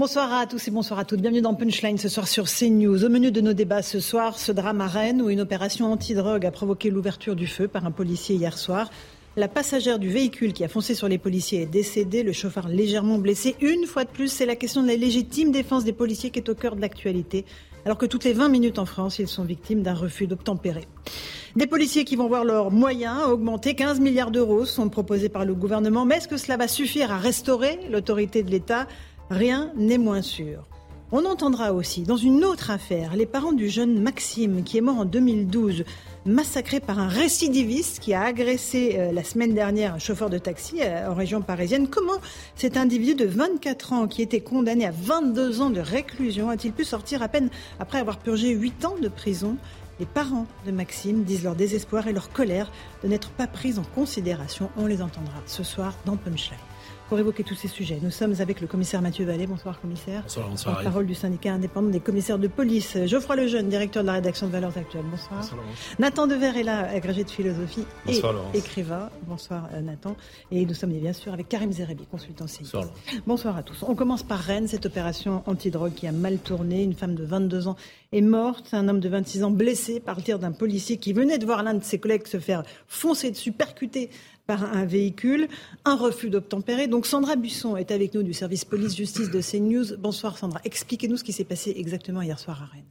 Bonsoir 0.00 0.32
à 0.32 0.46
tous 0.46 0.66
et 0.66 0.70
bonsoir 0.70 0.98
à 0.98 1.04
toutes. 1.04 1.20
Bienvenue 1.20 1.42
dans 1.42 1.52
Punchline 1.52 1.98
ce 1.98 2.08
soir 2.08 2.26
sur 2.26 2.46
CNews. 2.46 3.04
Au 3.04 3.10
menu 3.10 3.30
de 3.30 3.42
nos 3.42 3.52
débats 3.52 3.82
ce 3.82 4.00
soir, 4.00 4.38
ce 4.38 4.50
drame 4.50 4.80
à 4.80 4.86
Rennes 4.86 5.20
où 5.20 5.28
une 5.28 5.42
opération 5.42 5.92
anti-drogue 5.92 6.46
a 6.46 6.50
provoqué 6.50 6.88
l'ouverture 6.88 7.36
du 7.36 7.46
feu 7.46 7.68
par 7.68 7.84
un 7.84 7.90
policier 7.90 8.34
hier 8.34 8.56
soir. 8.56 8.88
La 9.36 9.46
passagère 9.46 9.98
du 9.98 10.08
véhicule 10.08 10.54
qui 10.54 10.64
a 10.64 10.68
foncé 10.68 10.94
sur 10.94 11.06
les 11.06 11.18
policiers 11.18 11.60
est 11.60 11.66
décédée, 11.66 12.22
le 12.22 12.32
chauffeur 12.32 12.66
légèrement 12.66 13.18
blessé. 13.18 13.56
Une 13.60 13.84
fois 13.84 14.04
de 14.04 14.08
plus, 14.08 14.28
c'est 14.28 14.46
la 14.46 14.56
question 14.56 14.82
de 14.82 14.88
la 14.88 14.96
légitime 14.96 15.52
défense 15.52 15.84
des 15.84 15.92
policiers 15.92 16.30
qui 16.30 16.38
est 16.38 16.48
au 16.48 16.54
cœur 16.54 16.76
de 16.76 16.80
l'actualité, 16.80 17.44
alors 17.84 17.98
que 17.98 18.06
toutes 18.06 18.24
les 18.24 18.32
20 18.32 18.48
minutes 18.48 18.78
en 18.78 18.86
France, 18.86 19.18
ils 19.18 19.28
sont 19.28 19.44
victimes 19.44 19.82
d'un 19.82 19.92
refus 19.92 20.26
d'obtempérer. 20.26 20.88
Des 21.56 21.66
policiers 21.66 22.04
qui 22.04 22.14
vont 22.16 22.28
voir 22.28 22.44
leurs 22.44 22.70
moyens 22.70 23.24
augmenter. 23.24 23.74
15 23.74 23.98
milliards 23.98 24.30
d'euros 24.30 24.64
sont 24.64 24.88
proposés 24.88 25.28
par 25.28 25.44
le 25.44 25.52
gouvernement. 25.52 26.04
Mais 26.04 26.16
est-ce 26.16 26.28
que 26.28 26.36
cela 26.36 26.56
va 26.56 26.68
suffire 26.68 27.10
à 27.10 27.18
restaurer 27.18 27.80
l'autorité 27.90 28.44
de 28.44 28.50
l'État? 28.50 28.86
Rien 29.30 29.70
n'est 29.76 29.98
moins 29.98 30.22
sûr. 30.22 30.66
On 31.12 31.24
entendra 31.24 31.72
aussi, 31.72 32.02
dans 32.02 32.16
une 32.16 32.44
autre 32.44 32.70
affaire, 32.70 33.14
les 33.14 33.26
parents 33.26 33.52
du 33.52 33.68
jeune 33.68 34.00
Maxime, 34.00 34.64
qui 34.64 34.78
est 34.78 34.80
mort 34.80 34.98
en 34.98 35.04
2012, 35.04 35.84
massacré 36.26 36.80
par 36.80 36.98
un 36.98 37.06
récidiviste 37.06 38.00
qui 38.00 38.12
a 38.12 38.22
agressé 38.22 38.96
euh, 38.98 39.12
la 39.12 39.22
semaine 39.22 39.54
dernière 39.54 39.94
un 39.94 39.98
chauffeur 40.00 40.30
de 40.30 40.38
taxi 40.38 40.80
euh, 40.80 41.10
en 41.10 41.14
région 41.14 41.42
parisienne. 41.42 41.86
Comment 41.86 42.18
cet 42.56 42.76
individu 42.76 43.14
de 43.14 43.24
24 43.24 43.92
ans, 43.92 44.08
qui 44.08 44.22
était 44.22 44.40
condamné 44.40 44.84
à 44.84 44.90
22 44.92 45.60
ans 45.60 45.70
de 45.70 45.80
réclusion, 45.80 46.50
a-t-il 46.50 46.72
pu 46.72 46.84
sortir 46.84 47.22
à 47.22 47.28
peine 47.28 47.50
après 47.78 47.98
avoir 47.98 48.18
purgé 48.18 48.50
8 48.50 48.84
ans 48.84 48.96
de 49.00 49.08
prison? 49.08 49.56
Les 50.00 50.06
parents 50.06 50.46
de 50.66 50.72
Maxime 50.72 51.22
disent 51.22 51.44
leur 51.44 51.54
désespoir 51.54 52.08
et 52.08 52.12
leur 52.12 52.30
colère 52.30 52.72
de 53.04 53.08
n'être 53.08 53.30
pas 53.30 53.46
pris 53.46 53.78
en 53.78 53.84
considération. 53.94 54.70
On 54.76 54.86
les 54.86 55.02
entendra 55.02 55.34
ce 55.46 55.62
soir 55.62 55.94
dans 56.04 56.16
Punchline 56.16 56.69
pour 57.10 57.18
évoquer 57.18 57.42
tous 57.42 57.56
ces 57.56 57.66
sujets. 57.66 57.98
Nous 58.00 58.12
sommes 58.12 58.36
avec 58.38 58.60
le 58.60 58.68
commissaire 58.68 59.02
Mathieu 59.02 59.24
Vallée. 59.24 59.48
Bonsoir, 59.48 59.80
commissaire. 59.80 60.22
Bonsoir, 60.22 60.48
bonsoir. 60.48 60.80
parole 60.84 61.06
du 61.06 61.16
syndicat 61.16 61.54
indépendant 61.54 61.88
des 61.88 61.98
commissaires 61.98 62.38
de 62.38 62.46
police. 62.46 62.96
Geoffroy 63.04 63.34
Lejeune, 63.34 63.68
directeur 63.68 64.04
de 64.04 64.06
la 64.06 64.12
rédaction 64.12 64.46
de 64.46 64.52
Valeurs 64.52 64.78
Actuelles. 64.78 65.02
Bonsoir. 65.10 65.40
Bonsoir. 65.40 65.60
Nathan 65.98 66.28
Dever 66.28 66.52
est 66.60 66.62
là, 66.62 66.88
agrégé 66.88 67.24
de 67.24 67.30
philosophie 67.30 67.84
Bonsoir, 68.06 68.30
et 68.32 68.36
Laurence. 68.36 68.54
écrivain. 68.54 69.10
Bonsoir, 69.26 69.68
euh, 69.74 69.80
Nathan. 69.80 70.14
Et 70.52 70.64
nous 70.64 70.72
sommes 70.72 70.92
bien 70.92 71.12
sûr 71.12 71.32
avec 71.32 71.48
Karim 71.48 71.72
Zerebi, 71.72 72.06
consultant 72.08 72.46
CIS. 72.46 72.70
Bonsoir 73.26 73.56
à 73.56 73.64
tous. 73.64 73.82
On 73.82 73.96
commence 73.96 74.22
par 74.22 74.38
Rennes, 74.38 74.68
cette 74.68 74.86
opération 74.86 75.42
antidrogue 75.46 75.94
qui 75.94 76.06
a 76.06 76.12
mal 76.12 76.38
tourné. 76.38 76.84
Une 76.84 76.94
femme 76.94 77.16
de 77.16 77.24
22 77.24 77.66
ans 77.66 77.74
est 78.12 78.20
morte, 78.20 78.68
un 78.72 78.86
homme 78.88 79.00
de 79.00 79.08
26 79.08 79.42
ans 79.42 79.50
blessé 79.50 79.98
par 79.98 80.14
le 80.14 80.22
tir 80.22 80.38
d'un 80.38 80.52
policier 80.52 80.96
qui 80.96 81.12
venait 81.12 81.38
de 81.38 81.44
voir 81.46 81.64
l'un 81.64 81.74
de 81.74 81.82
ses 81.82 81.98
collègues 81.98 82.28
se 82.28 82.38
faire 82.38 82.62
foncer 82.86 83.32
dessus, 83.32 83.50
percuter 83.50 84.10
par 84.50 84.64
un 84.64 84.84
véhicule, 84.84 85.46
un 85.84 85.94
refus 85.94 86.28
d'obtempérer. 86.28 86.88
Donc 86.88 87.06
Sandra 87.06 87.36
Buisson 87.36 87.76
est 87.76 87.92
avec 87.92 88.14
nous 88.14 88.24
du 88.24 88.32
service 88.32 88.64
police-justice 88.64 89.30
de 89.30 89.40
CNews. 89.40 89.96
Bonsoir 89.96 90.36
Sandra, 90.36 90.60
expliquez-nous 90.64 91.18
ce 91.18 91.22
qui 91.22 91.32
s'est 91.32 91.44
passé 91.44 91.72
exactement 91.76 92.20
hier 92.20 92.36
soir 92.36 92.60
à 92.60 92.66
Rennes. 92.66 92.82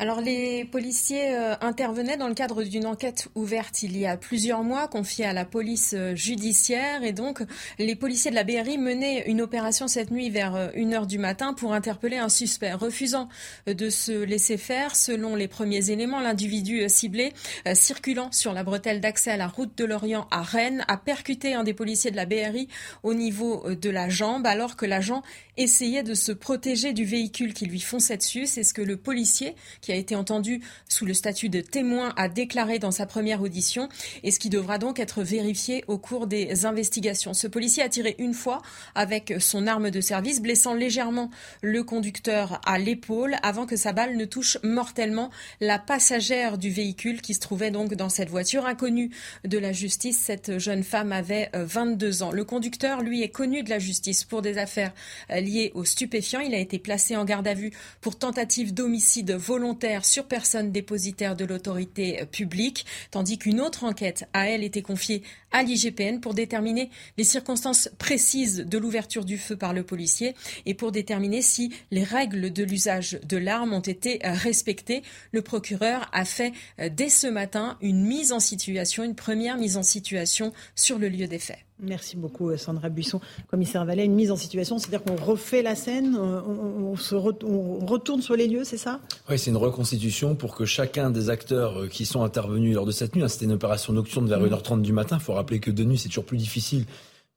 Alors 0.00 0.20
les 0.20 0.64
policiers 0.64 1.34
euh, 1.34 1.56
intervenaient 1.60 2.16
dans 2.16 2.28
le 2.28 2.34
cadre 2.34 2.62
d'une 2.62 2.86
enquête 2.86 3.26
ouverte 3.34 3.82
il 3.82 3.98
y 3.98 4.06
a 4.06 4.16
plusieurs 4.16 4.62
mois 4.62 4.86
confiée 4.86 5.24
à 5.24 5.32
la 5.32 5.44
police 5.44 5.92
euh, 5.98 6.14
judiciaire 6.14 7.02
et 7.02 7.12
donc 7.12 7.42
les 7.80 7.96
policiers 7.96 8.30
de 8.30 8.36
la 8.36 8.44
BRI 8.44 8.78
menaient 8.78 9.24
une 9.26 9.42
opération 9.42 9.88
cette 9.88 10.12
nuit 10.12 10.30
vers 10.30 10.54
euh, 10.54 10.70
1h 10.70 11.08
du 11.08 11.18
matin 11.18 11.52
pour 11.52 11.72
interpeller 11.72 12.16
un 12.16 12.28
suspect. 12.28 12.74
Refusant 12.74 13.28
euh, 13.68 13.74
de 13.74 13.90
se 13.90 14.12
laisser 14.12 14.56
faire, 14.56 14.94
selon 14.94 15.34
les 15.34 15.48
premiers 15.48 15.90
éléments, 15.90 16.20
l'individu 16.20 16.82
euh, 16.82 16.88
ciblé 16.88 17.32
euh, 17.66 17.74
circulant 17.74 18.30
sur 18.30 18.52
la 18.52 18.62
bretelle 18.62 19.00
d'accès 19.00 19.32
à 19.32 19.36
la 19.36 19.48
route 19.48 19.76
de 19.76 19.84
l'Orient 19.84 20.28
à 20.30 20.42
Rennes 20.42 20.84
a 20.86 20.96
percuté 20.96 21.54
un 21.54 21.64
des 21.64 21.74
policiers 21.74 22.12
de 22.12 22.16
la 22.16 22.24
BRI 22.24 22.68
au 23.02 23.14
niveau 23.14 23.66
euh, 23.66 23.74
de 23.74 23.90
la 23.90 24.08
jambe 24.08 24.46
alors 24.46 24.76
que 24.76 24.86
l'agent 24.86 25.24
essayait 25.56 26.04
de 26.04 26.14
se 26.14 26.30
protéger 26.30 26.92
du 26.92 27.04
véhicule 27.04 27.52
qui 27.52 27.66
lui 27.66 27.80
fonçait 27.80 28.16
dessus. 28.16 28.46
C'est 28.46 28.62
ce 28.62 28.72
que 28.72 28.82
le 28.82 28.96
policier, 28.96 29.56
a 29.92 29.96
été 29.96 30.14
entendu 30.16 30.60
sous 30.88 31.06
le 31.06 31.14
statut 31.14 31.48
de 31.48 31.60
témoin, 31.60 32.12
a 32.16 32.28
déclaré 32.28 32.78
dans 32.78 32.90
sa 32.90 33.06
première 33.06 33.42
audition 33.42 33.88
et 34.22 34.30
ce 34.30 34.38
qui 34.38 34.50
devra 34.50 34.78
donc 34.78 34.98
être 34.98 35.22
vérifié 35.22 35.84
au 35.88 35.98
cours 35.98 36.26
des 36.26 36.66
investigations. 36.66 37.34
Ce 37.34 37.46
policier 37.46 37.82
a 37.82 37.88
tiré 37.88 38.16
une 38.18 38.34
fois 38.34 38.62
avec 38.94 39.34
son 39.38 39.66
arme 39.66 39.90
de 39.90 40.00
service, 40.00 40.40
blessant 40.40 40.74
légèrement 40.74 41.30
le 41.62 41.82
conducteur 41.82 42.60
à 42.64 42.78
l'épaule 42.78 43.36
avant 43.42 43.66
que 43.66 43.76
sa 43.76 43.92
balle 43.92 44.16
ne 44.16 44.24
touche 44.24 44.58
mortellement 44.62 45.30
la 45.60 45.78
passagère 45.78 46.58
du 46.58 46.70
véhicule 46.70 47.20
qui 47.20 47.34
se 47.34 47.40
trouvait 47.40 47.70
donc 47.70 47.94
dans 47.94 48.08
cette 48.08 48.30
voiture 48.30 48.66
inconnue 48.66 49.10
de 49.44 49.58
la 49.58 49.72
justice. 49.72 50.18
Cette 50.18 50.58
jeune 50.58 50.82
femme 50.82 51.12
avait 51.12 51.50
euh, 51.54 51.64
22 51.64 52.22
ans. 52.22 52.32
Le 52.32 52.44
conducteur, 52.44 53.02
lui, 53.02 53.22
est 53.22 53.28
connu 53.28 53.62
de 53.62 53.70
la 53.70 53.78
justice 53.78 54.24
pour 54.24 54.42
des 54.42 54.58
affaires 54.58 54.92
euh, 55.30 55.40
liées 55.40 55.72
aux 55.74 55.84
stupéfiants. 55.84 56.40
Il 56.40 56.54
a 56.54 56.58
été 56.58 56.78
placé 56.78 57.16
en 57.16 57.24
garde 57.24 57.48
à 57.48 57.54
vue 57.54 57.72
pour 58.00 58.18
tentative 58.18 58.74
d'homicide 58.74 59.32
volontaire 59.32 59.77
sur 60.02 60.24
personne 60.24 60.72
dépositaire 60.72 61.36
de 61.36 61.44
l'autorité 61.44 62.22
euh, 62.22 62.26
publique, 62.26 62.86
tandis 63.10 63.38
qu'une 63.38 63.60
autre 63.60 63.84
enquête 63.84 64.28
a, 64.32 64.48
elle, 64.48 64.64
été 64.64 64.82
confiée 64.82 65.22
à 65.52 65.62
l'IGPN 65.62 66.20
pour 66.20 66.34
déterminer 66.34 66.90
les 67.16 67.24
circonstances 67.24 67.88
précises 67.98 68.58
de 68.58 68.78
l'ouverture 68.78 69.24
du 69.24 69.38
feu 69.38 69.56
par 69.56 69.72
le 69.72 69.82
policier 69.82 70.34
et 70.66 70.74
pour 70.74 70.92
déterminer 70.92 71.42
si 71.42 71.72
les 71.90 72.04
règles 72.04 72.52
de 72.52 72.64
l'usage 72.64 73.18
de 73.22 73.36
l'arme 73.36 73.72
ont 73.72 73.80
été 73.80 74.24
euh, 74.24 74.32
respectées. 74.32 75.02
Le 75.32 75.42
procureur 75.42 76.08
a 76.12 76.24
fait 76.24 76.52
euh, 76.80 76.88
dès 76.88 77.08
ce 77.08 77.26
matin 77.26 77.78
une 77.80 78.04
mise 78.04 78.32
en 78.32 78.40
situation, 78.40 79.04
une 79.04 79.14
première 79.14 79.56
mise 79.56 79.76
en 79.76 79.82
situation 79.82 80.52
sur 80.74 80.98
le 80.98 81.08
lieu 81.08 81.26
des 81.26 81.38
faits. 81.38 81.67
Merci 81.80 82.16
beaucoup 82.16 82.56
Sandra 82.56 82.88
Buisson, 82.88 83.20
commissaire 83.50 83.84
Vallet. 83.84 84.04
Une 84.04 84.14
mise 84.14 84.32
en 84.32 84.36
situation, 84.36 84.78
c'est-à-dire 84.78 85.02
qu'on 85.04 85.14
refait 85.24 85.62
la 85.62 85.76
scène, 85.76 86.16
on, 86.16 86.96
se 86.96 87.14
re- 87.14 87.44
on 87.44 87.86
retourne 87.86 88.20
sur 88.20 88.34
les 88.34 88.48
lieux, 88.48 88.64
c'est 88.64 88.76
ça? 88.78 88.98
Oui, 89.30 89.38
c'est 89.38 89.50
une 89.50 89.56
reconstitution 89.56 90.34
pour 90.34 90.56
que 90.56 90.64
chacun 90.64 91.10
des 91.10 91.30
acteurs 91.30 91.82
euh, 91.82 91.86
qui 91.86 92.04
sont 92.04 92.22
intervenus 92.24 92.74
lors 92.74 92.84
de 92.86 92.90
cette 92.90 93.14
nuit, 93.14 93.22
hein, 93.22 93.28
c'était 93.28 93.44
une 93.44 93.52
opération 93.52 93.92
nocturne 93.92 94.28
vers 94.28 94.40
1h30 94.42 94.82
du 94.82 94.92
matin, 94.92 95.18
il 95.20 95.22
faut 95.22 95.34
rappeler 95.34 95.60
que 95.60 95.70
de 95.70 95.84
nuit 95.84 95.98
c'est 95.98 96.08
toujours 96.08 96.24
plus 96.24 96.36
difficile 96.38 96.84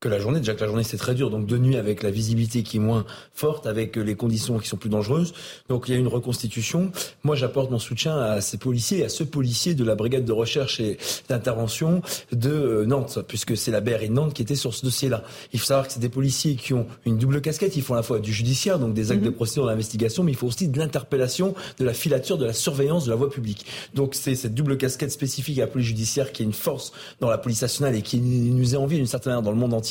que 0.01 0.09
la 0.09 0.19
journée. 0.19 0.39
Déjà 0.39 0.55
que 0.55 0.61
la 0.61 0.67
journée 0.67 0.83
c'est 0.83 0.97
très 0.97 1.13
dur, 1.13 1.29
donc 1.29 1.45
de 1.45 1.57
nuit 1.59 1.77
avec 1.77 2.01
la 2.01 2.09
visibilité 2.09 2.63
qui 2.63 2.77
est 2.77 2.79
moins 2.81 3.05
forte, 3.35 3.67
avec 3.67 3.97
euh, 3.97 4.01
les 4.01 4.15
conditions 4.15 4.57
qui 4.57 4.67
sont 4.67 4.75
plus 4.75 4.89
dangereuses. 4.89 5.33
Donc 5.69 5.85
il 5.87 5.93
y 5.93 5.95
a 5.95 5.99
une 5.99 6.07
reconstitution. 6.07 6.91
Moi 7.23 7.35
j'apporte 7.35 7.69
mon 7.69 7.77
soutien 7.77 8.17
à 8.17 8.41
ces 8.41 8.57
policiers, 8.57 8.99
et 8.99 9.05
à 9.05 9.09
ce 9.09 9.23
policier 9.23 9.75
de 9.75 9.83
la 9.83 9.93
brigade 9.93 10.25
de 10.25 10.31
recherche 10.31 10.79
et 10.79 10.97
d'intervention 11.29 12.01
de 12.31 12.49
euh, 12.49 12.85
Nantes, 12.85 13.19
puisque 13.27 13.55
c'est 13.55 13.69
la 13.69 13.79
BRI 13.79 14.09
de 14.09 14.13
Nantes 14.13 14.33
qui 14.33 14.41
était 14.41 14.55
sur 14.55 14.73
ce 14.73 14.83
dossier-là. 14.83 15.23
Il 15.53 15.59
faut 15.59 15.67
savoir 15.67 15.85
que 15.85 15.93
c'est 15.93 15.99
des 15.99 16.09
policiers 16.09 16.55
qui 16.55 16.73
ont 16.73 16.87
une 17.05 17.19
double 17.19 17.39
casquette. 17.39 17.75
Ils 17.75 17.83
font 17.83 17.93
à 17.93 17.97
la 17.97 18.03
fois 18.03 18.19
du 18.19 18.33
judiciaire, 18.33 18.79
donc 18.79 18.95
des 18.95 19.11
actes 19.11 19.23
de 19.23 19.29
procédure 19.29 19.67
d'investigation, 19.67 20.23
mais 20.23 20.31
il 20.31 20.37
faut 20.37 20.47
aussi 20.47 20.67
de 20.67 20.79
l'interpellation, 20.79 21.53
de 21.77 21.85
la 21.85 21.93
filature, 21.93 22.39
de 22.39 22.45
la 22.45 22.53
surveillance 22.53 23.05
de 23.05 23.11
la 23.11 23.15
voie 23.15 23.29
publique. 23.29 23.67
Donc 23.93 24.15
c'est 24.15 24.33
cette 24.33 24.55
double 24.55 24.77
casquette 24.77 25.11
spécifique 25.11 25.59
à 25.59 25.61
la 25.61 25.67
police 25.67 25.87
judiciaire 25.87 26.31
qui 26.31 26.41
est 26.41 26.45
une 26.45 26.53
force 26.53 26.91
dans 27.19 27.29
la 27.29 27.37
police 27.37 27.61
nationale 27.61 27.95
et 27.95 28.01
qui 28.01 28.19
nous 28.19 28.73
est 28.73 28.77
envie 28.77 28.97
d'une 28.97 29.05
certaine 29.05 29.33
manière 29.33 29.43
dans 29.43 29.51
le 29.51 29.57
monde 29.57 29.75
entier. 29.75 29.90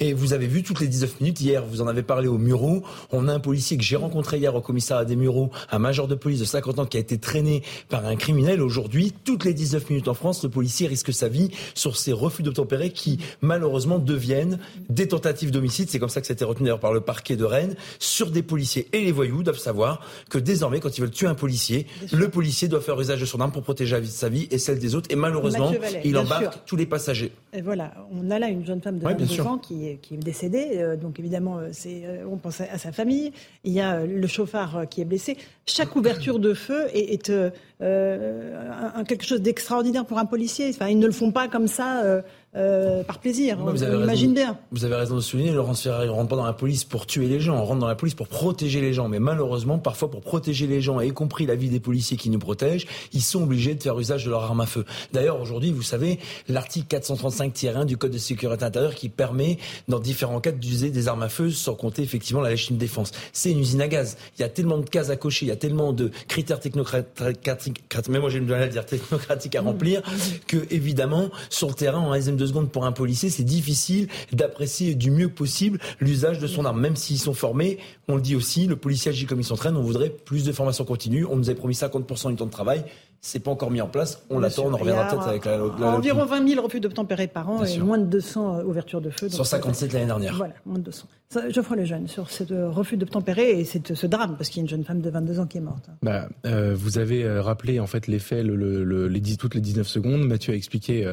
Et 0.00 0.12
vous 0.12 0.32
avez 0.32 0.46
vu 0.46 0.62
toutes 0.62 0.80
les 0.80 0.88
19 0.88 1.20
minutes 1.20 1.40
hier, 1.40 1.64
vous 1.64 1.80
en 1.80 1.86
avez 1.86 2.02
parlé 2.02 2.28
au 2.28 2.38
Mureau. 2.38 2.82
On 3.12 3.28
a 3.28 3.32
un 3.32 3.40
policier 3.40 3.76
que 3.76 3.82
j'ai 3.82 3.96
rencontré 3.96 4.38
hier 4.38 4.54
au 4.54 4.60
commissariat 4.60 5.04
des 5.04 5.16
Mureaux, 5.16 5.50
un 5.70 5.78
major 5.78 6.08
de 6.08 6.14
police 6.14 6.40
de 6.40 6.44
50 6.44 6.78
ans 6.78 6.86
qui 6.86 6.96
a 6.96 7.00
été 7.00 7.18
traîné 7.18 7.62
par 7.88 8.06
un 8.06 8.16
criminel. 8.16 8.62
Aujourd'hui, 8.62 9.12
toutes 9.24 9.44
les 9.44 9.54
19 9.54 9.90
minutes 9.90 10.08
en 10.08 10.14
France, 10.14 10.42
le 10.42 10.50
policier 10.50 10.86
risque 10.86 11.12
sa 11.12 11.28
vie 11.28 11.50
sur 11.74 11.96
ces 11.96 12.12
refus 12.12 12.42
d'obtempérer 12.42 12.90
qui 12.90 13.18
malheureusement 13.40 13.98
deviennent 13.98 14.58
des 14.88 15.08
tentatives 15.08 15.50
d'homicide. 15.50 15.90
C'est 15.90 15.98
comme 15.98 16.08
ça 16.08 16.20
que 16.20 16.26
c'était 16.26 16.44
retenu 16.44 16.64
d'ailleurs 16.64 16.80
par 16.80 16.92
le 16.92 17.00
parquet 17.00 17.36
de 17.36 17.44
Rennes 17.44 17.74
sur 17.98 18.30
des 18.30 18.42
policiers. 18.42 18.88
Et 18.92 19.00
les 19.00 19.12
voyous 19.12 19.42
doivent 19.42 19.58
savoir 19.58 20.00
que 20.30 20.38
désormais, 20.38 20.80
quand 20.80 20.96
ils 20.96 21.00
veulent 21.00 21.10
tuer 21.10 21.26
un 21.26 21.34
policier, 21.34 21.86
le 22.12 22.28
policier 22.28 22.68
doit 22.68 22.80
faire 22.80 23.00
usage 23.00 23.20
de 23.20 23.26
son 23.26 23.40
arme 23.40 23.52
pour 23.52 23.62
protéger 23.62 24.02
sa 24.04 24.28
vie 24.28 24.48
et 24.50 24.58
celle 24.58 24.78
des 24.78 24.94
autres. 24.94 25.10
Et 25.10 25.16
malheureusement, 25.16 25.72
il 26.04 26.16
embarque 26.16 26.52
sûr. 26.52 26.64
tous 26.66 26.76
les 26.76 26.86
passagers. 26.86 27.32
Et 27.52 27.62
voilà, 27.62 27.94
on 28.12 28.30
a 28.30 28.38
là 28.38 28.48
une 28.48 28.64
jeune 28.64 28.80
femme 28.80 28.98
de 28.98 29.04
Ouais, 29.04 29.14
bien 29.24 29.28
22 29.28 29.34
sûr. 29.34 29.46
ans 29.48 29.58
qui 29.58 29.98
qui 30.02 30.14
est 30.14 30.18
décédée. 30.18 30.68
euh, 30.76 30.96
donc 30.96 31.18
évidemment, 31.18 31.58
euh, 31.58 31.68
c'est, 31.72 32.02
euh, 32.04 32.24
on 32.30 32.36
pense 32.36 32.60
à, 32.60 32.64
à 32.72 32.78
sa 32.78 32.92
famille. 32.92 33.32
Il 33.64 33.72
y 33.72 33.80
a 33.80 34.04
le 34.04 34.26
chauffard 34.26 34.84
qui 34.88 35.00
est 35.00 35.04
blessé. 35.04 35.36
Chaque 35.66 35.96
ouverture 36.00 36.38
de 36.38 36.54
feu 36.54 36.86
est, 36.92 37.12
est, 37.12 37.30
euh, 37.30 37.50
un- 37.80 39.00
un- 39.00 39.04
quelque 39.04 39.24
chose 39.24 39.40
d'extraordinaire 39.42 40.04
pour 40.04 40.18
un 40.18 40.24
policier. 40.26 40.68
Enfin, 40.70 40.88
ils 40.88 40.98
ne 40.98 41.06
le 41.06 41.12
font 41.12 41.32
pas 41.32 41.48
comme 41.48 41.68
ça. 41.68 42.02
euh, 42.04 42.22
euh, 42.56 43.02
par 43.02 43.18
plaisir. 43.18 43.58
Vous 43.58 43.64
on, 43.64 43.68
avez 43.82 43.86
raison, 43.86 44.02
imagine 44.04 44.34
bien. 44.34 44.58
Vous 44.70 44.84
avez 44.84 44.94
raison 44.94 45.16
de 45.16 45.20
souligner, 45.20 45.50
Laurence 45.50 45.82
Ferrari 45.82 46.06
ne 46.06 46.12
rentre 46.12 46.28
pas 46.28 46.36
dans 46.36 46.46
la 46.46 46.52
police 46.52 46.84
pour 46.84 47.06
tuer 47.06 47.26
les 47.26 47.40
gens, 47.40 47.56
on 47.56 47.64
rentre 47.64 47.80
dans 47.80 47.88
la 47.88 47.96
police 47.96 48.14
pour 48.14 48.28
protéger 48.28 48.80
les 48.80 48.92
gens. 48.92 49.08
Mais 49.08 49.18
malheureusement, 49.18 49.78
parfois 49.78 50.10
pour 50.10 50.20
protéger 50.20 50.66
les 50.66 50.80
gens, 50.80 51.00
y 51.00 51.10
compris 51.10 51.46
la 51.46 51.56
vie 51.56 51.68
des 51.68 51.80
policiers 51.80 52.16
qui 52.16 52.30
nous 52.30 52.38
protègent, 52.38 52.86
ils 53.12 53.22
sont 53.22 53.42
obligés 53.42 53.74
de 53.74 53.82
faire 53.82 53.98
usage 53.98 54.24
de 54.24 54.30
leur 54.30 54.44
arme 54.44 54.60
à 54.60 54.66
feu. 54.66 54.84
D'ailleurs, 55.12 55.40
aujourd'hui, 55.40 55.72
vous 55.72 55.82
savez, 55.82 56.18
l'article 56.48 56.96
435-1 56.96 57.86
du 57.86 57.96
Code 57.96 58.12
de 58.12 58.18
sécurité 58.18 58.64
intérieure 58.64 58.94
qui 58.94 59.08
permet, 59.08 59.58
dans 59.88 59.98
différents 59.98 60.40
cas, 60.40 60.52
d'user 60.52 60.90
des 60.90 61.08
armes 61.08 61.22
à 61.22 61.28
feu, 61.28 61.50
sans 61.50 61.74
compter 61.74 62.02
effectivement 62.02 62.40
la 62.40 62.50
légitime 62.50 62.76
défense. 62.76 63.10
C'est 63.32 63.50
une 63.50 63.58
usine 63.58 63.80
à 63.80 63.88
gaz. 63.88 64.16
Il 64.38 64.42
y 64.42 64.44
a 64.44 64.48
tellement 64.48 64.78
de 64.78 64.88
cases 64.88 65.10
à 65.10 65.16
cocher, 65.16 65.46
il 65.46 65.48
y 65.48 65.52
a 65.52 65.56
tellement 65.56 65.92
de 65.92 66.10
critères 66.28 66.60
technocratiques, 66.60 67.80
mais 68.08 68.20
moi 68.20 68.30
j'ai 68.30 68.38
une 68.38 68.68
dire 68.68 68.86
technocratiques 68.86 69.56
à 69.56 69.62
remplir, 69.62 70.00
mm. 70.00 70.12
que 70.46 70.58
évidemment, 70.70 71.30
sur 71.50 71.68
le 71.68 71.74
terrain, 71.74 71.98
en 71.98 72.14
SM2 72.14 72.43
deux 72.44 72.48
secondes 72.48 72.70
pour 72.70 72.84
un 72.84 72.92
policier, 72.92 73.30
c'est 73.30 73.42
difficile 73.42 74.08
d'apprécier 74.32 74.94
du 74.94 75.10
mieux 75.10 75.30
possible 75.30 75.78
l'usage 75.98 76.38
de 76.38 76.46
son 76.46 76.66
arme. 76.66 76.78
Même 76.78 76.96
s'ils 76.96 77.18
sont 77.18 77.32
formés, 77.32 77.78
on 78.06 78.16
le 78.16 78.20
dit 78.20 78.36
aussi, 78.36 78.66
le 78.66 78.76
policier 78.76 79.10
agit 79.10 79.24
comme 79.24 79.40
il 79.40 79.44
s'entraîne, 79.44 79.76
on 79.76 79.82
voudrait 79.82 80.10
plus 80.10 80.44
de 80.44 80.52
formation 80.52 80.84
continue. 80.84 81.24
On 81.24 81.36
nous 81.36 81.48
avait 81.48 81.58
promis 81.58 81.74
50% 81.74 82.30
du 82.30 82.36
temps 82.36 82.44
de 82.44 82.50
travail 82.50 82.84
c'est 83.24 83.40
pas 83.40 83.50
encore 83.50 83.70
mis 83.70 83.80
en 83.80 83.88
place. 83.88 84.22
On 84.28 84.38
l'attend, 84.38 84.66
on 84.66 84.76
reviendra 84.76 85.08
peut-être 85.08 85.28
avec 85.28 85.46
la, 85.46 85.56
la, 85.56 85.96
Environ 85.96 86.26
20 86.26 86.46
000 86.46 86.62
refus 86.62 86.78
d'obtempérer 86.78 87.26
par 87.26 87.48
an 87.48 87.64
et 87.64 87.78
moins 87.78 87.96
de 87.96 88.04
200 88.04 88.58
euh, 88.58 88.64
ouvertures 88.64 89.00
de 89.00 89.08
feu. 89.08 89.30
Sur 89.30 89.46
57 89.46 89.94
l'année 89.94 90.06
dernière. 90.06 90.36
Voilà, 90.36 90.52
moins 90.66 90.78
de 90.78 90.84
200. 90.84 91.06
Geoffroy 91.48 91.78
Lejeune, 91.78 92.06
sur 92.06 92.30
ce 92.30 92.44
euh, 92.52 92.68
refus 92.68 92.98
d'obtempérer 92.98 93.58
et 93.58 93.64
ce 93.64 94.06
drame, 94.06 94.36
parce 94.36 94.50
qu'il 94.50 94.58
y 94.58 94.60
a 94.60 94.64
une 94.64 94.68
jeune 94.68 94.84
femme 94.84 95.00
de 95.00 95.08
22 95.08 95.40
ans 95.40 95.46
qui 95.46 95.56
est 95.56 95.62
morte. 95.62 95.88
Bah, 96.02 96.28
euh, 96.44 96.74
vous 96.76 96.98
avez 96.98 97.26
rappelé 97.40 97.80
en 97.80 97.86
fait 97.86 98.06
les 98.08 98.18
faits 98.18 98.44
le, 98.44 99.08
les 99.08 99.36
toutes 99.36 99.54
les 99.54 99.62
19 99.62 99.88
secondes. 99.88 100.22
Mathieu 100.26 100.52
a 100.52 100.56
expliqué 100.56 101.10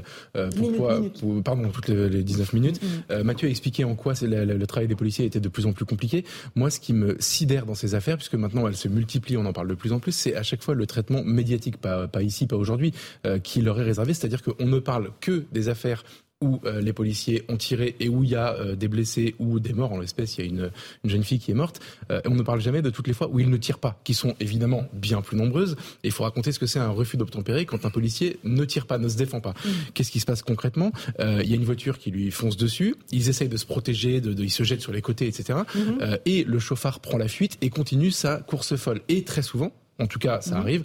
pourquoi. 0.58 1.00
pardon, 1.46 1.70
toutes 1.70 1.88
les, 1.88 2.24
19 2.24 2.54
minutes. 2.54 2.82
Mathieu 3.24 3.48
a 3.48 3.52
expliqué 3.52 3.86
en 3.86 3.96
quoi 3.96 4.14
le 4.22 4.66
travail 4.66 4.90
des 4.90 4.96
policiers 4.96 5.26
était 5.26 5.40
de 5.40 5.50
plus 5.50 5.66
en 5.66 5.72
plus 5.72 5.86
compliqué. 5.86 6.26
Moi, 6.56 6.70
ce 6.70 6.82
qui 6.82 6.92
me 6.92 7.16
sidère 7.20 7.66
dans 7.66 7.74
ces 7.74 7.96
affaires, 7.96 8.18
puisque 8.18 8.36
maintenant 8.36 8.68
elles 8.68 8.76
se 8.76 8.90
multiplient, 8.90 9.38
on 9.38 9.46
en 9.46 9.54
parle 9.54 9.70
de 9.70 9.76
plus 9.76 9.94
en 9.94 10.00
plus, 10.00 10.12
c'est 10.12 10.36
à 10.36 10.44
chaque 10.44 10.62
fois 10.62 10.76
le 10.76 10.86
traitement 10.86 11.24
médiatique, 11.24 11.78
pas, 11.78 12.01
pas 12.08 12.24
ici, 12.24 12.48
pas 12.48 12.56
aujourd'hui 12.56 12.94
euh, 13.26 13.40
qui 13.40 13.62
leur 13.62 13.80
est 13.80 13.84
réservé, 13.84 14.14
c'est-à-dire 14.14 14.42
qu'on 14.42 14.66
ne 14.66 14.80
parle 14.80 15.12
que 15.20 15.46
des 15.52 15.70
affaires 15.70 16.04
où 16.44 16.60
euh, 16.66 16.82
les 16.82 16.92
policiers 16.92 17.44
ont 17.50 17.58
tiré 17.58 17.96
et 18.00 18.10
où 18.10 18.24
il 18.24 18.32
y 18.32 18.36
a 18.36 18.56
euh, 18.56 18.76
des 18.76 18.88
blessés 18.88 19.36
ou 19.38 19.60
des 19.60 19.74
morts. 19.74 19.92
En 19.92 20.00
l'espèce, 20.00 20.38
il 20.38 20.42
y 20.42 20.48
a 20.48 20.50
une, 20.50 20.72
jeune 21.04 21.24
fille 21.24 21.38
qui 21.38 21.52
est 21.52 21.56
morte. 21.56 21.80
et 22.10 22.28
on 22.28 22.34
ne 22.34 22.42
parle 22.42 22.62
jamais 22.62 22.82
de 22.82 22.90
toutes 22.90 23.08
les 23.08 23.14
fois 23.14 23.30
où 23.32 23.40
ils 23.40 23.50
ne 23.50 23.58
tirent 23.58 23.78
pas, 23.78 24.00
qui 24.04 24.16
sont 24.16 24.36
évidemment 24.40 24.88
bien 24.92 25.22
plus 25.22 25.38
nombreuses. 25.38 25.76
Et 26.04 26.08
il 26.08 26.12
faut 26.12 26.24
raconter 26.24 26.52
ce 26.52 26.58
que 26.58 26.66
c'est 26.66 26.80
un 26.80 26.90
refus 26.90 27.18
d'obtempérer 27.18 27.68
quand 27.68 27.86
un 27.86 27.92
policier 27.92 28.40
ne 28.44 28.66
tire 28.66 28.88
pas, 28.88 28.98
ne 28.98 29.08
se 29.08 29.18
défend 29.18 29.40
pas. 29.40 29.52
Mmh. 29.52 29.70
Qu'est-ce 29.94 30.10
qui 30.10 30.20
se 30.20 30.26
passe 30.26 30.42
concrètement? 30.42 30.92
Il 31.20 31.48
y 31.48 31.54
a 31.54 31.56
une 31.56 31.66
voiture 31.66 32.00
qui 32.00 32.10
lui 32.10 32.32
fonce 32.32 32.58
dessus. 32.58 32.96
Ils 33.12 33.30
essayent 33.30 33.50
de 33.50 33.58
se 33.58 33.68
protéger, 33.68 34.20
de, 34.20 34.34
ils 34.42 34.50
se 34.50 34.64
jettent 34.64 34.82
sur 34.82 34.94
les 34.94 35.02
côtés, 35.02 35.28
etc. 35.28 35.60
Mmh. 35.76 36.16
et 36.26 36.44
le 36.44 36.58
chauffard 36.58 37.02
prend 37.02 37.20
la 37.20 37.28
fuite 37.28 37.60
et 37.62 37.70
continue 37.70 38.10
sa 38.10 38.38
course 38.38 38.76
folle. 38.76 39.02
Et 39.10 39.24
très 39.24 39.44
souvent, 39.44 39.72
en 40.02 40.08
tout 40.08 40.20
cas 40.20 40.42
ça 40.42 40.56
mmh. 40.56 40.62
arrive 40.62 40.84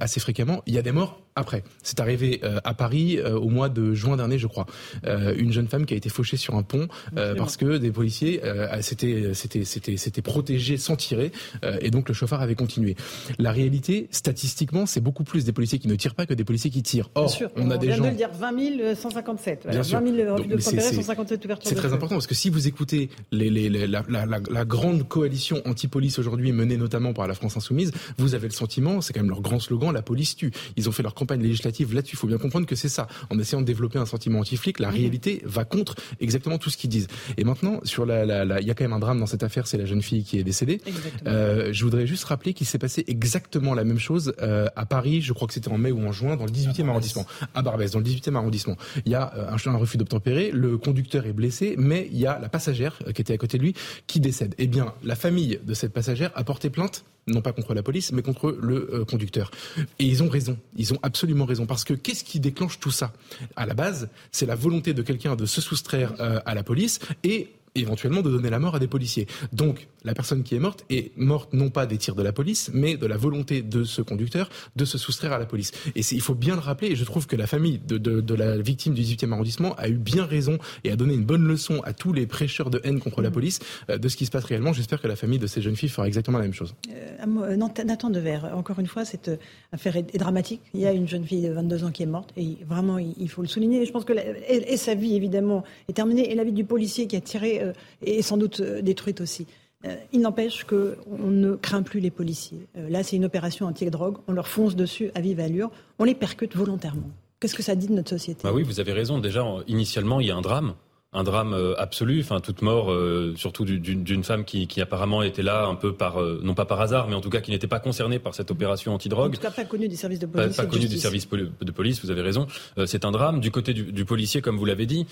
assez 0.00 0.20
fréquemment, 0.20 0.62
il 0.66 0.74
y 0.74 0.78
a 0.78 0.82
des 0.82 0.92
morts 0.92 1.20
après. 1.34 1.62
C'est 1.82 2.00
arrivé 2.00 2.40
euh, 2.44 2.60
à 2.64 2.74
Paris 2.74 3.18
euh, 3.18 3.38
au 3.38 3.48
mois 3.48 3.68
de 3.68 3.94
juin 3.94 4.16
dernier, 4.16 4.38
je 4.38 4.46
crois. 4.46 4.66
Euh, 5.06 5.34
une 5.36 5.52
jeune 5.52 5.68
femme 5.68 5.86
qui 5.86 5.94
a 5.94 5.96
été 5.96 6.08
fauchée 6.08 6.36
sur 6.36 6.54
un 6.56 6.62
pont 6.62 6.88
parce 7.14 7.56
que 7.56 7.78
des 7.78 7.90
policiers 7.90 8.40
s'étaient 8.80 9.34
s'étaient 9.34 10.22
protégés 10.22 10.76
sans 10.76 10.96
tirer 10.96 11.32
et 11.80 11.90
donc 11.90 12.08
le 12.08 12.14
chauffeur 12.14 12.40
avait 12.40 12.54
continué. 12.54 12.96
La 13.38 13.52
réalité, 13.52 14.08
statistiquement, 14.10 14.86
c'est 14.86 15.00
beaucoup 15.00 15.24
plus 15.24 15.44
des 15.44 15.52
policiers 15.52 15.78
qui 15.78 15.88
ne 15.88 15.94
tirent 15.94 16.14
pas 16.14 16.26
que 16.26 16.34
des 16.34 16.44
policiers 16.44 16.70
qui 16.70 16.82
tirent. 16.82 17.10
Or, 17.14 17.34
on, 17.56 17.70
a 17.70 17.78
des 17.78 17.86
vient 17.86 17.96
gens. 17.96 18.04
de 18.04 18.08
le 18.10 18.16
dire 18.16 18.30
20 18.32 18.94
157. 18.94 19.66
20 19.66 19.82
000 19.82 20.46
de 20.46 20.58
157 20.58 21.44
ouvertures. 21.44 21.68
C'est 21.68 21.74
très 21.74 21.92
important 21.92 22.16
parce 22.16 22.26
que 22.26 22.34
si 22.34 22.50
vous 22.50 22.66
écoutez 22.66 23.10
les, 23.30 23.50
les, 23.50 23.68
la, 23.68 24.02
la, 24.08 24.26
la, 24.26 24.40
la, 24.50 24.64
grande 24.64 25.06
coalition 25.08 25.62
anti-police 25.64 26.18
aujourd'hui 26.18 26.52
menée 26.52 26.76
notamment 26.76 27.12
par 27.12 27.26
la 27.26 27.34
France 27.34 27.56
insoumise, 27.56 27.92
vous 28.18 28.34
avez 28.34 28.48
le 28.48 28.54
sentiment, 28.54 29.00
c'est 29.00 29.12
quand 29.12 29.20
même 29.20 29.30
leur 29.30 29.40
grand 29.40 29.60
slogan, 29.60 29.92
la 29.92 30.02
police 30.02 30.36
tue. 30.36 30.52
Ils 30.76 30.88
ont 30.88 30.92
fait 30.92 31.02
leur 31.02 31.14
campagne 31.22 31.42
législative 31.42 31.94
là-dessus. 31.94 32.16
Il 32.16 32.18
faut 32.18 32.26
bien 32.26 32.38
comprendre 32.38 32.66
que 32.66 32.74
c'est 32.74 32.88
ça. 32.88 33.06
En 33.30 33.38
essayant 33.38 33.60
de 33.60 33.66
développer 33.66 33.98
un 33.98 34.06
sentiment 34.06 34.40
anti-flic, 34.40 34.80
la 34.80 34.90
réalité 34.90 35.40
va 35.44 35.64
contre 35.64 35.94
exactement 36.20 36.58
tout 36.58 36.68
ce 36.68 36.76
qu'ils 36.76 36.90
disent. 36.90 37.06
Et 37.36 37.44
maintenant, 37.44 37.78
sur 37.84 38.04
la, 38.04 38.26
la, 38.26 38.60
il 38.60 38.66
y 38.66 38.70
a 38.70 38.74
quand 38.74 38.84
même 38.84 38.92
un 38.92 38.98
drame 38.98 39.20
dans 39.20 39.26
cette 39.26 39.44
affaire, 39.44 39.68
c'est 39.68 39.78
la 39.78 39.84
jeune 39.84 40.02
fille 40.02 40.24
qui 40.24 40.38
est 40.38 40.42
décédée. 40.42 40.80
Euh, 41.26 41.72
je 41.72 41.84
voudrais 41.84 42.06
juste 42.06 42.24
rappeler 42.24 42.54
qu'il 42.54 42.66
s'est 42.66 42.78
passé 42.78 43.04
exactement 43.06 43.74
la 43.74 43.84
même 43.84 44.00
chose 44.00 44.34
euh, 44.42 44.66
à 44.74 44.84
Paris. 44.84 45.20
Je 45.20 45.32
crois 45.32 45.46
que 45.46 45.54
c'était 45.54 45.68
en 45.68 45.78
mai 45.78 45.92
ou 45.92 46.04
en 46.04 46.10
juin, 46.10 46.36
dans 46.36 46.44
le 46.44 46.50
18e 46.50 46.88
arrondissement, 46.88 47.26
à 47.54 47.62
Barbès, 47.62 47.92
dans 47.92 48.00
le 48.00 48.04
18e 48.04 48.34
arrondissement. 48.34 48.76
Il 49.06 49.12
y 49.12 49.14
a 49.14 49.32
euh, 49.36 49.50
un, 49.50 49.72
un 49.72 49.76
refus 49.76 49.96
d'obtempérer. 49.96 50.50
Le 50.50 50.76
conducteur 50.76 51.26
est 51.26 51.32
blessé, 51.32 51.76
mais 51.78 52.08
il 52.10 52.18
y 52.18 52.26
a 52.26 52.40
la 52.40 52.48
passagère 52.48 52.98
qui 53.14 53.20
était 53.20 53.34
à 53.34 53.38
côté 53.38 53.58
de 53.58 53.62
lui 53.62 53.74
qui 54.08 54.18
décède. 54.18 54.54
Eh 54.58 54.66
bien, 54.66 54.92
la 55.04 55.14
famille 55.14 55.60
de 55.62 55.74
cette 55.74 55.92
passagère 55.92 56.32
a 56.34 56.42
porté 56.42 56.68
plainte 56.68 57.04
non 57.26 57.40
pas 57.40 57.52
contre 57.52 57.74
la 57.74 57.82
police, 57.82 58.12
mais 58.12 58.22
contre 58.22 58.56
le 58.60 58.90
euh, 58.92 59.04
conducteur. 59.04 59.50
Et 59.98 60.04
ils 60.04 60.22
ont 60.22 60.28
raison, 60.28 60.58
ils 60.76 60.92
ont 60.92 60.98
absolument 61.02 61.44
raison, 61.44 61.66
parce 61.66 61.84
que 61.84 61.94
qu'est-ce 61.94 62.24
qui 62.24 62.40
déclenche 62.40 62.80
tout 62.80 62.90
ça? 62.90 63.12
À 63.56 63.66
la 63.66 63.74
base, 63.74 64.08
c'est 64.30 64.46
la 64.46 64.54
volonté 64.54 64.94
de 64.94 65.02
quelqu'un 65.02 65.36
de 65.36 65.46
se 65.46 65.60
soustraire 65.60 66.14
euh, 66.20 66.40
à 66.44 66.54
la 66.54 66.62
police 66.62 66.98
et 67.24 67.50
éventuellement 67.74 68.22
de 68.22 68.30
donner 68.30 68.50
la 68.50 68.58
mort 68.58 68.74
à 68.74 68.78
des 68.78 68.86
policiers. 68.86 69.26
Donc 69.52 69.88
la 70.04 70.14
personne 70.14 70.42
qui 70.42 70.54
est 70.54 70.58
morte 70.58 70.84
est 70.90 71.16
morte 71.16 71.52
non 71.52 71.70
pas 71.70 71.86
des 71.86 71.98
tirs 71.98 72.14
de 72.14 72.22
la 72.22 72.32
police, 72.32 72.70
mais 72.72 72.96
de 72.96 73.06
la 73.06 73.16
volonté 73.16 73.62
de 73.62 73.84
ce 73.84 74.02
conducteur 74.02 74.48
de 74.76 74.84
se 74.84 74.98
soustraire 74.98 75.32
à 75.32 75.38
la 75.38 75.46
police. 75.46 75.72
Et 75.94 76.00
il 76.10 76.20
faut 76.20 76.34
bien 76.34 76.54
le 76.54 76.60
rappeler, 76.60 76.88
et 76.88 76.96
je 76.96 77.04
trouve 77.04 77.26
que 77.26 77.36
la 77.36 77.46
famille 77.46 77.78
de, 77.78 77.98
de, 77.98 78.20
de 78.20 78.34
la 78.34 78.58
victime 78.58 78.94
du 78.94 79.02
18e 79.02 79.32
arrondissement 79.32 79.74
a 79.76 79.88
eu 79.88 79.94
bien 79.94 80.24
raison 80.24 80.58
et 80.84 80.90
a 80.90 80.96
donné 80.96 81.14
une 81.14 81.24
bonne 81.24 81.46
leçon 81.46 81.80
à 81.84 81.92
tous 81.92 82.12
les 82.12 82.26
prêcheurs 82.26 82.70
de 82.70 82.80
haine 82.84 83.00
contre 83.00 83.22
la 83.22 83.30
mmh. 83.30 83.32
police 83.32 83.58
euh, 83.90 83.98
de 83.98 84.08
ce 84.08 84.16
qui 84.16 84.26
se 84.26 84.30
passe 84.30 84.44
réellement. 84.44 84.72
J'espère 84.72 85.00
que 85.00 85.08
la 85.08 85.16
famille 85.16 85.38
de 85.38 85.46
ces 85.46 85.62
jeunes 85.62 85.76
filles 85.76 85.88
fera 85.88 86.06
exactement 86.06 86.38
la 86.38 86.44
même 86.44 86.54
chose. 86.54 86.74
Euh, 86.90 87.26
euh 87.42 87.56
Nathan 87.84 88.10
Devers, 88.10 88.50
encore 88.54 88.78
une 88.78 88.86
fois, 88.86 89.04
cette 89.04 89.28
euh, 89.28 89.36
affaire 89.72 89.96
est, 89.96 90.16
dramatique. 90.16 90.60
Il 90.74 90.80
y 90.80 90.86
a 90.86 90.92
une 90.92 91.08
jeune 91.08 91.24
fille 91.24 91.42
de 91.42 91.52
22 91.52 91.84
ans 91.84 91.90
qui 91.90 92.02
est 92.02 92.06
morte, 92.06 92.32
et 92.36 92.58
vraiment, 92.66 92.98
il, 92.98 93.28
faut 93.28 93.42
le 93.42 93.48
souligner. 93.48 93.84
Je 93.86 93.92
pense 93.92 94.04
que 94.04 94.12
et, 94.12 94.76
sa 94.76 94.94
vie, 94.94 95.16
évidemment, 95.16 95.64
est 95.88 95.94
terminée, 95.94 96.30
et 96.30 96.34
la 96.34 96.44
vie 96.44 96.52
du 96.52 96.64
policier 96.64 97.06
qui 97.06 97.16
a 97.16 97.20
tiré 97.20 97.61
est 98.04 98.22
sans 98.22 98.36
doute 98.36 98.62
détruite 98.62 99.20
aussi. 99.20 99.46
Euh, 99.84 99.96
il 100.12 100.20
n'empêche 100.20 100.64
qu'on 100.64 101.28
ne 101.28 101.54
craint 101.56 101.82
plus 101.82 102.00
les 102.00 102.10
policiers. 102.10 102.66
Euh, 102.76 102.88
là, 102.88 103.02
c'est 103.02 103.16
une 103.16 103.24
opération 103.24 103.66
anti-drogue. 103.66 104.18
On 104.28 104.32
leur 104.32 104.48
fonce 104.48 104.76
dessus 104.76 105.10
à 105.14 105.20
vive 105.20 105.40
allure. 105.40 105.70
On 105.98 106.04
les 106.04 106.14
percute 106.14 106.56
volontairement. 106.56 107.10
Qu'est-ce 107.40 107.54
que 107.54 107.62
ça 107.62 107.74
dit 107.74 107.88
de 107.88 107.92
notre 107.92 108.10
société? 108.10 108.40
Bah 108.44 108.52
Oui, 108.52 108.62
vous 108.62 108.78
avez 108.78 108.92
raison. 108.92 109.18
Déjà, 109.18 109.44
initialement, 109.66 110.20
il 110.20 110.28
y 110.28 110.30
a 110.30 110.36
un 110.36 110.42
drame 110.42 110.74
un 111.14 111.24
drame 111.24 111.52
euh, 111.52 111.74
absolu, 111.78 112.22
enfin 112.22 112.40
toute 112.40 112.62
mort, 112.62 112.90
surtout 113.36 113.66
d'une 113.66 114.24
femme 114.24 114.46
qui, 114.46 114.80
apparemment 114.80 115.22
était 115.22 115.42
là 115.42 115.66
un 115.66 115.74
peu 115.74 115.92
par, 115.92 116.18
non 116.18 116.54
pas 116.54 116.64
par 116.64 116.80
hasard, 116.80 117.06
mais 117.06 117.14
en 117.14 117.20
tout 117.20 117.28
cas 117.28 117.42
qui 117.42 117.50
n'était 117.50 117.66
pas 117.66 117.80
concernée 117.80 118.18
par 118.18 118.34
cette 118.34 118.50
opération 118.50 118.94
anti-drogue. 118.94 119.32
En 119.32 119.34
tout 119.34 119.42
cas, 119.42 119.50
pas 119.50 119.66
connue 119.66 119.88
des 119.88 119.96
services 119.96 120.20
de 120.20 120.24
police. 120.24 120.56
Pas, 120.56 120.64
connue 120.64 120.88
des 120.88 120.96
services 120.96 121.28
de 121.28 121.70
police, 121.70 122.02
vous 122.02 122.10
avez 122.10 122.22
raison. 122.22 122.46
c'est 122.86 123.04
un 123.04 123.10
drame. 123.10 123.40
Du 123.40 123.50
côté 123.50 123.74
du 123.74 124.04
policier, 124.06 124.40
comme 124.40 124.56
vous 124.56 124.64
l'avez 124.64 124.86
dit, 124.86 125.06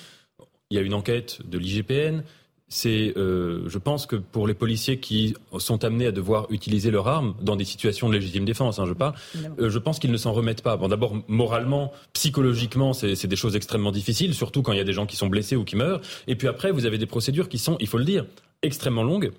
il 0.71 0.77
y 0.77 0.79
a 0.79 0.83
une 0.83 0.95
enquête 0.95 1.41
de 1.47 1.59
l'IGPN 1.59 2.23
c'est, 2.73 3.13
euh, 3.17 3.69
je 3.69 3.79
pense 3.79 4.07
que 4.07 4.15
pour 4.15 4.47
les 4.47 4.55
policiers 4.55 5.01
qui 5.01 5.35
sont 5.59 5.85
amenés 5.85 6.07
à 6.07 6.13
devoir 6.13 6.47
utiliser 6.51 6.93
leur 6.93 7.09
arme 7.09 7.35
dans 7.43 7.57
des 7.57 7.65
situations 7.65 8.09
de 8.09 8.15
légitime 8.15 8.45
défense, 8.45 8.79
hein, 8.79 8.87
je 8.87 8.93
parle, 8.93 9.15
euh, 9.59 9.69
je 9.69 9.79
pense 9.79 9.99
qu'ils 9.99 10.13
ne 10.13 10.17
s'en 10.17 10.33
remettent 10.33 10.63
pas. 10.63 10.77
Bon, 10.77 10.87
d'abord, 10.87 11.17
moralement, 11.27 11.93
psychologiquement, 12.13 12.93
c'est 12.93 13.27
des 13.27 13.37
choses 13.37 13.57
extrêmement 13.57 13.91
difficiles, 13.91 14.35
surtout 14.35 14.63
quand 14.63 14.73
il 14.73 14.79
y 14.79 14.81
a 14.81 14.85
des 14.85 14.93
gens 14.93 15.05
qui 15.05 15.17
sont 15.17 15.27
blessés 15.27 15.57
ou 15.57 15.65
qui 15.65 15.75
meurent. 15.75 16.01
Et 16.29 16.37
puis 16.37 16.47
après, 16.47 16.71
vous 16.71 16.87
avez 16.87 16.97
des 16.97 17.07
procédures 17.07 17.49
qui 17.49 17.59
sont, 17.59 17.77
il 17.81 17.89
faut 17.89 17.99
le 17.99 18.05
dire, 18.05 18.25
extrêmement 18.63 19.03
longues 19.03 19.33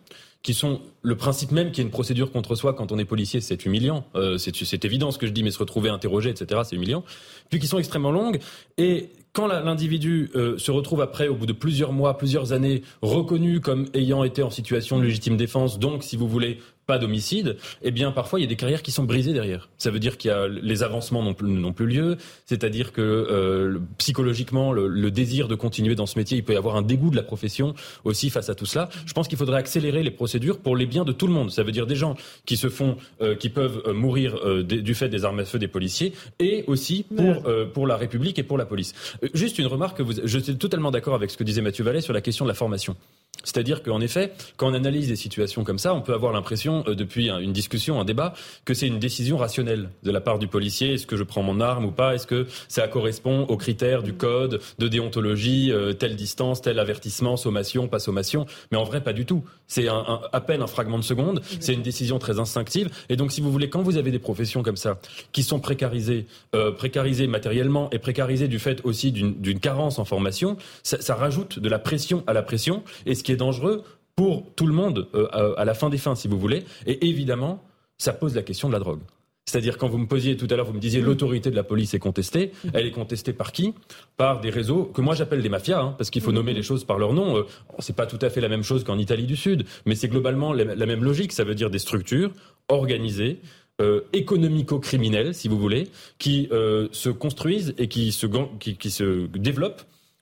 qui 0.44 0.54
sont 0.54 0.82
le 1.04 1.16
principe 1.16 1.52
même 1.52 1.70
qu'il 1.70 1.78
y 1.78 1.82
ait 1.82 1.86
une 1.86 1.92
procédure 1.92 2.32
contre 2.32 2.56
soi 2.56 2.74
quand 2.74 2.92
on 2.92 2.98
est 2.98 3.06
policier, 3.06 3.42
c'est 3.42 3.66
humiliant. 3.66 4.06
Euh, 4.16 4.38
c'est 4.38 4.86
évident 4.86 5.12
ce 5.12 5.18
que 5.18 5.28
je 5.28 5.32
dis, 5.32 5.44
mais 5.44 5.52
se 5.52 5.60
retrouver 5.60 5.90
interrogé, 5.90 6.30
etc., 6.30 6.62
c'est 6.66 6.76
humiliant. 6.76 7.04
Puis 7.50 7.60
qui 7.60 7.68
sont 7.68 7.78
extrêmement 7.78 8.12
longues 8.12 8.40
et 8.78 9.10
quand 9.34 9.48
l'individu 9.48 10.30
euh, 10.36 10.58
se 10.58 10.72
retrouve 10.72 11.02
après, 11.02 11.28
au 11.28 11.36
bout 11.36 11.46
de 11.46 11.54
plusieurs 11.54 11.94
mois, 11.94 12.18
plusieurs 12.18 12.52
années, 12.54 12.82
reconnu 13.02 13.62
comme 13.62 13.88
ayant 13.94 14.24
été 14.24 14.44
en 14.44 14.50
situation 14.50 15.00
de 15.00 15.04
légitime 15.04 15.38
défense, 15.38 15.80
donc, 15.80 16.04
si 16.04 16.18
vous 16.18 16.28
voulez, 16.28 16.60
pas 16.92 16.98
d'homicide, 16.98 17.56
eh 17.84 17.92
bien 17.92 18.12
parfois 18.12 18.38
il 18.38 18.42
y 18.42 18.46
a 18.46 18.50
des 18.50 18.58
carrières 18.58 18.82
qui 18.82 18.92
sont 18.92 19.06
brisées 19.06 19.32
derrière. 19.32 19.70
Ça 19.78 19.92
veut 19.92 20.00
dire 20.00 20.18
qu'il 20.18 20.30
y 20.30 20.34
a 20.34 20.50
les 20.50 20.84
avancements 20.84 21.24
n'ont 21.24 21.34
plus, 21.34 21.74
plus 21.74 21.88
lieu, 21.88 22.18
c'est-à-dire 22.46 22.92
que 22.92 23.02
euh, 23.02 23.80
psychologiquement 23.98 24.74
le, 24.74 25.10
désir 25.10 25.48
de 25.48 25.56
continuer 25.56 25.96
dans 25.96 26.06
ce 26.06 26.20
métier, 26.20 26.38
il 26.38 26.44
peut 26.44 26.52
y 26.52 26.58
avoir 26.58 26.76
un 26.76 26.82
dégoût 26.82 27.10
de 27.10 27.16
la 27.16 27.24
profession 27.24 27.76
aussi 28.04 28.30
face 28.30 28.50
à 28.50 28.56
tout 28.56 28.66
cela. 28.66 28.90
Je 29.06 29.14
pense 29.14 29.30
qu'il 29.30 29.38
faudrait 29.38 29.58
accélérer 29.58 30.04
les 30.04 30.12
procédures 30.12 30.60
pour 30.60 30.76
les 30.76 30.86
biens 30.86 31.06
de 31.06 31.14
tout 31.14 31.28
le 31.28 31.34
monde. 31.34 31.50
Ça 31.50 31.64
veut 31.64 31.72
dire 31.72 31.88
des 31.88 31.96
gens 31.96 32.18
qui 32.46 32.58
se 32.58 32.68
font, 32.68 32.98
euh, 33.22 33.36
qui 33.36 33.48
peuvent 33.48 33.82
euh, 33.86 33.94
mourir 33.94 34.30
du 34.66 34.94
fait 34.94 35.08
des 35.08 35.24
armes 35.24 35.40
à 35.40 35.46
feu 35.46 35.60
des 35.60 35.70
policiers, 35.70 36.12
et 36.40 36.66
aussi 36.68 37.06
pour 37.16 37.36
pour 37.74 37.88
la 37.88 37.96
République 37.96 38.38
et 38.38 38.44
pour 38.44 38.58
la 38.58 38.66
police. 38.66 38.94
juste 39.34 39.60
une 39.60 39.68
remarque 39.68 39.98
que 39.98 40.04
vous, 40.04 40.16
je 40.26 40.40
suis 40.40 40.58
totalement 40.58 40.92
d'accord 40.92 41.16
avec 41.16 41.32
ce 41.32 41.38
que 41.38 41.46
disait 41.46 41.62
Mathieu 41.62 41.86
Vallet 41.86 42.02
sur 42.02 42.14
la 42.14 42.22
question 42.22 42.44
de 42.44 42.50
la 42.50 42.60
formation. 42.64 42.98
C'est-à-dire 43.44 43.82
qu'en 43.82 44.02
effet, 44.02 44.34
quand 44.58 44.70
on 44.70 44.74
analyse 44.74 45.08
des 45.08 45.16
situations 45.16 45.64
comme 45.64 45.80
ça, 45.80 45.96
on 45.96 46.02
peut 46.02 46.14
avoir 46.14 46.32
l'impression, 46.32 46.84
euh, 46.88 46.96
depuis 46.96 47.30
une 47.30 47.54
discussion, 47.54 48.00
un 48.00 48.06
débat, 48.06 48.34
que 48.66 48.74
c'est 48.74 48.88
une 48.88 49.00
décision 49.00 49.38
rationnelle 49.38 49.90
de 50.04 50.12
la 50.12 50.22
part 50.22 50.38
du 50.38 50.48
policier. 50.48 50.94
Est-ce 50.94 51.08
que 51.08 51.18
je 51.18 51.24
prends 51.24 51.42
mon 51.42 51.60
arme 51.60 51.86
ou 51.86 51.92
pas? 51.92 52.14
Est-ce 52.14 52.28
que 52.28 52.48
ça 52.68 52.88
correspond 52.88 53.44
aux 53.44 53.58
critères 53.58 54.04
du 54.04 54.14
code 54.14 54.62
de 54.78 54.88
déontologie, 54.88 55.72
euh, 55.72 55.94
telle 55.94 56.16
distance, 56.16 56.62
tel 56.62 56.78
avertissement, 56.78 57.36
sommation, 57.36 57.88
pas 57.88 58.00
sommation? 58.00 58.46
Mais 58.72 58.78
en 58.78 58.84
vrai, 58.84 59.02
pas 59.02 59.14
du 59.14 59.26
tout. 59.26 59.44
C'est 59.68 59.88
un, 59.88 60.22
à 60.32 60.42
peine 60.42 60.62
un 60.62 60.68
fragment 60.68 61.00
de 61.00 61.04
seconde. 61.04 61.42
C'est 61.60 61.74
une 61.74 61.82
décision 61.82 62.20
très 62.20 62.40
instinctive. 62.40 62.90
Et 63.10 63.16
donc, 63.16 63.32
si 63.32 63.42
vous 63.42 63.52
voulez, 63.52 63.70
quand 63.70 63.82
vous 63.82 63.98
avez 63.98 64.12
des 64.12 64.20
professions 64.20 64.62
comme 64.62 64.78
ça, 64.78 65.00
qui 65.32 65.44
sont 65.44 65.60
précarisées, 65.60 66.28
euh, 66.54 66.72
précarisées 66.72 67.28
matériellement 67.28 67.90
et 67.92 67.98
précarisées 67.98 68.48
du 68.48 68.60
fait 68.60 68.82
aussi 68.84 69.12
d'une 69.12 69.60
carence 69.60 69.98
en 69.98 70.06
formation, 70.06 70.58
ça, 70.84 71.02
ça 71.02 71.16
rajoute 71.16 71.60
de 71.60 71.70
la 71.70 71.80
pression 71.80 72.24
à 72.28 72.34
la 72.34 72.44
pression. 72.44 72.84
Et 73.06 73.16
ce 73.16 73.24
qui 73.24 73.31
est 73.32 73.38
dangereux 73.38 73.84
pour 74.16 74.46
tout 74.56 74.68
le 74.68 74.74
monde 74.74 75.08
euh, 75.16 75.54
à 75.58 75.66
la 75.66 75.74
fin 75.74 75.90
des 75.90 75.98
fins, 75.98 76.16
si 76.16 76.28
vous 76.28 76.38
voulez. 76.38 76.64
Et 76.86 77.08
évidemment, 77.08 77.64
ça 77.98 78.14
pose 78.14 78.36
la 78.36 78.44
question 78.44 78.68
de 78.68 78.74
la 78.74 78.80
drogue. 78.80 79.00
C'est-à-dire 79.46 79.78
quand 79.78 79.90
vous 79.90 79.98
me 79.98 80.06
posiez 80.06 80.38
tout 80.38 80.48
à 80.50 80.56
l'heure, 80.56 80.68
vous 80.68 80.74
me 80.74 80.80
disiez 80.80 81.02
l'autorité 81.02 81.50
de 81.50 81.56
la 81.56 81.64
police 81.64 81.94
est 81.94 82.00
contestée. 82.00 82.52
Elle 82.74 82.86
est 82.86 82.92
contestée 82.92 83.34
par 83.34 83.52
qui? 83.52 83.74
Par 84.16 84.40
des 84.40 84.50
réseaux 84.50 84.86
que 84.86 85.02
moi 85.02 85.16
j'appelle 85.16 85.42
des 85.42 85.50
mafias, 85.50 85.82
hein, 85.82 85.96
parce 85.98 86.10
qu'il 86.10 86.22
faut 86.22 86.32
nommer 86.32 86.54
les 86.54 86.62
choses 86.62 86.84
par 86.84 87.00
leur 87.00 87.14
nom. 87.14 87.38
Euh, 87.38 87.46
c'est 87.80 87.96
pas 87.96 88.06
tout 88.06 88.20
à 88.22 88.30
fait 88.30 88.42
la 88.42 88.50
même 88.50 88.64
chose 88.64 88.84
qu'en 88.84 88.98
Italie 88.98 89.26
du 89.26 89.36
Sud, 89.36 89.66
mais 89.86 89.96
c'est 89.96 90.08
globalement 90.08 90.54
la, 90.54 90.86
même 90.86 91.04
logique. 91.04 91.34
Ça 91.34 91.44
veut 91.44 91.56
dire 91.56 91.70
des 91.70 91.80
structures 91.80 92.32
organisées, 92.70 93.40
euh, 93.82 94.02
économico-criminelles, 94.14 95.34
si 95.34 95.48
vous 95.48 95.58
voulez, 95.58 95.88
qui 96.20 96.48
se 96.92 97.10
construisent 97.10 97.74
et 97.78 97.88
qui 97.88 98.12
se, 98.12 98.28
qui, 98.60 98.78
qui 98.78 98.92
se 98.92 99.26
développent 99.36 99.82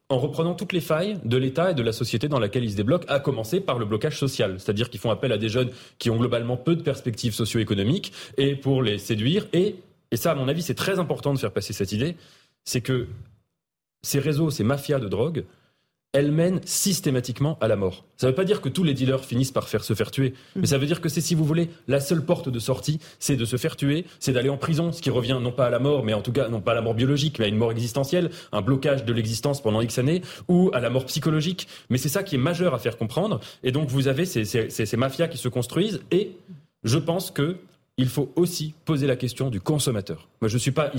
en 0.10 0.18
reprenant 0.18 0.56
toutes 0.56 0.74
les 0.74 0.82
failles 0.82 1.20
de 1.24 1.38
l'État 1.38 1.72
et 1.72 1.74
de 1.75 1.84
la 1.84 1.94
société 1.94 2.28
dans 2.28 2.39
laquelle 2.39 2.63
ils 2.63 2.72
se 2.72 2.75
débloquent, 2.75 3.06
à 3.08 3.20
commencer 3.20 3.62
par 3.62 3.78
le 3.78 3.86
blocage 3.86 4.18
social. 4.18 4.60
C'est-à-dire 4.60 4.89
qu'ils 4.89 5.00
font 5.00 5.12
appel 5.12 5.32
à 5.32 5.38
des 5.38 5.50
jeunes 5.50 5.70
qui 6.00 6.10
ont 6.10 6.18
globalement 6.18 6.58
peu 6.58 6.75
de 6.75 6.82
perspectives 6.82 7.34
socio-économiques 7.34 8.12
et 8.38 8.56
pour 8.56 8.82
les 8.82 8.98
séduire. 8.98 9.48
Et, 9.54 9.75
et 10.12 10.18
ça, 10.18 10.32
à 10.32 10.36
mon 10.36 10.48
avis, 10.48 10.63
c'est 10.63 10.74
très 10.74 10.98
important 10.98 11.34
de 11.34 11.39
faire 11.39 11.51
passer 11.51 11.74
cette 11.74 11.92
idée, 11.92 12.16
c'est 12.66 12.82
que 12.82 13.08
ces 14.01 14.20
réseaux, 14.20 14.50
ces 14.50 14.63
mafias 14.63 15.00
de 15.00 15.08
drogue, 15.08 15.46
elle 16.12 16.32
mène 16.32 16.60
systématiquement 16.66 17.58
à 17.62 17.68
la 17.68 17.75
mort. 17.75 18.04
Ça 18.18 18.25
ne 18.25 18.32
veut 18.32 18.36
pas 18.36 18.44
dire 18.44 18.62
que 18.62 18.70
tous 18.70 18.84
les 18.84 18.96
dealers 18.96 19.24
finissent 19.24 19.51
par 19.51 19.68
faire, 19.68 19.84
se 19.84 19.94
faire 19.94 20.10
tuer, 20.10 20.34
mais 20.56 20.66
ça 20.66 20.80
veut 20.80 20.88
dire 20.88 21.01
que 21.01 21.10
c'est, 21.10 21.22
si 21.22 21.36
vous 21.36 21.46
voulez, 21.46 21.70
la 21.88 22.00
seule 22.00 22.25
porte 22.25 22.50
de 22.50 22.60
sortie, 22.60 23.00
c'est 23.20 23.36
de 23.36 23.46
se 23.46 23.58
faire 23.58 23.75
tuer, 23.75 24.06
c'est 24.20 24.34
d'aller 24.34 24.50
en 24.50 24.58
prison, 24.58 24.92
ce 24.92 25.01
qui 25.01 25.12
revient 25.12 25.38
non 25.39 25.51
pas 25.51 25.68
à 25.68 25.70
la 25.70 25.78
mort, 25.78 26.04
mais 26.04 26.13
en 26.13 26.22
tout 26.22 26.32
cas 26.32 26.50
non 26.50 26.62
pas 26.62 26.72
à 26.72 26.75
la 26.75 26.82
mort 26.82 26.96
biologique, 26.96 27.38
mais 27.38 27.46
à 27.46 27.48
une 27.48 27.58
mort 27.58 27.72
existentielle, 27.72 28.32
un 28.51 28.62
blocage 28.62 29.06
de 29.06 29.13
l'existence 29.13 29.62
pendant 29.62 29.82
X 29.82 30.00
années, 30.00 30.24
ou 30.48 30.72
à 30.74 30.80
la 30.80 30.89
mort 30.89 31.06
psychologique. 31.06 31.68
Mais 31.89 32.00
c'est 32.00 32.10
ça 32.10 32.24
qui 32.24 32.36
est 32.36 32.39
majeur 32.39 32.74
à 32.74 32.80
faire 32.80 32.98
comprendre. 32.98 33.39
Et 33.63 33.72
donc 33.72 33.89
vous 33.89 34.08
avez 34.08 34.25
ces, 34.25 34.46
ces 34.46 34.98
mafias 34.98 35.28
qui 35.28 35.38
se 35.38 35.48
construisent, 35.48 36.01
et 36.10 36.32
je 36.84 36.98
pense 36.98 37.30
que 37.30 37.58
il 38.00 38.08
faut 38.08 38.32
aussi 38.38 38.74
poser 38.86 39.08
la 39.08 39.18
question 39.18 39.50
du 39.50 39.60
consommateur. 39.60 40.29
Moi, 40.41 40.48
je 40.48 40.58
suis 40.58 40.72
pas, 40.72 40.89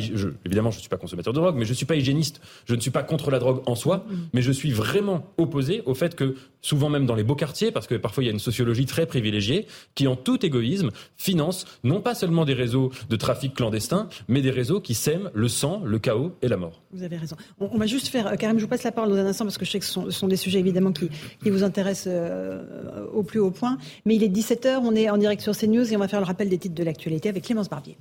évidemment, 0.45 0.71
je 0.71 0.76
ne 0.76 0.80
suis 0.80 0.90
pas 0.90 0.99
consommateur 0.99 1.33
de 1.33 1.40
drogue, 1.40 1.57
mais 1.57 1.64
je 1.64 1.71
ne 1.71 1.75
suis 1.75 1.87
pas 1.87 1.97
hygiéniste. 1.97 2.42
Je 2.66 2.75
ne 2.75 2.80
suis 2.80 2.90
pas 2.90 3.02
contre 3.02 3.30
la 3.30 3.38
drogue 3.38 3.62
en 3.64 3.75
soi, 3.75 4.04
mm. 4.07 4.14
mais 4.35 4.42
je 4.42 4.52
suis 4.52 4.71
vraiment 4.71 5.25
opposé 5.38 5.83
au 5.87 5.95
fait 5.95 6.14
que, 6.14 6.35
souvent 6.61 6.90
même 6.90 7.07
dans 7.07 7.14
les 7.14 7.25
beaux 7.25 7.35
quartiers, 7.35 7.73
parce 7.73 7.87
que 7.87 7.95
parfois 7.95 8.23
il 8.23 8.26
y 8.26 8.28
a 8.28 8.33
une 8.33 8.38
sociologie 8.38 8.85
très 8.85 9.07
privilégiée, 9.07 9.66
qui 9.95 10.07
en 10.09 10.14
tout 10.14 10.45
égoïsme 10.45 10.90
finance 11.16 11.64
non 11.85 12.02
pas 12.02 12.14
seulement 12.14 12.45
des 12.45 12.52
réseaux 12.52 12.90
de 13.09 13.16
trafic 13.16 13.54
clandestin, 13.54 14.11
mais 14.28 14.42
des 14.42 14.50
réseaux 14.50 14.83
qui 14.83 14.92
sèment 14.92 15.30
le 15.33 15.49
sang, 15.49 15.80
le 15.83 15.99
chaos 15.99 16.33
et 16.42 16.49
la 16.49 16.59
mort. 16.59 16.83
Vous 16.92 17.02
avez 17.02 17.16
raison. 17.16 17.37
On, 17.61 17.78
va 17.78 17.87
juste 17.87 18.09
faire, 18.09 18.37
Karim, 18.37 18.59
je 18.59 18.64
vous 18.64 18.69
passe 18.69 18.83
la 18.83 18.92
parole 18.92 19.09
dans 19.09 19.16
un 19.16 19.26
instant, 19.26 19.47
parce 19.47 19.57
que 19.57 19.64
je 19.64 19.71
sais 19.71 19.78
que 19.78 19.87
ce 19.87 20.11
sont, 20.11 20.28
des 20.28 20.37
sujets 20.37 20.59
évidemment 20.59 20.92
qui, 20.92 21.09
vous 21.49 21.62
intéressent 21.62 22.12
euh, 22.14 23.07
au 23.14 23.23
plus 23.23 23.40
haut 23.40 23.50
point. 23.50 23.78
Mais 24.04 24.16
il 24.16 24.23
est 24.23 24.28
17h, 24.28 24.80
on 24.83 24.95
est 24.95 25.09
en 25.09 25.16
direct 25.16 25.40
sur 25.40 25.57
CNews 25.57 25.90
et 25.90 25.97
on 25.97 26.00
va 26.00 26.09
faire 26.09 26.21
le 26.21 26.26
rappel 26.26 26.50
des 26.50 26.59
titres 26.59 26.75
de 26.75 26.89
avec 27.28 27.44
Clémence 27.44 27.68
Barbier. 27.68 27.97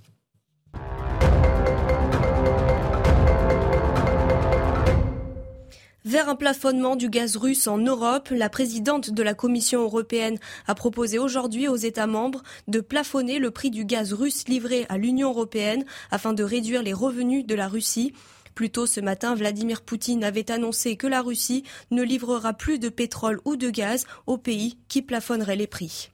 Vers 6.05 6.27
un 6.27 6.35
plafonnement 6.35 6.95
du 6.95 7.09
gaz 7.09 7.35
russe 7.35 7.67
en 7.67 7.77
Europe, 7.77 8.29
la 8.31 8.49
présidente 8.49 9.11
de 9.11 9.21
la 9.21 9.35
Commission 9.35 9.81
européenne 9.81 10.39
a 10.65 10.73
proposé 10.73 11.19
aujourd'hui 11.19 11.67
aux 11.67 11.75
États 11.75 12.07
membres 12.07 12.41
de 12.67 12.79
plafonner 12.79 13.37
le 13.37 13.51
prix 13.51 13.69
du 13.69 13.85
gaz 13.85 14.13
russe 14.13 14.47
livré 14.47 14.85
à 14.89 14.97
l'Union 14.97 15.29
européenne 15.29 15.85
afin 16.09 16.33
de 16.33 16.43
réduire 16.43 16.81
les 16.81 16.93
revenus 16.93 17.45
de 17.45 17.53
la 17.53 17.67
Russie. 17.67 18.13
Plus 18.55 18.71
tôt 18.71 18.87
ce 18.87 19.01
matin, 19.01 19.35
Vladimir 19.35 19.81
Poutine 19.81 20.23
avait 20.23 20.49
annoncé 20.49 20.95
que 20.95 21.05
la 21.05 21.21
Russie 21.21 21.63
ne 21.91 22.01
livrera 22.01 22.53
plus 22.53 22.79
de 22.79 22.89
pétrole 22.89 23.39
ou 23.45 23.55
de 23.55 23.69
gaz 23.69 24.07
au 24.25 24.37
pays 24.37 24.79
qui 24.87 25.01
plafonnerait 25.01 25.57
les 25.57 25.67
prix. 25.67 26.09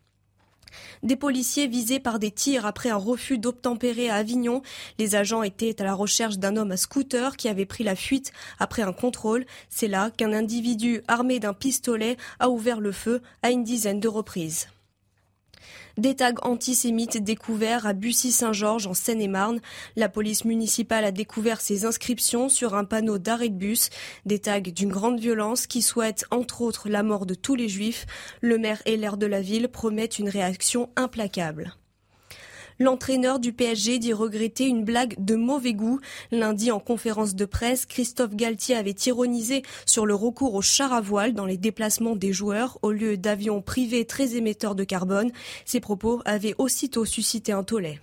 Des 1.05 1.15
policiers 1.15 1.67
visés 1.67 1.99
par 1.99 2.17
des 2.17 2.31
tirs 2.31 2.65
après 2.65 2.89
un 2.89 2.95
refus 2.95 3.37
d'obtempérer 3.37 4.09
à 4.09 4.15
Avignon. 4.15 4.63
Les 4.97 5.13
agents 5.13 5.43
étaient 5.43 5.79
à 5.79 5.85
la 5.85 5.93
recherche 5.93 6.39
d'un 6.39 6.57
homme 6.57 6.71
à 6.71 6.77
scooter 6.77 7.37
qui 7.37 7.47
avait 7.47 7.67
pris 7.67 7.83
la 7.83 7.95
fuite 7.95 8.33
après 8.57 8.81
un 8.81 8.91
contrôle. 8.91 9.45
C'est 9.69 9.87
là 9.87 10.09
qu'un 10.09 10.33
individu 10.33 11.03
armé 11.07 11.39
d'un 11.39 11.53
pistolet 11.53 12.17
a 12.39 12.49
ouvert 12.49 12.79
le 12.79 12.91
feu 12.91 13.21
à 13.43 13.51
une 13.51 13.63
dizaine 13.63 13.99
de 13.99 14.07
reprises. 14.07 14.67
Des 15.97 16.13
tags 16.13 16.33
antisémites 16.41 17.23
découverts 17.23 17.85
à 17.85 17.93
Bussy-Saint-Georges 17.93 18.85
en 18.87 18.93
Seine-et-Marne. 18.93 19.61
La 19.95 20.09
police 20.09 20.43
municipale 20.43 21.05
a 21.05 21.11
découvert 21.11 21.61
ces 21.61 21.85
inscriptions 21.85 22.49
sur 22.49 22.75
un 22.75 22.83
panneau 22.83 23.17
d'arrêt 23.17 23.47
de 23.47 23.55
bus. 23.55 23.89
Des 24.25 24.39
tags 24.39 24.59
d'une 24.59 24.91
grande 24.91 25.21
violence 25.21 25.67
qui 25.67 25.81
souhaitent 25.81 26.25
entre 26.31 26.61
autres 26.61 26.89
la 26.89 27.01
mort 27.01 27.25
de 27.25 27.33
tous 27.33 27.55
les 27.55 27.69
juifs. 27.69 28.05
Le 28.41 28.57
maire 28.57 28.81
et 28.85 28.97
l'air 28.97 29.15
de 29.15 29.25
la 29.25 29.39
ville 29.39 29.69
promettent 29.69 30.19
une 30.19 30.29
réaction 30.29 30.89
implacable. 30.97 31.75
L'entraîneur 32.79 33.39
du 33.39 33.53
PSG 33.53 33.99
dit 33.99 34.11
regretter 34.11 34.65
une 34.65 34.83
blague 34.83 35.15
de 35.17 35.35
mauvais 35.35 35.73
goût. 35.73 35.99
Lundi, 36.31 36.71
en 36.71 36.79
conférence 36.79 37.33
de 37.33 37.45
presse, 37.45 37.85
Christophe 37.85 38.35
Galtier 38.35 38.75
avait 38.75 38.95
ironisé 39.05 39.63
sur 39.85 40.05
le 40.05 40.13
recours 40.13 40.55
au 40.55 40.61
char 40.61 40.91
à 40.91 40.99
voile 40.99 41.33
dans 41.33 41.45
les 41.45 41.57
déplacements 41.57 42.15
des 42.15 42.33
joueurs 42.33 42.77
au 42.81 42.91
lieu 42.91 43.15
d'avions 43.15 43.61
privés 43.61 44.05
très 44.05 44.35
émetteurs 44.35 44.75
de 44.75 44.83
carbone. 44.83 45.31
Ces 45.63 45.79
propos 45.79 46.21
avaient 46.25 46.55
aussitôt 46.57 47.05
suscité 47.05 47.53
un 47.53 47.63
tollé. 47.63 47.99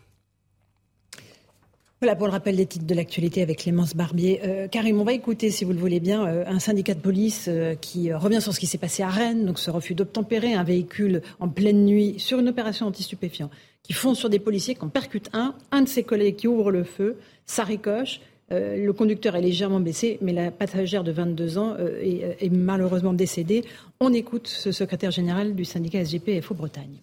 Voilà 2.00 2.16
pour 2.16 2.26
le 2.26 2.32
rappel 2.32 2.56
des 2.56 2.66
titres 2.66 2.84
de 2.84 2.94
l'actualité 2.96 3.42
avec 3.42 3.58
Clémence 3.58 3.94
Barbier. 3.94 4.40
Euh, 4.42 4.66
Karim, 4.66 5.00
on 5.00 5.04
va 5.04 5.12
écouter, 5.12 5.52
si 5.52 5.64
vous 5.64 5.72
le 5.72 5.78
voulez 5.78 6.00
bien, 6.00 6.26
euh, 6.26 6.44
un 6.48 6.58
syndicat 6.58 6.94
de 6.94 6.98
police 6.98 7.44
euh, 7.46 7.76
qui 7.76 8.12
revient 8.12 8.40
sur 8.40 8.52
ce 8.52 8.58
qui 8.58 8.66
s'est 8.66 8.76
passé 8.76 9.04
à 9.04 9.08
Rennes, 9.08 9.46
donc 9.46 9.60
ce 9.60 9.70
refus 9.70 9.94
d'obtempérer 9.94 10.52
un 10.54 10.64
véhicule 10.64 11.22
en 11.38 11.48
pleine 11.48 11.84
nuit 11.84 12.16
sur 12.18 12.40
une 12.40 12.48
opération 12.48 12.86
anti-stupéfiant 12.86 13.50
qui 13.82 13.92
font 13.92 14.14
sur 14.14 14.30
des 14.30 14.38
policiers, 14.38 14.74
qui 14.74 14.82
en 14.82 14.88
percutent 14.88 15.30
un, 15.32 15.54
un 15.70 15.82
de 15.82 15.88
ses 15.88 16.02
collègues 16.02 16.36
qui 16.36 16.48
ouvre 16.48 16.70
le 16.70 16.84
feu, 16.84 17.18
ça 17.46 17.64
ricoche. 17.64 18.20
le 18.50 18.90
conducteur 18.92 19.34
est 19.34 19.40
légèrement 19.40 19.80
baissé, 19.80 20.18
mais 20.20 20.32
la 20.32 20.50
passagère 20.50 21.04
de 21.04 21.10
22 21.10 21.58
ans 21.58 21.76
est, 21.78 22.36
est, 22.40 22.52
malheureusement 22.52 23.12
décédée. 23.12 23.64
On 23.98 24.12
écoute 24.12 24.46
ce 24.46 24.72
secrétaire 24.72 25.10
général 25.10 25.54
du 25.54 25.64
syndicat 25.64 26.04
SGP 26.04 26.40
FO 26.42 26.54
Bretagne. 26.54 27.02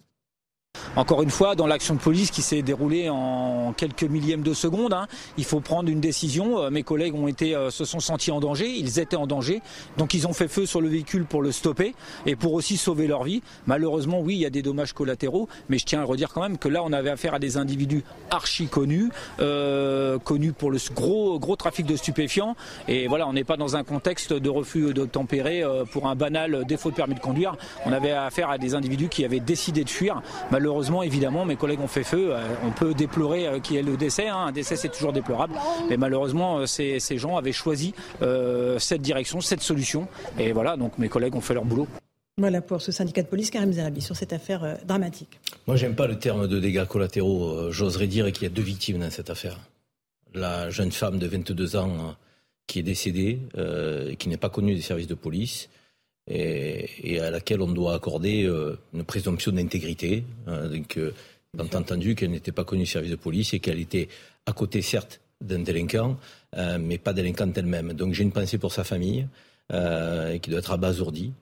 Encore 0.96 1.22
une 1.22 1.30
fois, 1.30 1.54
dans 1.54 1.68
l'action 1.68 1.94
de 1.94 2.00
police 2.00 2.32
qui 2.32 2.42
s'est 2.42 2.62
déroulée 2.62 3.08
en 3.08 3.72
quelques 3.76 4.02
millièmes 4.02 4.42
de 4.42 4.52
seconde, 4.52 4.92
hein, 4.92 5.06
il 5.38 5.44
faut 5.44 5.60
prendre 5.60 5.88
une 5.88 6.00
décision. 6.00 6.58
Euh, 6.58 6.70
mes 6.70 6.82
collègues 6.82 7.14
ont 7.14 7.28
été, 7.28 7.54
euh, 7.54 7.70
se 7.70 7.84
sont 7.84 8.00
sentis 8.00 8.32
en 8.32 8.40
danger, 8.40 8.68
ils 8.68 8.98
étaient 8.98 9.14
en 9.14 9.28
danger, 9.28 9.62
donc 9.98 10.14
ils 10.14 10.26
ont 10.26 10.32
fait 10.32 10.48
feu 10.48 10.66
sur 10.66 10.80
le 10.80 10.88
véhicule 10.88 11.26
pour 11.26 11.42
le 11.42 11.52
stopper 11.52 11.94
et 12.26 12.34
pour 12.34 12.54
aussi 12.54 12.76
sauver 12.76 13.06
leur 13.06 13.22
vie. 13.22 13.40
Malheureusement, 13.68 14.20
oui, 14.20 14.34
il 14.34 14.40
y 14.40 14.46
a 14.46 14.50
des 14.50 14.62
dommages 14.62 14.92
collatéraux, 14.92 15.48
mais 15.68 15.78
je 15.78 15.86
tiens 15.86 16.00
à 16.00 16.04
redire 16.04 16.32
quand 16.32 16.42
même 16.42 16.58
que 16.58 16.68
là, 16.68 16.82
on 16.84 16.92
avait 16.92 17.10
affaire 17.10 17.34
à 17.34 17.38
des 17.38 17.56
individus 17.56 18.02
archi 18.32 18.66
connus, 18.66 19.10
euh, 19.38 20.18
connus 20.18 20.52
pour 20.52 20.72
le 20.72 20.78
gros, 20.92 21.38
gros 21.38 21.54
trafic 21.54 21.86
de 21.86 21.94
stupéfiants. 21.94 22.56
Et 22.88 23.06
voilà, 23.06 23.28
on 23.28 23.32
n'est 23.32 23.44
pas 23.44 23.56
dans 23.56 23.76
un 23.76 23.84
contexte 23.84 24.32
de 24.32 24.48
refus 24.48 24.92
de 24.92 25.04
tempérer 25.04 25.62
pour 25.92 26.08
un 26.08 26.16
banal 26.16 26.64
défaut 26.66 26.90
de 26.90 26.96
permis 26.96 27.14
de 27.14 27.20
conduire. 27.20 27.54
On 27.86 27.92
avait 27.92 28.10
affaire 28.10 28.50
à 28.50 28.58
des 28.58 28.74
individus 28.74 29.08
qui 29.08 29.24
avaient 29.24 29.38
décidé 29.38 29.84
de 29.84 29.90
fuir. 29.90 30.20
Malheureusement, 30.50 30.79
évidemment, 31.02 31.44
mes 31.44 31.56
collègues 31.56 31.80
ont 31.80 31.88
fait 31.88 32.04
feu. 32.04 32.30
Euh, 32.32 32.54
on 32.64 32.70
peut 32.70 32.94
déplorer 32.94 33.46
euh, 33.46 33.60
qu'il 33.60 33.76
y 33.76 33.78
ait 33.78 33.82
le 33.82 33.96
décès. 33.96 34.28
Hein. 34.28 34.36
Un 34.36 34.52
décès, 34.52 34.76
c'est 34.76 34.88
toujours 34.88 35.12
déplorable. 35.12 35.54
Mais 35.88 35.96
malheureusement, 35.96 36.58
euh, 36.58 36.66
ces, 36.66 37.00
gens 37.18 37.36
avaient 37.36 37.52
choisi 37.52 37.94
cette 38.78 39.02
direction, 39.02 39.40
cette 39.40 39.62
solution. 39.62 40.08
Et 40.38 40.52
voilà, 40.52 40.76
donc 40.76 40.98
mes 40.98 41.08
collègues 41.08 41.34
ont 41.34 41.40
fait 41.40 41.54
leur 41.54 41.64
boulot. 41.64 41.86
Voilà 42.38 42.60
pour 42.62 42.80
ce 42.80 42.92
syndicat 42.92 43.22
de 43.22 43.26
police, 43.26 43.50
Karim 43.50 43.72
Zerabi, 43.72 44.00
sur 44.00 44.16
cette 44.16 44.32
affaire 44.32 44.78
dramatique. 44.86 45.40
Moi, 45.66 45.76
j'aime 45.76 45.94
pas 45.94 46.06
le 46.06 46.18
terme 46.18 46.46
de 46.48 46.58
dégâts 46.58 46.86
collatéraux. 46.86 47.70
J'oserais 47.70 48.06
dire 48.06 48.30
qu'il 48.32 48.44
y 48.44 48.46
a 48.46 48.54
deux 48.54 48.62
victimes 48.62 48.98
dans 48.98 49.10
cette 49.10 49.28
affaire. 49.28 49.58
La 50.32 50.70
jeune 50.70 50.92
femme 50.92 51.18
de 51.18 51.26
22 51.26 51.76
ans 51.76 52.16
qui 52.66 52.78
est 52.78 52.84
décédée, 52.84 53.40
qui 54.18 54.28
n'est 54.28 54.36
pas 54.38 54.48
connue 54.48 54.74
des 54.74 54.80
services 54.80 55.08
de 55.08 55.14
police, 55.14 55.68
et, 56.28 57.20
à 57.20 57.30
laquelle 57.30 57.60
on 57.60 57.72
doit 57.72 57.94
accorder 57.94 58.44
euh, 58.44 58.78
une 58.94 59.04
présomption 59.04 59.52
d'intégrité. 59.52 60.24
Hein, 60.46 60.68
donc, 60.68 60.96
euh, 60.96 61.12
entendu 61.58 62.14
qu'elle 62.14 62.30
n'était 62.30 62.52
pas 62.52 62.64
connue 62.64 62.84
du 62.84 62.90
service 62.90 63.10
de 63.10 63.16
police 63.16 63.54
et 63.54 63.60
qu'elle 63.60 63.80
était 63.80 64.08
à 64.46 64.52
côté, 64.52 64.82
certes, 64.82 65.20
d'un 65.40 65.60
délinquant, 65.60 66.18
euh, 66.56 66.78
mais 66.80 66.98
pas 66.98 67.12
délinquante 67.12 67.56
elle-même. 67.56 67.92
Donc 67.94 68.14
j'ai 68.14 68.22
une 68.22 68.32
pensée 68.32 68.58
pour 68.58 68.72
sa 68.72 68.84
famille. 68.84 69.26
qui 70.42 70.50
doit 70.50 70.58
être 70.58 70.72
abasourdi, 70.72 71.32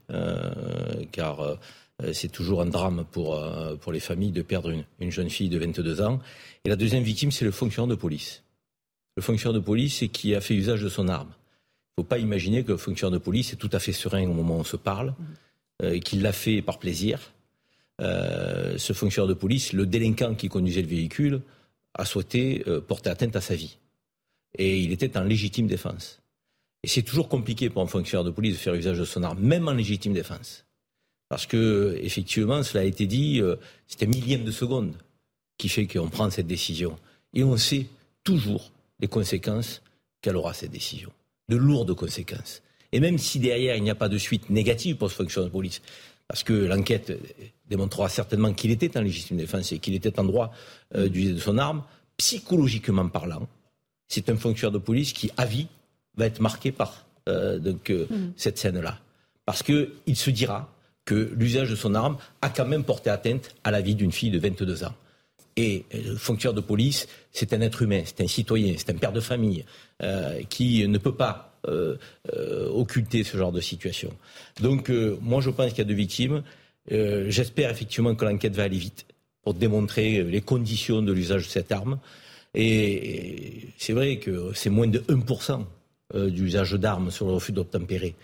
car 1.12 1.58
c'est 2.12 2.30
toujours 2.30 2.61
un 2.61 2.66
drame 2.66 3.06
pour, 3.11 3.42
pour 3.80 3.90
les 3.90 4.00
familles 4.00 4.32
de 4.32 4.42
perdre 4.42 4.68
une, 4.68 4.85
une, 5.00 5.11
jeune 5.11 5.30
fille 5.30 5.49
de 5.49 5.58
22 5.58 6.02
ans. 6.02 6.18
Et 6.66 6.68
la 6.68 6.76
deuxième 6.76 7.02
victime, 7.02 7.30
c'est 7.30 7.47
le 7.47 7.50
fonctionnaire 7.50 7.88
de 7.88 7.94
police. 7.94 8.42
Le 9.16 9.23
fonctionnaire 9.23 9.58
de 9.58 9.64
police 9.64 10.04
qui 10.12 10.35
a 10.35 10.42
fait 10.42 10.54
usage 10.54 10.82
de 10.82 10.90
son 10.90 11.08
arme. 11.08 11.32
Il 11.99 12.02
ne 12.02 12.05
faut 12.05 12.09
pas 12.11 12.19
imaginer 12.19 12.62
que 12.62 12.73
le 12.73 12.78
fonctionnaire 12.78 13.19
de 13.19 13.23
police 13.23 13.52
est 13.52 13.57
tout 13.57 13.71
à 13.73 13.81
fait 13.81 13.93
serein 13.93 14.23
au 14.23 14.33
moment 14.33 14.57
où 14.57 14.61
on 14.61 14.64
se 14.64 14.76
parle, 14.76 15.14
et 15.83 15.99
qu'il 15.99 16.23
l'a 16.23 16.33
fait 16.33 16.62
par 16.62 16.78
plaisir. 16.78 17.33
ce 18.00 18.93
fonctionnaire 18.95 19.28
de 19.28 19.35
police, 19.35 19.73
le 19.73 19.85
délinquant 19.85 20.35
qui 20.35 20.49
conduisait 20.49 20.83
le 20.83 20.88
véhicule, 20.88 21.40
a 21.95 22.05
souhaité 22.05 22.64
porter 22.87 23.11
atteinte 23.11 23.35
à 23.35 23.40
sa 23.40 23.57
vie 23.57 23.78
et 24.57 24.78
il 24.78 24.93
était 24.93 25.17
en 25.17 25.25
légitime 25.25 25.67
défense. 25.67 26.21
Et 26.83 26.88
c'est 26.88 27.02
toujours 27.02 27.28
compliqué 27.28 27.71
pour 27.71 27.83
un 27.83 27.87
fonctionnaire 27.87 28.25
de 28.25 28.31
police 28.31 28.55
de 28.55 28.59
faire 28.59 28.75
usage 28.75 28.99
de 28.99 29.05
son 29.05 29.23
arme, 29.23 29.40
même 29.40 29.69
en 29.69 29.73
légitime 29.73 30.12
défense. 30.12 30.64
Parce 31.28 31.47
que, 31.47 31.99
effectivement, 32.00 32.62
cela 32.62 32.83
a 32.83 32.87
été 32.87 33.07
dit, 33.07 33.40
euh, 33.40 33.57
c'est 33.87 34.05
un 34.05 34.07
millième 34.07 34.45
de 34.45 34.50
seconde 34.50 34.95
qui 35.59 35.69
fait 35.69 35.87
qu'on 35.87 36.09
prend 36.09 36.31
cette 36.31 36.47
décision. 36.47 36.97
Et 37.35 37.45
on 37.45 37.57
sait 37.57 37.87
toujours 38.25 38.71
les 39.00 39.09
conséquences 39.09 39.83
qu'elle 40.23 40.37
aura 40.37 40.55
cette 40.55 40.71
décision. 40.71 41.11
De 41.49 41.57
lourdes 41.57 41.95
conséquences. 41.95 42.62
Et 42.93 43.00
même 43.00 43.19
si 43.19 43.38
derrière 43.38 43.76
il 43.76 43.83
n'y 43.83 43.90
a 43.90 43.95
pas 43.95 44.09
de 44.09 44.19
suite 44.19 44.50
négative 44.50 44.97
pour 44.97 45.11
ce 45.11 45.17
fonctionnaire 45.17 45.49
de 45.49 45.52
police, 45.52 45.83
parce 46.26 46.43
que 46.43 46.52
l'enquête 46.52 47.12
démontrera 47.69 48.09
certainement 48.09 48.52
qu'il 48.52 48.71
était 48.71 48.97
en 48.99 49.00
légitime 49.00 49.38
défense 49.38 49.73
et 49.73 49.78
qu'il 49.78 49.95
était 49.95 50.19
en 50.21 50.25
droit 50.25 50.52
euh, 50.95 51.09
d'user 51.09 51.33
de 51.33 51.38
son 51.38 51.59
arme, 51.59 51.83
psychologiquement 52.19 53.09
parlant, 53.09 53.49
c'est 54.09 54.28
un 54.28 54.37
fonctionnaire 54.37 54.73
de 54.73 54.78
police 54.78 55.12
qui, 55.12 55.31
à 55.37 55.47
vie, 55.47 55.69
va 56.17 56.26
être 56.26 56.40
marqué 56.40 56.73
par 56.73 57.07
euh, 57.28 57.59
donc, 57.59 57.90
euh, 57.90 58.07
mm. 58.11 58.33
cette 58.37 58.59
scène-là. 58.59 58.99
Parce 59.45 59.62
qu'il 59.62 60.17
se 60.17 60.31
dira 60.31 60.73
que 61.05 61.33
l'usage 61.35 61.71
de 61.71 61.76
son 61.76 61.95
arme 61.95 62.19
a 62.43 62.50
quand 62.50 62.67
même 62.67 62.85
porté 62.85 63.09
atteinte 63.09 63.55
à 63.64 63.71
la 63.71 63.81
vie 63.81 63.95
d'une 63.95 64.12
fille 64.12 64.31
de 64.31 64.38
22 64.38 64.85
ans. 64.85 64.95
Et 65.58 65.84
euh, 65.94 66.12
le 66.12 66.16
fonctionnaire 66.16 66.54
de 66.54 66.66
police, 66.66 67.06
c'est 67.32 67.52
un 67.52 67.60
être 67.60 67.82
humain, 67.82 68.02
c'est 68.04 68.22
un 68.22 68.28
citoyen, 68.28 68.74
c'est 68.78 68.90
un 68.90 68.98
père 68.98 69.12
de 69.12 69.20
famille 69.20 69.64
qui 70.48 70.86
ne 70.86 70.96
peut 70.96 71.16
pas 71.16 71.58
occulter 72.72 73.24
ce 73.24 73.36
genre 73.36 73.50
de 73.50 73.60
situation. 73.60 74.10
Donc, 74.60 74.90
moi, 75.20 75.40
je 75.40 75.50
pense 75.50 75.70
qu'il 75.70 75.78
y 75.78 75.80
a 75.80 75.84
deux 75.84 75.94
victimes. 75.94 76.44
J'espère 76.88 77.70
effectivement 77.70 78.14
que 78.14 78.24
l'enquête 78.24 78.54
va 78.54 78.62
aller 78.62 78.78
vite 78.78 79.06
pour 79.42 79.54
démontrer 79.54 80.22
les 80.22 80.40
conditions 80.40 81.02
de 81.02 81.12
l'usage 81.12 81.46
de 81.46 81.50
cette 81.50 81.72
arme. 81.72 81.98
Et 82.54 83.68
c'est 83.76 83.92
vrai 83.92 84.18
que 84.18 84.52
c'est 84.54 84.70
moins 84.70 84.86
de 84.86 85.00
1% 85.00 85.64
euh, 86.14 86.30
d'usage 86.30 86.72
d'armes 86.72 87.10
sur 87.10 87.26
le 87.26 87.32
refus 87.32 87.52
d'obtempérer. 87.52 88.14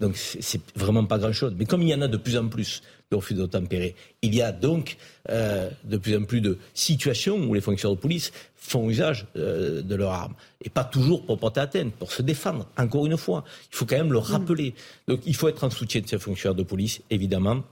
Donc 0.00 0.16
c'est 0.16 0.60
vraiment 0.74 1.04
pas 1.04 1.18
grand-chose. 1.18 1.54
Mais 1.56 1.66
comme 1.66 1.82
il 1.82 1.88
y 1.88 1.94
en 1.94 2.00
a 2.00 2.08
de 2.08 2.16
plus 2.16 2.36
en 2.36 2.48
plus 2.48 2.82
de 3.14 3.16
refus 3.16 3.34
d'obtempérer, 3.34 3.94
il 4.22 4.34
y 4.34 4.42
a 4.42 4.52
donc 4.52 4.96
euh, 5.30 5.70
de 5.84 5.96
plus 5.96 6.16
en 6.16 6.24
plus 6.24 6.40
de 6.40 6.58
situations 6.74 7.36
où 7.36 7.54
les 7.54 7.60
fonctionnaires 7.60 7.96
de 7.96 8.00
police 8.00 8.32
font 8.56 8.88
usage 8.88 9.26
euh, 9.36 9.82
de 9.82 9.94
leurs 9.94 10.10
armes. 10.10 10.34
Et 10.62 10.70
pas 10.70 10.84
toujours 10.84 11.24
pour 11.24 11.38
porter 11.38 11.60
atteinte, 11.60 11.92
pour 11.94 12.12
se 12.12 12.22
défendre, 12.22 12.66
encore 12.76 13.06
une 13.06 13.16
fois. 13.16 13.44
Il 13.72 13.76
faut 13.76 13.86
quand 13.86 13.96
même 13.96 14.12
le 14.12 14.18
rappeler. 14.18 14.74
Donc 15.06 15.20
il 15.26 15.34
faut 15.34 15.48
être 15.48 15.64
en 15.64 15.70
soutien 15.70 16.00
de 16.00 16.08
ces 16.08 16.18
fonctionnaires 16.18 16.54
de 16.54 16.62
police, 16.62 17.00
évidemment. 17.10 17.62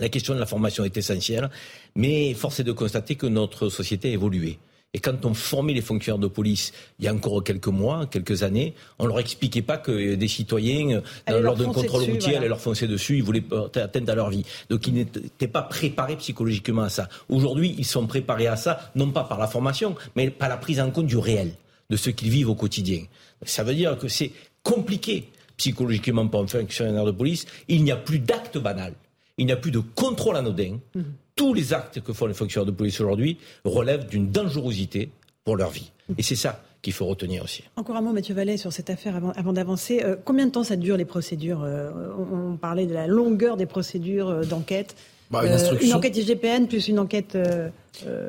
La 0.00 0.08
question 0.08 0.34
de 0.34 0.40
la 0.40 0.46
formation 0.46 0.84
est 0.84 0.96
essentielle, 0.96 1.50
mais 1.94 2.34
force 2.34 2.60
est 2.60 2.64
de 2.64 2.72
constater 2.72 3.14
que 3.14 3.26
notre 3.26 3.68
société 3.68 4.08
a 4.08 4.12
évolué. 4.12 4.58
Et 4.94 5.00
quand 5.00 5.26
on 5.26 5.34
formait 5.34 5.74
les 5.74 5.82
fonctionnaires 5.82 6.20
de 6.20 6.28
police 6.28 6.72
il 7.00 7.04
y 7.04 7.08
a 7.08 7.14
encore 7.14 7.42
quelques 7.42 7.66
mois, 7.66 8.06
quelques 8.06 8.44
années, 8.44 8.74
on 9.00 9.06
leur 9.06 9.18
expliquait 9.18 9.60
pas 9.60 9.76
que 9.76 10.14
des 10.14 10.28
citoyens, 10.28 11.02
lors 11.28 11.56
d'un 11.56 11.72
contrôle 11.72 12.04
routier, 12.04 12.36
allaient 12.36 12.48
leur 12.48 12.60
foncer 12.60 12.86
dessus, 12.86 13.16
ils 13.16 13.22
voulaient 13.22 13.40
porter 13.40 13.80
atteinte 13.80 14.08
à 14.08 14.14
leur 14.14 14.30
vie. 14.30 14.44
Donc 14.70 14.86
ils 14.86 14.94
n'étaient 14.94 15.48
pas 15.48 15.62
préparés 15.62 16.16
psychologiquement 16.16 16.82
à 16.82 16.88
ça. 16.88 17.08
Aujourd'hui, 17.28 17.74
ils 17.76 17.84
sont 17.84 18.06
préparés 18.06 18.46
à 18.46 18.56
ça, 18.56 18.92
non 18.94 19.10
pas 19.10 19.24
par 19.24 19.38
la 19.38 19.48
formation, 19.48 19.96
mais 20.14 20.30
par 20.30 20.48
la 20.48 20.56
prise 20.56 20.80
en 20.80 20.90
compte 20.90 21.06
du 21.06 21.18
réel, 21.18 21.54
de 21.90 21.96
ce 21.96 22.10
qu'ils 22.10 22.30
vivent 22.30 22.50
au 22.50 22.54
quotidien. 22.54 23.02
Ça 23.42 23.64
veut 23.64 23.74
dire 23.74 23.98
que 23.98 24.06
c'est 24.06 24.30
compliqué 24.62 25.28
psychologiquement 25.56 26.26
pour 26.28 26.40
un 26.40 26.46
fonctionnaire 26.46 27.04
de 27.04 27.10
police. 27.10 27.46
Il 27.66 27.82
n'y 27.82 27.90
a 27.90 27.96
plus 27.96 28.20
d'acte 28.20 28.58
banal. 28.58 28.94
Il 29.38 29.46
n'y 29.46 29.52
a 29.52 29.56
plus 29.56 29.72
de 29.72 29.80
contrôle 29.80 30.36
anodin. 30.36 30.78
Mmh 30.94 31.02
tous 31.36 31.54
les 31.54 31.72
actes 31.72 32.00
que 32.00 32.12
font 32.12 32.26
les 32.26 32.34
fonctionnaires 32.34 32.66
de 32.66 32.76
police 32.76 33.00
aujourd'hui 33.00 33.38
relèvent 33.64 34.06
d'une 34.06 34.30
dangerosité 34.30 35.10
pour 35.44 35.56
leur 35.56 35.70
vie. 35.70 35.90
Et 36.16 36.22
c'est 36.22 36.36
ça 36.36 36.62
qu'il 36.82 36.92
faut 36.92 37.06
retenir 37.06 37.42
aussi. 37.42 37.64
Encore 37.76 37.96
un 37.96 38.02
mot, 38.02 38.12
Mathieu 38.12 38.34
Vallet, 38.34 38.56
sur 38.56 38.72
cette 38.72 38.90
affaire 38.90 39.16
avant, 39.16 39.52
d'avancer. 39.52 40.02
Euh, 40.04 40.16
combien 40.22 40.46
de 40.46 40.52
temps 40.52 40.64
ça 40.64 40.76
dure 40.76 40.96
les 40.96 41.06
procédures 41.06 41.62
euh, 41.64 41.90
on, 42.18 42.56
parlait 42.56 42.86
de 42.86 42.92
la 42.92 43.06
longueur 43.06 43.56
des 43.56 43.66
procédures 43.66 44.28
euh, 44.28 44.44
d'enquête. 44.44 44.94
Bah, 45.30 45.42
une, 45.44 45.92
enquête 45.94 46.16
IGPN 46.16 46.66
plus 46.66 46.88
une 46.88 46.98
enquête. 46.98 47.36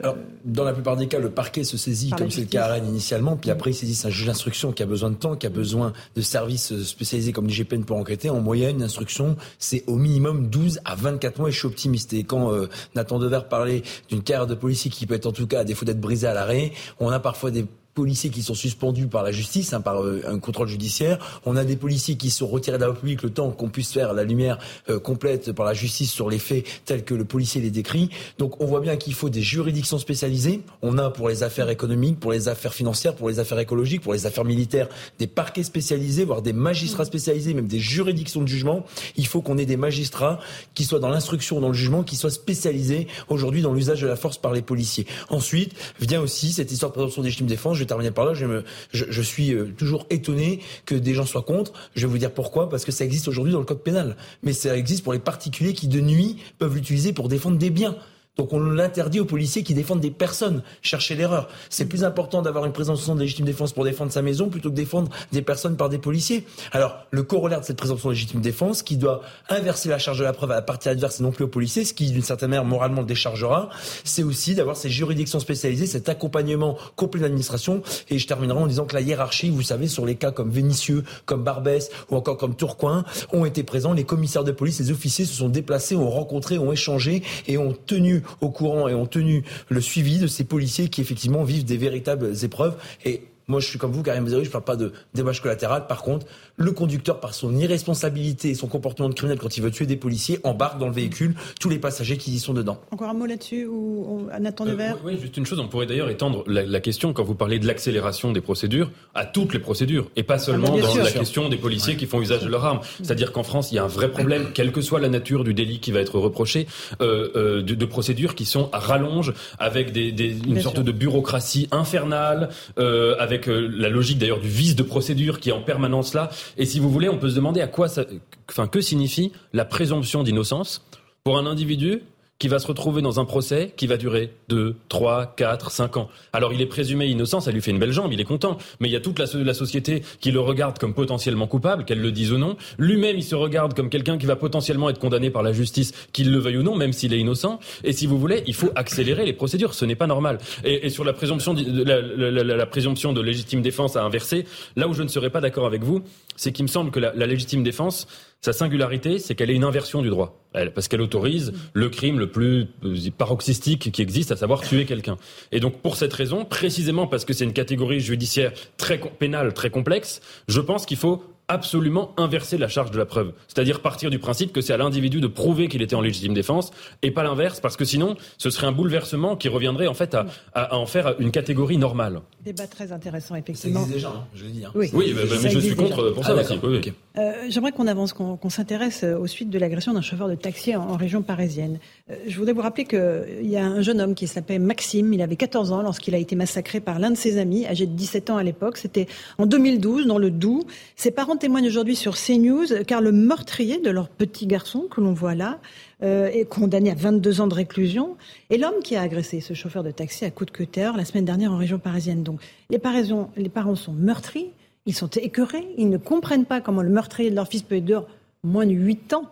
Alors, 0.01 0.15
dans 0.43 0.63
la 0.63 0.73
plupart 0.73 0.95
des 0.95 1.07
cas, 1.07 1.19
le 1.19 1.29
parquet 1.29 1.63
se 1.63 1.77
saisit, 1.77 2.11
comme 2.11 2.31
c'est 2.31 2.41
le 2.41 2.47
cas 2.47 2.65
à 2.65 2.67
Rennes 2.73 2.87
initialement, 2.87 3.35
puis 3.35 3.49
après 3.51 3.71
il 3.71 3.73
saisit 3.73 4.07
un 4.07 4.09
juge 4.09 4.27
d'instruction 4.27 4.71
qui 4.71 4.81
a 4.81 4.85
besoin 4.85 5.09
de 5.09 5.15
temps, 5.15 5.35
qui 5.35 5.45
a 5.45 5.49
besoin 5.49 5.93
de 6.15 6.21
services 6.21 6.83
spécialisés 6.83 7.31
comme 7.31 7.47
l'IGPN 7.47 7.83
pour 7.83 7.97
enquêter. 7.97 8.29
En 8.29 8.39
moyenne, 8.39 8.77
une 8.77 8.83
instruction, 8.83 9.35
c'est 9.59 9.83
au 9.87 9.95
minimum 9.95 10.47
12 10.49 10.81
à 10.85 10.95
24 10.95 11.39
mois 11.39 11.49
et 11.49 11.51
je 11.51 11.57
suis 11.57 11.67
optimiste. 11.67 12.13
Et 12.13 12.23
quand 12.23 12.51
Nathan 12.95 13.19
Dever 13.19 13.41
parlait 13.49 13.83
d'une 14.09 14.23
carrière 14.23 14.47
de 14.47 14.55
policier 14.55 14.89
qui 14.89 15.05
peut 15.05 15.15
être 15.15 15.25
en 15.25 15.31
tout 15.31 15.47
cas, 15.47 15.59
à 15.59 15.63
défaut 15.63 15.85
d'être 15.85 16.01
brisée 16.01 16.27
à 16.27 16.33
l'arrêt, 16.33 16.71
on 16.99 17.09
a 17.09 17.19
parfois 17.19 17.51
des 17.51 17.65
policiers 17.95 18.29
qui 18.29 18.43
sont 18.43 18.53
suspendus 18.53 19.07
par 19.07 19.23
la 19.23 19.31
justice, 19.31 19.73
hein, 19.73 19.79
par 19.79 20.03
euh, 20.03 20.21
un 20.27 20.37
contrôle 20.37 20.67
judiciaire. 20.67 21.41
On 21.45 21.55
a 21.55 21.63
des 21.63 21.77
policiers 21.77 22.17
qui 22.17 22.29
sont 22.29 22.45
retirés 22.45 22.77
de 22.77 22.83
la 22.83 22.89
République 22.89 23.23
le 23.23 23.29
temps 23.29 23.49
qu'on 23.51 23.69
puisse 23.69 23.93
faire 23.93 24.13
la 24.13 24.25
lumière 24.25 24.59
euh, 24.89 24.99
complète 24.99 25.53
par 25.53 25.65
la 25.65 25.73
justice 25.73 26.11
sur 26.11 26.29
les 26.29 26.37
faits 26.37 26.65
tels 26.83 27.05
que 27.05 27.13
le 27.13 27.23
policier 27.23 27.61
les 27.61 27.71
décrit. 27.71 28.09
Donc 28.37 28.61
on 28.61 28.65
voit 28.65 28.81
bien 28.81 28.97
qu'il 28.97 29.13
faut 29.13 29.29
des 29.29 29.41
juridictions 29.41 29.97
spécialisées. 29.97 30.61
On 30.81 30.97
a 30.97 31.09
pour 31.09 31.29
les 31.29 31.41
affaires 31.41 31.69
économiques, 31.69 32.19
pour 32.19 32.33
les 32.33 32.49
affaires 32.49 32.73
financières, 32.73 33.15
pour 33.15 33.29
les 33.29 33.39
affaires 33.39 33.59
écologiques, 33.59 34.01
pour 34.01 34.13
les 34.13 34.25
affaires 34.25 34.45
militaires, 34.45 34.89
des 35.17 35.27
parquets 35.27 35.63
spécialisés, 35.63 36.25
voire 36.25 36.41
des 36.41 36.53
magistrats 36.53 37.05
spécialisés, 37.05 37.53
même 37.53 37.67
des 37.67 37.79
juridictions 37.79 38.41
de 38.41 38.47
jugement. 38.47 38.85
Il 39.15 39.25
faut 39.25 39.41
qu'on 39.41 39.57
ait 39.57 39.65
des 39.65 39.77
magistrats 39.77 40.39
qui 40.73 40.83
soient 40.83 40.99
dans 40.99 41.09
l'instruction, 41.09 41.61
dans 41.61 41.69
le 41.69 41.73
jugement, 41.73 42.03
qui 42.03 42.17
soient 42.17 42.29
spécialisés 42.29 43.07
aujourd'hui 43.29 43.61
dans 43.61 43.73
l'usage 43.73 44.01
de 44.01 44.07
la 44.07 44.17
force 44.17 44.37
par 44.37 44.51
les 44.51 44.61
policiers. 44.61 45.07
Ensuite 45.29 45.73
vient 46.01 46.19
aussi 46.19 46.51
cette 46.51 46.73
histoire 46.73 46.91
de 46.91 46.95
présomption 46.95 47.21
légitime 47.21 47.47
défense 47.47 47.77
vais 47.85 47.87
terminer 47.87 48.11
par 48.11 48.25
là. 48.25 48.33
Je, 48.33 48.45
je, 48.91 49.21
suis 49.21 49.53
euh, 49.53 49.73
toujours 49.77 50.05
étonné 50.09 50.59
que 50.85 50.95
des 50.95 51.13
gens 51.13 51.25
soient 51.25 51.43
contre. 51.43 51.73
Je 51.95 52.05
vais 52.05 52.11
vous 52.11 52.17
dire 52.17 52.31
pourquoi. 52.31 52.69
Parce 52.69 52.85
que 52.85 52.91
ça 52.91 53.05
existe 53.05 53.27
aujourd'hui 53.27 53.53
dans 53.53 53.59
le 53.59 53.65
code 53.65 53.83
pénal. 53.83 54.15
Mais 54.43 54.53
ça 54.53 54.75
existe 54.77 55.03
pour 55.03 55.13
les 55.13 55.19
particuliers 55.19 55.73
qui, 55.73 55.87
de 55.87 56.01
nuit, 56.01 56.37
peuvent 56.59 56.75
l'utiliser 56.75 57.13
pour 57.13 57.29
défendre 57.29 57.57
des 57.57 57.69
biens. 57.69 57.95
Donc 58.37 58.53
on 58.53 58.59
l'interdit 58.59 59.19
aux 59.19 59.25
policiers 59.25 59.63
qui 59.63 59.73
défendent 59.73 60.01
des 60.01 60.11
personnes. 60.11 60.61
Chercher 60.81 61.15
l'erreur. 61.15 61.47
C'est 61.69 61.85
plus 61.85 62.03
important 62.03 62.41
d'avoir 62.41 62.65
une 62.65 62.73
présomption 62.73 63.15
de 63.15 63.21
légitime 63.21 63.45
défense 63.45 63.71
pour 63.71 63.85
défendre 63.85 64.11
sa 64.11 64.21
maison 64.21 64.49
plutôt 64.49 64.69
que 64.69 64.75
défendre 64.75 65.09
des 65.31 65.41
personnes 65.41 65.77
par 65.77 65.89
des 65.89 65.97
policiers. 65.97 66.45
Alors 66.71 66.97
le 67.11 67.23
corollaire 67.23 67.61
de 67.61 67.65
cette 67.65 67.77
présomption 67.77 68.09
de 68.09 68.13
légitime 68.13 68.41
défense, 68.41 68.83
qui 68.83 68.97
doit 68.97 69.21
inverser 69.49 69.89
la 69.89 69.99
charge 69.99 70.19
de 70.19 70.23
la 70.23 70.33
preuve 70.33 70.51
à 70.51 70.55
la 70.55 70.61
partie 70.61 70.89
adverse 70.89 71.19
et 71.19 71.23
non 71.23 71.31
plus 71.31 71.45
aux 71.45 71.49
policiers, 71.49 71.85
ce 71.85 71.93
qui 71.93 72.11
d'une 72.11 72.21
certaine 72.21 72.49
manière 72.49 72.65
moralement 72.65 73.01
le 73.01 73.07
déchargera, 73.07 73.69
c'est 74.03 74.23
aussi 74.23 74.55
d'avoir 74.55 74.75
ces 74.75 74.89
juridictions 74.89 75.39
spécialisées, 75.39 75.85
cet 75.85 76.09
accompagnement 76.09 76.77
complet 76.95 77.19
de 77.19 77.25
l'administration. 77.25 77.81
Et 78.09 78.19
je 78.19 78.27
terminerai 78.27 78.59
en 78.59 78.67
disant 78.67 78.85
que 78.85 78.95
la 78.95 79.01
hiérarchie, 79.01 79.49
vous 79.49 79.61
savez, 79.61 79.87
sur 79.87 80.05
les 80.05 80.15
cas 80.15 80.31
comme 80.31 80.49
Vénitieux, 80.49 81.03
comme 81.25 81.43
Barbès 81.43 81.89
ou 82.09 82.15
encore 82.15 82.37
comme 82.37 82.55
Tourcoing, 82.55 83.05
ont 83.31 83.45
été 83.45 83.63
présents. 83.63 83.93
Les 83.93 84.03
commissaires 84.03 84.43
de 84.43 84.51
police, 84.51 84.79
les 84.79 84.91
officiers 84.91 85.25
se 85.25 85.33
sont 85.33 85.49
déplacés, 85.49 85.95
ont 85.95 86.09
rencontré, 86.09 86.57
ont 86.57 86.71
échangé 86.71 87.23
et 87.47 87.57
ont 87.57 87.73
tenu 87.85 88.23
au 88.41 88.49
courant 88.49 88.87
et 88.87 88.93
ont 88.93 89.05
tenu 89.05 89.43
le 89.69 89.81
suivi 89.81 90.19
de 90.19 90.27
ces 90.27 90.43
policiers 90.43 90.89
qui 90.89 91.01
effectivement 91.01 91.43
vivent 91.43 91.65
des 91.65 91.77
véritables 91.77 92.33
épreuves. 92.43 92.75
Et 93.03 93.23
moi, 93.47 93.59
je 93.59 93.67
suis 93.67 93.77
comme 93.77 93.91
vous, 93.91 94.01
Karim 94.01 94.27
Zeri, 94.27 94.43
je 94.43 94.49
ne 94.49 94.51
parle 94.51 94.63
pas 94.63 94.75
de 94.75 94.91
dommages 95.13 95.41
collatérales. 95.41 95.85
Par 95.87 96.01
contre, 96.01 96.25
le 96.57 96.71
conducteur, 96.71 97.19
par 97.19 97.33
son 97.33 97.55
irresponsabilité 97.55 98.49
et 98.49 98.55
son 98.55 98.67
comportement 98.67 99.09
de 99.09 99.13
criminel 99.13 99.39
quand 99.39 99.57
il 99.57 99.63
veut 99.63 99.71
tuer 99.71 99.85
des 99.85 99.97
policiers, 99.97 100.39
embarque 100.43 100.79
dans 100.79 100.87
le 100.87 100.93
véhicule 100.93 101.35
tous 101.59 101.69
les 101.69 101.79
passagers 101.79 102.17
qui 102.17 102.31
y 102.31 102.39
sont 102.39 102.53
dedans. 102.53 102.79
Encore 102.91 103.09
un 103.09 103.13
mot 103.13 103.25
là-dessus 103.25 103.65
ou 103.65 104.27
Nathan 104.39 104.65
Devers 104.65 104.97
Oui, 105.03 105.17
juste 105.19 105.37
une 105.37 105.45
chose, 105.45 105.59
on 105.59 105.67
pourrait 105.67 105.85
d'ailleurs 105.85 106.09
étendre 106.09 106.43
la, 106.47 106.79
question 106.79 107.13
quand 107.13 107.23
vous 107.23 107.35
parlez 107.35 107.57
de 107.57 107.65
l'accélération 107.65 108.31
des 108.31 108.41
procédures 108.41 108.91
à 109.15 109.25
toutes 109.25 109.53
les 109.53 109.59
procédures 109.59 110.09
et 110.15 110.23
pas 110.23 110.37
seulement 110.37 110.75
ah, 110.77 110.81
dans 110.81 110.95
la 110.95 111.11
question 111.11 111.49
des 111.49 111.57
policiers 111.57 111.95
qui 111.95 112.05
font 112.05 112.21
usage 112.21 112.43
de 112.43 112.49
leur 112.49 112.63
arme. 112.63 112.79
C'est-à-dire 113.01 113.31
qu'en 113.31 113.43
France, 113.43 113.71
il 113.71 113.75
y 113.75 113.79
a 113.79 113.83
un 113.83 113.87
vrai 113.87 114.09
problème, 114.09 114.49
quelle 114.53 114.71
que 114.71 114.81
soit 114.81 114.99
la 114.99 115.09
nature 115.09 115.43
du 115.43 115.53
délit 115.53 115.79
qui 115.79 115.91
va 115.91 115.99
être 115.99 116.19
reproché, 116.19 116.67
euh, 117.01 117.29
euh, 117.35 117.61
de, 117.61 117.85
procédures 117.85 118.35
qui 118.35 118.45
sont 118.45 118.69
à 118.71 118.79
rallonge 118.79 119.33
avec 119.59 119.91
des, 119.91 120.09
une 120.47 120.61
sorte 120.61 120.79
de 120.79 120.91
bureaucratie 120.91 121.67
infernale, 121.71 122.49
euh, 122.77 123.15
avec 123.19 123.47
la 123.47 123.89
logique 123.89 124.17
d'ailleurs 124.17 124.39
du 124.39 124.47
vice 124.47 124.75
de 124.75 124.83
procédure 124.83 125.39
qui 125.39 125.49
est 125.49 125.53
en 125.53 125.61
permanence 125.61 126.13
là. 126.13 126.29
Et 126.57 126.65
si 126.65 126.79
vous 126.79 126.89
voulez, 126.89 127.09
on 127.09 127.17
peut 127.17 127.29
se 127.29 127.35
demander 127.35 127.61
à 127.61 127.67
quoi 127.67 127.87
ça, 127.87 128.05
enfin, 128.49 128.67
que 128.67 128.81
signifie 128.81 129.31
la 129.53 129.65
présomption 129.65 130.23
d'innocence 130.23 130.85
pour 131.23 131.37
un 131.37 131.45
individu 131.45 132.01
qui 132.37 132.47
va 132.47 132.59
se 132.59 132.67
retrouver 132.67 133.01
dans 133.01 133.19
un 133.19 133.25
procès 133.25 133.73
qui 133.77 133.87
va 133.87 133.97
durer 133.97 134.33
2, 134.49 134.75
3, 134.89 135.35
4, 135.37 135.71
5 135.71 135.97
ans. 135.97 136.09
Alors 136.33 136.53
il 136.53 136.61
est 136.61 136.65
présumé 136.65 137.05
innocent, 137.07 137.39
ça 137.39 137.51
lui 137.51 137.61
fait 137.61 137.71
une 137.71 137.79
belle 137.79 137.93
jambe, 137.93 138.11
il 138.11 138.19
est 138.19 138.25
content, 138.25 138.57
mais 138.79 138.89
il 138.89 138.91
y 138.91 138.95
a 138.95 138.99
toute 138.99 139.19
la, 139.19 139.25
la 139.33 139.53
société 139.53 140.03
qui 140.19 140.31
le 140.31 140.41
regarde 140.41 140.77
comme 140.77 140.93
potentiellement 140.93 141.47
coupable, 141.47 141.85
qu'elle 141.85 142.01
le 142.01 142.11
dise 142.11 142.33
ou 142.33 142.37
non. 142.37 142.57
Lui-même, 142.77 143.15
il 143.15 143.23
se 143.23 143.35
regarde 143.35 143.73
comme 143.73 143.89
quelqu'un 143.89 144.17
qui 144.17 144.25
va 144.25 144.35
potentiellement 144.35 144.89
être 144.89 144.99
condamné 144.99 145.29
par 145.29 145.43
la 145.43 145.53
justice, 145.53 145.93
qu'il 146.11 146.31
le 146.31 146.39
veuille 146.39 146.57
ou 146.57 146.63
non, 146.63 146.75
même 146.75 146.91
s'il 146.91 147.13
est 147.13 147.19
innocent. 147.19 147.59
Et 147.83 147.93
si 147.93 148.05
vous 148.05 148.19
voulez, 148.19 148.43
il 148.47 148.53
faut 148.53 148.71
accélérer 148.75 149.25
les 149.25 149.33
procédures, 149.33 149.73
ce 149.73 149.85
n'est 149.85 149.95
pas 149.95 150.07
normal. 150.07 150.39
Et, 150.63 150.89
sur 150.89 151.03
la 151.03 151.13
présomption, 151.13 151.53
de, 151.53 151.83
la, 151.83 152.01
la, 152.01 152.65
présomption 152.65 153.13
de 153.13 153.21
légitime 153.21 153.61
défense 153.61 153.95
à 153.95 154.03
inverser, 154.03 154.45
là 154.75 154.87
où 154.87 154.93
je 154.93 155.03
ne 155.03 155.07
serais 155.07 155.29
pas 155.29 155.41
d'accord 155.41 155.65
avec 155.65 155.83
vous, 155.83 156.01
c'est 156.35 156.51
qu'il 156.51 156.63
me 156.63 156.69
semble 156.69 156.91
que 156.91 156.99
la, 156.99 157.13
légitime 157.13 157.63
défense, 157.63 158.07
sa 158.41 158.53
singularité, 158.53 159.17
c'est 159.19 159.33
qu'elle 159.33 159.49
est 159.49 159.55
une 159.55 159.63
inversion 159.63 160.01
du 160.01 160.09
droit. 160.09 160.39
Elle, 160.53 160.71
parce 160.71 160.87
qu'elle 160.87 161.01
autorise 161.01 161.51
le 161.73 161.89
crime 161.89 162.19
le 162.19 162.29
plus 162.29 162.67
euh, 162.83 162.95
paroxystique 163.17 163.91
qui 163.91 164.01
existe, 164.01 164.31
à 164.31 164.35
savoir 164.35 164.61
tuer 164.61 164.85
quelqu'un. 164.85 165.17
Et 165.51 165.59
donc, 165.59 165.81
pour 165.81 165.95
cette 165.95 166.13
raison, 166.13 166.45
précisément 166.45 167.07
parce 167.07 167.25
que 167.25 167.33
c'est 167.33 167.43
une 167.43 167.53
catégorie 167.53 167.99
judiciaire 167.99 168.53
très 168.77 168.99
pénale, 168.99 169.53
très 169.53 169.69
complexe, 169.69 170.21
je 170.47 170.61
pense 170.61 170.85
qu'il 170.85 170.97
faut 170.97 171.23
absolument 171.47 172.13
inverser 172.17 172.57
la 172.57 172.67
charge 172.67 172.91
de 172.91 172.97
la 172.97 173.05
preuve. 173.05 173.33
C'est-à-dire 173.47 173.81
partir 173.81 174.09
du 174.09 174.19
principe 174.19 174.51
que 174.51 174.61
c'est 174.61 174.73
à 174.73 174.77
l'individu 174.77 175.21
de 175.21 175.27
prouver 175.27 175.67
qu'il 175.67 175.81
était 175.81 175.95
en 175.95 176.01
légitime 176.01 176.33
défense 176.33 176.71
et 177.01 177.11
pas 177.11 177.23
l'inverse, 177.23 177.59
parce 177.59 177.77
que 177.77 177.85
sinon, 177.85 178.15
ce 178.37 178.49
serait 178.49 178.67
un 178.67 178.71
bouleversement 178.71 179.35
qui 179.35 179.47
reviendrait 179.47 179.87
en 179.87 179.93
fait 179.93 180.15
à, 180.15 180.25
à, 180.53 180.75
en 180.75 180.85
faire 180.85 181.15
une 181.19 181.31
catégorie 181.31 181.77
normale. 181.77 182.21
Débat 182.43 182.67
très 182.67 182.91
intéressant, 182.91 183.35
effectivement. 183.35 183.81
Ça 183.81 183.85
existe 183.85 184.05
déjà, 184.05 184.09
hein, 184.09 184.25
je 184.33 184.45
l'ai 184.45 184.51
dit. 184.51 184.65
Hein. 184.65 184.71
Oui, 184.75 184.89
oui 184.93 185.13
mais, 185.15 185.49
je 185.49 185.59
suis 185.59 185.75
contre 185.75 186.11
pour 186.11 186.25
ça 186.25 186.33
ah, 186.37 186.41
aussi. 186.41 186.59
Oui, 186.63 186.93
euh, 187.17 187.31
J'aimerais 187.49 187.71
qu'on 187.71 187.87
avance, 187.87 188.13
qu'on 188.13 188.49
s'intéresse 188.49 189.03
aux 189.03 189.27
suites 189.27 189.49
de 189.49 189.59
l'agression 189.59 189.93
d'un 189.93 190.01
chauffeur 190.01 190.27
de 190.27 190.35
taxi 190.35 190.75
en, 190.75 190.95
région 190.95 191.21
parisienne. 191.21 191.79
Euh, 192.09 192.15
je 192.27 192.37
voudrais 192.37 192.53
vous 192.53 192.61
rappeler 192.61 192.85
qu'il 192.85 193.25
y 193.43 193.57
a 193.57 193.65
un 193.65 193.81
jeune 193.81 194.01
homme 194.01 194.15
qui 194.15 194.27
s'appelle 194.27 194.61
Maxime, 194.61 195.13
il 195.13 195.21
avait 195.21 195.35
14 195.35 195.71
ans 195.71 195.81
lorsqu'il 195.81 196.15
a 196.15 196.17
été 196.17 196.35
massacré 196.35 196.79
par 196.79 196.99
l'un 196.99 197.11
de 197.11 197.17
ses 197.17 197.37
amis, 197.37 197.65
âgé 197.65 197.85
de 197.85 197.93
17 197.93 198.29
ans 198.29 198.37
à 198.37 198.43
l'époque. 198.43 198.77
C'était 198.77 199.07
en 199.37 199.45
2012, 199.45 200.07
dans 200.07 200.17
le 200.17 200.31
Doubs. 200.31 200.65
Ses 200.95 201.11
parents 201.11 201.34
témoignent 201.37 201.67
aujourd'hui 201.67 201.95
sur 201.95 202.15
CNews, 202.15 202.83
car 202.87 203.01
le 203.01 203.11
meurtrier 203.11 203.79
de 203.79 203.89
leur 203.89 204.09
petit 204.09 204.47
garçon, 204.47 204.87
que 204.89 205.01
l'on 205.01 205.13
voit 205.13 205.35
là, 205.35 205.59
euh, 206.03 206.27
est 206.27 206.45
condamné 206.45 206.91
à 206.91 206.95
22 206.95 207.41
ans 207.41 207.47
de 207.47 207.53
réclusion. 207.53 208.17
Et 208.49 208.57
l'homme 208.57 208.81
qui 208.83 208.95
a 208.95 209.01
agressé 209.01 209.39
ce 209.39 209.53
chauffeur 209.53 209.83
de 209.83 209.91
taxi 209.91 210.25
à 210.25 210.31
coup 210.31 210.45
de 210.45 210.51
cutter 210.51 210.91
la 210.95 211.05
semaine 211.05 211.25
dernière 211.25 211.51
en 211.51 211.57
région 211.57 211.79
parisienne. 211.79 212.23
Donc 212.23 212.41
les, 212.69 212.79
parents 212.79 213.75
sont 213.75 213.93
meurtris, 213.93 214.47
ils 214.85 214.93
sont 214.93 215.09
écœurés, 215.09 215.67
ils 215.77 215.89
ne 215.89 215.97
comprennent 215.97 216.45
pas 216.45 216.61
comment 216.61 216.81
le 216.81 216.89
meurtrier 216.89 217.29
de 217.29 217.35
leur 217.35 217.47
fils 217.47 217.61
peut 217.61 217.77
être 217.77 217.85
dehors 217.85 218.07
moins 218.43 218.65
de 218.65 218.73
8 218.73 219.13
ans. 219.13 219.23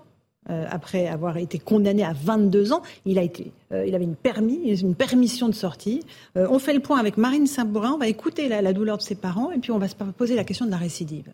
Euh, 0.50 0.66
après 0.70 1.08
avoir 1.08 1.38
été 1.38 1.58
condamné 1.58 2.04
à 2.04 2.12
22 2.12 2.74
ans, 2.74 2.82
il, 3.06 3.18
a 3.18 3.24
été, 3.24 3.52
euh, 3.72 3.86
il 3.86 3.96
avait 3.96 4.04
une, 4.04 4.16
permis, 4.16 4.78
une 4.78 4.94
permission 4.94 5.48
de 5.48 5.54
sortie. 5.54 6.02
on 6.36 6.60
fait 6.60 6.74
le 6.74 6.82
point 6.82 7.00
avec 7.00 7.16
Marine 7.16 7.48
Saint-Bourin, 7.48 7.94
on 7.94 7.98
va 7.98 8.10
écouter 8.10 8.50
la 8.50 8.74
douleur 8.74 8.98
de 8.98 9.04
ses 9.04 9.16
parents 9.16 9.52
et 9.52 9.60
puis 9.60 9.72
on 9.72 9.78
va 9.78 9.88
se 9.88 9.96
poser 9.96 10.36
la 10.36 10.44
question 10.44 10.66
de 10.66 10.72
la 10.72 10.78
récidive. 10.78 11.32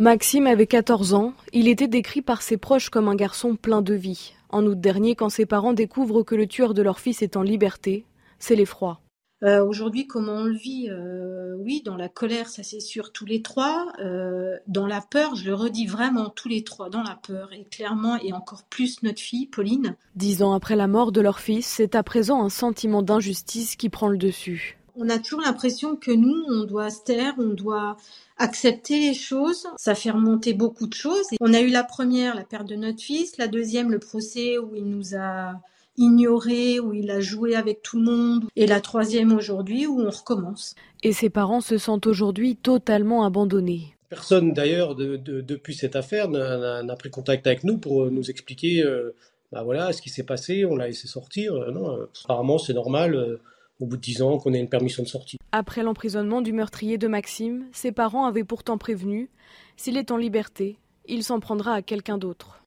Maxime 0.00 0.48
avait 0.48 0.66
14 0.66 1.14
ans. 1.14 1.34
Il 1.52 1.68
était 1.68 1.86
décrit 1.86 2.20
par 2.20 2.42
ses 2.42 2.56
proches 2.56 2.88
comme 2.88 3.06
un 3.06 3.14
garçon 3.14 3.54
plein 3.54 3.80
de 3.80 3.94
vie. 3.94 4.34
En 4.48 4.66
août 4.66 4.80
dernier, 4.80 5.14
quand 5.14 5.28
ses 5.28 5.46
parents 5.46 5.72
découvrent 5.72 6.24
que 6.24 6.34
le 6.34 6.48
tueur 6.48 6.74
de 6.74 6.82
leur 6.82 6.98
fils 6.98 7.22
est 7.22 7.36
en 7.36 7.42
liberté, 7.42 8.04
c'est 8.40 8.56
l'effroi. 8.56 9.00
Euh, 9.44 9.64
Aujourd'hui, 9.64 10.08
comment 10.08 10.32
on 10.32 10.44
le 10.44 10.56
vit 10.56 10.88
euh, 10.90 11.54
Oui, 11.58 11.80
dans 11.84 11.94
la 11.96 12.08
colère, 12.08 12.48
ça 12.48 12.64
c'est 12.64 12.80
sûr, 12.80 13.12
tous 13.12 13.24
les 13.24 13.40
trois. 13.40 13.86
Euh, 14.00 14.56
dans 14.66 14.88
la 14.88 15.00
peur, 15.00 15.36
je 15.36 15.44
le 15.44 15.54
redis 15.54 15.86
vraiment, 15.86 16.28
tous 16.28 16.48
les 16.48 16.64
trois, 16.64 16.90
dans 16.90 17.02
la 17.04 17.14
peur. 17.14 17.52
Et 17.52 17.62
clairement, 17.62 18.16
et 18.16 18.32
encore 18.32 18.64
plus 18.64 19.00
notre 19.04 19.20
fille, 19.20 19.46
Pauline. 19.46 19.94
Dix 20.16 20.42
ans 20.42 20.54
après 20.54 20.74
la 20.74 20.88
mort 20.88 21.12
de 21.12 21.20
leur 21.20 21.38
fils, 21.38 21.66
c'est 21.66 21.94
à 21.94 22.02
présent 22.02 22.42
un 22.42 22.50
sentiment 22.50 23.02
d'injustice 23.02 23.76
qui 23.76 23.90
prend 23.90 24.08
le 24.08 24.18
dessus. 24.18 24.76
On 24.96 25.08
a 25.08 25.18
toujours 25.18 25.40
l'impression 25.40 25.96
que 25.96 26.12
nous, 26.12 26.44
on 26.48 26.64
doit 26.64 26.90
se 26.90 27.02
taire, 27.02 27.34
on 27.38 27.48
doit 27.48 27.96
accepter 28.38 29.00
les 29.00 29.14
choses, 29.14 29.66
ça 29.76 29.94
fait 29.94 30.10
remonter 30.10 30.54
beaucoup 30.54 30.86
de 30.86 30.94
choses. 30.94 31.26
on 31.40 31.54
a 31.54 31.60
eu 31.60 31.68
la 31.68 31.84
première, 31.84 32.34
la 32.34 32.44
perte 32.44 32.68
de 32.68 32.76
notre 32.76 33.00
fils, 33.00 33.36
la 33.38 33.48
deuxième, 33.48 33.90
le 33.90 33.98
procès 33.98 34.58
où 34.58 34.74
il 34.74 34.84
nous 34.84 35.16
a 35.16 35.60
ignoré, 35.96 36.80
où 36.80 36.92
il 36.92 37.10
a 37.10 37.20
joué 37.20 37.54
avec 37.54 37.82
tout 37.82 37.98
le 37.98 38.04
monde, 38.04 38.44
et 38.56 38.66
la 38.66 38.80
troisième 38.80 39.32
aujourd'hui 39.32 39.86
où 39.86 40.00
on 40.00 40.10
recommence. 40.10 40.74
Et 41.02 41.12
ses 41.12 41.30
parents 41.30 41.60
se 41.60 41.78
sentent 41.78 42.06
aujourd'hui 42.06 42.56
totalement 42.56 43.24
abandonnés. 43.24 43.94
Personne 44.08 44.52
d'ailleurs 44.52 44.94
depuis 44.94 45.74
cette 45.74 45.96
affaire 45.96 46.28
n'a 46.28 46.96
pris 46.96 47.10
contact 47.10 47.46
avec 47.46 47.64
nous 47.64 47.78
pour 47.78 48.10
nous 48.10 48.30
expliquer 48.30 48.84
euh, 48.84 49.14
bah 49.52 49.62
voilà 49.62 49.92
ce 49.92 50.02
qui 50.02 50.08
s'est 50.08 50.24
passé, 50.24 50.64
on 50.64 50.76
l'a 50.76 50.86
laissé 50.86 51.06
sortir. 51.08 51.54
Euh, 51.54 51.70
non, 51.70 51.96
euh, 51.96 52.06
apparemment 52.24 52.58
c'est 52.58 52.74
normal 52.74 53.38
au 53.80 53.86
bout 53.86 53.96
de 53.96 54.02
10 54.02 54.22
ans 54.22 54.38
qu'on 54.38 54.54
ait 54.54 54.60
une 54.60 54.68
permission 54.68 55.02
de 55.02 55.08
sortie. 55.08 55.38
Après 55.52 55.82
l'emprisonnement 55.82 56.40
du 56.40 56.52
meurtrier 56.52 56.98
de 56.98 57.08
Maxime, 57.08 57.66
ses 57.72 57.92
parents 57.92 58.24
avaient 58.26 58.44
pourtant 58.44 58.78
prévenu 58.78 59.30
s'il 59.76 59.96
est 59.96 60.10
en 60.10 60.16
liberté, 60.16 60.78
il 61.06 61.24
s'en 61.24 61.40
prendra 61.40 61.74
à 61.74 61.82
quelqu'un 61.82 62.18
d'autre. 62.18 62.62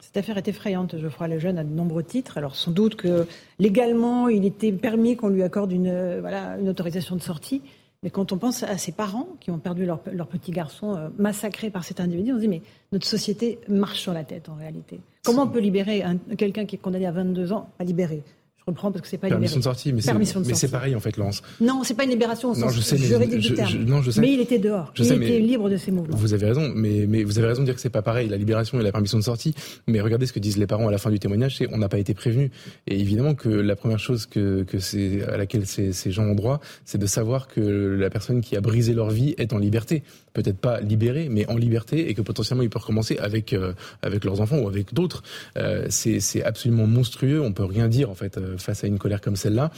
Cette 0.00 0.16
affaire 0.16 0.38
est 0.38 0.46
effrayante, 0.46 0.96
Geoffroy 0.96 1.28
Lejeune, 1.28 1.58
à 1.58 1.64
de 1.64 1.70
nombreux 1.70 2.04
titres. 2.04 2.38
Alors 2.38 2.54
sans 2.54 2.70
doute 2.70 2.94
que 2.94 3.26
légalement, 3.58 4.28
il 4.28 4.44
était 4.44 4.72
permis 4.72 5.16
qu'on 5.16 5.28
lui 5.28 5.42
accorde 5.42 5.72
une, 5.72 6.20
voilà, 6.20 6.56
une 6.58 6.68
autorisation 6.68 7.16
de 7.16 7.22
sortie. 7.22 7.62
Mais 8.04 8.10
quand 8.10 8.30
on 8.30 8.38
pense 8.38 8.62
à 8.62 8.78
ses 8.78 8.92
parents 8.92 9.26
qui 9.40 9.50
ont 9.50 9.58
perdu 9.58 9.84
leur, 9.84 9.98
petit 10.00 10.52
garçon 10.52 10.94
euh, 10.94 11.08
massacré 11.18 11.68
par 11.68 11.82
cet 11.82 11.98
individu, 11.98 12.32
on 12.32 12.36
se 12.36 12.42
dit 12.42 12.48
mais 12.48 12.62
notre 12.92 13.06
société 13.06 13.58
marche 13.66 13.98
sur 13.98 14.12
la 14.12 14.22
tête 14.22 14.48
en 14.48 14.54
réalité. 14.54 15.00
Comment 15.24 15.42
on 15.42 15.48
peut 15.48 15.58
libérer 15.58 16.04
quelqu'un 16.36 16.64
qui 16.64 16.76
est 16.76 16.78
condamné 16.78 17.06
à 17.06 17.10
22 17.10 17.52
ans, 17.52 17.68
à 17.80 17.84
libérer? 17.84 18.22
Comprends 18.68 18.92
parce 18.92 19.02
que 19.02 19.08
c'est 19.08 19.18
pas 19.18 19.28
permission 19.28 19.58
de 19.58 19.64
sortie, 19.64 19.92
mais 19.92 20.02
c'est 20.02 20.70
pareil 20.70 20.94
en 20.94 21.00
fait, 21.00 21.16
Lance. 21.16 21.42
Non, 21.60 21.82
c'est 21.84 21.94
pas 21.94 22.04
une 22.04 22.10
libération 22.10 22.50
au 22.50 22.54
sens 22.54 22.74
juridique 22.96 23.40
du 23.40 23.54
terme. 23.54 23.84
non, 23.84 24.02
je 24.02 24.10
sais. 24.10 24.20
Mais 24.20 24.32
il 24.32 24.40
était 24.40 24.58
dehors. 24.58 24.92
il 24.96 25.04
était 25.04 25.38
libre 25.38 25.70
de 25.70 25.76
ses 25.76 25.90
mouvements. 25.90 26.16
Vous 26.16 26.34
avez 26.34 26.46
raison, 26.46 26.70
mais, 26.74 27.06
mais 27.08 27.24
vous 27.24 27.38
avez 27.38 27.48
raison 27.48 27.62
de 27.62 27.66
dire 27.66 27.74
que 27.74 27.80
c'est 27.80 27.90
pas 27.90 28.02
pareil, 28.02 28.28
la 28.28 28.36
libération 28.36 28.78
et 28.78 28.82
la 28.82 28.92
permission 28.92 29.18
de 29.18 29.24
sortie. 29.24 29.54
Mais 29.86 30.00
regardez 30.00 30.26
ce 30.26 30.32
que 30.32 30.38
disent 30.38 30.58
les 30.58 30.66
parents 30.66 30.88
à 30.88 30.90
la 30.90 30.98
fin 30.98 31.10
du 31.10 31.18
témoignage, 31.18 31.56
c'est 31.56 31.72
on 31.72 31.78
n'a 31.78 31.88
pas 31.88 31.98
été 31.98 32.14
prévenu. 32.14 32.50
Et 32.86 33.00
évidemment 33.00 33.34
que 33.34 33.48
la 33.48 33.76
première 33.76 33.98
chose 33.98 34.26
que, 34.26 34.62
que 34.64 34.78
c'est 34.78 35.22
à 35.22 35.36
laquelle 35.36 35.66
ces, 35.66 35.92
ces 35.92 36.10
gens 36.10 36.24
ont 36.24 36.34
droit, 36.34 36.60
c'est 36.84 36.98
de 36.98 37.06
savoir 37.06 37.48
que 37.48 37.60
la 37.60 38.10
personne 38.10 38.40
qui 38.40 38.56
a 38.56 38.60
brisé 38.60 38.92
leur 38.92 39.10
vie 39.10 39.34
est 39.38 39.52
en 39.52 39.58
liberté 39.58 40.02
peut-être 40.38 40.58
pas 40.58 40.80
libérés, 40.80 41.28
mais 41.28 41.48
en 41.48 41.56
liberté, 41.56 42.08
et 42.08 42.14
que 42.14 42.22
potentiellement 42.22 42.62
ils 42.62 42.70
peuvent 42.70 42.82
recommencer 42.82 43.18
avec 43.18 43.52
euh, 43.52 43.72
avec 44.02 44.24
leurs 44.24 44.40
enfants 44.40 44.58
ou 44.58 44.68
avec 44.68 44.94
d'autres. 44.94 45.22
Euh, 45.56 45.86
c'est 45.88 46.42
absolument 46.42 46.86
monstrueux. 46.86 47.40
On 47.40 47.52
peut 47.52 47.64
rien 47.64 47.88
dire 47.88 48.10
en 48.10 48.14
fait 48.14 48.38
euh, 48.38 48.56
face 48.60 48.84
à 48.84 48.86
une 48.86 48.98
colère 48.98 49.20
comme 49.20 49.36
celle-là, 49.36 49.70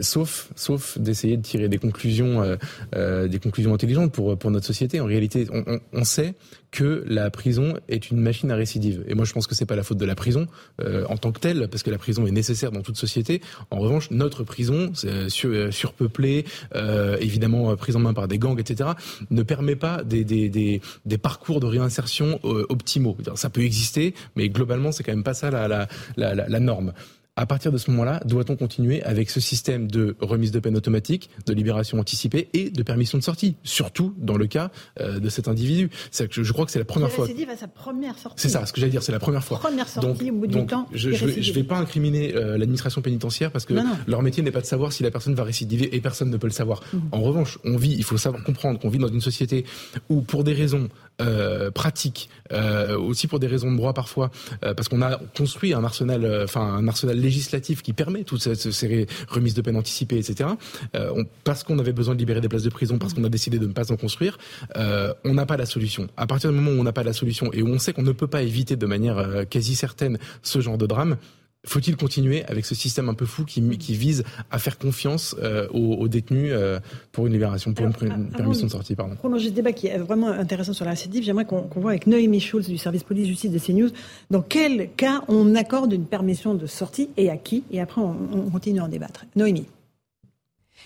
sauf 0.00 0.50
sauf 0.56 0.98
d'essayer 0.98 1.36
de 1.36 1.42
tirer 1.42 1.68
des 1.68 1.78
conclusions 1.78 2.56
des 2.94 3.38
conclusions 3.42 3.74
intelligentes 3.74 4.12
pour 4.12 4.38
pour 4.38 4.50
notre 4.50 4.66
société. 4.66 5.00
En 5.00 5.06
réalité, 5.06 5.46
on, 5.52 5.64
on, 5.66 5.80
on 5.92 6.04
sait 6.04 6.34
que 6.70 7.04
la 7.06 7.30
prison 7.30 7.74
est 7.88 8.10
une 8.10 8.20
machine 8.20 8.50
à 8.50 8.54
récidive. 8.56 9.04
Et 9.08 9.14
moi, 9.14 9.24
je 9.24 9.32
pense 9.32 9.46
que 9.46 9.54
c'est 9.54 9.66
pas 9.66 9.76
la 9.76 9.82
faute 9.82 9.98
de 9.98 10.04
la 10.04 10.14
prison 10.14 10.46
euh, 10.80 11.04
en 11.08 11.16
tant 11.16 11.32
que 11.32 11.40
telle, 11.40 11.68
parce 11.68 11.82
que 11.82 11.90
la 11.90 11.98
prison 11.98 12.26
est 12.26 12.30
nécessaire 12.30 12.72
dans 12.72 12.82
toute 12.82 12.96
société. 12.96 13.40
En 13.70 13.78
revanche, 13.78 14.10
notre 14.10 14.44
prison, 14.44 14.92
sur, 15.28 15.50
euh, 15.50 15.70
surpeuplée, 15.70 16.44
euh, 16.74 17.16
évidemment 17.20 17.74
prise 17.76 17.96
en 17.96 18.00
main 18.00 18.14
par 18.14 18.28
des 18.28 18.38
gangs, 18.38 18.58
etc., 18.60 18.90
ne 19.30 19.42
permet 19.42 19.76
pas 19.76 20.02
des, 20.04 20.24
des, 20.24 20.48
des, 20.48 20.80
des 21.06 21.18
parcours 21.18 21.60
de 21.60 21.66
réinsertion 21.66 22.38
optimaux. 22.42 23.16
Ça 23.34 23.50
peut 23.50 23.62
exister, 23.62 24.14
mais 24.36 24.48
globalement, 24.48 24.92
c'est 24.92 25.02
quand 25.02 25.12
même 25.12 25.24
pas 25.24 25.34
ça 25.34 25.50
la, 25.50 25.68
la, 25.68 25.88
la, 26.16 26.34
la 26.34 26.60
norme. 26.60 26.92
À 27.38 27.46
partir 27.46 27.70
de 27.70 27.78
ce 27.78 27.88
moment-là, 27.92 28.20
doit-on 28.24 28.56
continuer 28.56 29.00
avec 29.04 29.30
ce 29.30 29.38
système 29.38 29.88
de 29.88 30.16
remise 30.18 30.50
de 30.50 30.58
peine 30.58 30.76
automatique, 30.76 31.30
de 31.46 31.52
libération 31.52 32.00
anticipée 32.00 32.48
et 32.52 32.68
de 32.68 32.82
permission 32.82 33.16
de 33.16 33.22
sortie, 33.22 33.54
surtout 33.62 34.12
dans 34.18 34.36
le 34.36 34.48
cas 34.48 34.72
euh, 34.98 35.20
de 35.20 35.28
cet 35.28 35.46
individu? 35.46 35.88
Que 36.18 36.42
je, 36.42 36.52
crois 36.52 36.66
que 36.66 36.72
c'est 36.72 36.80
la 36.80 36.84
première 36.84 37.12
fois. 37.12 37.28
à 37.28 37.56
sa 37.56 37.68
première 37.68 38.18
sortie. 38.18 38.42
C'est 38.42 38.48
ça, 38.48 38.66
ce 38.66 38.72
que 38.72 38.80
j'allais 38.80 38.90
dire, 38.90 39.04
c'est 39.04 39.12
la 39.12 39.20
première 39.20 39.44
fois. 39.44 39.60
Première 39.60 39.88
sortie 39.88 40.32
au 40.32 40.34
bout 40.34 40.48
du 40.48 40.66
temps. 40.66 40.88
Je 40.92 41.10
ne 41.10 41.52
vais, 41.52 41.62
pas 41.62 41.78
incriminer 41.78 42.34
euh, 42.34 42.58
l'administration 42.58 43.02
pénitentiaire 43.02 43.52
parce 43.52 43.66
que 43.66 43.74
leur 44.08 44.22
métier 44.22 44.42
n'est 44.42 44.50
pas 44.50 44.60
de 44.60 44.66
savoir 44.66 44.92
si 44.92 45.04
la 45.04 45.12
personne 45.12 45.36
va 45.36 45.44
récidiver 45.44 45.94
et 45.94 46.00
personne 46.00 46.30
ne 46.30 46.36
peut 46.38 46.48
le 46.48 46.52
savoir. 46.52 46.82
Mhm. 46.92 47.02
En 47.12 47.20
revanche, 47.20 47.60
on 47.64 47.76
vit, 47.76 47.94
il 47.96 48.02
faut 48.02 48.18
savoir 48.18 48.42
comprendre 48.42 48.80
qu'on 48.80 48.88
vit 48.88 48.98
dans 48.98 49.06
une 49.06 49.20
société 49.20 49.64
où, 50.08 50.22
pour 50.22 50.42
des 50.42 50.54
raisons 50.54 50.88
euh, 51.20 51.70
pratiques, 51.70 52.28
euh, 52.52 52.96
aussi 52.96 53.26
pour 53.26 53.38
des 53.38 53.46
raisons 53.46 53.70
de 53.70 53.76
droit 53.76 53.92
parfois, 53.92 54.30
euh, 54.64 54.74
parce 54.74 54.88
qu'on 54.88 55.02
a 55.02 55.18
construit 55.36 55.74
un 55.74 55.84
arsenal, 55.84 56.24
euh, 56.24 56.44
enfin 56.44 56.60
un 56.60 56.88
arsenal 56.88 57.18
législatif 57.18 57.82
qui 57.82 57.92
permet 57.92 58.24
toutes 58.24 58.40
ces, 58.40 59.06
remises 59.28 59.54
de 59.54 59.62
peine 59.62 59.76
anticipées, 59.76 60.18
etc. 60.18 60.50
Euh, 60.94 61.24
parce 61.44 61.64
qu'on 61.64 61.78
avait 61.78 61.92
besoin 61.92 62.14
de 62.14 62.20
libérer 62.20 62.40
des 62.40 62.48
places 62.48 62.62
de 62.62 62.70
prison, 62.70 62.98
parce 62.98 63.14
qu'on 63.14 63.24
a 63.24 63.28
décidé 63.28 63.58
de 63.58 63.66
ne 63.66 63.72
pas 63.72 63.92
en 63.92 63.96
construire, 63.96 64.38
euh, 64.76 65.12
on 65.24 65.34
n'a 65.34 65.46
pas 65.46 65.56
la 65.56 65.66
solution. 65.66 66.08
À 66.16 66.26
partir 66.26 66.50
du 66.50 66.56
moment 66.56 66.70
où 66.70 66.80
on 66.80 66.84
n'a 66.84 66.92
pas 66.92 67.02
la 67.02 67.12
solution 67.12 67.52
et 67.52 67.62
où 67.62 67.68
on 67.68 67.78
sait 67.78 67.92
qu'on 67.92 68.02
ne 68.02 68.12
peut 68.12 68.26
pas 68.26 68.42
éviter 68.42 68.76
de 68.76 68.86
manière 68.86 69.44
quasi 69.48 69.74
certaine 69.74 70.18
ce 70.42 70.60
genre 70.60 70.78
de 70.78 70.86
drame, 70.86 71.16
faut-il 71.66 71.96
continuer 71.96 72.44
avec 72.46 72.64
ce 72.64 72.74
système 72.74 73.08
un 73.08 73.14
peu 73.14 73.26
fou 73.26 73.44
qui, 73.44 73.62
qui 73.78 73.94
vise 73.94 74.24
à 74.50 74.58
faire 74.58 74.78
confiance 74.78 75.34
euh, 75.42 75.68
aux, 75.70 76.08
détenus 76.08 76.50
euh, 76.52 76.78
pour 77.12 77.26
une 77.26 77.32
libération, 77.32 77.72
pour 77.74 77.86
une, 77.86 78.30
permission 78.30 78.66
de 78.66 78.70
sortie 78.70 78.94
pardon. 78.94 79.16
Prolonger 79.16 79.48
ce 79.48 79.54
débat 79.54 79.72
qui 79.72 79.88
est 79.88 79.98
vraiment 79.98 80.28
intéressant 80.28 80.72
sur 80.72 80.84
la 80.84 80.92
récidive, 80.92 81.24
j'aimerais 81.24 81.44
qu'on 81.44 81.68
voit 81.76 81.90
avec 81.92 82.06
Noémie 82.06 82.40
Schulz 82.40 82.68
du 82.68 82.78
service 82.78 83.02
police-justice 83.02 83.50
de 83.50 83.58
CNews 83.58 83.90
dans 84.30 84.42
quel 84.42 84.90
cas 84.96 85.22
on 85.28 85.54
accorde 85.54 85.92
une 85.92 86.06
permission 86.06 86.54
de 86.54 86.66
sortie 86.66 87.10
et 87.16 87.30
à 87.30 87.36
qui, 87.36 87.64
et 87.70 87.80
après 87.80 88.00
on, 88.00 88.16
on 88.32 88.50
continue 88.50 88.80
à 88.80 88.84
en 88.84 88.88
débattre. 88.88 89.26
Noémie. 89.36 89.66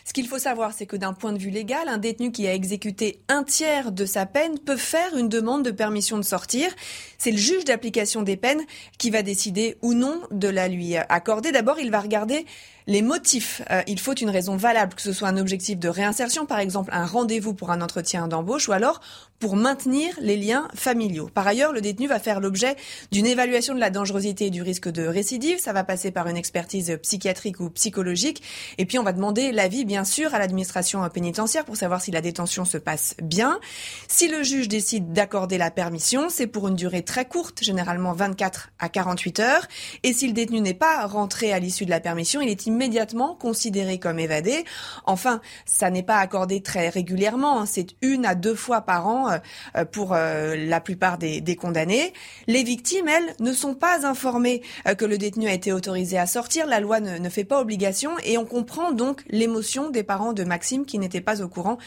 Ce 0.05 0.13
qu'il 0.13 0.27
faut 0.27 0.39
savoir, 0.39 0.73
c'est 0.73 0.87
que 0.87 0.97
d'un 0.97 1.13
point 1.13 1.33
de 1.33 1.39
vue 1.39 1.51
légal, 1.51 1.89
un 1.89 1.99
détenu 1.99 2.33
qui 2.33 2.47
a 2.47 2.55
exécuté 2.55 3.21
un 3.29 3.45
tiers 3.45 3.93
de 3.93 4.05
sa 4.05 4.27
peine 4.27 4.59
peut 4.59 4.77
faire 4.77 5.17
une 5.17 5.29
demande 5.29 5.65
de 5.65 5.71
permission 5.71 6.19
de 6.19 6.23
sortir. 6.23 6.71
C'est 7.19 7.31
le 7.31 7.39
juge 7.39 7.65
d'application 7.65 8.23
des 8.23 8.37
peines 8.37 8.63
qui 8.99 9.11
va 9.11 9.23
décider 9.23 9.77
ou 9.83 9.95
non 9.95 10.21
de 10.31 10.49
la 10.49 10.69
lui 10.69 10.97
accorder. 10.97 11.53
D'abord, 11.53 11.79
il 11.79 11.91
va 11.91 12.01
regarder 12.01 12.47
les 12.87 13.03
motifs. 13.03 13.63
Euh, 13.71 13.83
il 13.87 14.01
faut 14.01 14.15
une 14.15 14.31
raison 14.31 14.57
valable, 14.57 14.95
que 14.95 15.03
ce 15.03 15.13
soit 15.13 15.29
un 15.29 15.37
objectif 15.37 15.79
de 15.79 15.89
réinsertion, 15.89 16.47
par 16.47 16.59
exemple 16.59 16.91
un 16.93 17.07
rendez-vous 17.07 17.55
pour 17.55 17.71
un 17.71 17.81
entretien 17.81 18.29
d'embauche, 18.29 18.69
ou 18.69 18.73
alors 18.73 19.01
pour 19.43 19.57
maintenir 19.57 20.15
les 20.21 20.37
liens 20.37 20.69
familiaux. 20.73 21.29
Par 21.35 21.45
ailleurs, 21.49 21.73
le 21.73 21.81
détenu 21.81 22.07
va 22.07 22.21
faire 22.21 22.39
l'objet 22.39 22.77
d'une 23.11 23.27
évaluation 23.27 23.75
de 23.75 23.81
la 23.81 23.91
dangerosité 23.91 24.47
et 24.47 24.51
du 24.51 24.63
risque 24.63 24.89
de 24.89 25.05
récidive. 25.05 25.59
Ça 25.59 25.73
va 25.73 25.83
passer 25.83 26.13
par 26.13 26.29
une 26.29 26.37
expertise 26.37 26.97
psychiatrique 27.03 27.59
ou 27.59 27.69
psychologique. 27.71 28.41
Et 28.79 28.87
puis, 28.87 29.01
on 29.01 29.03
va 29.03 29.13
demander 29.13 29.51
l'avis, 29.51 29.85
bien 29.85 30.05
sûr, 30.05 30.33
à 30.33 30.39
l'administration 30.39 31.03
pénitentiaire 31.09 31.65
pour 31.65 31.75
savoir 31.75 32.01
si 32.01 32.13
la 32.13 32.21
détention 32.21 32.65
se 32.65 32.79
passe 32.79 33.17
bien. 33.21 33.59
Si 34.07 34.29
le 34.29 34.45
juge 34.45 34.69
décide 34.69 35.13
d'accorder 35.13 35.59
la 35.59 35.73
permission, 35.73 36.29
c'est 36.29 36.47
pour 36.47 36.69
une 36.69 36.77
durée 36.77 37.03
très 37.03 37.25
courte, 37.25 37.65
généralement 37.65 38.13
24 38.13 38.71
à 38.79 38.89
48 38.89 39.41
heures. 39.41 39.67
Et 40.05 40.13
si 40.13 40.29
le 40.29 40.35
détenu 40.35 40.61
n'est 40.61 40.73
pas 40.73 41.05
rentré 41.05 41.53
à 41.53 41.59
l'issue 41.59 41.85
de 41.85 41.91
la 41.91 41.99
permission, 41.99 42.41
il 42.43 42.49
est 42.49 42.67
immédiatement 42.73 43.35
considéré 43.35 43.99
comme 43.99 44.19
évadé. 44.19 44.65
Enfin, 45.05 45.41
ça 45.67 45.91
n'est 45.91 46.03
pas 46.03 46.17
accordé 46.17 46.63
très 46.63 46.89
régulièrement. 46.89 47.61
Hein. 47.61 47.67
C'est 47.67 47.89
une 48.01 48.25
à 48.27 48.35
deux 48.35 48.55
fois 48.55 48.81
par 48.81 49.07
an 49.07 49.31
euh, 49.31 49.39
euh, 49.77 49.85
pour 49.85 50.13
euh, 50.15 50.57
la 50.57 50.81
plupart 50.81 51.19
des, 51.19 51.57
condamnés. 51.57 52.13
Les 52.47 52.63
victimes, 52.63 53.09
elles, 53.09 53.35
ne 53.39 53.53
sont 53.53 53.75
pas 53.75 54.07
informées 54.07 54.63
que 54.97 55.05
le 55.05 55.19
détenu 55.19 55.49
a 55.49 55.53
été 55.53 55.73
autorisé 55.73 56.19
à 56.19 56.27
sortir. 56.27 56.67
La 56.67 56.81
loi 56.81 57.01
ne, 57.01 57.29
fait 57.29 57.45
pas 57.45 57.61
obligation 57.61 58.13
et 58.25 58.39
on 58.39 58.47
comprend 58.47 58.93
donc 58.93 59.23
l'émotion 59.29 59.91
des 59.91 60.03
parents 60.03 60.33
de 60.33 60.45
Maxime 60.45 60.87
qui 60.87 60.99
n'étaient 60.99 61.21
pas 61.21 61.43
au 61.43 61.49
courant 61.49 61.79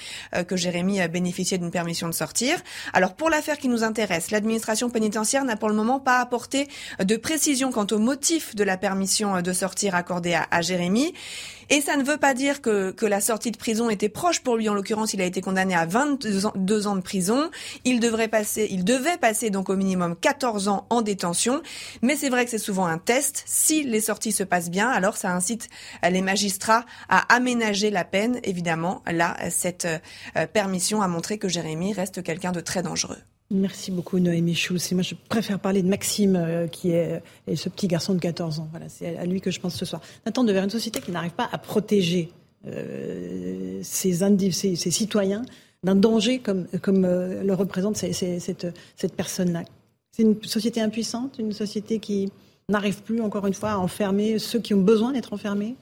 que 0.48 0.56
Jérémy 0.56 1.06
bénéficiait 1.08 1.58
d'une 1.58 1.72
permission 1.72 2.08
de 2.08 2.14
sortir. 2.14 2.58
Alors 2.94 3.16
pour 3.16 3.30
l'affaire 3.30 3.58
qui 3.58 3.70
nous 3.70 3.84
intéresse, 3.84 4.32
l'administration 4.32 4.90
pénitentiaire 4.90 5.44
n'a 5.46 5.56
pour 5.56 5.70
le 5.70 5.76
moment 5.76 6.00
pas 6.00 6.20
apporté 6.20 6.68
de 7.00 7.16
précision 7.16 7.72
quant 7.72 7.88
au 7.92 7.98
motif 7.98 8.56
de 8.56 8.64
la 8.64 8.78
permission 8.78 9.42
de 9.42 9.54
sortir 9.54 9.96
accordée 9.96 10.36
à, 10.36 10.48
à 10.52 10.62
Jérémy. 10.62 10.75
Et 11.70 11.82
ça 11.82 11.98
ne 11.98 12.04
veut 12.04 12.18
pas 12.18 12.34
dire 12.34 12.62
que, 12.62 12.94
la 13.06 13.22
sortie 13.22 13.52
de 13.52 13.58
prison 13.58 13.90
était 13.90 14.10
proche 14.10 14.42
pour 14.42 14.56
lui. 14.56 14.70
En 14.70 14.74
l'occurrence, 14.74 15.14
il 15.14 15.22
a 15.22 15.26
été 15.26 15.42
condamné 15.42 15.76
à 15.76 15.86
22 15.86 16.46
ans, 16.46 16.54
ans 16.86 16.96
de 16.96 17.02
prison. 17.02 17.50
Il 17.84 18.00
devrait 18.00 18.28
passer, 18.28 18.68
il 18.70 18.84
devait 18.84 19.18
passer 19.18 19.50
donc 19.50 19.70
au 19.70 19.76
minimum 19.76 20.16
14 20.16 20.68
ans 20.68 20.86
en 20.90 21.02
détention. 21.02 21.62
Mais 22.02 22.16
c'est 22.16 22.30
vrai 22.30 22.46
que 22.46 22.52
c'est 22.52 22.58
souvent 22.58 22.86
un 22.86 22.98
test. 22.98 23.44
Si 23.46 23.84
les 23.84 24.02
sorties 24.02 24.32
se 24.32 24.44
passent 24.44 24.72
bien, 24.72 24.90
alors 24.90 25.18
ça 25.18 25.32
incite 25.32 25.70
les 26.08 26.22
magistrats 26.22 26.86
à 27.10 27.34
aménager 27.34 27.90
la 27.90 28.06
peine. 28.06 28.40
Évidemment, 28.44 29.04
là, 29.08 29.36
cette 29.50 29.86
euh, 29.86 30.48
permission 30.48 31.02
a 31.02 31.08
montré 31.08 31.38
que 31.38 31.48
Jérémy 31.48 31.94
reste 31.94 32.24
quelqu'un 32.24 32.52
de 32.52 32.62
très 32.62 32.82
dangereux. 32.82 33.18
Merci 33.52 33.92
beaucoup 33.92 34.18
Noémie 34.20 34.56
Schulz. 34.56 34.92
moi 34.94 35.04
je 35.04 35.14
préfère 35.30 35.60
parler 35.60 35.84
de 35.84 35.88
Maxime 35.88 36.36
euh, 36.36 36.68
qui 36.68 36.92
est, 36.92 37.22
ce 37.56 37.70
petit 37.70 37.88
garçon 37.88 38.16
de 38.16 38.20
14 38.20 38.60
ans. 38.60 38.68
Voilà, 38.72 38.90
c'est 38.90 39.18
à 39.18 39.26
lui 39.26 39.40
que 39.40 39.52
je 39.52 39.60
pense 39.60 39.76
ce 39.76 39.86
soir. 39.86 40.02
Nathan, 40.26 40.44
de 40.44 40.52
vers 40.52 40.64
une 40.64 40.70
société 40.72 41.00
qui 41.00 41.12
n'arrive 41.12 41.34
pas 41.34 41.48
à 41.52 41.60
protéger 41.60 42.32
euh, 42.68 43.80
ses, 43.84 44.14
citoyens 44.74 45.44
d'un 45.84 45.96
danger 45.96 46.40
comme, 46.40 46.66
euh, 46.88 47.44
le 47.44 47.54
représente 47.54 47.98
cette, 47.98 49.16
personne-là. 49.16 49.64
C'est 50.12 50.24
une 50.24 50.42
société 50.44 50.82
impuissante, 50.82 51.36
une 51.38 51.52
société 51.52 52.00
qui 52.00 52.32
n'arrive 52.70 53.04
plus, 53.04 53.22
encore 53.22 53.46
une 53.46 53.54
fois, 53.54 53.72
à 53.72 53.78
enfermer 53.78 54.40
ceux 54.40 54.60
qui 54.60 54.74
ont 54.74 54.82
besoin 54.82 55.12
d'être 55.12 55.34
enfermés? 55.34 55.76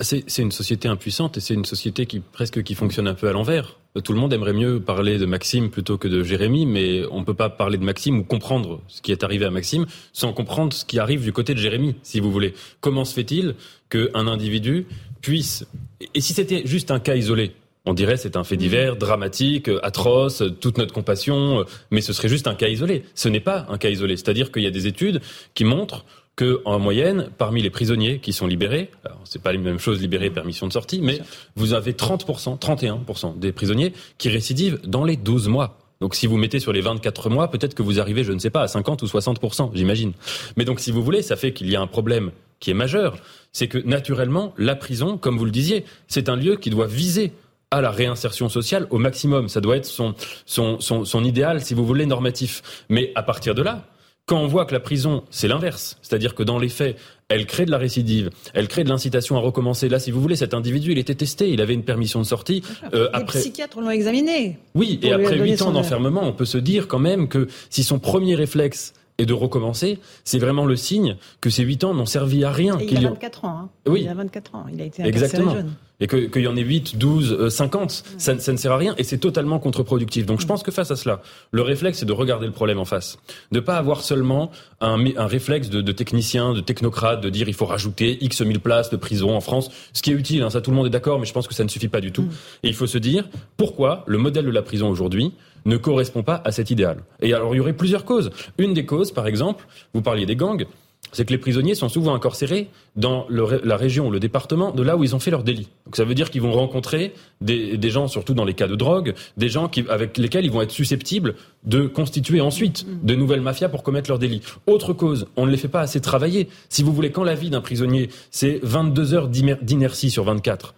C'est 0.00 0.38
une 0.38 0.50
société 0.50 0.88
impuissante 0.88 1.36
et 1.36 1.40
c'est 1.40 1.54
une 1.54 1.66
société 1.66 2.08
presque 2.32 2.62
qui 2.62 2.74
fonctionne 2.74 3.06
un 3.06 3.14
peu 3.14 3.28
à 3.28 3.32
l'envers. 3.32 3.79
Tout 4.04 4.12
le 4.12 4.20
monde 4.20 4.32
aimerait 4.32 4.52
mieux 4.52 4.78
parler 4.78 5.18
de 5.18 5.26
Maxime 5.26 5.68
plutôt 5.68 5.98
que 5.98 6.06
de 6.06 6.22
Jérémy, 6.22 6.64
mais 6.64 7.02
on 7.10 7.20
ne 7.20 7.24
peut 7.24 7.34
pas 7.34 7.50
parler 7.50 7.76
de 7.76 7.82
Maxime 7.82 8.20
ou 8.20 8.24
comprendre 8.24 8.80
ce 8.86 9.02
qui 9.02 9.10
est 9.10 9.24
arrivé 9.24 9.44
à 9.44 9.50
Maxime 9.50 9.86
sans 10.12 10.32
comprendre 10.32 10.72
ce 10.72 10.84
qui 10.84 11.00
arrive 11.00 11.24
du 11.24 11.32
côté 11.32 11.54
de 11.54 11.58
Jérémy, 11.58 11.96
si 12.04 12.20
vous 12.20 12.30
voulez. 12.30 12.54
Comment 12.80 13.04
se 13.04 13.14
fait-il 13.14 13.56
qu'un 13.88 14.28
individu 14.28 14.86
puisse... 15.22 15.66
Et 16.14 16.20
si 16.20 16.34
c'était 16.34 16.62
juste 16.66 16.92
un 16.92 17.00
cas 17.00 17.16
isolé, 17.16 17.52
on 17.84 17.92
dirait 17.92 18.16
c'est 18.16 18.36
un 18.36 18.44
fait 18.44 18.56
divers, 18.56 18.94
dramatique, 18.96 19.68
atroce, 19.82 20.44
toute 20.60 20.78
notre 20.78 20.94
compassion, 20.94 21.64
mais 21.90 22.00
ce 22.00 22.12
serait 22.12 22.28
juste 22.28 22.46
un 22.46 22.54
cas 22.54 22.68
isolé. 22.68 23.02
Ce 23.16 23.28
n'est 23.28 23.40
pas 23.40 23.66
un 23.70 23.78
cas 23.78 23.90
isolé. 23.90 24.16
C'est-à-dire 24.16 24.52
qu'il 24.52 24.62
y 24.62 24.68
a 24.68 24.70
des 24.70 24.86
études 24.86 25.20
qui 25.54 25.64
montrent 25.64 26.04
que 26.40 26.62
en 26.64 26.78
moyenne, 26.78 27.28
parmi 27.36 27.60
les 27.60 27.68
prisonniers 27.68 28.18
qui 28.18 28.32
sont 28.32 28.46
libérés, 28.46 28.90
alors 29.04 29.20
c'est 29.24 29.42
pas 29.42 29.52
la 29.52 29.58
même 29.58 29.78
chose 29.78 30.00
libérés 30.00 30.30
permission 30.30 30.66
de 30.66 30.72
sortie, 30.72 31.02
mais 31.02 31.20
vous 31.54 31.74
avez 31.74 31.92
30%, 31.92 32.58
31% 32.58 33.38
des 33.38 33.52
prisonniers 33.52 33.92
qui 34.16 34.30
récidivent 34.30 34.80
dans 34.86 35.04
les 35.04 35.16
12 35.16 35.48
mois. 35.48 35.76
Donc 36.00 36.14
si 36.14 36.26
vous 36.26 36.38
mettez 36.38 36.58
sur 36.58 36.72
les 36.72 36.80
24 36.80 37.28
mois, 37.28 37.50
peut-être 37.50 37.74
que 37.74 37.82
vous 37.82 38.00
arrivez, 38.00 38.24
je 38.24 38.32
ne 38.32 38.38
sais 38.38 38.48
pas, 38.48 38.62
à 38.62 38.68
50 38.68 39.02
ou 39.02 39.04
60%, 39.04 39.72
j'imagine. 39.74 40.14
Mais 40.56 40.64
donc 40.64 40.80
si 40.80 40.92
vous 40.92 41.02
voulez, 41.02 41.20
ça 41.20 41.36
fait 41.36 41.52
qu'il 41.52 41.70
y 41.70 41.76
a 41.76 41.80
un 41.82 41.86
problème 41.86 42.30
qui 42.58 42.70
est 42.70 42.74
majeur. 42.74 43.18
C'est 43.52 43.68
que 43.68 43.76
naturellement, 43.76 44.54
la 44.56 44.76
prison, 44.76 45.18
comme 45.18 45.36
vous 45.36 45.44
le 45.44 45.50
disiez, 45.50 45.84
c'est 46.08 46.30
un 46.30 46.36
lieu 46.36 46.56
qui 46.56 46.70
doit 46.70 46.86
viser 46.86 47.34
à 47.70 47.82
la 47.82 47.90
réinsertion 47.90 48.48
sociale 48.48 48.86
au 48.88 48.96
maximum. 48.96 49.50
Ça 49.50 49.60
doit 49.60 49.76
être 49.76 49.84
son, 49.84 50.14
son, 50.46 50.80
son, 50.80 51.04
son 51.04 51.22
idéal, 51.22 51.60
si 51.60 51.74
vous 51.74 51.84
voulez, 51.84 52.06
normatif. 52.06 52.62
Mais 52.88 53.12
à 53.14 53.22
partir 53.22 53.54
de 53.54 53.60
là, 53.60 53.84
quand 54.30 54.38
on 54.38 54.46
voit 54.46 54.64
que 54.64 54.72
la 54.72 54.78
prison, 54.78 55.24
c'est 55.30 55.48
l'inverse, 55.48 55.98
c'est-à-dire 56.02 56.36
que 56.36 56.44
dans 56.44 56.60
les 56.60 56.68
faits, 56.68 56.96
elle 57.28 57.46
crée 57.46 57.64
de 57.64 57.70
la 57.72 57.78
récidive, 57.78 58.30
elle 58.54 58.68
crée 58.68 58.84
de 58.84 58.88
l'incitation 58.88 59.36
à 59.36 59.40
recommencer. 59.40 59.88
Là, 59.88 59.98
si 59.98 60.12
vous 60.12 60.20
voulez, 60.20 60.36
cet 60.36 60.54
individu, 60.54 60.92
il 60.92 60.98
était 60.98 61.16
testé, 61.16 61.50
il 61.50 61.60
avait 61.60 61.74
une 61.74 61.82
permission 61.82 62.20
de 62.20 62.24
sortie. 62.24 62.62
Euh, 62.94 63.08
après... 63.12 63.40
Les 63.40 63.44
psychiatres 63.46 63.80
l'ont 63.80 63.90
examiné. 63.90 64.56
Oui, 64.76 65.00
et 65.02 65.12
après 65.12 65.36
huit 65.36 65.60
ans 65.62 65.72
d'enfermement, 65.72 66.22
on 66.22 66.32
peut 66.32 66.44
se 66.44 66.58
dire 66.58 66.86
quand 66.86 67.00
même 67.00 67.26
que 67.26 67.48
si 67.70 67.82
son 67.82 67.98
premier 67.98 68.36
réflexe 68.36 68.94
est 69.20 69.26
de 69.26 69.34
recommencer, 69.34 69.98
c'est 70.24 70.38
vraiment 70.38 70.66
le 70.66 70.76
signe 70.76 71.16
que 71.40 71.50
ces 71.50 71.62
huit 71.62 71.84
ans 71.84 71.94
n'ont 71.94 72.06
servi 72.06 72.44
à 72.44 72.50
rien. 72.50 72.78
il 72.80 73.06
a 73.06 73.10
24 73.10 73.44
ans. 73.44 73.48
Hein. 73.48 73.68
Oui. 73.86 74.02
Il 74.02 74.08
a 74.08 74.14
24 74.14 74.54
ans. 74.54 74.66
Il 74.72 74.80
a 74.80 74.84
été 74.84 75.02
Exactement. 75.02 75.54
jeune 75.54 75.74
et 76.00 76.06
qu'il 76.06 76.42
y 76.42 76.48
en 76.48 76.56
ait 76.56 76.62
8, 76.62 76.96
12, 76.96 77.48
50, 77.48 78.04
ça, 78.18 78.38
ça, 78.38 78.52
ne 78.52 78.56
sert 78.56 78.72
à 78.72 78.76
rien 78.78 78.94
et 78.96 79.04
c'est 79.04 79.18
totalement 79.18 79.58
contre-productif. 79.58 80.26
Donc 80.26 80.40
je 80.40 80.46
pense 80.46 80.62
que 80.62 80.70
face 80.70 80.90
à 80.90 80.96
cela, 80.96 81.20
le 81.50 81.62
réflexe 81.62 81.98
c'est 81.98 82.06
de 82.06 82.12
regarder 82.12 82.46
le 82.46 82.52
problème 82.52 82.78
en 82.78 82.84
face, 82.84 83.18
de 83.52 83.60
pas 83.60 83.76
avoir 83.76 84.02
seulement 84.02 84.50
un, 84.80 85.04
un 85.16 85.26
réflexe 85.26 85.68
de, 85.68 85.82
de, 85.82 85.92
technicien, 85.92 86.54
de 86.54 86.60
technocrate, 86.60 87.20
de 87.20 87.28
dire 87.28 87.48
il 87.48 87.54
faut 87.54 87.66
rajouter 87.66 88.18
X 88.24 88.40
mille 88.40 88.60
places 88.60 88.90
de 88.90 88.96
prison 88.96 89.34
en 89.36 89.40
France, 89.40 89.70
ce 89.92 90.02
qui 90.02 90.10
est 90.10 90.14
utile, 90.14 90.42
hein, 90.42 90.50
ça 90.50 90.60
tout 90.60 90.70
le 90.70 90.76
monde 90.76 90.86
est 90.86 90.90
d'accord, 90.90 91.20
mais 91.20 91.26
je 91.26 91.32
pense 91.32 91.46
que 91.46 91.54
ça 91.54 91.64
ne 91.64 91.68
suffit 91.68 91.88
pas 91.88 92.00
du 92.00 92.12
tout. 92.12 92.22
Mm. 92.22 92.30
Et 92.64 92.68
il 92.68 92.74
faut 92.74 92.86
se 92.86 92.98
dire 92.98 93.28
pourquoi 93.56 94.04
le 94.06 94.18
modèle 94.18 94.46
de 94.46 94.50
la 94.50 94.62
prison 94.62 94.88
aujourd'hui 94.88 95.34
ne 95.64 95.76
correspond 95.76 96.22
pas 96.22 96.42
à 96.44 96.52
cet 96.52 96.70
idéal. 96.70 96.98
Et 97.20 97.34
alors 97.34 97.54
il 97.54 97.58
y 97.58 97.60
aurait 97.60 97.72
plusieurs 97.72 98.04
causes. 98.04 98.30
Une 98.58 98.74
des 98.74 98.86
causes, 98.86 99.12
par 99.12 99.26
exemple, 99.26 99.66
vous 99.94 100.02
parliez 100.02 100.26
des 100.26 100.36
gangs, 100.36 100.66
c'est 101.12 101.24
que 101.24 101.32
les 101.32 101.38
prisonniers 101.38 101.74
sont 101.74 101.88
souvent 101.88 102.14
incarcérés 102.14 102.68
dans 102.96 103.26
la 103.28 103.76
région 103.76 104.08
ou 104.08 104.10
le 104.10 104.20
département 104.20 104.70
de 104.70 104.82
là 104.82 104.96
où 104.96 105.04
ils 105.04 105.14
ont 105.14 105.18
fait 105.18 105.30
leur 105.30 105.42
délit. 105.42 105.68
Donc 105.86 105.96
ça 105.96 106.04
veut 106.04 106.14
dire 106.14 106.30
qu'ils 106.30 106.42
vont 106.42 106.52
rencontrer 106.52 107.14
des, 107.40 107.78
gens, 107.90 108.06
surtout 108.06 108.34
dans 108.34 108.44
les 108.44 108.54
cas 108.54 108.68
de 108.68 108.76
drogue, 108.76 109.14
des 109.36 109.48
gens 109.48 109.70
avec 109.88 110.18
lesquels 110.18 110.44
ils 110.44 110.50
vont 110.50 110.62
être 110.62 110.70
susceptibles 110.70 111.34
de 111.64 111.86
constituer 111.86 112.40
ensuite 112.40 112.86
de 113.04 113.14
nouvelles 113.14 113.40
mafias 113.40 113.68
pour 113.68 113.82
commettre 113.82 114.10
leur 114.10 114.18
délit. 114.18 114.40
Autre 114.66 114.92
cause, 114.92 115.26
on 115.36 115.46
ne 115.46 115.50
les 115.50 115.56
fait 115.56 115.68
pas 115.68 115.80
assez 115.80 116.00
travailler. 116.00 116.48
Si 116.68 116.82
vous 116.82 116.92
voulez, 116.92 117.10
quand 117.10 117.24
la 117.24 117.34
vie 117.34 117.50
d'un 117.50 117.60
prisonnier, 117.60 118.10
c'est 118.30 118.60
22 118.62 119.14
heures 119.14 119.28
d'inertie 119.28 120.10
sur 120.10 120.24
24, 120.24 120.74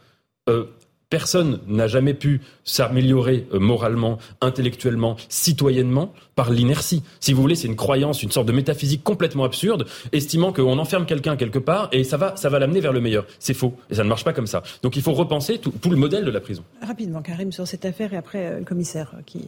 euh, 0.48 0.64
Personne 1.12 1.60
n'a 1.66 1.88
jamais 1.88 2.14
pu 2.14 2.40
s'améliorer 2.64 3.46
euh, 3.52 3.58
moralement, 3.58 4.16
intellectuellement, 4.40 5.16
citoyennement 5.28 6.14
par 6.36 6.50
l'inertie. 6.50 7.02
Si 7.20 7.34
vous 7.34 7.42
voulez, 7.42 7.54
c'est 7.54 7.68
une 7.68 7.76
croyance, 7.76 8.22
une 8.22 8.30
sorte 8.30 8.46
de 8.46 8.52
métaphysique 8.52 9.04
complètement 9.04 9.44
absurde, 9.44 9.84
estimant 10.12 10.54
qu'on 10.54 10.78
enferme 10.78 11.04
quelqu'un 11.04 11.36
quelque 11.36 11.58
part 11.58 11.90
et 11.92 12.02
ça 12.02 12.16
va, 12.16 12.34
ça 12.36 12.48
va 12.48 12.58
l'amener 12.58 12.80
vers 12.80 12.94
le 12.94 13.02
meilleur. 13.02 13.26
C'est 13.40 13.52
faux 13.52 13.74
et 13.90 13.94
ça 13.94 14.04
ne 14.04 14.08
marche 14.08 14.24
pas 14.24 14.32
comme 14.32 14.46
ça. 14.46 14.62
Donc 14.82 14.96
il 14.96 15.02
faut 15.02 15.12
repenser 15.12 15.58
tout, 15.58 15.74
le 15.90 15.96
modèle 15.96 16.24
de 16.24 16.30
la 16.30 16.40
prison. 16.40 16.64
Rapidement, 16.80 17.20
Karim, 17.20 17.52
sur 17.52 17.68
cette 17.68 17.84
affaire 17.84 18.14
et 18.14 18.16
après 18.16 18.46
euh, 18.46 18.58
le 18.60 18.64
commissaire 18.64 19.12
qui. 19.26 19.40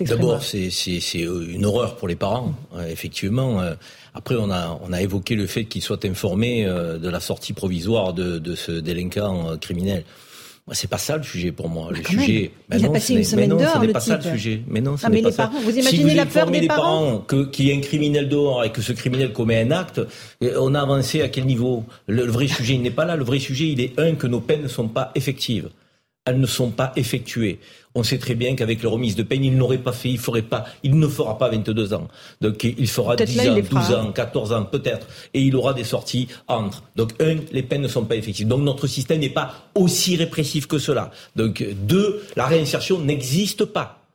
D'abord, 0.00 0.42
c'est 0.42 0.68
une 1.14 1.64
horreur 1.64 1.94
pour 1.94 2.08
les 2.08 2.16
parents, 2.16 2.52
euh, 2.74 2.88
effectivement. 2.88 3.62
Après, 4.12 4.34
on 4.34 4.50
a, 4.50 4.78
on 4.82 4.92
a 4.92 5.00
évoqué 5.00 5.36
le 5.36 5.46
fait 5.46 5.66
qu'ils 5.66 5.82
soient 5.82 6.04
informés 6.04 6.64
de 6.66 7.08
la 7.08 7.20
sortie 7.20 7.52
provisoire 7.52 8.12
de, 8.12 8.38
de 8.38 8.54
ce 8.56 8.72
délinquant 8.72 9.56
criminel. 9.58 10.04
C'est 10.72 10.90
pas 10.90 10.98
ça 10.98 11.16
le 11.16 11.22
sujet 11.22 11.52
pour 11.52 11.68
moi. 11.68 11.90
Bah, 11.90 11.98
le 11.98 12.04
sujet. 12.04 12.50
il 12.74 12.84
a 12.84 12.88
passé 12.88 13.14
une 13.14 13.24
semaine 13.24 13.50
dehors. 13.50 13.74
Ce 13.74 13.78
n'est 13.78 13.92
pas 13.92 14.00
ça 14.00 14.16
le 14.16 14.22
sujet. 14.22 14.62
Mais 14.66 14.80
non, 14.80 14.96
ah, 15.02 15.08
mais 15.08 15.20
les 15.20 15.30
parents, 15.30 15.60
vous 15.60 15.78
imaginez 15.78 16.14
la 16.14 16.26
peur 16.26 16.50
des 16.50 16.66
parents, 16.66 17.24
qu'il 17.52 17.66
y 17.66 17.70
ait 17.70 17.76
un 17.76 17.80
criminel 17.80 18.28
dehors 18.28 18.64
et 18.64 18.72
que 18.72 18.82
ce 18.82 18.92
criminel 18.92 19.32
commet 19.32 19.60
un 19.60 19.70
acte. 19.70 20.00
On 20.40 20.74
a 20.74 20.80
avancé 20.80 21.22
à 21.22 21.28
quel 21.28 21.46
niveau? 21.46 21.84
Le, 22.08 22.26
le 22.26 22.32
vrai 22.32 22.48
sujet, 22.48 22.74
il 22.74 22.82
n'est 22.82 22.90
pas 22.90 23.04
là. 23.04 23.16
Le 23.16 23.24
vrai 23.24 23.38
sujet, 23.38 23.68
il 23.68 23.80
est 23.80 23.98
un 23.98 24.14
que 24.14 24.26
nos 24.26 24.40
peines 24.40 24.62
ne 24.62 24.68
sont 24.68 24.88
pas 24.88 25.12
effectives 25.14 25.70
elles 26.26 26.40
ne 26.40 26.46
sont 26.46 26.70
pas 26.70 26.92
effectuées. 26.96 27.60
On 27.96 28.02
sait 28.02 28.18
très 28.18 28.34
bien 28.34 28.54
qu'avec 28.54 28.82
la 28.82 28.90
remise 28.90 29.16
de 29.16 29.22
peine, 29.22 29.42
il 29.42 29.56
n'aurait 29.56 29.78
pas 29.78 29.92
fait, 29.92 30.10
il 30.10 30.18
ferait 30.18 30.42
pas, 30.42 30.66
il 30.82 30.98
ne 30.98 31.08
fera 31.08 31.38
pas 31.38 31.48
22 31.48 31.94
ans. 31.94 32.08
Donc 32.42 32.62
il 32.62 32.88
fera 32.88 33.16
10 33.16 33.48
ans, 33.48 33.56
12 33.58 33.94
ans, 33.94 34.12
14 34.12 34.52
ans 34.52 34.64
peut-être, 34.64 35.06
et 35.32 35.40
il 35.40 35.56
aura 35.56 35.72
des 35.72 35.82
sorties 35.82 36.28
entre. 36.46 36.82
Donc 36.94 37.14
un, 37.20 37.36
les 37.52 37.62
peines 37.62 37.80
ne 37.80 37.88
sont 37.88 38.04
pas 38.04 38.16
effectives. 38.16 38.46
Donc 38.46 38.60
notre 38.60 38.86
système 38.86 39.20
n'est 39.20 39.30
pas 39.30 39.54
aussi 39.74 40.14
répressif 40.16 40.66
que 40.66 40.78
cela. 40.78 41.10
Donc 41.36 41.64
deux, 41.82 42.22
la 42.36 42.46
réinsertion 42.46 43.00
n'existe 43.00 43.64
pas. 43.64 44.05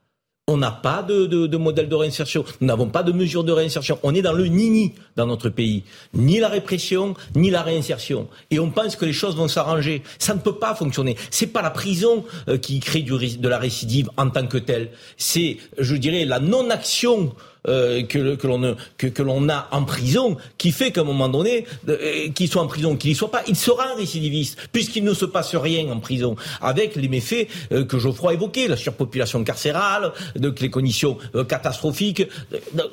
On 0.47 0.57
n'a 0.57 0.71
pas 0.71 1.03
de, 1.03 1.27
de, 1.27 1.57
modèle 1.57 1.87
de 1.87 1.95
réinsertion. 1.95 2.43
Nous 2.59 2.67
n'avons 2.67 2.89
pas 2.89 3.03
de 3.03 3.11
mesures 3.11 3.43
de 3.43 3.51
réinsertion. 3.51 3.99
On 4.01 4.13
est 4.15 4.23
dans 4.23 4.33
le 4.33 4.47
nini 4.47 4.95
dans 5.15 5.27
notre 5.27 5.49
pays. 5.49 5.83
Ni 6.13 6.39
la 6.39 6.49
répression, 6.49 7.13
ni 7.35 7.51
la 7.51 7.61
réinsertion. 7.61 8.27
Et 8.49 8.59
on 8.59 8.71
pense 8.71 8.95
que 8.95 9.05
les 9.05 9.13
choses 9.13 9.35
vont 9.35 9.47
s'arranger. 9.47 10.01
Ça 10.17 10.33
ne 10.33 10.39
peut 10.39 10.55
pas 10.55 10.73
fonctionner. 10.73 11.15
C'est 11.29 11.47
pas 11.47 11.61
la 11.61 11.69
prison 11.69 12.25
euh, 12.49 12.57
qui 12.57 12.79
crée 12.79 13.03
de 13.03 13.47
la 13.47 13.59
récidive 13.59 14.09
en 14.17 14.29
tant 14.29 14.47
que 14.47 14.57
telle. 14.57 14.89
C'est, 15.15 15.57
je 15.77 15.95
dirais, 15.95 16.25
la 16.25 16.39
non-action 16.39 17.33
euh, 17.67 18.01
que, 18.01 18.33
que 18.35 18.47
l'on 18.47 18.75
que, 18.97 19.05
que 19.05 19.21
l'on 19.21 19.47
a 19.47 19.67
en 19.71 19.83
prison 19.83 20.35
qui 20.57 20.71
fait 20.71 20.91
qu'à 20.91 21.01
un 21.01 21.03
moment 21.03 21.29
donné, 21.29 21.65
euh, 21.89 22.29
qu'il 22.33 22.49
soit 22.49 22.63
en 22.63 22.65
prison, 22.65 22.95
qu'il 22.95 23.11
y 23.11 23.15
soit 23.15 23.29
pas, 23.29 23.43
il 23.47 23.55
sera 23.55 23.91
un 23.91 23.95
récidiviste 23.95 24.57
puisqu'il 24.71 25.03
ne 25.03 25.13
se 25.13 25.25
passe 25.25 25.53
rien 25.55 25.87
en 25.91 25.99
prison 25.99 26.35
avec 26.59 26.95
les 26.95 27.07
méfaits 27.07 27.47
euh, 27.71 27.85
que 27.85 27.99
Geoffroy 27.99 28.31
a 28.31 28.33
évoqués, 28.33 28.67
la 28.67 28.77
surpopulation 28.77 29.43
carcérale, 29.43 30.11
donc 30.37 30.59
les 30.59 30.71
conditions 30.71 31.19
catastrophiques. 31.47 32.27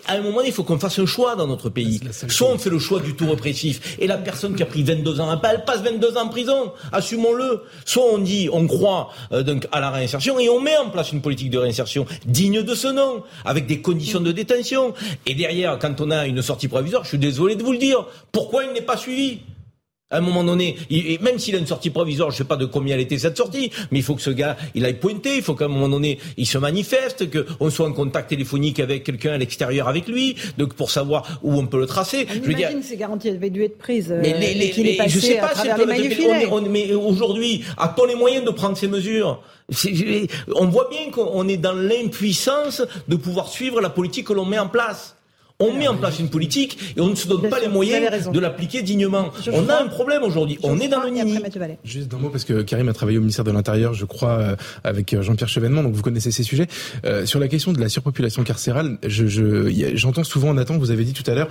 À 0.06 0.14
un 0.14 0.20
moment 0.20 0.38
donné, 0.38 0.48
il 0.48 0.54
faut 0.54 0.64
qu'on 0.64 0.78
fasse 0.78 0.98
un 0.98 1.06
choix 1.06 1.34
dans 1.34 1.46
notre 1.46 1.70
pays. 1.70 2.00
Soit 2.28 2.48
on 2.48 2.58
fait 2.58 2.70
le 2.70 2.78
choix 2.78 3.00
du 3.00 3.14
tout 3.14 3.30
répressif 3.30 3.96
et 3.98 4.06
la 4.06 4.18
personne 4.18 4.54
qui 4.54 4.62
a 4.62 4.66
pris 4.66 4.82
22 4.82 5.20
ans, 5.20 5.40
elle 5.50 5.64
passe 5.64 5.80
22 5.80 6.16
ans 6.18 6.26
en 6.26 6.28
prison, 6.28 6.72
assumons-le. 6.92 7.62
Soit 7.86 8.04
on 8.12 8.18
dit, 8.18 8.50
on 8.52 8.66
croit 8.66 9.12
donc 9.30 9.66
à 9.72 9.80
la 9.80 9.90
réinsertion 9.90 10.38
et 10.38 10.50
on 10.50 10.60
met 10.60 10.76
en 10.76 10.90
place 10.90 11.12
une 11.12 11.22
politique 11.22 11.50
de 11.50 11.58
réinsertion 11.58 12.04
digne 12.26 12.62
de 12.62 12.74
ce 12.74 12.88
nom, 12.88 13.22
avec 13.46 13.66
des 13.66 13.80
conditions 13.80 14.20
de 14.20 14.30
détention 14.30 14.57
et 15.26 15.34
derrière, 15.34 15.78
quand 15.78 16.00
on 16.00 16.10
a 16.10 16.26
une 16.26 16.42
sortie 16.42 16.68
provisoire, 16.68 17.04
je 17.04 17.10
suis 17.10 17.18
désolé 17.18 17.56
de 17.56 17.62
vous 17.62 17.72
le 17.72 17.78
dire, 17.78 18.06
pourquoi 18.32 18.64
il 18.64 18.72
n'est 18.72 18.82
pas 18.82 18.96
suivi? 18.96 19.40
À 20.10 20.18
un 20.18 20.20
moment 20.22 20.42
donné, 20.42 20.76
et 20.88 21.18
même 21.18 21.38
s'il 21.38 21.54
a 21.54 21.58
une 21.58 21.66
sortie 21.66 21.90
provisoire, 21.90 22.30
je 22.30 22.36
ne 22.36 22.38
sais 22.38 22.48
pas 22.48 22.56
de 22.56 22.64
combien 22.64 22.94
elle 22.94 23.02
était 23.02 23.18
cette 23.18 23.36
sortie, 23.36 23.70
mais 23.90 23.98
il 23.98 24.02
faut 24.02 24.14
que 24.14 24.22
ce 24.22 24.30
gars, 24.30 24.56
il 24.74 24.86
aille 24.86 24.98
pointer, 24.98 25.36
il 25.36 25.42
faut 25.42 25.54
qu'à 25.54 25.66
un 25.66 25.68
moment 25.68 25.88
donné, 25.88 26.18
il 26.38 26.46
se 26.46 26.56
manifeste, 26.56 27.26
qu'on 27.30 27.68
soit 27.68 27.86
en 27.86 27.92
contact 27.92 28.30
téléphonique 28.30 28.80
avec 28.80 29.04
quelqu'un 29.04 29.32
à 29.32 29.38
l'extérieur 29.38 29.86
avec 29.86 30.08
lui, 30.08 30.34
donc 30.56 30.72
pour 30.72 30.90
savoir 30.90 31.40
où 31.42 31.52
on 31.58 31.66
peut 31.66 31.78
le 31.78 31.86
tracer. 31.86 32.26
je 32.26 32.40
veux 32.40 32.54
dire, 32.54 32.70
ces 32.82 32.96
garanties 32.96 33.28
avaient 33.28 33.50
dû 33.50 33.62
être 33.62 33.76
prises. 33.76 34.08
Mais, 34.08 34.32
les, 34.38 34.54
les, 34.54 34.98
je 35.08 35.18
sais 35.18 35.36
pas 35.36 35.54
si 35.54 35.68
mais 36.70 36.94
aujourd'hui, 36.94 37.64
a-t-on 37.76 38.06
les 38.06 38.14
moyens 38.14 38.46
de 38.46 38.50
prendre 38.50 38.78
ces 38.78 38.88
mesures? 38.88 39.42
On 40.54 40.68
voit 40.68 40.88
bien 40.88 41.10
qu'on 41.10 41.46
est 41.48 41.58
dans 41.58 41.74
l'impuissance 41.74 42.82
de 43.08 43.16
pouvoir 43.16 43.48
suivre 43.48 43.82
la 43.82 43.90
politique 43.90 44.28
que 44.28 44.32
l'on 44.32 44.46
met 44.46 44.58
en 44.58 44.68
place. 44.68 45.17
On 45.60 45.76
met 45.76 45.88
en 45.88 45.96
place 45.96 46.20
une 46.20 46.30
politique 46.30 46.78
et 46.96 47.00
on 47.00 47.08
ne 47.08 47.16
se 47.16 47.26
donne 47.26 47.48
pas 47.48 47.58
les 47.58 47.66
moyens 47.66 48.30
de 48.30 48.38
l'appliquer 48.38 48.82
dignement. 48.82 49.32
on 49.52 49.68
a 49.68 49.82
un 49.82 49.88
problème 49.88 50.22
aujourd'hui. 50.22 50.56
On 50.62 50.78
est 50.78 50.86
dans 50.86 51.02
le 51.02 51.10
nini. 51.10 51.36
Juste 51.82 52.06
d'un 52.06 52.18
mot 52.18 52.28
parce 52.28 52.44
que 52.44 52.62
Karim 52.62 52.88
a 52.88 52.92
travaillé 52.92 53.18
au 53.18 53.22
ministère 53.22 53.44
de 53.44 53.50
l'Intérieur, 53.50 53.92
je 53.92 54.04
crois, 54.04 54.38
euh, 54.38 54.56
avec 54.84 55.12
euh, 55.12 55.22
Jean-Pierre 55.22 55.48
Chevènement, 55.48 55.82
donc 55.82 55.94
vous 55.94 56.02
connaissez 56.02 56.30
ces 56.30 56.44
sujets. 56.44 56.68
Euh, 57.04 57.26
sur 57.26 57.40
la 57.40 57.48
question 57.48 57.72
de 57.72 57.80
la 57.80 57.88
surpopulation 57.88 58.44
carcérale, 58.44 58.98
j'entends 59.02 60.22
je, 60.22 60.28
souvent 60.28 60.54
Nathan, 60.54 60.78
vous 60.78 60.92
avez 60.92 61.02
dit 61.02 61.12
tout 61.12 61.28
à 61.28 61.34
l'heure, 61.34 61.48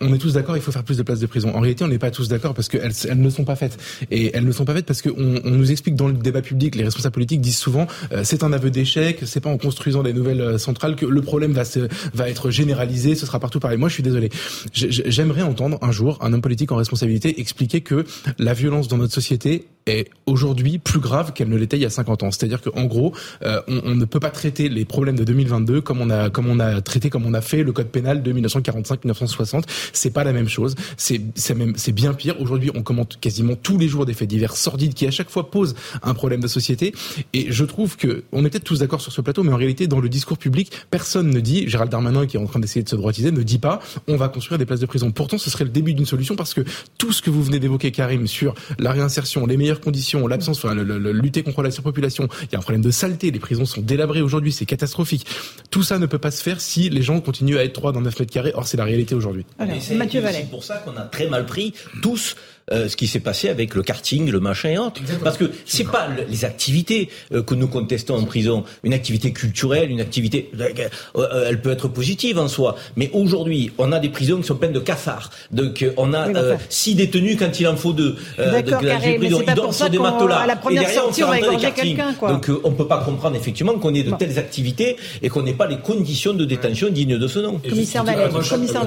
on 0.00 0.12
est 0.12 0.18
tous 0.18 0.32
d'accord, 0.32 0.56
il 0.56 0.62
faut 0.62 0.72
faire 0.72 0.82
plus 0.82 0.96
de 0.96 1.04
places 1.04 1.20
de 1.20 1.26
prison. 1.26 1.52
En 1.54 1.60
réalité, 1.60 1.84
on 1.84 1.88
n'est 1.88 2.00
pas 2.00 2.10
tous 2.10 2.26
d'accord 2.26 2.54
parce 2.54 2.68
qu'elles 2.68 2.90
elles 3.08 3.20
ne 3.20 3.30
sont 3.30 3.44
pas 3.44 3.54
faites. 3.54 3.78
Et 4.10 4.36
elles 4.36 4.44
ne 4.44 4.50
sont 4.50 4.64
pas 4.64 4.74
faites 4.74 4.86
parce 4.86 5.00
qu'on 5.00 5.40
on 5.44 5.50
nous 5.50 5.70
explique 5.70 5.94
dans 5.94 6.08
le 6.08 6.14
débat 6.14 6.42
public, 6.42 6.74
les 6.74 6.82
responsables 6.82 7.14
politiques 7.14 7.40
disent 7.40 7.58
souvent, 7.58 7.86
c'est 8.24 8.42
un 8.42 8.52
aveu 8.52 8.70
d'échec, 8.70 9.20
c'est 9.26 9.38
pas 9.38 9.50
en 9.50 9.58
construisant 9.58 10.02
des 10.02 10.12
nouvelles 10.12 10.58
centrales 10.58 10.96
que 10.96 11.06
le 11.06 11.22
problème 11.22 11.52
va, 11.52 11.64
se, 11.64 11.86
va 12.12 12.28
être 12.28 12.50
généralisé 12.50 12.95
ce 12.96 13.26
sera 13.26 13.40
partout 13.40 13.60
pareil. 13.60 13.78
Moi, 13.78 13.88
je 13.88 13.94
suis 13.94 14.02
désolé. 14.02 14.30
J'aimerais 14.72 15.42
entendre 15.42 15.78
un 15.82 15.92
jour 15.92 16.18
un 16.20 16.32
homme 16.32 16.40
politique 16.42 16.72
en 16.72 16.76
responsabilité 16.76 17.40
expliquer 17.40 17.80
que 17.80 18.04
la 18.38 18.54
violence 18.54 18.88
dans 18.88 18.98
notre 18.98 19.14
société 19.14 19.66
est 19.86 20.10
aujourd'hui 20.26 20.78
plus 20.78 20.98
grave 20.98 21.32
qu'elle 21.32 21.48
ne 21.48 21.56
l'était 21.56 21.76
il 21.76 21.82
y 21.82 21.86
a 21.86 21.90
50 21.90 22.24
ans. 22.24 22.30
C'est-à-dire 22.30 22.60
qu'en 22.60 22.84
gros, 22.84 23.14
euh, 23.42 23.60
on, 23.68 23.94
ne 23.94 24.04
peut 24.04 24.20
pas 24.20 24.30
traiter 24.30 24.68
les 24.68 24.84
problèmes 24.84 25.16
de 25.16 25.24
2022 25.24 25.80
comme 25.80 26.00
on 26.00 26.10
a 26.10 26.30
comme 26.30 26.48
on 26.48 26.58
a 26.58 26.80
traité 26.80 27.08
comme 27.10 27.24
on 27.24 27.34
a 27.34 27.40
fait 27.40 27.62
le 27.62 27.72
code 27.72 27.88
pénal 27.88 28.22
de 28.22 28.32
1945-1960. 28.32 29.62
C'est 29.92 30.10
pas 30.10 30.24
la 30.24 30.32
même 30.32 30.48
chose. 30.48 30.74
C'est 30.96 31.20
c'est 31.34 31.54
même 31.54 31.74
c'est 31.76 31.92
bien 31.92 32.14
pire. 32.14 32.40
Aujourd'hui, 32.40 32.70
on 32.74 32.82
commente 32.82 33.18
quasiment 33.20 33.54
tous 33.54 33.78
les 33.78 33.88
jours 33.88 34.06
des 34.06 34.14
faits 34.14 34.28
divers 34.28 34.56
sordides 34.56 34.94
qui 34.94 35.06
à 35.06 35.10
chaque 35.10 35.30
fois 35.30 35.50
posent 35.50 35.74
un 36.02 36.14
problème 36.14 36.40
de 36.40 36.48
société. 36.48 36.92
Et 37.32 37.52
je 37.52 37.64
trouve 37.64 37.96
que 37.96 38.24
on 38.32 38.44
est 38.44 38.50
peut-être 38.50 38.64
tous 38.64 38.80
d'accord 38.80 39.00
sur 39.00 39.12
ce 39.12 39.20
plateau, 39.20 39.42
mais 39.42 39.52
en 39.52 39.56
réalité, 39.56 39.86
dans 39.86 40.00
le 40.00 40.08
discours 40.08 40.38
public, 40.38 40.70
personne 40.90 41.30
ne 41.30 41.40
dit. 41.40 41.68
Gérald 41.68 41.90
Darmanin, 41.90 42.26
qui 42.26 42.36
est 42.36 42.40
en 42.40 42.46
train 42.46 42.60
d'essayer 42.60 42.82
de 42.82 42.88
se 42.88 42.96
droitiser, 42.96 43.30
ne 43.30 43.42
dit 43.42 43.58
pas 43.58 43.80
on 44.08 44.16
va 44.16 44.28
construire 44.28 44.58
des 44.58 44.66
places 44.66 44.80
de 44.80 44.86
prison. 44.86 45.10
Pourtant, 45.10 45.38
ce 45.38 45.50
serait 45.50 45.64
le 45.64 45.70
début 45.70 45.94
d'une 45.94 46.06
solution 46.06 46.36
parce 46.36 46.54
que 46.54 46.62
tout 46.98 47.12
ce 47.12 47.22
que 47.22 47.30
vous 47.30 47.42
venez 47.42 47.58
d'évoquer, 47.58 47.90
Karim, 47.92 48.26
sur 48.26 48.54
la 48.78 48.92
réinsertion, 48.92 49.46
les 49.46 49.56
meilleurs 49.56 49.75
conditions, 49.80 50.26
l'absence, 50.26 50.64
enfin, 50.64 50.74
le, 50.74 51.12
lutter 51.12 51.42
contre 51.42 51.62
la 51.62 51.70
surpopulation, 51.70 52.28
il 52.42 52.52
y 52.52 52.56
a 52.56 52.58
un 52.58 52.62
problème 52.62 52.82
de 52.82 52.90
saleté, 52.90 53.30
les 53.30 53.38
prisons 53.38 53.66
sont 53.66 53.80
délabrées 53.80 54.22
aujourd'hui, 54.22 54.52
c'est 54.52 54.66
catastrophique. 54.66 55.26
Tout 55.70 55.82
ça 55.82 55.98
ne 55.98 56.06
peut 56.06 56.18
pas 56.18 56.30
se 56.30 56.42
faire 56.42 56.60
si 56.60 56.90
les 56.90 57.02
gens 57.02 57.20
continuent 57.20 57.58
à 57.58 57.64
être 57.64 57.72
trois 57.72 57.92
dans 57.92 58.00
9 58.00 58.18
mètres 58.18 58.32
carrés. 58.32 58.52
Or, 58.54 58.66
c'est 58.66 58.76
la 58.76 58.84
réalité 58.84 59.14
aujourd'hui. 59.14 59.44
C'est 59.80 60.50
pour 60.50 60.64
ça 60.64 60.78
qu'on 60.78 60.96
a 60.96 61.02
très 61.02 61.28
mal 61.28 61.46
pris 61.46 61.74
tous 62.02 62.36
euh, 62.72 62.88
ce 62.88 62.96
qui 62.96 63.06
s'est 63.06 63.20
passé 63.20 63.48
avec 63.48 63.74
le 63.76 63.82
karting, 63.82 64.28
le 64.28 64.40
machin 64.40 64.70
et 64.70 64.78
autres. 64.78 65.00
Parce 65.22 65.36
que 65.36 65.50
c'est 65.64 65.84
pas 65.84 66.08
les 66.28 66.44
activités 66.44 67.08
euh, 67.32 67.42
que 67.42 67.54
nous 67.54 67.68
contestons 67.68 68.16
en 68.16 68.24
prison. 68.24 68.64
Une 68.82 68.92
activité 68.92 69.32
culturelle, 69.32 69.90
une 69.90 70.00
activité, 70.00 70.50
euh, 70.58 71.46
elle 71.48 71.60
peut 71.60 71.70
être 71.70 71.86
positive 71.86 72.38
en 72.38 72.48
soi. 72.48 72.76
Mais 72.96 73.08
aujourd'hui, 73.12 73.70
on 73.78 73.92
a 73.92 74.00
des 74.00 74.08
prisons 74.08 74.38
qui 74.38 74.48
sont 74.48 74.56
pleines 74.56 74.72
de 74.72 74.80
cafards. 74.80 75.30
Donc 75.52 75.84
on 75.96 76.12
a 76.12 76.26
six 76.68 76.96
détenus 76.96 77.36
quand 77.38 77.60
il 77.60 77.68
en 77.68 77.76
faut 77.76 77.92
deux. 77.92 78.16
D'accord, 78.36 78.82
ils 78.82 79.54
dorment 79.54 79.72
sur 79.72 79.88
des 79.88 79.98
matelas. 79.98 80.38
À 80.38 80.46
la 80.46 80.56
première 80.56 80.82
et 80.82 80.84
derrière, 80.86 81.02
sortie, 81.02 81.22
on, 81.22 81.28
on 81.28 81.58
va 81.58 81.70
quelqu'un. 81.70 82.14
Donc 82.20 82.50
on 82.64 82.72
peut 82.72 82.88
pas 82.88 83.04
comprendre 83.04 83.36
effectivement 83.36 83.74
qu'on 83.74 83.94
ait 83.94 84.02
de 84.02 84.10
telles 84.12 84.38
activités 84.40 84.96
et 85.22 85.28
qu'on 85.28 85.42
n'ait 85.42 85.54
pas 85.54 85.68
les 85.68 85.78
conditions 85.78 86.34
de 86.34 86.44
détention 86.44 86.88
dignes 86.90 87.16
de 87.16 87.28
ce 87.28 87.38
nom. 87.38 87.60
Commissaire 87.68 88.02
Vallet, 88.02 88.28
commissaire 88.48 88.84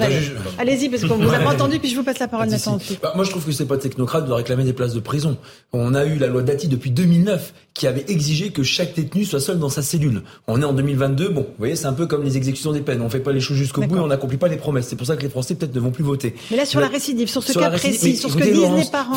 Allez-y, 0.58 0.88
parce 0.88 1.04
qu'on 1.04 1.16
vous 1.16 1.32
a 1.32 1.38
pas 1.38 1.54
entendu, 1.54 1.78
puis 1.78 1.88
je 1.88 1.96
vous 1.96 2.04
passe 2.04 2.18
la 2.18 2.28
parole 2.28 2.50
maintenant. 2.50 2.78
Moi, 3.14 3.24
je 3.24 3.30
trouve 3.30 3.44
que 3.46 3.52
c'est 3.52 3.69
pas 3.70 3.78
technocrate 3.78 4.26
de 4.26 4.32
réclamer 4.32 4.64
des 4.64 4.72
places 4.72 4.94
de 4.94 5.00
prison. 5.00 5.36
On 5.72 5.94
a 5.94 6.04
eu 6.04 6.18
la 6.18 6.26
loi 6.26 6.42
Dati 6.42 6.66
depuis 6.66 6.90
2009 6.90 7.54
qui 7.72 7.86
avait 7.86 8.04
exigé 8.08 8.50
que 8.50 8.64
chaque 8.64 8.94
détenu 8.94 9.24
soit 9.24 9.38
seul 9.38 9.60
dans 9.60 9.68
sa 9.68 9.80
cellule. 9.80 10.22
On 10.48 10.60
est 10.60 10.64
en 10.64 10.72
2022, 10.72 11.28
bon, 11.28 11.42
vous 11.42 11.46
voyez, 11.56 11.76
c'est 11.76 11.86
un 11.86 11.92
peu 11.92 12.06
comme 12.06 12.24
les 12.24 12.36
exécutions 12.36 12.72
des 12.72 12.80
peines. 12.80 13.00
On 13.00 13.08
fait 13.08 13.20
pas 13.20 13.32
les 13.32 13.40
choses 13.40 13.56
jusqu'au 13.56 13.82
bout 13.82 13.96
et 13.96 14.00
on 14.00 14.08
n'accomplit 14.08 14.38
pas 14.38 14.48
les 14.48 14.56
promesses. 14.56 14.88
C'est 14.88 14.96
pour 14.96 15.06
ça 15.06 15.16
que 15.16 15.22
les 15.22 15.28
Français 15.28 15.54
peut-être 15.54 15.74
ne 15.74 15.80
vont 15.80 15.92
plus 15.92 16.02
voter. 16.02 16.34
Mais 16.50 16.56
là, 16.56 16.66
sur 16.66 16.80
la 16.80 16.88
récidive, 16.88 17.28
sur 17.28 17.42
ce 17.42 17.52
cas 17.52 17.70
précis, 17.70 18.16
sur 18.16 18.30
ce 18.30 18.36
que 18.36 18.42
disent 18.42 18.84
les 18.86 18.90
parents. 18.90 19.16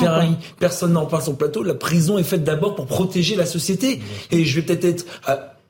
personne 0.60 0.94
n'en 0.94 1.08
parle 1.08 1.24
sur 1.24 1.32
le 1.32 1.38
plateau. 1.38 1.64
La 1.64 1.74
prison 1.74 2.20
est 2.20 2.24
faite 2.24 2.44
d'abord 2.44 2.76
pour 2.76 2.86
protéger 2.86 3.36
la 3.36 3.48
société. 3.48 4.00
Et 4.32 4.46
je 4.46 4.56
vais 4.56 4.62
peut-être 4.62 4.86
être 4.86 5.06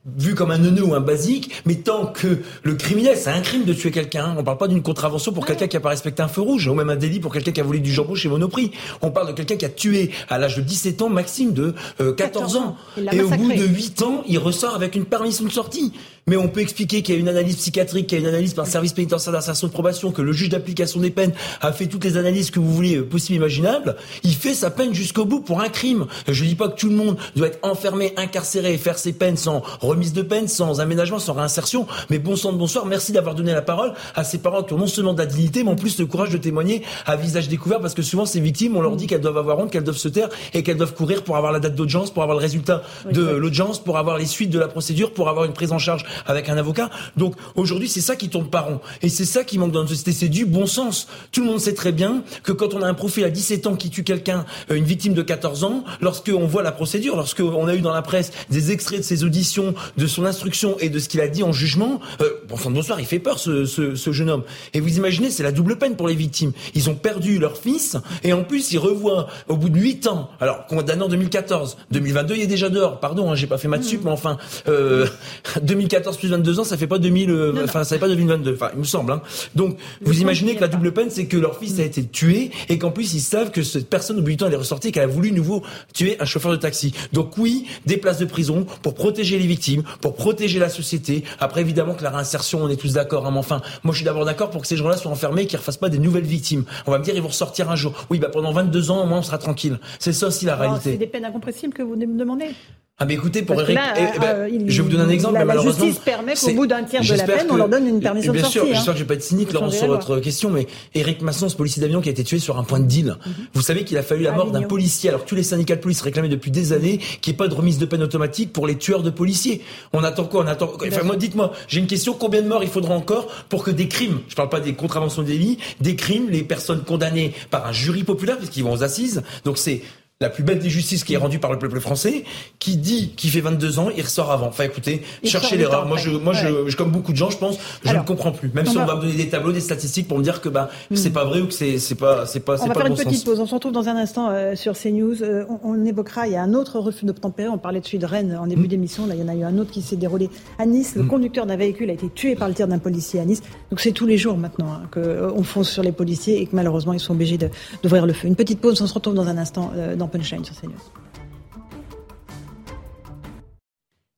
vu 0.06 0.34
comme 0.34 0.50
un 0.50 0.58
neuneu 0.58 0.84
ou 0.84 0.94
un 0.94 1.00
basique, 1.00 1.62
mais 1.64 1.76
tant 1.76 2.06
que 2.06 2.40
le 2.62 2.74
criminel, 2.74 3.16
c'est 3.16 3.30
un 3.30 3.40
crime 3.40 3.64
de 3.64 3.72
tuer 3.72 3.90
quelqu'un. 3.90 4.34
On 4.38 4.44
parle 4.44 4.58
pas 4.58 4.68
d'une 4.68 4.82
contravention 4.82 5.32
pour 5.32 5.46
quelqu'un 5.46 5.66
qui 5.66 5.76
a 5.76 5.80
pas 5.80 5.88
respecté 5.88 6.22
un 6.22 6.28
feu 6.28 6.42
rouge, 6.42 6.66
ou 6.68 6.74
même 6.74 6.90
un 6.90 6.96
délit 6.96 7.20
pour 7.20 7.32
quelqu'un 7.32 7.52
qui 7.52 7.60
a 7.60 7.64
volé 7.64 7.80
du 7.80 7.92
jambon 7.92 8.14
chez 8.14 8.28
Monoprix. 8.28 8.72
On 9.00 9.10
parle 9.10 9.28
de 9.28 9.32
quelqu'un 9.32 9.56
qui 9.56 9.64
a 9.64 9.70
tué 9.70 10.10
à 10.28 10.38
l'âge 10.38 10.56
de 10.56 10.62
17 10.62 11.02
ans, 11.02 11.08
Maxime 11.08 11.52
de 11.52 11.74
14 12.16 12.56
euh, 12.56 12.58
ans. 12.58 12.76
Et 13.12 13.22
au 13.22 13.30
bout 13.30 13.52
de 13.52 13.64
8 13.64 14.02
ans, 14.02 14.22
il 14.28 14.38
ressort 14.38 14.74
avec 14.74 14.94
une 14.94 15.06
permission 15.06 15.44
de 15.44 15.50
sortie 15.50 15.92
mais 16.26 16.36
on 16.36 16.48
peut 16.48 16.60
expliquer 16.60 17.02
qu'il 17.02 17.14
y 17.14 17.18
a 17.18 17.20
une 17.20 17.28
analyse 17.28 17.56
psychiatrique, 17.56 18.06
qu'il 18.06 18.18
y 18.18 18.20
a 18.20 18.24
une 18.24 18.32
analyse 18.32 18.54
par 18.54 18.64
le 18.64 18.70
service 18.70 18.92
pénitentiaire 18.92 19.32
d'insertion 19.32 19.66
de 19.66 19.72
probation, 19.72 20.10
que 20.10 20.22
le 20.22 20.32
juge 20.32 20.48
d'application 20.48 21.00
des 21.00 21.10
peines 21.10 21.32
a 21.60 21.72
fait 21.72 21.86
toutes 21.86 22.04
les 22.04 22.16
analyses 22.16 22.50
que 22.50 22.60
vous 22.60 22.72
voulez 22.72 22.96
euh, 22.96 23.06
possibles 23.06 23.36
imaginables. 23.36 23.96
Il 24.22 24.34
fait 24.34 24.54
sa 24.54 24.70
peine 24.70 24.94
jusqu'au 24.94 25.24
bout 25.24 25.40
pour 25.40 25.60
un 25.60 25.68
crime. 25.68 26.06
Je 26.28 26.44
dis 26.44 26.54
pas 26.54 26.68
que 26.68 26.78
tout 26.78 26.88
le 26.88 26.96
monde 26.96 27.16
doit 27.36 27.48
être 27.48 27.58
enfermé, 27.62 28.14
incarcéré 28.16 28.74
et 28.74 28.78
faire 28.78 28.98
ses 28.98 29.12
peines 29.12 29.36
sans 29.36 29.62
remise 29.80 30.12
de 30.12 30.22
peine, 30.22 30.48
sans 30.48 30.80
aménagement, 30.80 31.18
sans 31.18 31.34
réinsertion. 31.34 31.86
Mais 32.10 32.18
bon 32.18 32.36
sang 32.36 32.52
de 32.52 32.58
bonsoir, 32.58 32.86
merci 32.86 33.12
d'avoir 33.12 33.34
donné 33.34 33.52
la 33.52 33.62
parole 33.62 33.92
à 34.14 34.24
ces 34.24 34.38
parents 34.38 34.62
qui 34.62 34.72
ont 34.72 34.78
non 34.78 34.86
seulement 34.86 35.12
de 35.12 35.18
la 35.18 35.26
dignité, 35.26 35.62
mais 35.62 35.70
en 35.70 35.76
plus 35.76 35.98
le 35.98 36.06
courage 36.06 36.30
de 36.30 36.38
témoigner 36.38 36.82
à 37.06 37.16
visage 37.16 37.48
découvert 37.48 37.80
parce 37.80 37.94
que 37.94 38.02
souvent 38.02 38.24
ces 38.24 38.40
victimes, 38.40 38.76
on 38.76 38.80
leur 38.80 38.96
dit 38.96 39.06
qu'elles 39.06 39.20
doivent 39.20 39.38
avoir 39.38 39.58
honte, 39.58 39.70
qu'elles 39.70 39.84
doivent 39.84 39.96
se 39.96 40.08
taire 40.08 40.28
et 40.54 40.62
qu'elles 40.62 40.76
doivent 40.76 40.94
courir 40.94 41.22
pour 41.22 41.36
avoir 41.36 41.52
la 41.52 41.60
date 41.60 41.74
d'audience, 41.74 42.10
pour 42.10 42.22
avoir 42.22 42.38
le 42.38 42.42
résultat 42.42 42.82
de 43.10 43.22
l'audience, 43.22 43.78
pour 43.78 43.98
avoir 43.98 44.16
les 44.16 44.26
suites 44.26 44.50
de 44.50 44.58
la 44.58 44.68
procédure, 44.68 45.12
pour 45.12 45.28
avoir 45.28 45.44
une 45.44 45.52
prise 45.52 45.72
en 45.72 45.78
charge 45.78 46.04
avec 46.26 46.48
un 46.48 46.56
avocat. 46.56 46.90
Donc 47.16 47.34
aujourd'hui, 47.54 47.88
c'est 47.88 48.00
ça 48.00 48.16
qui 48.16 48.28
tourne 48.28 48.48
pas 48.48 48.60
rond. 48.60 48.80
Et 49.02 49.08
c'est 49.08 49.24
ça 49.24 49.44
qui 49.44 49.58
manque 49.58 49.72
dans 49.72 49.80
notre 49.80 49.90
société, 49.90 50.12
c'est 50.12 50.28
du 50.28 50.46
bon 50.46 50.66
sens. 50.66 51.08
Tout 51.32 51.40
le 51.42 51.46
monde 51.46 51.60
sait 51.60 51.74
très 51.74 51.92
bien 51.92 52.22
que 52.42 52.52
quand 52.52 52.74
on 52.74 52.82
a 52.82 52.86
un 52.86 52.94
profil 52.94 53.24
à 53.24 53.30
17 53.30 53.66
ans 53.66 53.76
qui 53.76 53.90
tue 53.90 54.04
quelqu'un, 54.04 54.44
euh, 54.70 54.74
une 54.74 54.84
victime 54.84 55.14
de 55.14 55.22
14 55.22 55.64
ans, 55.64 55.84
lorsqu'on 56.00 56.46
voit 56.46 56.62
la 56.62 56.72
procédure, 56.72 57.16
lorsqu'on 57.16 57.66
a 57.66 57.74
eu 57.74 57.80
dans 57.80 57.92
la 57.92 58.02
presse 58.02 58.32
des 58.50 58.72
extraits 58.72 59.00
de 59.00 59.04
ses 59.04 59.24
auditions, 59.24 59.74
de 59.96 60.06
son 60.06 60.24
instruction 60.24 60.76
et 60.80 60.88
de 60.88 60.98
ce 60.98 61.08
qu'il 61.08 61.20
a 61.20 61.28
dit 61.28 61.42
en 61.42 61.52
jugement, 61.52 62.00
euh, 62.20 62.30
bon, 62.48 62.56
bonsoir, 62.70 63.00
il 63.00 63.06
fait 63.06 63.18
peur 63.18 63.38
ce, 63.38 63.64
ce, 63.64 63.94
ce 63.94 64.12
jeune 64.12 64.30
homme. 64.30 64.42
Et 64.72 64.80
vous 64.80 64.96
imaginez, 64.96 65.30
c'est 65.30 65.42
la 65.42 65.52
double 65.52 65.78
peine 65.78 65.96
pour 65.96 66.08
les 66.08 66.14
victimes. 66.14 66.52
Ils 66.74 66.90
ont 66.90 66.94
perdu 66.94 67.38
leur 67.38 67.56
fils 67.56 67.96
et 68.22 68.32
en 68.32 68.44
plus 68.44 68.72
ils 68.72 68.78
revoient 68.78 69.28
au 69.48 69.56
bout 69.56 69.68
de 69.68 69.78
8 69.78 70.06
ans, 70.06 70.30
alors 70.40 70.66
condamné 70.66 71.02
en 71.02 71.08
2014, 71.08 71.76
2022 71.90 72.36
il 72.36 72.42
est 72.42 72.46
déjà 72.46 72.68
dehors, 72.68 73.00
pardon, 73.00 73.30
hein, 73.30 73.34
j'ai 73.34 73.46
pas 73.46 73.58
fait 73.58 73.68
maths 73.68 73.84
sup, 73.84 74.02
mais 74.04 74.10
enfin, 74.10 74.38
euh, 74.68 75.06
2014 75.62 76.03
plus 76.12 76.28
22 76.28 76.60
ans, 76.60 76.64
ça 76.64 76.76
fait 76.76 76.86
pas 76.86 76.98
2000, 76.98 77.30
euh, 77.30 77.64
enfin 77.64 77.84
ça 77.84 77.96
fait 77.96 78.00
pas 78.00 78.08
2022, 78.08 78.54
enfin 78.54 78.70
il 78.74 78.80
me 78.80 78.84
semble. 78.84 79.12
Hein. 79.12 79.22
Donc 79.54 79.76
vous 80.02 80.20
imaginez 80.20 80.54
que 80.54 80.60
la 80.60 80.68
double 80.68 80.92
peine, 80.92 81.10
c'est 81.10 81.26
que 81.26 81.36
leur 81.36 81.58
fils 81.58 81.78
a 81.78 81.82
été 81.82 82.04
tué 82.04 82.50
et 82.68 82.78
qu'en 82.78 82.90
plus 82.90 83.14
ils 83.14 83.20
savent 83.20 83.50
que 83.50 83.62
cette 83.62 83.88
personne 83.88 84.18
au 84.18 84.22
bout 84.22 84.30
du 84.30 84.36
temps 84.36 84.46
elle 84.46 84.54
est 84.54 84.56
ressortie 84.56 84.88
et 84.88 84.92
qu'elle 84.92 85.04
a 85.04 85.08
voulu 85.08 85.32
nouveau 85.32 85.62
tuer 85.92 86.16
un 86.20 86.24
chauffeur 86.24 86.52
de 86.52 86.56
taxi. 86.56 86.94
Donc 87.12 87.36
oui, 87.38 87.66
des 87.86 87.96
places 87.96 88.18
de 88.18 88.24
prison 88.24 88.66
pour 88.82 88.94
protéger 88.94 89.38
les 89.38 89.46
victimes, 89.46 89.82
pour 90.00 90.14
protéger 90.14 90.58
la 90.58 90.68
société. 90.68 91.24
Après 91.40 91.60
évidemment 91.60 91.94
que 91.94 92.02
la 92.02 92.10
réinsertion, 92.10 92.62
on 92.62 92.68
est 92.68 92.76
tous 92.76 92.92
d'accord, 92.94 93.26
hein, 93.26 93.30
mais 93.32 93.38
enfin, 93.38 93.62
moi 93.82 93.92
je 93.92 93.98
suis 93.98 94.04
d'abord 94.04 94.24
d'accord 94.24 94.50
pour 94.50 94.62
que 94.62 94.66
ces 94.66 94.76
gens-là 94.76 94.96
soient 94.96 95.10
enfermés 95.10 95.42
et 95.42 95.46
qu'ils 95.46 95.56
ne 95.56 95.60
refassent 95.60 95.76
pas 95.76 95.88
des 95.88 95.98
nouvelles 95.98 96.24
victimes. 96.24 96.64
On 96.86 96.90
va 96.90 96.98
me 96.98 97.04
dire 97.04 97.14
ils 97.14 97.22
vont 97.22 97.28
ressortir 97.28 97.70
un 97.70 97.76
jour. 97.76 98.06
Oui, 98.10 98.18
bah 98.18 98.28
pendant 98.32 98.52
22 98.52 98.90
ans 98.90 99.04
au 99.04 99.06
moins 99.06 99.18
on 99.18 99.22
sera 99.22 99.38
tranquille. 99.38 99.78
C'est 99.98 100.12
ça 100.12 100.26
aussi 100.26 100.44
la 100.44 100.56
réalité. 100.56 100.92
C'est 100.92 100.98
des 100.98 101.06
peines 101.06 101.24
incompressibles 101.24 101.72
que 101.72 101.82
vous 101.82 101.96
me 101.96 102.18
demandez. 102.18 102.50
Ah 102.96 103.06
mais 103.06 103.14
écoutez, 103.14 103.42
pour 103.42 103.60
Eric, 103.60 103.74
là, 103.74 103.92
eh, 103.96 104.18
ben, 104.20 104.26
euh, 104.28 104.48
il- 104.48 104.70
je 104.70 104.76
vais 104.80 104.82
vous 104.88 104.96
donner 104.96 105.02
un 105.02 105.08
exemple. 105.08 105.34
la- 105.34 105.40
mais 105.40 105.46
la 105.46 105.54
malheureusement, 105.56 105.84
justice 105.86 106.04
permet 106.04 106.34
qu'au 106.34 106.52
bout 106.52 106.66
d'un 106.68 106.84
tiers 106.84 107.02
de 107.02 107.08
la 107.12 107.24
peine, 107.24 107.46
que- 107.48 107.52
on 107.52 107.56
leur 107.56 107.68
donne 107.68 107.88
une 107.88 108.00
permission 108.00 108.32
bien 108.32 108.42
de 108.42 108.46
sûr, 108.46 108.60
sortie, 108.60 108.70
hein. 108.70 108.74
J'espère 108.76 108.94
que 108.94 108.98
je 109.00 109.04
vais 109.04 109.08
pas 109.08 109.14
être 109.14 109.22
cynique, 109.24 109.48
Faut 109.48 109.54
Laurent, 109.54 109.70
sur 109.70 109.88
votre 109.88 110.20
question, 110.20 110.48
mais 110.50 110.68
Eric 110.94 111.20
Masson, 111.20 111.48
ce 111.48 111.56
policier 111.56 111.82
d'avion 111.82 112.00
qui 112.00 112.08
a 112.08 112.12
été 112.12 112.22
tué 112.22 112.38
sur 112.38 112.56
un 112.56 112.62
point 112.62 112.78
de 112.78 112.84
deal. 112.86 113.16
Vous 113.52 113.62
savez 113.62 113.82
qu'il 113.82 113.98
a 113.98 114.04
fallu 114.04 114.22
la 114.22 114.30
mort 114.30 114.52
d'un 114.52 114.62
policier, 114.62 115.08
alors 115.08 115.24
que 115.24 115.28
tous 115.28 115.34
les 115.34 115.42
syndicats 115.42 115.74
de 115.74 115.80
police 115.80 116.02
réclamaient 116.02 116.28
depuis 116.28 116.52
des 116.52 116.72
années 116.72 116.98
qu'il 117.20 117.32
n'y 117.32 117.34
ait 117.34 117.36
pas 117.36 117.48
de 117.48 117.54
remise 117.54 117.78
de 117.78 117.86
peine 117.86 118.02
automatique 118.04 118.52
pour 118.52 118.68
les 118.68 118.76
tueurs 118.78 119.02
de 119.02 119.10
policiers. 119.10 119.62
On 119.92 120.04
attend 120.04 120.24
quoi? 120.26 120.44
On 120.44 120.46
attend. 120.46 120.70
Enfin, 120.86 121.02
moi, 121.02 121.16
dites-moi, 121.16 121.50
j'ai 121.66 121.80
une 121.80 121.88
question 121.88 122.12
combien 122.14 122.42
de 122.42 122.46
morts 122.48 122.62
il 122.62 122.68
faudra 122.70 122.94
encore 122.94 123.26
pour 123.48 123.64
que 123.64 123.72
des 123.72 123.88
crimes, 123.88 124.20
je 124.28 124.36
parle 124.36 124.50
pas 124.50 124.60
des 124.60 124.74
contraventions 124.74 125.22
de 125.22 125.26
délit, 125.26 125.58
des 125.80 125.96
crimes, 125.96 126.28
les 126.30 126.44
personnes 126.44 126.84
condamnées 126.84 127.32
par 127.50 127.66
un 127.66 127.72
jury 127.72 128.04
populaire, 128.04 128.38
puisqu'ils 128.38 128.62
vont 128.62 128.72
aux 128.72 128.84
assises. 128.84 129.24
Donc 129.44 129.58
c'est 129.58 129.82
la 130.20 130.30
plus 130.30 130.44
belle 130.44 130.60
des 130.60 130.70
justices 130.70 131.02
qui 131.02 131.14
est 131.14 131.16
rendue 131.16 131.40
par 131.40 131.50
le 131.52 131.58
peuple 131.58 131.80
français, 131.80 132.22
qui 132.60 132.76
dit 132.76 133.10
qu'il 133.16 133.30
fait 133.30 133.40
22 133.40 133.80
ans, 133.80 133.88
il 133.96 134.00
ressort 134.00 134.30
avant. 134.30 134.46
Enfin, 134.46 134.62
écoutez, 134.62 135.02
Il 135.24 135.28
cherchez 135.28 135.56
l'erreur. 135.56 135.86
Moi, 135.86 135.96
je, 135.98 136.08
moi, 136.10 136.32
Ouais. 136.34 136.64
je, 136.68 136.76
comme 136.76 136.92
beaucoup 136.92 137.10
de 137.10 137.16
gens, 137.16 137.30
je 137.30 137.36
pense, 137.36 137.58
je 137.82 137.88
Alors, 137.90 138.02
ne 138.02 138.06
comprends 138.06 138.30
plus. 138.30 138.48
Même 138.54 138.64
si 138.64 138.78
on 138.78 138.86
va- 138.86 138.94
me 138.94 139.00
donner 139.00 139.14
des 139.14 139.28
tableaux, 139.28 139.50
des 139.50 139.58
statistiques 139.60 140.06
pour 140.06 140.16
me 140.18 140.22
dire 140.22 140.40
que 140.40 140.48
bah 140.48 140.70
c'est 140.94 141.10
pas 141.10 141.24
vrai 141.24 141.40
ou 141.40 141.48
que 141.48 141.52
c'est 141.52 141.78
c'est 141.80 141.96
pas 141.96 142.26
c'est 142.26 142.38
pas 142.40 142.54
On 142.62 142.66
va 142.68 142.74
pas 142.74 142.80
faire 142.82 142.86
une 142.86 142.94
petite 142.96 143.10
sens. 143.14 143.24
pause. 143.24 143.40
On 143.40 143.46
se 143.46 143.54
retrouve 143.54 143.72
dans 143.72 143.88
un 143.88 143.96
instant 143.96 144.30
euh, 144.30 144.54
sur 144.54 144.74
CNews. 144.78 145.20
Euh, 145.24 145.44
on, 145.48 145.58
on 145.72 145.84
évoquera, 145.84 146.28
il 146.28 146.34
y 146.34 146.36
a 146.36 146.42
un 146.42 146.54
autre 146.54 146.78
refus 146.78 147.04
d'obtempérer. 147.06 147.48
On 147.48 147.58
parlait 147.58 147.80
de 147.80 147.84
celui 147.86 147.98
de 147.98 148.06
Rennes 148.06 148.38
en 148.40 148.46
Mm. 148.46 148.50
début 148.50 148.68
d'émission. 148.68 149.06
Là, 149.08 149.16
il 149.16 149.20
y 149.20 149.24
en 149.24 149.28
a 149.28 149.34
eu 149.34 149.42
un 149.42 149.58
autre 149.58 149.72
qui 149.72 149.82
s'est 149.82 149.96
déroulé 149.96 150.30
à 150.60 150.64
Nice. 150.66 150.94
Le 150.94 151.02
conducteur 151.02 151.44
d'un 151.44 151.56
véhicule 151.56 151.90
a 151.90 151.92
été 151.94 152.08
tué 152.08 152.36
par 152.36 152.46
le 152.46 152.54
tir 152.54 152.68
d'un 152.68 152.78
policier 152.78 153.18
à 153.18 153.24
Nice. 153.24 153.42
Donc 153.70 153.80
c'est 153.80 153.90
tous 153.92 154.06
les 154.06 154.16
jours 154.16 154.38
maintenant 154.38 154.68
hein, 154.74 154.82
qu'on 154.92 155.42
fonce 155.42 155.70
sur 155.70 155.82
les 155.82 155.92
policiers 155.92 156.40
et 156.40 156.46
que 156.46 156.54
malheureusement 156.54 156.92
ils 156.92 157.00
sont 157.00 157.14
obligés 157.14 157.36
d'ouvrir 157.82 158.06
le 158.06 158.12
feu. 158.12 158.28
Une 158.28 158.36
petite 158.36 158.60
pause. 158.60 158.80
On 158.80 158.86
se 158.86 158.94
retrouve 158.94 159.14
dans 159.14 159.26
un 159.26 159.38
instant 159.38 159.72
euh, 159.76 159.96
dans 159.96 160.04
Punchline 160.14 160.44
sur 160.44 160.54
CNews. 160.54 160.74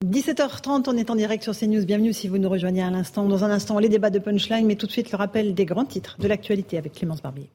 17h30, 0.05 0.85
on 0.89 0.97
est 0.99 1.09
en 1.09 1.15
direct 1.15 1.43
sur 1.43 1.57
CNews. 1.57 1.87
Bienvenue 1.87 2.13
si 2.13 2.29
vous 2.29 2.37
nous 2.37 2.51
rejoignez 2.51 2.83
à 2.83 2.91
l'instant. 2.91 3.25
Dans 3.25 3.45
un 3.45 3.51
instant, 3.51 3.79
les 3.79 3.89
débats 3.89 4.11
de 4.11 4.19
Punchline, 4.19 4.67
mais 4.67 4.77
tout 4.77 4.87
de 4.87 4.93
suite 4.93 5.11
le 5.11 5.17
rappel 5.17 5.55
des 5.55 5.65
grands 5.65 5.87
titres 5.87 6.19
de 6.19 6.29
l'actualité 6.29 6.77
avec 6.77 6.93
Clémence 6.93 7.23
Barbier. 7.23 7.51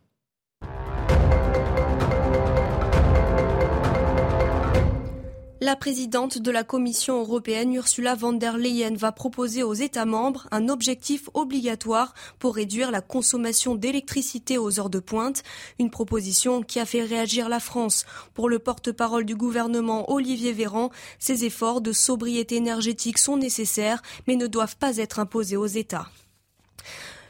La 5.64 5.76
présidente 5.76 6.40
de 6.40 6.50
la 6.50 6.64
Commission 6.64 7.20
européenne, 7.20 7.76
Ursula 7.76 8.16
von 8.16 8.34
der 8.34 8.58
Leyen, 8.58 8.96
va 8.96 9.12
proposer 9.12 9.62
aux 9.62 9.76
États 9.76 10.08
membres 10.08 10.48
un 10.50 10.70
objectif 10.70 11.30
obligatoire 11.36 12.16
pour 12.40 12.56
réduire 12.56 12.90
la 12.90 13.02
consommation 13.02 13.76
d'électricité 13.76 14.58
aux 14.58 14.80
heures 14.80 14.90
de 14.90 14.98
pointe, 14.98 15.44
une 15.78 15.92
proposition 15.92 16.64
qui 16.64 16.80
a 16.80 16.88
fait 16.88 17.04
réagir 17.04 17.48
la 17.48 17.60
France. 17.60 18.08
Pour 18.34 18.50
le 18.50 18.58
porte-parole 18.58 19.24
du 19.24 19.36
gouvernement, 19.36 20.12
Olivier 20.12 20.52
Véran, 20.52 20.90
ces 21.20 21.46
efforts 21.46 21.82
de 21.82 21.92
sobriété 21.92 22.56
énergétique 22.56 23.20
sont 23.20 23.38
nécessaires, 23.38 24.02
mais 24.26 24.38
ne 24.38 24.48
doivent 24.48 24.78
pas 24.78 24.98
être 24.98 25.20
imposés 25.20 25.58
aux 25.58 25.68
États. 25.68 26.10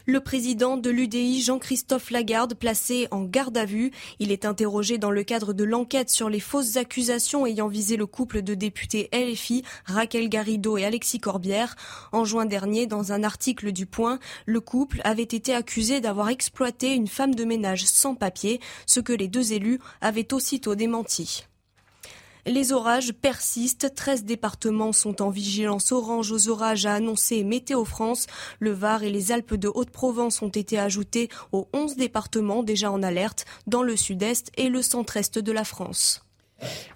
Le 0.06 0.18
président 0.18 0.76
de 0.76 0.90
l'UDI, 0.90 1.42
Jean-Christophe 1.42 2.10
Lagarde, 2.10 2.54
placé 2.54 3.06
en 3.12 3.22
garde 3.22 3.56
à 3.56 3.64
vue. 3.64 3.92
Il 4.18 4.32
est 4.32 4.44
interrogé 4.44 4.98
dans 4.98 5.12
le 5.12 5.22
cadre 5.22 5.52
de 5.52 5.62
l'enquête 5.62 6.10
sur 6.10 6.28
les 6.28 6.40
fausses 6.40 6.76
accusations 6.76 7.46
ayant 7.46 7.68
visé 7.68 7.96
le 7.96 8.06
couple 8.06 8.42
de 8.42 8.54
députés 8.54 9.08
LFI, 9.12 9.62
Raquel 9.84 10.28
Garrido 10.28 10.76
et 10.76 10.84
Alexis 10.84 11.20
Corbière. 11.20 11.76
En 12.10 12.24
juin 12.24 12.46
dernier, 12.46 12.86
dans 12.86 13.12
un 13.12 13.22
article 13.22 13.70
du 13.70 13.86
Point, 13.86 14.18
le 14.44 14.60
couple 14.60 15.00
avait 15.04 15.22
été 15.22 15.54
accusé 15.54 16.00
d'avoir 16.00 16.30
exploité 16.30 16.94
une 16.94 17.08
femme 17.08 17.36
de 17.36 17.44
ménage 17.44 17.84
sans 17.84 18.16
papier, 18.16 18.60
ce 18.86 18.98
que 18.98 19.12
les 19.12 19.28
deux 19.28 19.52
élus 19.52 19.78
avaient 20.00 20.34
aussitôt 20.34 20.74
démenti. 20.74 21.46
Les 22.46 22.72
orages 22.72 23.12
persistent. 23.12 23.94
13 23.94 24.24
départements 24.24 24.92
sont 24.92 25.22
en 25.22 25.30
vigilance 25.30 25.92
orange 25.92 26.32
aux 26.32 26.48
orages, 26.48 26.86
a 26.86 26.94
annoncé 26.94 27.44
Météo 27.44 27.84
France. 27.84 28.26
Le 28.58 28.72
Var 28.72 29.04
et 29.04 29.10
les 29.10 29.30
Alpes 29.30 29.54
de 29.54 29.70
Haute-Provence 29.72 30.42
ont 30.42 30.48
été 30.48 30.78
ajoutés 30.78 31.28
aux 31.52 31.68
11 31.72 31.96
départements 31.96 32.62
déjà 32.64 32.90
en 32.90 33.02
alerte 33.02 33.44
dans 33.68 33.82
le 33.82 33.96
sud-est 33.96 34.50
et 34.56 34.68
le 34.68 34.82
centre-est 34.82 35.38
de 35.38 35.52
la 35.52 35.64
France. 35.64 36.24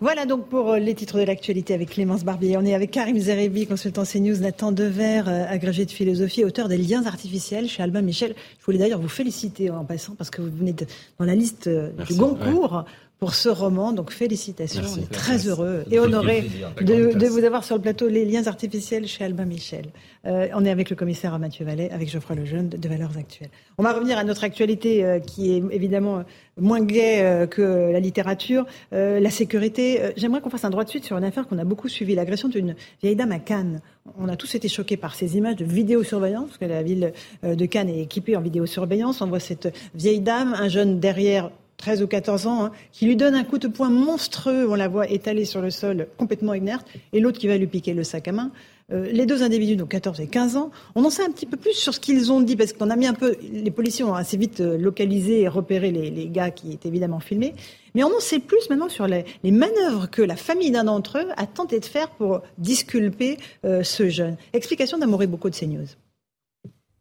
Voilà 0.01 0.27
donc 0.27 0.49
pour 0.49 0.71
euh, 0.71 0.79
les 0.79 0.95
titres 0.95 1.19
de 1.19 1.25
l'actualité 1.25 1.75
avec 1.75 1.91
Clémence 1.91 2.23
Barbier. 2.23 2.57
On 2.57 2.65
est 2.65 2.75
avec 2.75 2.93
Karim 2.93 3.19
Zerebi, 3.19 3.67
consultant 3.67 4.05
CNews, 4.05 4.37
Nathan 4.39 4.71
Dever, 4.71 5.23
euh, 5.27 5.45
agrégé 5.49 5.85
de 5.85 5.91
philosophie, 5.91 6.45
auteur 6.45 6.69
des 6.69 6.79
liens 6.79 7.05
artificiels 7.05 7.69
chez 7.69 7.83
Albin 7.83 8.03
Michel. 8.03 8.37
Je 8.61 8.65
voulais 8.65 8.79
d'ailleurs 8.79 9.01
vous 9.01 9.09
féliciter 9.09 9.71
en 9.71 9.85
passant 9.85 10.15
parce 10.15 10.31
que 10.31 10.41
vous 10.41 10.57
venez 10.57 10.73
de- 10.73 10.87
dans 11.19 11.25
la 11.25 11.35
liste 11.35 11.67
euh, 11.67 11.91
Merci, 11.97 12.13
du 12.15 12.19
Goncourt. 12.21 12.85
Pour 13.19 13.35
ce 13.35 13.49
roman, 13.49 13.93
donc 13.93 14.11
félicitations, 14.13 14.83
Merci. 14.83 14.99
on 14.99 15.03
est 15.05 15.11
très 15.11 15.49
heureux 15.49 15.85
et 15.91 15.99
honoré 15.99 16.51
de, 16.83 17.15
de 17.19 17.27
vous 17.27 17.45
avoir 17.45 17.65
sur 17.65 17.75
le 17.75 17.81
plateau 17.81 18.09
Les 18.09 18.27
liens 18.27 18.47
artificiels 18.47 19.07
chez 19.07 19.25
Albin 19.25 19.47
Michel. 19.47 19.87
Euh, 20.27 20.49
on 20.55 20.67
est 20.67 20.71
avec 20.71 20.91
le 20.91 20.97
commissaire 20.97 21.39
Mathieu 21.39 21.65
Vallet, 21.65 21.91
avec 21.91 22.11
Geoffroy 22.11 22.37
Lejeune 22.37 22.69
de, 22.69 22.77
de 22.77 22.89
Valeurs 22.91 23.17
Actuelles. 23.17 23.49
On 23.79 23.83
va 23.83 23.95
revenir 23.95 24.19
à 24.19 24.25
notre 24.25 24.45
actualité 24.45 25.03
euh, 25.03 25.19
qui 25.19 25.55
est 25.57 25.63
évidemment 25.71 26.25
moins 26.61 26.83
gaie 26.85 27.23
euh, 27.23 27.47
que 27.47 27.91
la 27.91 28.01
littérature, 28.01 28.67
euh, 28.93 29.19
la 29.19 29.31
sécurité. 29.31 30.03
Euh, 30.03 30.11
J'aimerais 30.19 30.43
qu'on 30.43 30.51
fasse 30.51 30.67
un 30.67 30.71
droit 30.71 30.85
de 30.85 30.91
suite 30.91 31.07
sur 31.07 31.17
une 31.17 31.25
affaire 31.25 31.49
qu'on 31.49 31.59
a 31.59 31.65
beaucoup 31.65 31.89
suivie, 31.89 32.15
l'agression 32.15 32.49
d'une 32.51 32.75
vieille 33.03 33.17
dame 33.17 33.33
à 33.33 33.39
Cannes. 33.39 33.81
On 34.19 34.29
a 34.29 34.37
tous 34.37 34.55
été 34.57 34.69
choqués 34.69 34.99
par 34.99 35.15
ces 35.15 35.39
images 35.39 35.57
de 35.57 35.65
vidéosurveillance, 35.65 36.49
parce 36.49 36.59
que 36.59 36.67
la 36.67 36.83
ville 36.83 37.15
euh, 37.45 37.55
de 37.55 37.65
Cannes 37.65 37.89
est 37.89 38.03
équipée 38.03 38.37
en 38.37 38.43
vidéosurveillance. 38.43 39.23
On 39.23 39.27
voit 39.27 39.41
cette 39.41 39.75
vieille 39.95 40.21
dame, 40.21 40.53
un 40.55 40.69
jeune 40.69 41.01
derrière 41.01 41.51
13 41.77 42.03
ou 42.03 42.07
14 42.07 42.47
ans, 42.47 42.65
hein, 42.65 42.73
qui 42.93 43.07
lui 43.07 43.17
donne 43.17 43.35
un 43.35 43.45
coup 43.45 43.59
de 43.59 43.69
poing 43.69 43.91
monstrueux, 43.91 44.69
on 44.69 44.75
la 44.75 44.89
voit 44.89 45.09
étalée 45.11 45.45
sur 45.45 45.61
le 45.61 45.71
sol, 45.71 46.09
complètement 46.17 46.55
inerte, 46.55 46.87
et 47.13 47.21
l'autre 47.21 47.39
qui 47.39 47.49
va 47.49 47.57
lui 47.57 47.67
piquer 47.67 47.95
le 47.95 48.05
sac 48.05 48.29
à 48.29 48.33
main. 48.33 48.51
Euh, 48.93 49.11
les 49.11 49.27
deux 49.27 49.43
individus, 49.43 49.75
donc 49.75 49.89
14 49.89 50.21
et 50.21 50.29
15 50.29 50.57
ans, 50.57 50.71
on 50.95 51.05
en 51.05 51.11
sait 51.11 51.25
un 51.25 51.31
petit 51.31 51.47
peu 51.47 51.57
plus 51.57 51.73
sur 51.73 51.93
ce 51.93 51.99
qu'ils 51.99 52.31
ont 52.31 52.41
dit, 52.41 52.55
parce 52.55 52.73
qu'on 52.73 52.89
a 52.89 52.97
mis 52.97 53.07
un 53.07 53.15
peu, 53.15 53.35
les 53.43 53.71
policiers 53.73 54.05
ont 54.05 54.15
assez 54.15 54.37
vite 54.37 54.61
euh, 54.61 54.79
localisé 54.79 55.41
et 55.41 55.49
repéré 55.49 55.91
les, 55.91 56.29
gars 56.29 56.53
qui 56.53 56.73
étaient 56.73 56.89
évidemment 56.89 57.19
filmés, 57.19 57.55
mais 57.97 58.05
on 58.05 58.15
en 58.15 58.21
sait 58.21 58.39
plus 58.39 58.71
maintenant 58.71 58.89
sur 58.89 59.09
les, 59.09 59.25
manœuvres 59.43 60.09
que 60.09 60.23
la 60.23 60.37
famille 60.37 60.71
d'un 60.71 60.85
d'entre 60.85 61.19
eux 61.19 61.29
a 61.37 61.47
tenté 61.47 61.81
de 61.81 61.85
faire 61.85 62.11
pour 62.11 62.43
disculper 62.59 63.39
euh, 63.65 63.83
ce 63.83 64.09
jeune. 64.09 64.37
Explication 64.53 64.99
d'Amoré 64.99 65.27
beaucoup 65.27 65.51
de 65.51 65.57
CNews. 65.57 65.87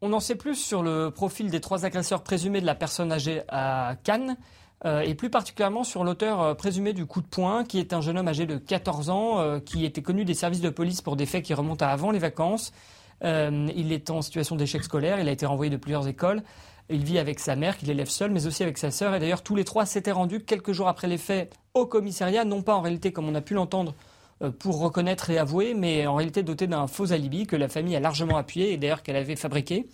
On 0.02 0.12
en 0.14 0.20
sait 0.20 0.36
plus 0.36 0.56
sur 0.56 0.84
le 0.84 1.10
profil 1.10 1.50
des 1.50 1.60
trois 1.60 1.86
agresseurs 1.86 2.24
présumés 2.24 2.62
de 2.62 2.66
la 2.66 2.76
personne 2.76 3.12
âgée 3.12 3.42
à 3.48 3.96
Cannes. 4.04 4.38
Euh, 4.84 5.02
et 5.02 5.16
plus 5.16 5.30
particulièrement 5.30 5.84
sur 5.84 6.04
l'auteur 6.04 6.42
euh, 6.42 6.54
présumé 6.54 6.94
du 6.94 7.06
coup 7.06 7.22
de 7.22 7.28
poing, 7.28 7.64
qui 7.64 7.80
est 7.80 7.94
un 7.94 8.02
jeune 8.02 8.18
homme 8.18 8.28
âgé 8.28 8.46
de 8.46 8.58
14 8.58 9.10
ans, 9.10 9.40
euh, 9.40 9.60
qui 9.60 9.86
était 9.86 10.02
connu 10.02 10.26
des 10.26 10.34
services 10.34 10.62
de 10.62 10.70
police 10.70 11.02
pour 11.02 11.16
des 11.16 11.26
faits 11.26 11.44
qui 11.44 11.54
remontent 11.54 11.86
à 11.86 11.90
avant 11.90 12.12
les 12.12 12.20
vacances. 12.20 12.72
Il 13.24 13.92
est 13.92 14.10
en 14.12 14.22
situation 14.22 14.56
d'échec 14.56 14.84
scolaire, 14.84 15.20
il 15.20 15.28
a 15.28 15.32
été 15.32 15.46
renvoyé 15.46 15.72
de 15.72 15.78
plusieurs 15.78 16.08
écoles. 16.08 16.44
Il 16.90 17.04
vit 17.04 17.18
avec 17.18 17.40
sa 17.40 17.56
mère, 17.56 17.78
qu'il 17.78 17.90
élève 17.90 18.10
seul, 18.10 18.30
mais 18.30 18.46
aussi 18.46 18.62
avec 18.62 18.78
sa 18.78 18.92
sœur. 18.92 19.16
Et 19.16 19.20
d'ailleurs, 19.20 19.42
tous 19.42 19.56
les 19.56 19.64
trois 19.64 19.86
s'étaient 19.86 20.12
rendus 20.12 20.42
quelques 20.42 20.74
jours 20.74 20.90
après 20.90 21.08
les 21.08 21.18
faits 21.18 21.52
au 21.74 21.88
commissariat, 21.88 22.44
non 22.44 22.62
pas 22.62 22.76
en 22.76 22.82
réalité, 22.82 23.12
comme 23.12 23.28
on 23.28 23.34
a 23.34 23.42
pu 23.42 23.56
l'entendre, 23.56 23.96
pour 24.60 24.80
reconnaître 24.80 25.30
et 25.32 25.40
avouer, 25.40 25.74
mais 25.74 26.06
en 26.06 26.14
réalité 26.14 26.44
doté 26.44 26.68
d'un 26.68 26.86
faux 26.86 27.14
alibi 27.14 27.48
que 27.48 27.56
la 27.56 27.70
famille 27.70 27.96
a 27.96 28.00
largement 28.02 28.38
appuyé 28.38 28.74
et 28.74 28.78
d'ailleurs 28.78 29.02
qu'elle 29.02 29.16
avait 29.16 29.38
fabriqué. 29.38 29.88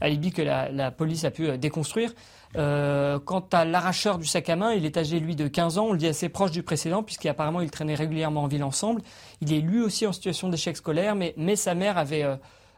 Alibi 0.00 0.30
que 0.32 0.40
la, 0.40 0.90
police 0.90 1.24
a 1.24 1.30
pu 1.30 1.58
déconstruire. 1.58 2.14
Euh, 2.56 3.20
quant 3.20 3.46
à 3.52 3.64
l'arracheur 3.64 4.18
du 4.18 4.26
sac 4.26 4.48
à 4.48 4.56
main, 4.56 4.72
il 4.72 4.84
est 4.84 4.96
âgé, 4.96 5.20
lui, 5.20 5.36
de 5.36 5.46
15 5.46 5.78
ans. 5.78 5.86
On 5.86 5.92
le 5.92 5.98
dit 5.98 6.08
assez 6.08 6.28
proche 6.28 6.50
du 6.50 6.62
précédent, 6.62 7.02
puisqu'apparemment, 7.02 7.60
il 7.60 7.70
traînait 7.70 7.94
régulièrement 7.94 8.42
en 8.42 8.46
ville 8.48 8.64
ensemble. 8.64 9.02
Il 9.40 9.52
est 9.52 9.60
lui 9.60 9.80
aussi 9.80 10.06
en 10.06 10.12
situation 10.12 10.48
d'échec 10.48 10.76
scolaire, 10.76 11.14
mais, 11.14 11.56
sa 11.56 11.74
mère 11.74 11.98
avait 11.98 12.26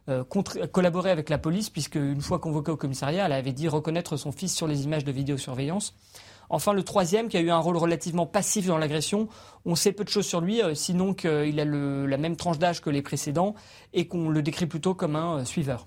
euh, 0.09 0.25
collaborer 0.25 1.11
avec 1.11 1.31
la 1.31 1.39
police, 1.39 1.71
puisque 1.71 1.95
une 1.95 2.21
fois 2.21 2.39
convoquée 2.39 2.73
au 2.73 2.77
commissariat, 2.77 3.27
elle 3.27 3.33
avait 3.33 3.53
dit 3.53 3.69
reconnaître 3.69 4.17
son 4.17 4.33
fils 4.33 4.55
sur 4.55 4.67
les 4.67 4.85
images 4.85 5.05
de 5.05 5.13
vidéosurveillance. 5.13 5.95
Enfin, 6.51 6.75
le 6.75 6.83
troisième, 6.83 7.29
qui 7.29 7.39
a 7.39 7.41
eu 7.41 7.51
un 7.51 7.59
rôle 7.59 7.79
relativement 7.79 8.27
passif 8.27 8.67
dans 8.67 8.77
l'agression, 8.77 9.29
on 9.65 9.75
sait 9.75 9.93
peu 9.93 10.05
de 10.05 10.11
choses 10.11 10.27
sur 10.27 10.43
lui, 10.43 10.61
sinon 10.75 11.15
qu'il 11.15 11.61
a 11.61 11.65
la 11.65 12.17
même 12.19 12.37
tranche 12.37 12.59
d'âge 12.59 12.83
que 12.83 12.91
les 12.91 13.01
précédents 13.01 13.55
et 13.95 14.07
qu'on 14.07 14.29
le 14.29 14.43
décrit 14.43 14.67
plutôt 14.67 14.93
comme 14.93 15.17
un 15.17 15.47
suiveur. 15.47 15.87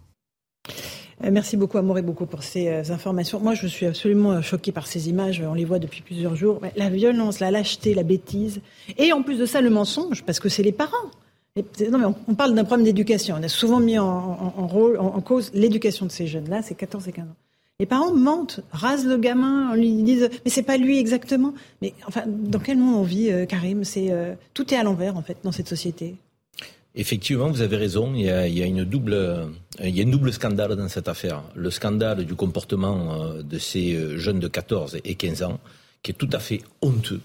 Euh, 1.24 1.30
merci 1.32 1.58
beaucoup, 1.58 1.78
Amoré, 1.78 2.02
beaucoup 2.02 2.26
pour 2.26 2.44
ces 2.44 2.68
euh, 2.68 2.82
informations. 2.90 3.40
Moi, 3.40 3.54
je 3.54 3.68
suis 3.68 3.86
absolument 3.86 4.34
euh, 4.34 4.42
choquée 4.42 4.72
par 4.72 4.88
ces 4.88 5.10
images. 5.10 5.42
On 5.46 5.54
les 5.54 5.66
voit 5.66 5.80
depuis 5.80 6.02
plusieurs 6.02 6.36
jours. 6.36 6.60
La 6.76 6.90
violence, 6.90 7.40
la 7.40 7.52
lâcheté, 7.52 7.94
la 7.94 8.04
bêtise. 8.04 8.62
Et 8.98 9.14
en 9.14 9.24
plus 9.24 9.38
de 9.38 9.46
ça, 9.46 9.62
le 9.62 9.70
mensonge, 9.70 10.24
parce 10.24 10.40
que 10.40 10.50
c'est 10.50 10.64
les 10.64 10.74
parents. 10.74 11.10
Non, 11.90 11.98
mais 11.98 12.06
on, 12.28 12.36
parle 12.36 12.54
d'un 12.54 12.66
problème 12.66 12.84
d'éducation. 12.84 13.38
On 13.40 13.44
a 13.44 13.48
souvent 13.48 13.80
mis 13.80 13.98
en, 13.98 15.22
cause 15.26 15.52
l'éducation 15.54 16.06
de 16.06 16.12
ces 16.12 16.28
jeunes-là, 16.28 16.62
c'est 16.62 16.76
14 16.76 17.08
et 17.08 17.14
15 17.14 17.24
ans. 17.24 17.36
Les 17.80 17.86
parents 17.86 18.14
mentent, 18.14 18.60
rasent 18.72 19.06
le 19.06 19.18
gamin, 19.18 19.74
lui 19.76 20.04
disent 20.04 20.30
mais 20.44 20.52
c'est 20.52 20.64
pas 20.64 20.76
lui 20.76 20.98
exactement. 20.98 21.54
Mais 21.82 21.94
enfin, 22.08 22.24
dans 22.28 22.60
quel 22.60 22.78
monde 22.78 22.96
on 22.96 23.04
vit, 23.04 23.32
Karim? 23.48 23.86
C'est 23.86 24.12
tout 24.54 24.74
est 24.74 24.78
à 24.78 24.84
l'envers 24.84 25.16
en 25.16 25.22
fait 25.22 25.38
dans 25.44 25.54
cette 25.54 25.70
société. 25.70 26.16
Effectivement, 26.98 27.50
vous 27.50 27.62
avez 27.62 27.76
raison. 27.76 28.14
Il 28.16 28.22
y 28.22 28.30
a, 28.30 28.66
une 28.66 28.86
double, 28.86 29.50
il 29.84 29.96
y 29.96 30.00
a 30.00 30.04
une 30.04 30.12
double 30.12 30.32
scandale 30.32 30.76
dans 30.76 30.88
cette 30.88 31.10
affaire. 31.10 31.44
Le 31.54 31.70
scandale 31.70 32.26
du 32.26 32.36
comportement 32.36 33.22
euh, 33.22 33.42
de 33.44 33.60
ces 33.60 33.94
euh, 33.94 34.18
jeunes 34.18 34.40
de 34.40 34.48
14 34.48 35.00
et 35.04 35.16
15 35.16 35.44
ans, 35.44 35.60
qui 36.02 36.12
est 36.12 36.16
tout 36.16 36.30
à 36.32 36.40
fait 36.40 36.62
honteux. 36.82 37.20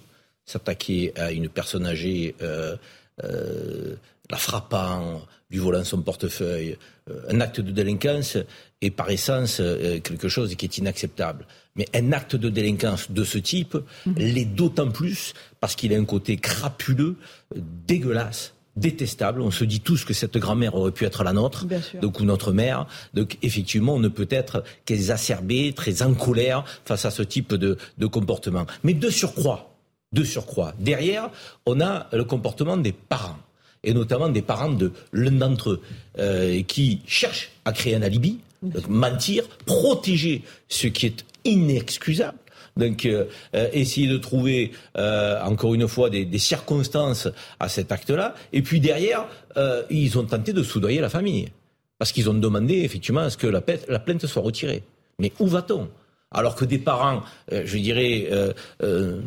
S'attaquer 0.44 1.12
à 1.16 1.30
une 1.30 1.48
personne 1.48 1.86
âgée, 1.86 2.34
euh, 2.42 2.74
la 3.22 4.36
frappant, 4.36 5.22
lui 5.50 5.58
volant 5.58 5.84
son 5.84 6.02
portefeuille, 6.02 6.76
un 7.28 7.40
acte 7.40 7.60
de 7.60 7.70
délinquance 7.70 8.38
est 8.80 8.90
par 8.90 9.10
essence 9.10 9.60
quelque 10.02 10.28
chose 10.28 10.54
qui 10.56 10.64
est 10.64 10.78
inacceptable. 10.78 11.46
Mais 11.76 11.86
un 11.94 12.12
acte 12.12 12.34
de 12.34 12.48
délinquance 12.48 13.10
de 13.10 13.22
ce 13.22 13.38
type 13.38 13.76
mmh. 14.06 14.12
l'est 14.16 14.44
d'autant 14.44 14.90
plus 14.90 15.34
parce 15.60 15.76
qu'il 15.76 15.92
a 15.94 15.98
un 15.98 16.04
côté 16.04 16.36
crapuleux, 16.36 17.16
dégueulasse 17.54 18.54
détestable. 18.80 19.40
On 19.40 19.50
se 19.50 19.64
dit 19.64 19.80
tous 19.80 20.04
que 20.04 20.14
cette 20.14 20.36
grand-mère 20.38 20.74
aurait 20.74 20.90
pu 20.90 21.04
être 21.04 21.22
la 21.22 21.32
nôtre, 21.32 21.66
donc 22.00 22.20
ou 22.20 22.24
notre 22.24 22.52
mère. 22.52 22.86
Donc 23.14 23.38
effectivement, 23.42 23.94
on 23.94 24.00
ne 24.00 24.08
peut 24.08 24.28
être 24.30 24.64
qu'exacerbé, 24.84 25.72
très 25.72 26.02
en 26.02 26.14
colère 26.14 26.64
face 26.84 27.04
à 27.04 27.10
ce 27.10 27.22
type 27.22 27.54
de, 27.54 27.76
comportement. 28.06 28.66
Mais 28.82 28.94
de 28.94 29.10
surcroît, 29.10 29.74
de 30.12 30.24
surcroît, 30.24 30.74
derrière, 30.78 31.30
on 31.66 31.80
a 31.80 32.08
le 32.12 32.24
comportement 32.24 32.76
des 32.76 32.92
parents 32.92 33.38
et 33.82 33.94
notamment 33.94 34.28
des 34.28 34.42
parents 34.42 34.72
de 34.72 34.92
l'un 35.12 35.30
d'entre 35.32 35.70
eux 35.70 35.82
euh, 36.18 36.62
qui 36.62 37.00
cherchent 37.06 37.50
à 37.64 37.72
créer 37.72 37.94
un 37.94 38.02
alibi, 38.02 38.40
mentir, 38.88 39.44
protéger 39.64 40.42
ce 40.68 40.86
qui 40.86 41.06
est 41.06 41.24
inexcusable 41.44 42.36
donc, 42.80 43.06
euh, 43.06 43.26
euh, 43.54 43.68
essayer 43.72 44.08
de 44.08 44.16
trouver, 44.16 44.72
euh, 44.96 45.40
encore 45.42 45.74
une 45.74 45.86
fois, 45.86 46.10
des, 46.10 46.38
circonstances 46.38 47.28
à 47.60 47.68
cet 47.68 47.92
acte-là. 47.92 48.34
Et 48.52 48.62
puis 48.62 48.80
derrière, 48.80 49.26
ils 49.90 50.18
ont 50.18 50.24
tenté 50.24 50.52
de 50.52 50.62
soudoyer 50.62 51.00
la 51.00 51.10
famille. 51.10 51.48
Parce 51.98 52.12
qu'ils 52.12 52.30
ont 52.30 52.34
demandé, 52.34 52.78
effectivement, 52.78 53.20
à 53.20 53.30
ce 53.30 53.36
que 53.36 53.46
la, 53.46 53.60
plainte 53.60 54.26
soit 54.26 54.42
retirée. 54.42 54.82
Mais 55.18 55.32
où 55.38 55.46
va-t-on? 55.46 55.88
Alors 56.32 56.54
que 56.56 56.64
des 56.64 56.78
parents, 56.78 57.22
je 57.52 57.76
dirais, 57.76 58.28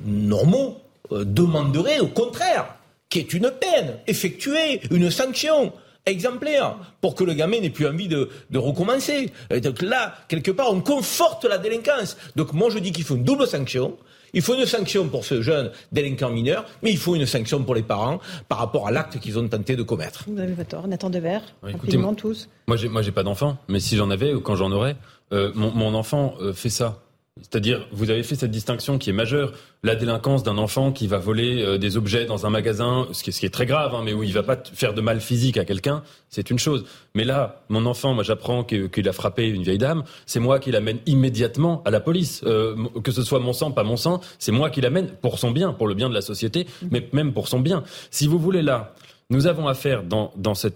normaux, 0.06 0.82
demanderaient 1.12 2.00
au 2.00 2.08
contraire 2.08 2.76
qu'il 3.10 3.22
y 3.22 3.26
ait 3.26 3.38
une 3.38 3.52
peine 3.52 4.00
effectuée, 4.08 4.82
une 4.90 5.12
sanction 5.12 5.72
exemplaire 6.06 6.78
pour 7.02 7.16
que 7.16 7.24
le 7.24 7.34
gamin 7.34 7.60
n'ait 7.60 7.70
plus 7.70 7.88
envie 7.88 8.08
de, 8.08 8.30
recommencer. 8.54 9.32
donc 9.62 9.82
là, 9.82 10.16
quelque 10.28 10.52
part, 10.52 10.72
on 10.72 10.82
conforte 10.82 11.46
la 11.46 11.58
délinquance. 11.58 12.18
Donc 12.36 12.54
moi, 12.54 12.70
je 12.70 12.80
dis 12.80 12.92
qu'il 12.92 13.04
faut 13.04 13.16
une 13.16 13.24
double 13.24 13.48
sanction. 13.48 13.98
Il 14.36 14.42
faut 14.42 14.56
une 14.56 14.66
sanction 14.66 15.08
pour 15.10 15.26
ce 15.26 15.44
jeune 15.44 15.72
délinquant 15.92 16.32
mineur, 16.32 16.66
mais 16.82 16.90
il 16.90 16.98
faut 16.98 17.16
une 17.16 17.28
sanction 17.28 17.64
pour 17.64 17.76
les 17.76 17.84
parents 17.84 18.20
par 18.50 18.58
rapport 18.58 18.88
à 18.88 18.92
l'acte 18.92 19.20
qu'ils 19.20 19.38
ont 19.38 19.48
tenté 19.48 19.76
de 19.76 19.84
commettre. 19.84 20.26
Vous 20.28 20.40
avez 20.40 20.66
tort. 20.66 20.88
Nathan 20.88 21.12
Devers, 21.12 21.44
rapidement 21.62 22.16
tous. 22.16 22.50
Moi, 22.68 22.76
j'ai, 22.76 22.90
moi, 22.90 23.04
j'ai 23.04 23.12
pas 23.12 23.22
d'enfant, 23.22 23.58
mais 23.68 23.80
si 23.80 23.96
j'en 23.96 24.10
avais 24.10 24.34
ou 24.34 24.42
quand 24.42 24.56
j'en 24.56 24.72
aurais, 24.72 24.96
euh, 25.34 25.52
mon, 25.54 25.94
enfant 25.94 26.34
euh, 26.42 26.52
fait 26.52 26.70
ça. 26.70 27.03
C'est-à-dire, 27.42 27.88
vous 27.92 28.12
avez 28.12 28.22
fait 28.22 28.36
cette 28.36 28.52
distinction 28.52 29.00
qui 29.00 29.10
est 29.10 29.14
majeure. 29.14 29.54
La 29.82 29.96
délinquance 29.96 30.44
d'un 30.44 30.60
enfant 30.60 30.92
qui 30.92 31.08
va 31.08 31.18
voler 31.18 31.64
euh, 31.64 31.78
des 31.80 31.98
objets 31.98 32.26
dans 32.26 32.46
un 32.46 32.52
magasin, 32.52 33.08
ce 33.12 33.24
qui 33.24 33.46
est, 33.46 33.50
très 33.50 33.66
grave, 33.66 33.96
hein, 33.96 34.02
mais 34.06 34.14
où 34.14 34.22
il 34.22 34.32
va 34.34 34.44
pas 34.44 34.56
faire 34.56 34.94
de 34.94 35.02
mal 35.02 35.20
physique 35.20 35.58
à 35.58 35.66
quelqu'un, 35.66 36.04
c'est 36.30 36.52
une 36.52 36.60
chose. 36.60 36.86
Mais 37.16 37.24
là, 37.24 37.64
mon 37.70 37.88
enfant, 37.88 38.14
moi 38.14 38.24
j'apprends 38.24 38.64
qu'il 38.64 39.10
a 39.10 39.14
frappé 39.14 39.48
une 39.48 39.64
vieille 39.64 39.80
dame, 39.80 40.04
c'est 40.28 40.40
moi 40.40 40.60
qui 40.60 40.70
l'amène 40.72 41.00
immédiatement 41.08 41.82
à 41.86 41.92
la 41.92 42.00
police. 42.00 42.42
Euh, 42.46 42.76
que 43.04 43.12
ce 43.12 43.24
soit 43.24 43.40
mon 43.40 43.52
sang, 43.52 43.72
pas 43.72 43.84
mon 43.84 43.98
sang, 43.98 44.22
c'est 44.38 44.52
moi 44.52 44.70
qui 44.70 44.82
l'amène 44.82 45.08
pour 45.08 45.40
son 45.40 45.50
bien, 45.50 45.74
pour 45.74 45.88
le 45.88 45.96
bien 45.96 46.10
de 46.10 46.14
la 46.14 46.22
société, 46.22 46.68
mais 46.92 47.10
même 47.14 47.34
pour 47.34 47.48
son 47.48 47.60
bien. 47.60 47.84
Si 48.12 48.28
vous 48.28 48.38
voulez 48.38 48.62
là 48.62 48.94
nous 49.30 49.48
avons 49.48 49.68
affaire 49.68 50.04
dans, 50.04 50.32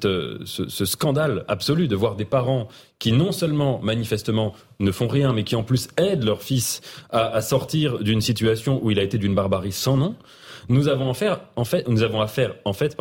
euh, 0.06 0.38
ce, 0.45 0.86
scandale 0.86 1.45
absolu 1.48 1.88
de 1.88 1.95
voir 1.95 2.16
des 2.16 2.26
parents 2.26 2.68
qui 3.00 3.12
non 3.12 3.32
seulement 3.32 3.80
manifestement 3.82 4.54
ne 4.80 4.91
font 4.91 5.08
rien, 5.08 5.34
mais 5.34 5.43
qui 5.43 5.56
en 5.56 5.64
plus 5.64 5.89
aident 5.98 6.24
leur 6.24 6.41
fils 6.41 6.82
à, 7.10 7.41
sortir 7.41 8.00
d'une 8.00 8.22
situation 8.22 8.80
où 8.84 8.91
il 8.91 9.00
a 9.00 9.04
été 9.04 9.18
d'une 9.18 9.36
barbarie 9.36 9.72
sans 9.72 9.98
nom. 9.98 10.16
Nous 10.70 10.88
avons 10.88 11.10
affaire, 11.12 11.39
en 11.56 11.64
fait, 11.64 12.98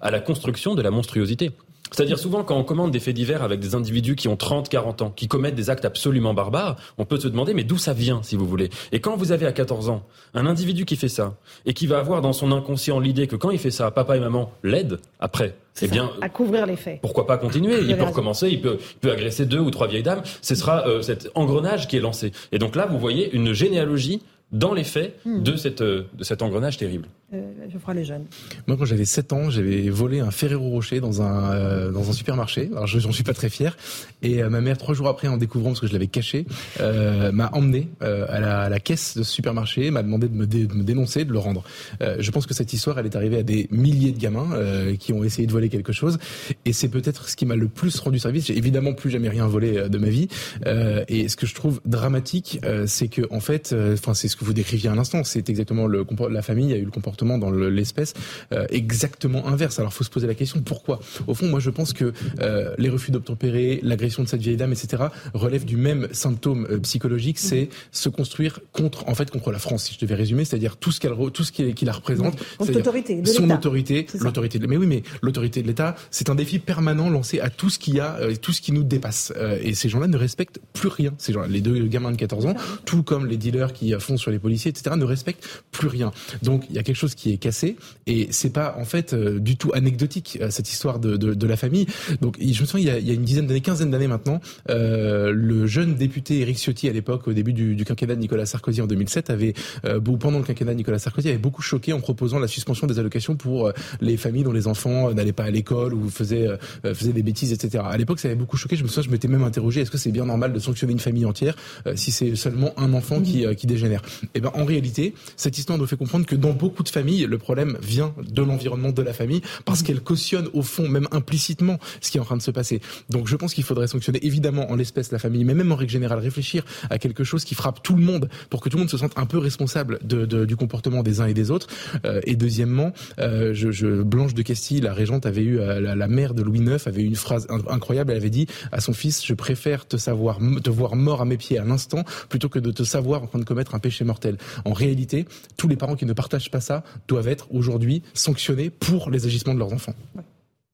à 0.00 0.10
la 0.10 0.20
construction 0.20 0.74
de 0.74 0.82
la 0.82 0.90
monstruosité. 0.90 1.50
C'est-à-dire 1.90 2.18
souvent 2.18 2.44
quand 2.44 2.56
on 2.56 2.64
commande 2.64 2.90
des 2.90 3.00
faits 3.00 3.14
divers 3.14 3.42
avec 3.42 3.60
des 3.60 3.74
individus 3.74 4.16
qui 4.16 4.28
ont 4.28 4.36
30, 4.36 4.68
40 4.68 5.02
ans, 5.02 5.12
qui 5.14 5.28
commettent 5.28 5.54
des 5.54 5.70
actes 5.70 5.84
absolument 5.84 6.34
barbares, 6.34 6.76
on 6.98 7.04
peut 7.04 7.18
se 7.18 7.28
demander 7.28 7.54
mais 7.54 7.64
d'où 7.64 7.78
ça 7.78 7.92
vient 7.92 8.22
si 8.22 8.36
vous 8.36 8.46
voulez? 8.46 8.70
Et 8.92 9.00
quand 9.00 9.16
vous 9.16 9.32
avez 9.32 9.46
à 9.46 9.52
14 9.52 9.88
ans 9.88 10.02
un 10.34 10.46
individu 10.46 10.84
qui 10.84 10.96
fait 10.96 11.08
ça 11.08 11.34
et 11.66 11.74
qui 11.74 11.86
va 11.86 11.98
avoir 11.98 12.20
dans 12.20 12.32
son 12.32 12.52
inconscient 12.52 13.00
l'idée 13.00 13.26
que 13.26 13.36
quand 13.36 13.50
il 13.50 13.58
fait 13.58 13.70
ça, 13.70 13.90
papa 13.90 14.16
et 14.16 14.20
maman 14.20 14.52
l'aident 14.62 14.98
après, 15.18 15.54
eh 15.82 15.88
bien, 15.88 16.10
à 16.20 16.28
couvrir 16.28 16.66
les 16.66 16.76
faits. 16.76 17.00
Pourquoi 17.00 17.26
pas 17.26 17.38
continuer? 17.38 17.80
Il 17.80 17.96
peut 17.96 18.04
recommencer, 18.04 18.48
il 18.48 18.60
peut, 18.60 18.78
peut 19.00 19.10
agresser 19.10 19.46
deux 19.46 19.58
ou 19.58 19.70
trois 19.70 19.86
vieilles 19.86 20.02
dames. 20.02 20.22
Ce 20.42 20.54
sera 20.54 20.86
euh, 20.86 21.02
cet 21.02 21.30
engrenage 21.34 21.88
qui 21.88 21.96
est 21.96 22.00
lancé. 22.00 22.32
Et 22.52 22.58
donc 22.58 22.76
là, 22.76 22.86
vous 22.86 22.98
voyez 22.98 23.32
une 23.34 23.52
généalogie 23.52 24.22
dans 24.52 24.74
les 24.74 24.84
faits 24.84 25.16
hmm. 25.24 25.42
de, 25.42 25.56
cette, 25.56 25.80
euh, 25.80 26.06
de 26.14 26.24
cet 26.24 26.42
engrenage 26.42 26.76
terrible. 26.76 27.08
Euh, 27.32 27.52
je 27.72 27.78
ferai 27.78 27.94
les 27.94 28.04
jeunes. 28.04 28.24
Moi, 28.66 28.76
quand 28.76 28.84
j'avais 28.84 29.04
7 29.04 29.32
ans, 29.32 29.50
j'avais 29.50 29.88
volé 29.88 30.18
un 30.18 30.32
Ferrero 30.32 30.68
Rocher 30.68 30.98
dans 30.98 31.22
un, 31.22 31.52
euh, 31.52 31.92
dans 31.92 32.10
un 32.10 32.12
supermarché. 32.12 32.68
Alors, 32.72 32.88
je 32.88 32.98
j'en 32.98 33.12
suis 33.12 33.22
pas 33.22 33.34
très 33.34 33.48
fier. 33.48 33.76
Et 34.22 34.42
ma 34.42 34.60
mère, 34.60 34.76
trois 34.76 34.94
jours 34.94 35.08
après, 35.08 35.28
en 35.28 35.36
découvrant, 35.36 35.70
parce 35.70 35.80
que 35.80 35.86
je 35.86 35.92
l'avais 35.92 36.08
caché, 36.08 36.44
m'a 36.78 37.50
emmené 37.52 37.88
à 38.00 38.40
la, 38.40 38.60
à, 38.62 38.68
la, 38.68 38.80
caisse 38.80 39.16
de 39.16 39.22
ce 39.22 39.32
supermarché, 39.32 39.90
m'a 39.90 40.02
demandé 40.02 40.28
de 40.28 40.34
me, 40.34 40.46
de 40.46 40.74
me, 40.74 40.82
dénoncer, 40.82 41.24
de 41.24 41.32
le 41.32 41.38
rendre. 41.38 41.64
je 42.00 42.30
pense 42.30 42.46
que 42.46 42.52
cette 42.52 42.72
histoire, 42.72 42.98
elle 42.98 43.06
est 43.06 43.16
arrivée 43.16 43.38
à 43.38 43.42
des 43.42 43.68
milliers 43.70 44.12
de 44.12 44.18
gamins 44.18 44.50
qui 44.98 45.12
ont 45.12 45.24
essayé 45.24 45.46
de 45.46 45.52
voler 45.52 45.70
quelque 45.70 45.92
chose. 45.92 46.18
Et 46.66 46.72
c'est 46.72 46.88
peut-être 46.88 47.28
ce 47.28 47.36
qui 47.36 47.46
m'a 47.46 47.56
le 47.56 47.68
plus 47.68 47.98
rendu 48.00 48.18
service. 48.18 48.46
J'ai 48.46 48.58
évidemment 48.58 48.92
plus 48.92 49.10
jamais 49.10 49.28
rien 49.28 49.46
volé 49.46 49.88
de 49.88 49.98
ma 49.98 50.08
vie. 50.08 50.28
et 50.66 51.28
ce 51.28 51.36
que 51.36 51.46
je 51.46 51.54
trouve 51.54 51.80
dramatique, 51.86 52.60
c'est 52.86 53.08
que, 53.08 53.22
en 53.30 53.40
fait, 53.40 53.74
enfin, 53.94 54.12
c'est 54.12 54.28
ce 54.28 54.36
que 54.36 54.44
vous 54.44 54.52
décriviez 54.52 54.90
à 54.90 54.94
l'instant. 54.94 55.24
C'est 55.24 55.48
exactement 55.48 55.86
le 55.86 56.04
la 56.30 56.42
famille 56.42 56.72
a 56.72 56.76
eu 56.76 56.84
le 56.84 56.90
comportement 56.90 57.19
dans 57.24 57.50
l'espèce 57.50 58.14
euh, 58.52 58.66
exactement 58.70 59.46
inverse. 59.46 59.78
Alors, 59.78 59.92
faut 59.92 60.04
se 60.04 60.10
poser 60.10 60.26
la 60.26 60.34
question 60.34 60.60
pourquoi? 60.60 61.00
Au 61.26 61.34
fond, 61.34 61.46
moi, 61.46 61.60
je 61.60 61.70
pense 61.70 61.92
que 61.92 62.12
euh, 62.40 62.74
les 62.78 62.88
refus 62.88 63.10
d'obtempérer, 63.10 63.80
l'agression 63.82 64.22
de 64.22 64.28
cette 64.28 64.40
vieille 64.40 64.56
dame, 64.56 64.72
etc., 64.72 65.04
relèvent 65.34 65.64
du 65.64 65.76
même 65.76 66.08
symptôme 66.12 66.66
euh, 66.70 66.78
psychologique, 66.78 67.38
c'est 67.38 67.68
se 67.92 68.08
construire 68.08 68.60
contre, 68.72 69.08
en 69.08 69.14
fait, 69.14 69.30
contre 69.30 69.52
la 69.52 69.58
France. 69.58 69.84
Si 69.84 69.94
je 69.94 70.00
devais 70.00 70.14
résumer, 70.14 70.44
c'est-à-dire 70.44 70.76
tout 70.76 70.92
ce 70.92 71.00
qu'elle, 71.00 71.12
tout 71.32 71.44
ce 71.44 71.52
qui, 71.52 71.84
la 71.84 71.92
représente, 71.92 72.40
mmh. 72.60 72.76
autorité, 72.76 73.22
son 73.24 73.50
autorité, 73.50 74.06
l'autorité. 74.20 74.58
Mais 74.60 74.76
oui, 74.76 74.86
mais 74.86 75.02
l'autorité 75.22 75.62
de 75.62 75.66
l'État, 75.66 75.96
c'est 76.10 76.30
un 76.30 76.34
défi 76.34 76.58
permanent 76.58 77.10
lancé 77.10 77.40
à 77.40 77.50
tout 77.50 77.70
ce 77.70 77.78
qui 77.78 78.00
a, 78.00 78.18
tout 78.40 78.52
ce 78.52 78.60
qui 78.60 78.72
nous 78.72 78.82
dépasse. 78.82 79.32
et 79.62 79.74
ces 79.74 79.88
gens-là 79.88 80.06
ne 80.06 80.16
respectent 80.16 80.60
plus 80.72 80.88
rien. 80.88 81.12
Ces 81.18 81.32
gens, 81.32 81.42
les 81.42 81.60
deux 81.60 81.86
gamins 81.86 82.12
de 82.12 82.16
14 82.16 82.46
ans, 82.46 82.54
tout 82.84 83.02
comme 83.02 83.26
les 83.26 83.36
dealers 83.36 83.72
qui 83.72 83.92
font 83.98 84.16
sur 84.16 84.30
les 84.30 84.38
policiers, 84.38 84.70
etc., 84.70 84.96
ne 84.96 85.04
respectent 85.04 85.48
plus 85.70 85.88
rien. 85.88 86.12
Donc 86.42 86.64
il 86.70 86.76
y 86.76 86.78
a 86.78 86.82
quelque 86.82 86.96
chose 86.96 87.09
qui 87.14 87.32
est 87.32 87.38
cassé 87.38 87.76
et 88.06 88.28
c'est 88.30 88.52
pas 88.52 88.76
en 88.78 88.84
fait 88.84 89.12
euh, 89.12 89.38
du 89.38 89.56
tout 89.56 89.70
anecdotique 89.74 90.38
euh, 90.40 90.50
cette 90.50 90.70
histoire 90.70 90.98
de, 90.98 91.16
de, 91.16 91.46
la 91.46 91.56
famille. 91.56 91.86
Donc 92.20 92.36
je 92.40 92.60
me 92.60 92.66
souviens 92.66 92.96
il 92.96 93.06
y 93.06 93.10
a, 93.10 93.14
une 93.14 93.24
dizaine 93.24 93.46
d'années, 93.46 93.60
quinzaine 93.60 93.90
d'années 93.90 94.06
maintenant, 94.06 94.40
euh, 94.68 95.32
le 95.34 95.66
jeune 95.66 95.94
député 95.94 96.40
Éric 96.40 96.58
Ciotti 96.58 96.88
à 96.88 96.92
l'époque, 96.92 97.26
au 97.26 97.32
début 97.32 97.52
du, 97.52 97.84
quinquennat 97.84 98.14
de 98.14 98.20
Nicolas 98.20 98.46
Sarkozy 98.46 98.80
en 98.80 98.86
2007, 98.86 99.30
avait 99.30 99.54
euh, 99.84 100.00
pendant 100.00 100.38
le 100.38 100.44
quinquennat 100.44 100.72
de 100.72 100.78
Nicolas 100.78 100.98
Sarkozy 100.98 101.28
avait 101.28 101.38
beaucoup 101.38 101.62
choqué 101.62 101.92
en 101.92 102.00
proposant 102.00 102.38
la 102.38 102.48
suspension 102.48 102.86
des 102.86 102.98
allocations 102.98 103.36
pour 103.36 103.72
les 104.00 104.16
familles 104.16 104.44
dont 104.44 104.52
les 104.52 104.66
enfants 104.66 105.12
n'allaient 105.12 105.32
pas 105.32 105.44
à 105.44 105.50
l'école 105.50 105.94
ou 105.94 106.08
faisaient 106.08 106.48
faisaient 106.84 107.12
des 107.12 107.22
bêtises, 107.22 107.52
etc. 107.52 107.84
À 107.86 107.96
l'époque 107.96 108.20
ça 108.20 108.28
avait 108.28 108.36
beaucoup 108.36 108.56
choqué. 108.56 108.76
Je 108.76 108.82
me 108.82 108.88
souviens 108.88 109.02
je 109.02 109.10
m'étais 109.10 109.28
même 109.28 109.42
interrogé 109.42 109.80
est-ce 109.80 109.90
que 109.90 109.98
c'est 109.98 110.12
bien 110.12 110.26
normal 110.26 110.52
de 110.52 110.58
sanctionner 110.58 110.92
une 110.92 110.98
famille 111.00 111.24
entière 111.24 111.56
si 111.94 112.10
c'est 112.10 112.36
seulement 112.36 112.72
un 112.76 112.92
enfant 112.92 113.20
qui, 113.20 113.44
qui 113.56 113.66
dégénère? 113.66 114.02
Eh 114.34 114.40
ben, 114.40 114.50
en 114.54 114.64
réalité, 114.64 115.14
cette 115.36 115.58
histoire 115.58 115.78
nous 115.78 115.86
fait 115.86 115.96
comprendre 115.96 116.26
que 116.26 116.36
dans 116.36 116.52
beaucoup 116.52 116.82
de 116.82 116.88
familles, 116.88 116.99
le 117.02 117.38
problème 117.38 117.76
vient 117.82 118.14
de 118.22 118.42
l'environnement 118.42 118.92
de 118.92 119.02
la 119.02 119.12
famille 119.12 119.42
parce 119.64 119.82
qu'elle 119.82 120.00
cautionne 120.00 120.48
au 120.52 120.62
fond, 120.62 120.88
même 120.88 121.08
implicitement, 121.12 121.78
ce 122.00 122.10
qui 122.10 122.18
est 122.18 122.20
en 122.20 122.24
train 122.24 122.36
de 122.36 122.42
se 122.42 122.50
passer. 122.50 122.80
Donc, 123.08 123.28
je 123.28 123.36
pense 123.36 123.54
qu'il 123.54 123.64
faudrait 123.64 123.86
sanctionner 123.86 124.24
évidemment 124.24 124.70
en 124.70 124.76
l'espèce 124.76 125.12
la 125.12 125.18
famille, 125.18 125.44
mais 125.44 125.54
même 125.54 125.72
en 125.72 125.76
règle 125.76 125.90
générale, 125.90 126.18
réfléchir 126.18 126.64
à 126.88 126.98
quelque 126.98 127.24
chose 127.24 127.44
qui 127.44 127.54
frappe 127.54 127.82
tout 127.82 127.94
le 127.94 128.02
monde 128.02 128.28
pour 128.48 128.60
que 128.60 128.68
tout 128.68 128.76
le 128.76 128.82
monde 128.82 128.90
se 128.90 128.98
sente 128.98 129.12
un 129.16 129.26
peu 129.26 129.38
responsable 129.38 129.98
de, 130.02 130.26
de, 130.26 130.44
du 130.44 130.56
comportement 130.56 131.02
des 131.02 131.20
uns 131.20 131.26
et 131.26 131.34
des 131.34 131.50
autres. 131.50 131.66
Euh, 132.04 132.20
et 132.24 132.36
deuxièmement, 132.36 132.92
euh, 133.18 133.54
je, 133.54 133.70
je, 133.70 134.02
Blanche 134.02 134.34
de 134.34 134.42
Castille, 134.42 134.80
la 134.80 134.92
régente, 134.92 135.26
avait 135.26 135.42
eu 135.42 135.58
euh, 135.58 135.80
la, 135.80 135.94
la, 135.94 136.08
mère 136.08 136.34
de 136.34 136.42
Louis 136.42 136.60
IX 136.60 136.86
avait 136.86 137.02
eu 137.02 137.06
une 137.06 137.16
phrase 137.16 137.46
incroyable. 137.68 138.10
Elle 138.10 138.18
avait 138.18 138.30
dit 138.30 138.46
à 138.72 138.80
son 138.80 138.92
fils 138.92 139.24
"Je 139.24 139.34
préfère 139.34 139.86
te 139.86 139.96
savoir 139.96 140.38
te 140.62 140.70
voir 140.70 140.96
mort 140.96 141.20
à 141.20 141.24
mes 141.24 141.36
pieds 141.36 141.58
à 141.58 141.64
l'instant 141.64 142.04
plutôt 142.28 142.48
que 142.48 142.58
de 142.58 142.70
te 142.70 142.82
savoir 142.82 143.22
en 143.22 143.26
train 143.26 143.38
de 143.38 143.44
commettre 143.44 143.74
un 143.74 143.78
péché 143.78 144.04
mortel." 144.04 144.36
En 144.64 144.72
réalité, 144.72 145.26
tous 145.56 145.68
les 145.68 145.76
parents 145.76 145.96
qui 145.96 146.06
ne 146.06 146.12
partagent 146.12 146.50
pas 146.50 146.60
ça 146.60 146.82
doivent 147.08 147.28
être 147.28 147.48
aujourd'hui 147.52 148.02
sanctionnés 148.14 148.70
pour 148.70 149.10
les 149.10 149.26
agissements 149.26 149.54
de 149.54 149.58
leurs 149.58 149.72
enfants. 149.72 149.94
Ouais. 150.14 150.22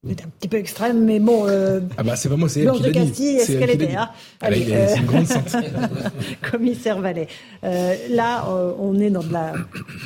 C'est 0.05 0.23
un 0.23 0.29
petit 0.39 0.47
peu 0.47 0.57
extrême, 0.57 1.03
mais 1.03 1.19
bon. 1.19 1.47
Euh, 1.47 1.81
ah 1.97 2.03
bah 2.03 2.15
c'est 2.15 2.29
pas 2.29 2.35
moi, 2.35 2.47
c'est 2.47 2.61
elle 2.61 2.71
qui 2.71 2.83
l'a 2.83 3.05
dit. 3.05 3.27
Est-ce 3.29 3.57
qu'elle 3.57 3.71
était 3.71 3.95
hein 3.95 4.09
Allez, 4.41 4.65
euh, 4.71 4.87
C'est 4.87 4.99
une 4.99 5.05
grande 5.05 5.25
sainte. 5.25 5.55
Commissaire 6.51 7.01
Vallet. 7.01 7.27
Euh, 7.63 7.95
là, 8.09 8.47
euh, 8.47 8.73
on 8.79 8.99
est 8.99 9.09
dans 9.09 9.23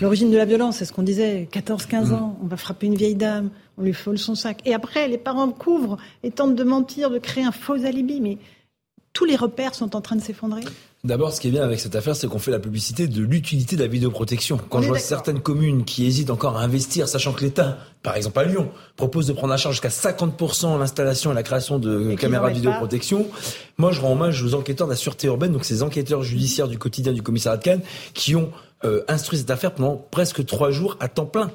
l'origine 0.01 0.31
de 0.31 0.37
la 0.37 0.45
violence, 0.45 0.77
c'est 0.77 0.85
ce 0.85 0.93
qu'on 0.93 1.03
disait. 1.03 1.47
14-15 1.51 2.07
mm. 2.07 2.13
ans, 2.13 2.39
on 2.41 2.47
va 2.47 2.57
frapper 2.57 2.87
une 2.87 2.95
vieille 2.95 3.15
dame, 3.15 3.49
on 3.77 3.83
lui 3.83 3.91
vole 3.91 4.17
son 4.17 4.33
sac. 4.33 4.61
Et 4.65 4.73
après, 4.73 5.07
les 5.07 5.17
parents 5.17 5.49
couvrent 5.49 5.97
et 6.23 6.31
tentent 6.31 6.55
de 6.55 6.63
mentir, 6.63 7.09
de 7.09 7.19
créer 7.19 7.43
un 7.43 7.51
faux 7.51 7.85
alibi. 7.85 8.21
Mais 8.21 8.37
tous 9.13 9.25
les 9.25 9.35
repères 9.35 9.75
sont 9.75 9.95
en 9.95 10.01
train 10.01 10.15
de 10.15 10.21
s'effondrer. 10.21 10.61
D'abord, 11.03 11.33
ce 11.33 11.41
qui 11.41 11.47
est 11.47 11.51
bien 11.51 11.63
avec 11.63 11.79
cette 11.79 11.95
affaire, 11.95 12.15
c'est 12.15 12.27
qu'on 12.27 12.37
fait 12.37 12.51
la 12.51 12.59
publicité 12.59 13.07
de 13.07 13.21
l'utilité 13.23 13.75
de 13.75 13.81
la 13.81 13.87
vidéoprotection. 13.87 14.59
Quand 14.69 14.83
je 14.83 14.87
vois 14.87 14.99
certaines 14.99 15.39
communes 15.39 15.83
qui 15.83 16.05
hésitent 16.05 16.29
encore 16.29 16.57
à 16.57 16.61
investir, 16.61 17.07
sachant 17.07 17.33
que 17.33 17.41
l'État, 17.41 17.79
par 18.03 18.15
exemple 18.15 18.37
à 18.37 18.43
Lyon, 18.43 18.69
propose 18.97 19.25
de 19.25 19.33
prendre 19.33 19.51
en 19.51 19.57
charge 19.57 19.81
jusqu'à 19.81 19.89
50% 19.89 20.77
l'installation 20.77 21.31
et 21.31 21.33
la 21.33 21.41
création 21.41 21.79
de 21.79 22.13
caméras 22.13 22.49
de 22.49 22.55
vidéoprotection, 22.55 23.25
moi 23.79 23.91
je 23.91 23.99
rends 23.99 24.11
hommage 24.11 24.43
aux 24.43 24.53
enquêteurs 24.53 24.85
de 24.85 24.91
la 24.91 24.97
sûreté 24.97 25.25
urbaine, 25.25 25.53
donc 25.53 25.65
ces 25.65 25.81
enquêteurs 25.81 26.21
judiciaires 26.21 26.67
du 26.67 26.77
quotidien 26.77 27.13
du 27.13 27.23
commissariat 27.23 27.57
de 27.57 27.63
Cannes, 27.63 27.81
qui 28.13 28.35
ont 28.35 28.51
euh, 28.83 29.01
instruit 29.07 29.39
cette 29.39 29.49
affaire 29.49 29.73
pendant 29.73 29.95
presque 29.95 30.45
trois 30.45 30.69
jours 30.69 30.97
à 30.99 31.07
temps 31.07 31.25
plein 31.25 31.49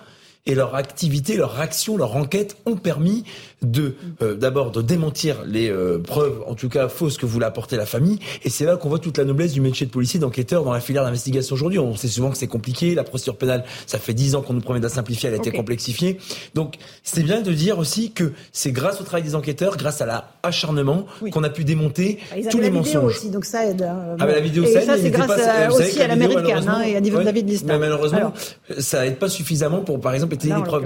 et 0.46 0.54
leur 0.54 0.74
activité, 0.74 1.36
leur 1.36 1.60
action, 1.60 1.96
leur 1.96 2.16
enquête 2.16 2.56
ont 2.66 2.76
permis 2.76 3.24
de 3.62 3.94
euh, 4.22 4.34
d'abord 4.34 4.70
de 4.70 4.82
démentir 4.82 5.36
les 5.46 5.70
euh, 5.70 5.98
preuves, 5.98 6.42
en 6.46 6.54
tout 6.54 6.68
cas 6.68 6.88
fausses, 6.88 7.16
que 7.16 7.26
voulait 7.26 7.46
apporter 7.46 7.76
la 7.76 7.86
famille. 7.86 8.18
Et 8.44 8.50
c'est 8.50 8.64
là 8.64 8.76
qu'on 8.76 8.88
voit 8.88 8.98
toute 8.98 9.18
la 9.18 9.24
noblesse 9.24 9.52
du 9.52 9.60
métier 9.60 9.86
de 9.86 9.90
policier, 9.90 10.20
d'enquêteur 10.20 10.62
dans 10.62 10.72
la 10.72 10.80
filière 10.80 11.04
d'investigation 11.04 11.54
aujourd'hui. 11.54 11.78
On 11.78 11.96
sait 11.96 12.08
souvent 12.08 12.30
que 12.30 12.36
c'est 12.36 12.46
compliqué. 12.46 12.94
La 12.94 13.04
procédure 13.04 13.36
pénale, 13.36 13.64
ça 13.86 13.98
fait 13.98 14.14
dix 14.14 14.34
ans 14.34 14.42
qu'on 14.42 14.52
nous 14.52 14.60
promet 14.60 14.78
de 14.78 14.84
la 14.84 14.90
simplifier, 14.90 15.28
elle 15.28 15.34
a 15.34 15.38
okay. 15.38 15.48
été 15.48 15.56
complexifiée. 15.56 16.18
Donc 16.54 16.76
c'est 17.02 17.22
bien 17.22 17.40
de 17.40 17.52
dire 17.52 17.78
aussi 17.78 18.12
que 18.12 18.32
c'est 18.52 18.72
grâce 18.72 19.00
au 19.00 19.04
travail 19.04 19.22
des 19.22 19.34
enquêteurs, 19.34 19.76
grâce 19.76 20.00
à 20.00 20.06
l'acharnement, 20.44 21.06
oui. 21.22 21.30
qu'on 21.30 21.42
a 21.42 21.50
pu 21.50 21.64
démonter 21.64 22.18
ah, 22.30 22.36
tous 22.50 22.60
les 22.60 22.70
mensonges. 22.70 23.16
Aussi, 23.16 23.30
donc 23.30 23.44
ça 23.46 23.66
aide. 23.66 23.82
Euh, 23.82 24.16
ah, 24.18 24.26
bah, 24.26 24.32
la 24.32 24.40
vidéo, 24.40 24.64
et 24.64 24.72
ça, 24.72 24.82
ça 24.82 24.98
c'est 24.98 25.10
grâce 25.10 25.26
pas, 25.26 25.64
à, 25.66 25.70
aussi 25.70 26.00
à 26.00 26.08
l'américaine 26.08 26.68
hein, 26.68 26.82
et 26.82 26.96
à 26.96 27.00
niveau 27.00 27.16
ouais, 27.16 27.22
de 27.22 27.26
David 27.26 27.48
Liston. 27.48 27.66
Mais 27.68 27.78
malheureusement, 27.78 28.18
Alors, 28.18 28.32
ça 28.78 29.06
aide 29.06 29.16
pas 29.16 29.28
suffisamment 29.28 29.80
pour, 29.80 30.00
par 30.00 30.14
exemple, 30.14 30.35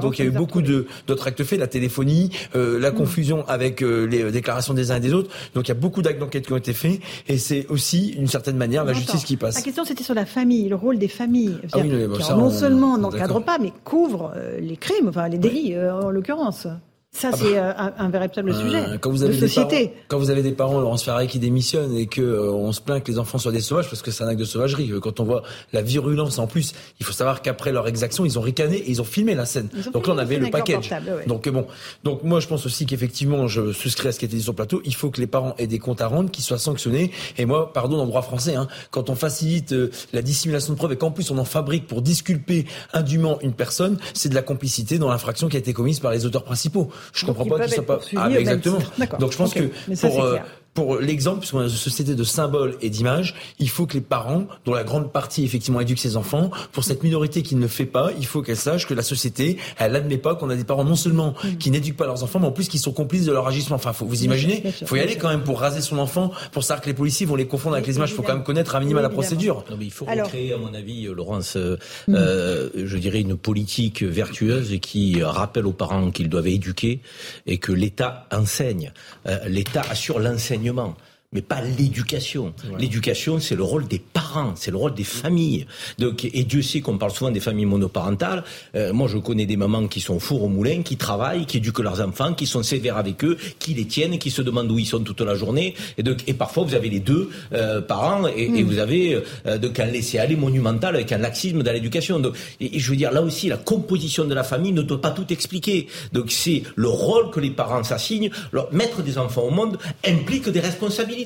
Donc 0.01 0.18
il 0.18 0.24
y 0.24 0.28
a 0.28 0.30
eu 0.30 0.34
beaucoup 0.34 0.62
d'autres 0.62 1.26
actes 1.26 1.44
faits, 1.44 1.59
la 1.59 1.66
téléphonie, 1.66 2.30
euh, 2.55 2.78
la 2.78 2.90
mmh. 2.90 2.94
confusion 2.94 3.44
avec 3.48 3.82
euh, 3.82 4.07
les 4.07 4.30
déclarations 4.30 4.74
des 4.74 4.90
uns 4.90 4.96
et 4.96 5.01
des 5.01 5.12
autres. 5.12 5.30
Donc 5.55 5.66
il 5.66 5.68
y 5.68 5.72
a 5.72 5.80
beaucoup 5.80 6.03
d'actes 6.03 6.18
d'enquête 6.18 6.46
qui 6.46 6.53
ont 6.53 6.59
été 6.59 6.72
faits 6.72 7.01
et 7.28 7.38
c'est 7.38 7.66
aussi, 7.68 8.12
d'une 8.16 8.26
certaine 8.26 8.57
manière, 8.57 8.84
la 8.84 8.92
justice 8.92 9.24
qui 9.24 9.36
passe. 9.36 9.55
La 9.55 9.62
question 9.62 9.84
c'était 9.84 10.05
sur 10.05 10.14
la 10.14 10.26
famille, 10.26 10.68
le 10.68 10.76
rôle 10.76 10.98
des 10.98 11.09
familles. 11.09 11.59
Ah 11.72 11.78
oui, 11.78 12.07
bon, 12.07 12.16
qui 12.16 12.22
ça, 12.22 12.34
non 12.34 12.44
on, 12.44 12.51
seulement 12.51 12.98
n'encadre 12.98 13.42
pas, 13.42 13.59
mais 13.59 13.72
couvre 13.84 14.32
euh, 14.36 14.59
les 14.61 14.76
crimes, 14.76 15.09
enfin 15.09 15.28
les 15.28 15.38
délits 15.38 15.74
euh, 15.74 15.92
en 15.92 16.11
l'occurrence. 16.11 16.66
Ça, 17.13 17.31
ah 17.33 17.37
c'est 17.37 17.55
bah, 17.55 17.75
un, 17.77 18.05
un, 18.07 18.09
véritable 18.09 18.55
sujet 18.55 18.79
euh, 18.79 18.97
quand 18.97 19.11
vous 19.11 19.25
avez 19.25 19.35
de 19.35 19.41
des 19.41 19.49
société. 19.49 19.89
Parents, 19.89 20.01
quand 20.09 20.19
vous 20.19 20.31
avez 20.31 20.43
des 20.43 20.53
parents, 20.53 20.81
Laurence 20.81 21.03
Ferrari, 21.03 21.27
qui 21.27 21.41
démissionnent 21.41 21.95
et 21.95 22.07
que 22.07 22.23
euh, 22.23 22.53
on 22.53 22.73
se 22.73 22.81
plaint 22.81 23.03
que 23.03 23.11
les 23.11 23.19
enfants 23.19 23.37
soient 23.37 23.51
des 23.51 23.61
sauvages, 23.61 23.91
parce 23.91 24.01
que 24.01 24.13
c'est 24.13 24.23
un 24.23 24.29
acte 24.29 24.39
de 24.39 24.45
sauvagerie. 24.45 24.91
Quand 25.03 25.19
on 25.19 25.25
voit 25.25 25.43
la 25.73 25.83
virulence 25.83 26.39
en 26.39 26.47
plus, 26.47 26.73
il 27.01 27.05
faut 27.05 27.13
savoir 27.13 27.43
qu'après 27.43 27.73
leur 27.73 27.89
exaction, 27.89 28.25
ils 28.25 28.39
ont 28.39 28.43
ricané 28.43 28.77
et 28.77 28.91
ils 28.91 29.01
ont 29.03 29.05
filmé 29.05 29.35
la 29.35 29.45
scène. 29.45 29.69
Donc 29.93 30.07
là, 30.07 30.15
on 30.15 30.19
avait 30.19 30.39
le 30.39 30.51
package. 30.51 30.91
Ouais. 30.91 31.27
Donc 31.27 31.49
bon, 31.49 31.67
donc 32.05 32.23
moi, 32.23 32.39
je 32.39 32.47
pense 32.47 32.65
aussi 32.65 32.87
qu'effectivement, 32.87 33.49
je 33.49 33.73
souscris 33.73 34.09
à 34.09 34.13
ce 34.13 34.19
qui 34.21 34.25
a 34.25 34.29
été 34.29 34.37
dit 34.37 34.43
sur 34.43 34.53
le 34.53 34.57
plateau. 34.57 34.81
Il 34.85 34.95
faut 34.95 35.11
que 35.11 35.21
les 35.21 35.27
parents 35.27 35.55
aient 35.59 35.67
des 35.67 35.81
comptes 35.81 36.01
à 36.01 36.07
rendre, 36.07 36.31
qu'ils 36.31 36.45
soient 36.45 36.59
sanctionnés. 36.59 37.11
Et 37.37 37.45
moi, 37.45 37.73
pardon, 37.73 37.97
dans 37.97 38.05
le 38.05 38.11
droit 38.11 38.23
français, 38.23 38.55
hein, 38.55 38.69
quand 38.93 39.11
on 39.11 39.17
facilite 39.17 39.73
euh, 39.73 39.91
la 40.13 40.23
dissimulation 40.23 40.73
de 40.73 40.79
preuves 40.79 40.93
et 40.93 40.97
qu'en 40.97 41.11
plus 41.11 41.31
on 41.33 41.39
en 41.39 41.45
fabrique 41.45 41.87
pour 41.89 42.03
disculper 42.03 42.67
indûment 42.93 43.39
une 43.41 43.53
personne, 43.53 43.99
c'est 44.15 44.29
de 44.29 44.35
la 44.35 44.43
complicité 44.43 44.99
dans 44.99 45.11
l'infraction 45.11 45.49
qui 45.49 45.57
a 45.57 45.59
été 45.59 45.73
commise 45.73 45.99
par 45.99 46.13
les 46.13 46.25
auteurs 46.25 46.45
principaux. 46.45 46.89
Je 47.12 47.26
comprends 47.26 47.44
pas 47.46 47.61
qu'ils 47.61 47.74
soient 47.74 47.86
pas. 47.86 48.01
Ah, 48.16 48.30
exactement. 48.30 48.78
Donc 49.18 49.32
je 49.32 49.36
pense 49.36 49.51
okay. 49.51 49.68
que 49.68 50.01
pour 50.01 50.24
euh, 50.24 50.38
pour 50.75 50.99
l'exemple, 50.99 51.41
puisqu'on 51.41 51.61
a 51.61 51.64
une 51.64 51.68
société 51.68 52.14
de 52.14 52.25
symboles 52.25 52.77
et 52.81 52.91
d'images, 52.91 53.35
il 53.59 53.68
faut 53.68 53.87
que 53.87 53.95
les 53.95 54.01
parents, 54.01 54.47
dont 54.64 54.73
la 54.73 54.85
grande 54.85 55.12
partie 55.12 55.45
effectivement 55.45 55.81
éduquent 55.81 55.99
ses 55.99 56.16
enfants, 56.16 56.51
pour 56.71 56.85
cette 56.85 57.03
minorité 57.03 57.43
qui 57.43 57.57
ne 57.57 57.61
le 57.61 57.68
fait 57.68 57.87
pas, 57.87 58.11
il 58.16 58.25
faut 58.25 58.41
qu'elle 58.41 58.57
sache 58.57 58.87
que 58.87 58.95
la 58.95 59.03
société, 59.03 59.57
elle 59.79 59.93
n'admet 59.93 60.16
pas 60.16 60.37
qu'on 60.37 60.49
a 60.49 60.55
des 60.55 60.64
parents 60.64 60.85
non 60.85 60.95
seulement 60.95 61.35
mmh. 61.43 61.57
qui 61.59 61.71
n'éduquent 61.73 61.97
pas 61.97 62.07
leurs 62.07 62.23
enfants, 62.23 62.39
mais 62.39 62.47
en 62.47 62.53
plus 62.53 62.68
qui 62.68 62.79
sont 62.79 62.93
complices 62.93 63.25
de 63.25 63.33
leur 63.33 63.49
agissement. 63.49 63.77
Enfin, 63.77 63.93
faut 63.93 64.07
vous 64.07 64.23
imaginez, 64.23 64.62
il 64.81 64.87
faut 64.87 64.97
y 64.97 65.01
aller 65.01 65.16
quand 65.16 65.29
même 65.29 65.43
pour 65.43 65.59
raser 65.59 65.81
son 65.81 65.99
enfant, 65.99 66.31
pour 66.53 66.62
savoir 66.62 66.83
que 66.83 66.87
les 66.87 66.95
policiers 66.95 67.27
vont 67.27 67.37
les 67.37 67.47
confondre 67.47 67.75
avec 67.75 67.89
les 67.89 67.97
images. 67.97 68.11
Il 68.11 68.14
faut 68.14 68.23
quand 68.23 68.35
même 68.35 68.45
connaître 68.45 68.77
à 68.77 68.81
minima 68.81 69.03
la 69.03 69.11
procédure. 69.11 69.64
Non, 69.71 69.77
mais 69.77 69.87
il 69.87 69.93
faut 69.93 70.05
recréer, 70.05 70.53
à 70.53 70.59
mon 70.59 70.73
avis, 70.73 71.07
Laurence, 71.07 71.57
euh, 71.57 71.79
mmh. 72.07 72.14
euh, 72.14 72.68
je 72.77 72.97
dirais 72.97 73.21
une 73.21 73.37
politique 73.37 74.05
vertueuse 74.05 74.79
qui 74.81 75.21
rappelle 75.23 75.66
aux 75.66 75.73
parents 75.73 76.12
qu'ils 76.12 76.29
doivent 76.29 76.47
éduquer 76.47 77.01
et 77.47 77.59
que 77.59 77.73
l'État 77.73 78.29
enseigne. 78.33 78.93
Euh, 79.27 79.39
L'État 79.49 79.83
assure 79.91 80.21
l'enseignement 80.21 80.60
renseignements 80.61 80.97
mais 81.33 81.43
pas 81.43 81.61
l'éducation. 81.61 82.53
Ouais. 82.64 82.81
L'éducation, 82.81 83.39
c'est 83.39 83.55
le 83.55 83.62
rôle 83.62 83.87
des 83.87 84.01
parents, 84.01 84.55
c'est 84.57 84.72
le 84.72 84.76
rôle 84.76 84.95
des 84.95 85.05
familles. 85.05 85.64
Donc, 85.97 86.24
et 86.24 86.43
Dieu 86.43 86.61
sait 86.61 86.81
qu'on 86.81 86.99
parle 86.99 87.12
souvent 87.12 87.31
des 87.31 87.39
familles 87.39 87.66
monoparentales. 87.66 88.43
Euh, 88.74 88.93
moi, 88.93 89.07
je 89.07 89.16
connais 89.16 89.47
des 89.47 89.57
mamans 89.57 89.87
qui 89.87 90.01
sont 90.01 90.18
four 90.18 90.43
au 90.43 90.49
moulin, 90.49 90.83
qui 90.83 90.97
travaillent, 90.97 91.47
qui 91.47 91.59
éduquent 91.59 91.78
leurs 91.78 92.01
enfants, 92.01 92.35
qui 92.35 92.47
sont 92.47 92.64
sévères 92.64 92.97
avec 92.97 93.22
eux, 93.24 93.39
qui 93.61 93.74
les 93.74 93.87
tiennent, 93.87 94.18
qui 94.18 94.33
se 94.33 94.43
demandent 94.43 94.72
où 94.72 94.78
ils 94.81 94.87
sont 94.87 94.99
toute 95.05 95.20
la 95.20 95.37
journée. 95.37 95.76
Et, 95.99 96.03
donc, 96.03 96.24
et 96.26 96.35
parfois, 96.35 96.64
vous 96.64 96.74
avez 96.74 96.89
les 96.89 96.99
deux 96.99 97.31
euh, 97.53 97.81
parents 97.81 98.26
et, 98.26 98.49
mmh. 98.49 98.57
et, 98.57 98.62
vous 98.64 98.78
avez 98.78 99.22
euh, 99.47 99.57
donc 99.57 99.78
un 99.78 99.87
laisser-aller 99.87 100.35
monumental 100.35 100.97
avec 100.97 101.12
un 101.12 101.18
laxisme 101.18 101.62
dans 101.62 101.72
l'éducation. 101.72 102.18
Donc, 102.18 102.35
et, 102.59 102.74
et, 102.74 102.81
je 102.81 102.91
veux 102.91 102.97
dire, 102.97 103.12
là 103.12 103.22
aussi, 103.22 103.49
la 103.49 103.57
composition 103.57 104.24
de 104.24 104.35
la 104.35 104.43
famille 104.43 104.72
ne 104.72 104.83
doit 104.83 105.01
pas 105.01 105.12
tout 105.12 105.33
expliquer. 105.33 105.87
Donc, 106.12 106.33
c'est 106.33 106.64
le 106.74 106.89
rôle 106.89 107.31
que 107.31 107.39
les 107.39 107.51
parents 107.51 107.85
s'assignent. 107.85 108.31
Mettre 108.72 109.03
des 109.03 109.16
enfants 109.16 109.43
au 109.43 109.51
monde 109.51 109.78
implique 110.05 110.49
des 110.49 110.59
responsabilités. 110.59 111.20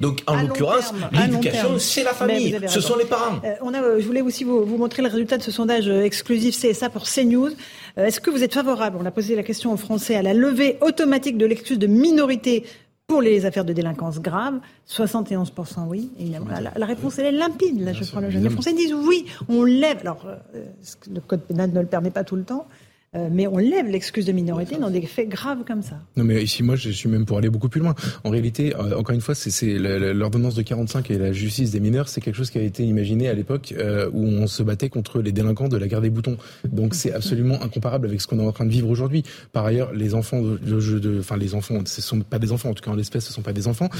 Donc, 0.00 0.22
en 0.26 0.40
l'occurrence, 0.40 0.92
l'éducation, 1.12 1.78
c'est 1.78 2.04
la 2.04 2.12
famille, 2.12 2.58
ce 2.66 2.80
sont 2.80 2.96
les 2.96 3.04
parents. 3.04 3.40
Euh, 3.44 3.54
on 3.62 3.74
a, 3.74 3.98
je 3.98 4.06
voulais 4.06 4.20
aussi 4.20 4.44
vous, 4.44 4.64
vous, 4.64 4.76
montrer 4.78 5.02
le 5.02 5.08
résultat 5.08 5.38
de 5.38 5.42
ce 5.42 5.50
sondage 5.50 5.88
exclusif 5.88 6.58
CSA 6.58 6.90
pour 6.90 7.04
CNews. 7.04 7.50
Euh, 7.98 8.06
Est-ce 8.06 8.20
que 8.20 8.30
vous 8.30 8.42
êtes 8.42 8.54
favorable, 8.54 8.98
on 9.00 9.06
a 9.06 9.10
posé 9.10 9.36
la 9.36 9.42
question 9.42 9.72
aux 9.72 9.76
Français, 9.76 10.16
à 10.16 10.22
la 10.22 10.34
levée 10.34 10.78
automatique 10.80 11.38
de 11.38 11.46
l'excuse 11.46 11.78
de 11.78 11.86
minorité 11.86 12.64
pour 13.06 13.20
les 13.20 13.44
affaires 13.44 13.64
de 13.64 13.72
délinquance 13.72 14.20
grave? 14.20 14.60
71% 14.88 15.86
oui. 15.86 16.10
Évidemment. 16.18 16.46
La, 16.48 16.72
la, 16.74 16.86
réponse, 16.86 17.18
elle 17.18 17.26
est 17.26 17.38
limpide. 17.38 17.84
Là, 17.84 17.92
je 17.92 18.04
prends 18.04 18.20
le 18.20 18.30
jeune. 18.30 18.42
Les 18.42 18.50
Français 18.50 18.72
disent 18.72 18.94
oui, 18.94 19.26
on 19.48 19.64
lève. 19.64 19.98
Alors, 20.00 20.26
euh, 20.26 20.64
le 21.12 21.20
code 21.20 21.42
pénal 21.42 21.70
ne 21.72 21.80
le 21.80 21.86
permet 21.86 22.10
pas 22.10 22.24
tout 22.24 22.36
le 22.36 22.44
temps. 22.44 22.66
Euh, 23.14 23.28
mais 23.30 23.46
on 23.46 23.58
lève 23.58 23.88
l'excuse 23.88 24.24
de 24.24 24.32
minorité 24.32 24.78
dans 24.78 24.88
des 24.88 25.02
faits 25.02 25.28
graves 25.28 25.64
comme 25.66 25.82
ça. 25.82 25.96
Non, 26.16 26.24
mais 26.24 26.42
ici, 26.42 26.62
moi, 26.62 26.76
je 26.76 26.88
suis 26.88 27.10
même 27.10 27.26
pour 27.26 27.36
aller 27.36 27.50
beaucoup 27.50 27.68
plus 27.68 27.80
loin. 27.80 27.94
En 28.24 28.30
réalité, 28.30 28.74
euh, 28.74 28.96
encore 28.96 29.14
une 29.14 29.20
fois, 29.20 29.34
c'est 29.34 29.78
l'ordonnance 29.78 30.54
de 30.54 30.62
45 30.62 31.10
et 31.10 31.18
la 31.18 31.32
justice 31.32 31.72
des 31.72 31.80
mineurs, 31.80 32.08
c'est 32.08 32.22
quelque 32.22 32.36
chose 32.36 32.50
qui 32.50 32.56
a 32.56 32.62
été 32.62 32.84
imaginé 32.84 33.28
à 33.28 33.34
l'époque 33.34 33.74
euh, 33.76 34.08
où 34.14 34.24
on 34.24 34.46
se 34.46 34.62
battait 34.62 34.88
contre 34.88 35.20
les 35.20 35.30
délinquants 35.30 35.68
de 35.68 35.76
la 35.76 35.88
guerre 35.88 36.00
des 36.00 36.08
boutons. 36.08 36.38
Donc, 36.66 36.94
c'est 36.94 37.12
absolument 37.12 37.62
incomparable 37.62 38.06
avec 38.06 38.22
ce 38.22 38.26
qu'on 38.26 38.38
est 38.38 38.46
en 38.46 38.52
train 38.52 38.64
de 38.64 38.70
vivre 38.70 38.88
aujourd'hui. 38.88 39.24
Par 39.52 39.66
ailleurs, 39.66 39.92
les 39.92 40.14
enfants 40.14 40.40
de, 40.40 40.56
de, 40.56 41.18
enfin, 41.18 41.36
les 41.36 41.54
enfants, 41.54 41.80
ce 41.84 42.00
sont 42.00 42.20
pas 42.20 42.38
des 42.38 42.50
enfants, 42.50 42.70
en 42.70 42.74
tout 42.74 42.82
cas 42.82 42.92
en 42.92 42.96
l'espèce, 42.96 43.26
ce 43.26 43.32
sont 43.34 43.42
pas 43.42 43.52
des 43.52 43.68
enfants, 43.68 43.90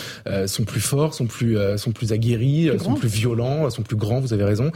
sont 0.47 0.65
plus 0.65 0.81
forts, 0.81 1.13
sont 1.13 1.27
plus, 1.27 1.59
sont 1.77 1.93
plus 1.93 2.13
aguerris, 2.13 2.71
plus 2.71 2.79
sont 2.79 2.95
plus 2.95 3.09
violents, 3.09 3.69
sont 3.69 3.83
plus 3.83 3.97
grands. 3.97 4.21
Vous 4.21 4.33
avez 4.33 4.45
raison. 4.45 4.71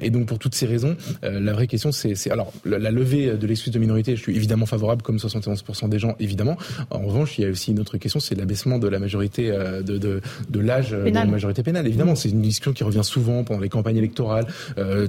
et 0.00 0.10
donc, 0.10 0.26
pour 0.26 0.38
toutes 0.38 0.54
ces 0.54 0.66
raisons, 0.66 0.96
la 1.22 1.52
vraie 1.52 1.66
question, 1.66 1.90
c'est, 1.90 2.30
alors, 2.30 2.52
la, 2.64 2.78
la 2.78 2.92
levée 2.92 3.36
de 3.36 3.46
l'excuse 3.46 3.63
de 3.70 3.78
minorité, 3.78 4.16
je 4.16 4.22
suis 4.22 4.36
évidemment 4.36 4.66
favorable, 4.66 5.02
comme 5.02 5.16
71% 5.16 5.88
des 5.88 5.98
gens, 5.98 6.14
évidemment. 6.20 6.56
En 6.90 7.00
revanche, 7.00 7.38
il 7.38 7.44
y 7.44 7.46
a 7.46 7.50
aussi 7.50 7.72
une 7.72 7.80
autre 7.80 7.98
question, 7.98 8.20
c'est 8.20 8.34
l'abaissement 8.34 8.78
de 8.78 8.88
la 8.88 8.98
majorité 8.98 9.50
de, 9.50 9.98
de, 9.98 10.20
de 10.48 10.60
l'âge 10.60 10.90
de 10.90 11.10
la 11.10 11.24
majorité 11.24 11.62
pénale. 11.62 11.86
Évidemment, 11.86 12.14
c'est 12.14 12.30
une 12.30 12.42
discussion 12.42 12.72
qui 12.72 12.84
revient 12.84 13.04
souvent 13.04 13.44
pendant 13.44 13.60
les 13.60 13.68
campagnes 13.68 13.96
électorales, 13.96 14.46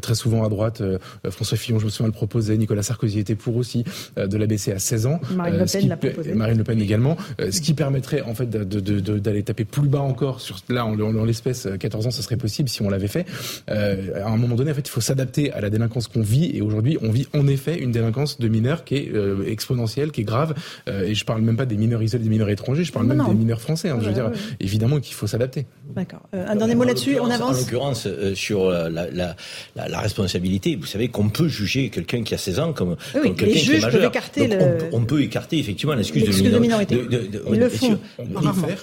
très 0.02 0.16
souvent 0.16 0.44
à 0.44 0.50
droite. 0.50 0.82
François 1.30 1.58
Fillon, 1.58 1.80
je 1.80 1.86
me 1.86 1.90
souviens, 1.90 2.08
le 2.08 2.12
proposait. 2.12 2.58
Nicolas 2.58 2.84
Sarkozy 2.84 3.20
était 3.20 3.36
pour 3.36 3.56
aussi 3.56 3.84
de 4.18 4.38
l'abaisser 4.38 4.72
à 4.72 4.80
16 4.80 5.06
ans. 5.06 5.20
Marine 5.36 5.60
Le 5.60 5.66
Pen 5.66 5.88
l'a 5.88 5.98
proposé. 5.98 6.34
Marine 6.34 6.58
Le 6.58 6.64
Pen 6.64 6.82
également. 6.82 7.18
ce 7.40 7.62
qui 7.62 7.74
permettrait 7.74 8.22
en 8.22 8.36
fait 8.36 8.50
d'aller 8.50 9.44
taper 9.44 9.66
plus 9.66 9.88
bas 9.88 10.02
encore 10.02 10.42
sur 10.42 10.58
là 10.70 10.86
en, 10.86 11.00
en 11.00 11.24
l'espèce 11.26 11.68
14 11.80 12.08
ans, 12.08 12.12
ce 12.12 12.22
serait 12.22 12.38
possible 12.38 12.70
si 12.70 12.82
on 12.82 12.90
l'avait 12.90 13.08
fait. 13.08 13.26
Euh, 13.70 14.24
à 14.24 14.30
un 14.30 14.38
moment 14.38 14.56
donné, 14.56 14.72
en 14.72 14.74
fait, 14.74 14.88
il 14.88 14.92
faut 14.92 15.02
s'adapter 15.02 15.52
à 15.52 15.62
la 15.62 15.70
délinquance 15.70 16.08
qu'on 16.08 16.22
vit. 16.22 16.52
Et 16.56 16.62
aujourd'hui, 16.62 16.98
on 17.02 17.12
vit 17.12 17.28
en 17.34 17.48
effet 17.48 17.78
une 17.78 17.92
délinquance 17.92 18.40
de 18.40 18.45
mineurs 18.50 18.84
qui 18.84 18.96
est 18.96 19.12
euh, 19.14 19.46
exponentielle, 19.48 20.12
qui 20.12 20.22
est 20.22 20.26
grave. 20.26 20.54
Euh, 20.88 21.04
et 21.04 21.16
je 21.16 21.26
parle 21.26 21.42
même 21.42 21.58
pas 21.58 21.66
des 21.66 21.78
mineurs 21.78 22.02
isolés, 22.02 22.24
des 22.24 22.30
mineurs 22.30 22.50
étrangers. 22.50 22.84
Je 22.84 22.92
parle 22.92 23.06
même 23.06 23.24
des 23.28 23.34
mineurs 23.34 23.62
français. 23.62 23.90
Hein, 23.90 24.00
je 24.02 24.08
veux 24.08 24.14
dire, 24.14 24.32
évidemment 24.60 25.00
qu'il 25.00 25.14
faut 25.14 25.28
s'adapter. 25.28 25.66
D'accord. 25.96 26.22
un 26.34 26.56
dernier 26.56 26.76
mot 26.76 26.84
là-dessus. 26.84 27.18
On 27.20 27.30
avance. 27.30 27.56
En 27.56 27.60
l'occurrence, 27.60 28.08
sur 28.34 28.70
la, 28.70 28.90
la, 28.90 29.36
la, 29.76 30.00
responsabilité, 30.00 30.76
vous 30.76 30.86
savez 30.86 31.10
qu'on 31.10 31.30
peut 31.30 31.48
juger 31.48 31.90
quelqu'un 31.90 32.24
qui 32.24 32.34
a 32.34 32.38
16 32.38 32.60
ans 32.60 32.74
comme, 32.74 32.96
comme 33.14 33.36
quelqu'un 33.36 33.60
qui 33.60 33.72
est 33.72 33.82
majeur. 33.82 34.12
On, 34.92 35.06
peut 35.06 35.22
écarter 35.22 35.60
effectivement 35.60 35.94
l'excuse 35.94 36.24
de, 36.26 36.60
minorité. 36.60 37.00
ils 37.52 37.60
le 37.60 37.70
font. 37.70 38.00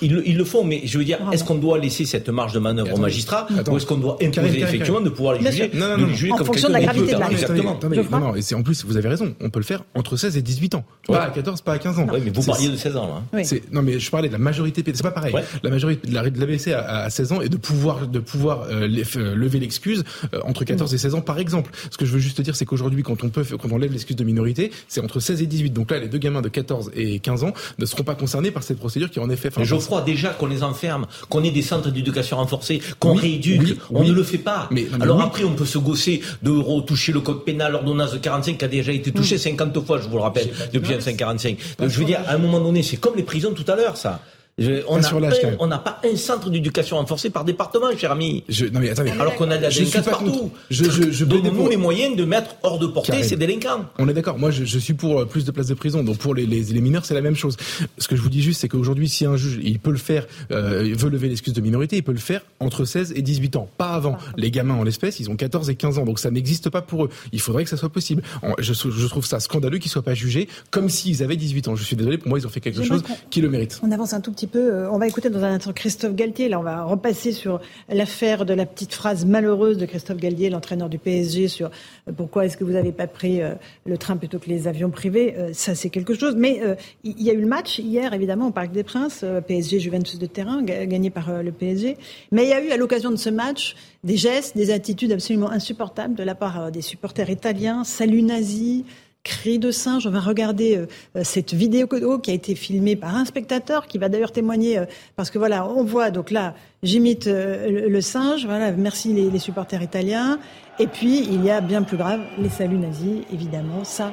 Ils, 0.02 0.36
le 0.36 0.44
font, 0.44 0.64
mais 0.64 0.82
je 0.84 0.98
veux 0.98 1.04
dire, 1.04 1.18
est-ce 1.32 1.44
qu'on 1.44 1.56
doit 1.56 1.78
laisser 1.78 2.04
cette 2.04 2.28
marge 2.28 2.52
de 2.52 2.58
manœuvre 2.58 2.94
au 2.94 2.98
magistrat 2.98 3.46
ou 3.70 3.76
est-ce 3.76 3.86
qu'on 3.86 3.96
doit 3.96 4.18
imposer 4.22 4.60
effectivement 4.60 5.00
de 5.00 5.10
pouvoir 5.10 5.34
les 5.34 5.50
juger, 5.50 6.32
en 6.32 6.36
comme 6.36 6.46
fonction 6.46 6.68
de 6.68 6.72
la 6.74 6.80
gravité 6.80 7.14
de 7.14 7.18
l'acte. 7.18 7.32
Exactement. 7.32 7.78
Non, 8.10 8.20
non, 8.20 8.34
et 8.34 8.42
c'est 8.42 8.54
en 8.54 8.62
plus, 8.62 8.84
vous 8.84 8.96
avez 8.96 9.08
raison, 9.08 9.34
on 9.40 9.50
peut 9.52 9.60
le 9.60 9.64
faire 9.64 9.84
entre 9.94 10.16
16 10.16 10.36
et 10.36 10.42
18 10.42 10.74
ans. 10.74 10.84
Pas 11.06 11.24
à 11.24 11.30
14, 11.30 11.60
pas 11.60 11.74
à 11.74 11.78
15 11.78 11.98
ans. 11.98 12.06
Oui, 12.12 12.20
mais 12.24 12.30
vous 12.30 12.42
parliez 12.42 12.68
de 12.68 12.76
16 12.76 12.96
ans, 12.96 13.22
là. 13.32 13.40
Hein. 13.40 13.42
Non, 13.70 13.82
mais 13.82 13.98
je 13.98 14.10
parlais 14.10 14.28
de 14.28 14.32
la 14.32 14.38
majorité, 14.38 14.82
c'est 14.84 15.02
pas 15.02 15.10
pareil. 15.10 15.34
La 15.62 15.70
majorité, 15.70 16.08
de 16.08 16.14
la, 16.14 16.28
de 16.28 16.46
baisser 16.46 16.72
à, 16.72 17.08
16 17.10 17.32
ans 17.32 17.40
et 17.40 17.48
de 17.48 17.56
pouvoir, 17.56 18.06
de 18.06 18.18
pouvoir 18.18 18.62
euh, 18.62 18.88
euh, 19.16 19.34
lever 19.34 19.60
l'excuse 19.60 20.04
euh, 20.34 20.40
entre 20.44 20.64
14 20.64 20.92
et 20.92 20.98
16 20.98 21.14
ans, 21.14 21.20
par 21.20 21.38
exemple. 21.38 21.70
Ce 21.90 21.96
que 21.96 22.06
je 22.06 22.12
veux 22.12 22.18
juste 22.18 22.40
dire, 22.40 22.56
c'est 22.56 22.64
qu'aujourd'hui, 22.64 23.02
quand 23.02 23.22
on 23.24 23.28
peut, 23.28 23.44
quand 23.44 23.70
on 23.70 23.78
lève 23.78 23.92
l'excuse 23.92 24.16
de 24.16 24.24
minorité, 24.24 24.72
c'est 24.88 25.00
entre 25.00 25.20
16 25.20 25.42
et 25.42 25.46
18. 25.46 25.70
Donc 25.70 25.90
là, 25.90 25.98
les 25.98 26.08
deux 26.08 26.18
gamins 26.18 26.42
de 26.42 26.48
14 26.48 26.90
et 26.94 27.18
15 27.18 27.44
ans 27.44 27.52
ne 27.78 27.86
seront 27.86 28.04
pas 28.04 28.14
concernés 28.14 28.50
par 28.50 28.62
cette 28.62 28.78
procédure 28.78 29.10
qui 29.10 29.20
en 29.20 29.30
effet. 29.30 29.50
Mais 29.56 29.64
Geoffroy, 29.64 30.02
déjà 30.02 30.30
qu'on 30.30 30.46
les 30.46 30.62
enferme, 30.62 31.06
qu'on 31.28 31.44
ait 31.44 31.50
des 31.50 31.62
centres 31.62 31.90
d'éducation 31.90 32.38
renforcés, 32.38 32.80
qu'on 32.98 33.14
rééduque, 33.14 33.78
on 33.90 34.04
ne 34.04 34.12
le 34.12 34.22
fait 34.22 34.38
pas. 34.38 34.68
Mais, 34.70 34.86
Alors 35.00 35.20
après, 35.20 35.44
on 35.44 35.54
peut 35.54 35.66
se 35.66 35.78
gosser 35.78 36.22
de 36.42 36.50
retoucher 36.50 37.12
le 37.12 37.20
code 37.20 37.44
pénal, 37.44 37.72
l'ordonnance 37.72 38.12
de 38.12 38.18
45 38.18 38.58
qui 38.58 38.64
a 38.64 38.68
déjà 38.68 38.92
été 38.92 39.12
touchée 39.12 39.38
50 39.42 39.76
mm. 39.76 39.84
fois, 39.84 39.98
je 39.98 40.08
vous 40.08 40.16
le 40.16 40.22
rappelle, 40.22 40.48
depuis 40.72 40.88
1945. 40.88 41.58
Je 41.80 41.98
veux 41.98 42.04
dire, 42.04 42.20
à 42.26 42.34
un 42.34 42.38
moment 42.38 42.60
donné, 42.60 42.82
c'est 42.82 42.96
comme 42.96 43.16
les 43.16 43.22
prisons 43.22 43.52
tout 43.52 43.70
à 43.70 43.76
l'heure, 43.76 43.96
ça 43.96 44.20
on 44.58 45.66
n'a 45.66 45.78
pas, 45.78 46.00
un 46.04 46.16
centre 46.16 46.50
d'éducation 46.50 46.96
renforcé 46.96 47.30
par 47.30 47.44
département, 47.44 47.86
cher 47.96 48.12
ami. 48.12 48.44
non 48.72 48.80
mais 48.80 48.90
attendez, 48.90 49.10
alors 49.10 49.34
qu'on 49.36 49.50
a 49.50 49.56
de 49.56 49.62
la 49.62 49.70
délinquance 49.70 50.04
partout. 50.04 50.50
Je, 50.70 50.84
je, 50.84 51.10
je 51.10 51.24
Donnez-nous 51.24 51.68
les 51.68 51.78
moyens 51.78 52.16
de 52.16 52.24
mettre 52.24 52.56
hors 52.62 52.78
de 52.78 52.86
portée 52.86 53.22
ces 53.22 53.36
délinquants. 53.36 53.86
On 53.98 54.08
est 54.08 54.12
d'accord. 54.12 54.38
Moi, 54.38 54.50
je, 54.50 54.78
suis 54.78 54.94
pour 54.94 55.20
euh, 55.20 55.24
plus 55.24 55.44
de 55.44 55.50
places 55.50 55.68
de 55.68 55.74
prison. 55.74 56.02
Donc 56.02 56.18
pour 56.18 56.34
les, 56.34 56.46
les, 56.46 56.80
mineurs, 56.80 57.06
c'est 57.06 57.14
la 57.14 57.22
même 57.22 57.36
chose. 57.36 57.56
Ce 57.96 58.08
que 58.08 58.16
je 58.16 58.22
vous 58.22 58.28
dis 58.28 58.42
juste, 58.42 58.60
c'est 58.60 58.68
qu'aujourd'hui, 58.68 59.08
si 59.08 59.24
un 59.24 59.36
juge, 59.36 59.58
il 59.62 59.78
peut 59.78 59.90
le 59.90 59.98
faire, 59.98 60.26
euh, 60.50 60.82
il 60.84 60.96
veut 60.96 61.08
lever 61.08 61.28
l'excuse 61.28 61.54
de 61.54 61.60
minorité, 61.60 61.96
il 61.96 62.02
peut 62.02 62.12
le 62.12 62.18
faire 62.18 62.42
entre 62.60 62.84
16 62.84 63.14
et 63.16 63.22
18 63.22 63.56
ans, 63.56 63.68
pas 63.78 63.90
avant. 63.90 64.18
Les 64.36 64.50
gamins 64.50 64.74
en 64.74 64.82
l'espèce, 64.82 65.18
ils 65.20 65.30
ont 65.30 65.36
14 65.36 65.70
et 65.70 65.76
15 65.76 65.98
ans, 65.98 66.04
donc 66.04 66.18
ça 66.18 66.30
n'existe 66.30 66.68
pas 66.68 66.82
pour 66.82 67.06
eux. 67.06 67.10
Il 67.32 67.40
faudrait 67.40 67.64
que 67.64 67.70
ça 67.70 67.76
soit 67.76 67.90
possible. 67.90 68.22
Je, 68.58 68.72
je 68.74 69.06
trouve 69.06 69.24
ça 69.24 69.40
scandaleux 69.40 69.78
qu'ils 69.78 69.90
soient 69.90 70.02
pas 70.02 70.14
jugés 70.14 70.48
comme 70.70 70.90
s'ils 70.90 71.22
avaient 71.22 71.36
18 71.36 71.68
ans. 71.68 71.76
Je 71.76 71.84
suis 71.84 71.96
désolé, 71.96 72.18
pour 72.18 72.28
moi, 72.28 72.38
ils 72.38 72.46
ont 72.46 72.50
fait 72.50 72.60
quelque 72.60 72.82
chose 72.82 73.02
qui 73.30 73.40
le 73.40 73.48
mérite. 73.48 73.80
On 73.82 73.90
avance 73.90 74.12
un 74.12 74.20
tout 74.20 74.32
petit 74.32 74.41
Euh, 74.54 74.88
on 74.90 74.98
va 74.98 75.06
écouter 75.06 75.30
dans 75.30 75.44
un 75.44 75.54
instant 75.54 75.72
Christophe 75.72 76.14
Galtier. 76.14 76.48
Là, 76.48 76.58
on 76.58 76.62
va 76.62 76.84
repasser 76.84 77.32
sur 77.32 77.60
l'affaire 77.88 78.44
de 78.44 78.54
la 78.54 78.66
petite 78.66 78.94
phrase 78.94 79.24
malheureuse 79.24 79.78
de 79.78 79.86
Christophe 79.86 80.18
Galtier, 80.18 80.50
l'entraîneur 80.50 80.88
du 80.88 80.98
PSG, 80.98 81.48
sur 81.48 81.70
euh, 82.08 82.12
pourquoi 82.16 82.46
est-ce 82.46 82.56
que 82.56 82.64
vous 82.64 82.72
n'avez 82.72 82.92
pas 82.92 83.06
pris 83.06 83.42
euh, 83.42 83.54
le 83.86 83.98
train 83.98 84.16
plutôt 84.16 84.38
que 84.38 84.48
les 84.48 84.68
avions 84.68 84.90
privés? 84.90 85.36
Ça, 85.52 85.74
c'est 85.74 85.90
quelque 85.90 86.14
chose. 86.14 86.34
Mais 86.36 86.60
il 87.04 87.22
y 87.22 87.30
a 87.30 87.32
eu 87.32 87.40
le 87.40 87.46
match 87.46 87.78
hier, 87.78 88.12
évidemment, 88.12 88.48
au 88.48 88.50
Parc 88.50 88.72
des 88.72 88.82
Princes, 88.82 89.24
PSG 89.46 89.80
Juventus 89.80 90.18
de 90.18 90.26
terrain, 90.26 90.62
gagné 90.62 91.10
par 91.10 91.42
le 91.42 91.52
PSG. 91.52 91.96
Mais 92.30 92.44
il 92.44 92.48
y 92.48 92.52
a 92.52 92.62
eu, 92.62 92.70
à 92.70 92.76
l'occasion 92.76 93.10
de 93.10 93.16
ce 93.16 93.30
match, 93.30 93.76
des 94.04 94.16
gestes, 94.16 94.56
des 94.56 94.70
attitudes 94.70 95.12
absolument 95.12 95.50
insupportables 95.50 96.14
de 96.14 96.22
la 96.22 96.34
part 96.34 96.70
des 96.70 96.82
supporters 96.82 97.30
italiens, 97.30 97.84
salut 97.84 98.22
nazi, 98.22 98.84
cri 99.24 99.58
de 99.58 99.70
singe. 99.70 100.06
On 100.06 100.10
va 100.10 100.20
regarder 100.20 100.76
euh, 100.76 100.86
euh, 101.16 101.22
cette 101.24 101.54
vidéo 101.54 101.86
qui 102.18 102.30
a 102.30 102.34
été 102.34 102.54
filmée 102.54 102.96
par 102.96 103.16
un 103.16 103.24
spectateur 103.24 103.86
qui 103.86 103.98
va 103.98 104.08
d'ailleurs 104.08 104.32
témoigner 104.32 104.78
euh, 104.78 104.84
parce 105.16 105.30
que 105.30 105.38
voilà, 105.38 105.66
on 105.68 105.84
voit 105.84 106.10
donc 106.10 106.30
là, 106.30 106.54
j'imite 106.82 107.26
le, 107.26 108.00
singe. 108.00 108.46
Voilà, 108.46 108.72
merci 108.72 109.12
les, 109.12 109.38
supporters 109.38 109.82
italiens. 109.82 110.38
Et 110.78 110.86
puis 110.86 111.20
il 111.24 111.44
y 111.44 111.50
a 111.50 111.60
bien 111.60 111.82
plus 111.82 111.96
grave 111.96 112.20
les 112.38 112.48
saluts 112.48 112.78
nazis, 112.78 113.22
évidemment. 113.32 113.84
Ça, 113.84 114.12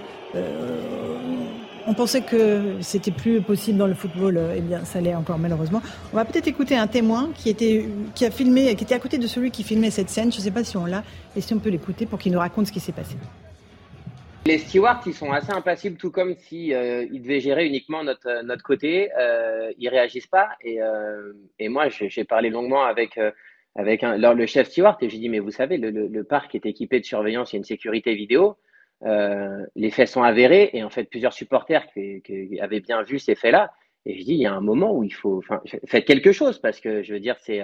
on 1.88 1.94
pensait 1.94 2.22
que 2.22 2.76
c'était 2.82 3.12
plus 3.12 3.42
possible 3.42 3.78
dans 3.78 3.88
le 3.88 3.94
football. 3.94 4.40
eh 4.56 4.62
bien, 4.62 4.84
ça 4.86 5.02
l'est 5.02 5.16
encore 5.16 5.40
malheureusement. 5.40 5.82
On 6.14 6.18
va 6.18 6.26
peut-être 6.26 6.48
écouter 6.48 6.76
un 6.76 6.88
témoin 6.88 7.30
qui 7.34 7.56
qui 7.56 8.26
a 8.26 8.32
filmé, 8.32 8.76
qui 8.76 8.84
était 8.84 8.96
à 8.96 9.00
côté 9.00 9.18
de 9.18 9.28
celui 9.28 9.52
qui 9.52 9.64
filmait 9.64 9.92
cette 9.92 10.10
scène. 10.10 10.32
Je 10.32 10.38
ne 10.38 10.44
sais 10.44 10.52
pas 10.52 10.64
si 10.64 10.78
on 10.78 10.86
l'a 10.86 11.04
et 11.36 11.42
si 11.42 11.54
on 11.54 11.60
peut 11.60 11.70
l'écouter 11.70 12.06
pour 12.06 12.20
qu'il 12.20 12.32
nous 12.32 12.40
raconte 12.40 12.68
ce 12.68 12.72
qui 12.72 12.80
s'est 12.80 12.92
passé. 12.92 13.16
Les 14.46 14.58
stewards, 14.58 15.02
ils 15.06 15.14
sont 15.14 15.32
assez 15.32 15.52
impassibles, 15.52 15.98
tout 15.98 16.12
comme 16.12 16.34
si 16.36 16.74
euh, 16.74 17.06
devaient 17.08 17.42
gérer 17.42 17.68
uniquement 17.68 18.04
notre, 18.04 18.28
euh, 18.28 18.42
notre 18.42 18.64
côté. 18.64 19.12
Euh, 19.18 19.72
ils 19.78 19.90
réagissent 19.90 20.28
pas. 20.28 20.50
Et, 20.62 20.82
euh, 20.82 21.34
moi, 21.62 21.90
j'ai 21.90 22.24
parlé 22.24 22.50
longuement 22.50 22.84
avec, 22.84 23.20
avec 23.76 24.02
le 24.02 24.46
chef 24.46 24.70
steward 24.70 24.98
et 25.04 25.10
j'ai 25.10 25.18
dit, 25.18 25.30
mais 25.30 25.40
vous 25.40 25.52
savez, 25.52 25.78
le, 25.78 26.24
parc 26.24 26.56
est 26.56 26.66
équipé 26.66 27.00
de 27.00 27.06
surveillance, 27.06 27.52
il 27.52 27.56
y 27.56 27.58
a 27.58 27.60
une 27.60 27.64
sécurité 27.66 28.16
vidéo. 28.16 28.58
les 29.04 29.92
faits 29.92 30.08
sont 30.08 30.24
avérés 30.24 30.70
et 30.74 30.84
en 30.84 30.90
fait, 30.90 31.04
plusieurs 31.04 31.34
supporters 31.34 31.86
qui, 31.94 32.60
avaient 32.62 32.80
bien 32.80 33.04
vu 33.04 33.20
ces 33.20 33.36
faits-là. 33.36 33.72
Et 34.06 34.18
je 34.18 34.24
dis, 34.24 34.34
il 34.34 34.42
y 34.42 34.46
a 34.46 34.54
un 34.54 34.62
moment 34.62 34.96
où 34.96 35.04
il 35.04 35.14
faut, 35.14 35.44
faites 35.86 36.06
quelque 36.06 36.32
chose 36.32 36.60
parce 36.60 36.80
que 36.80 37.04
je 37.04 37.14
veux 37.14 37.20
dire, 37.20 37.38
c'est 37.40 37.62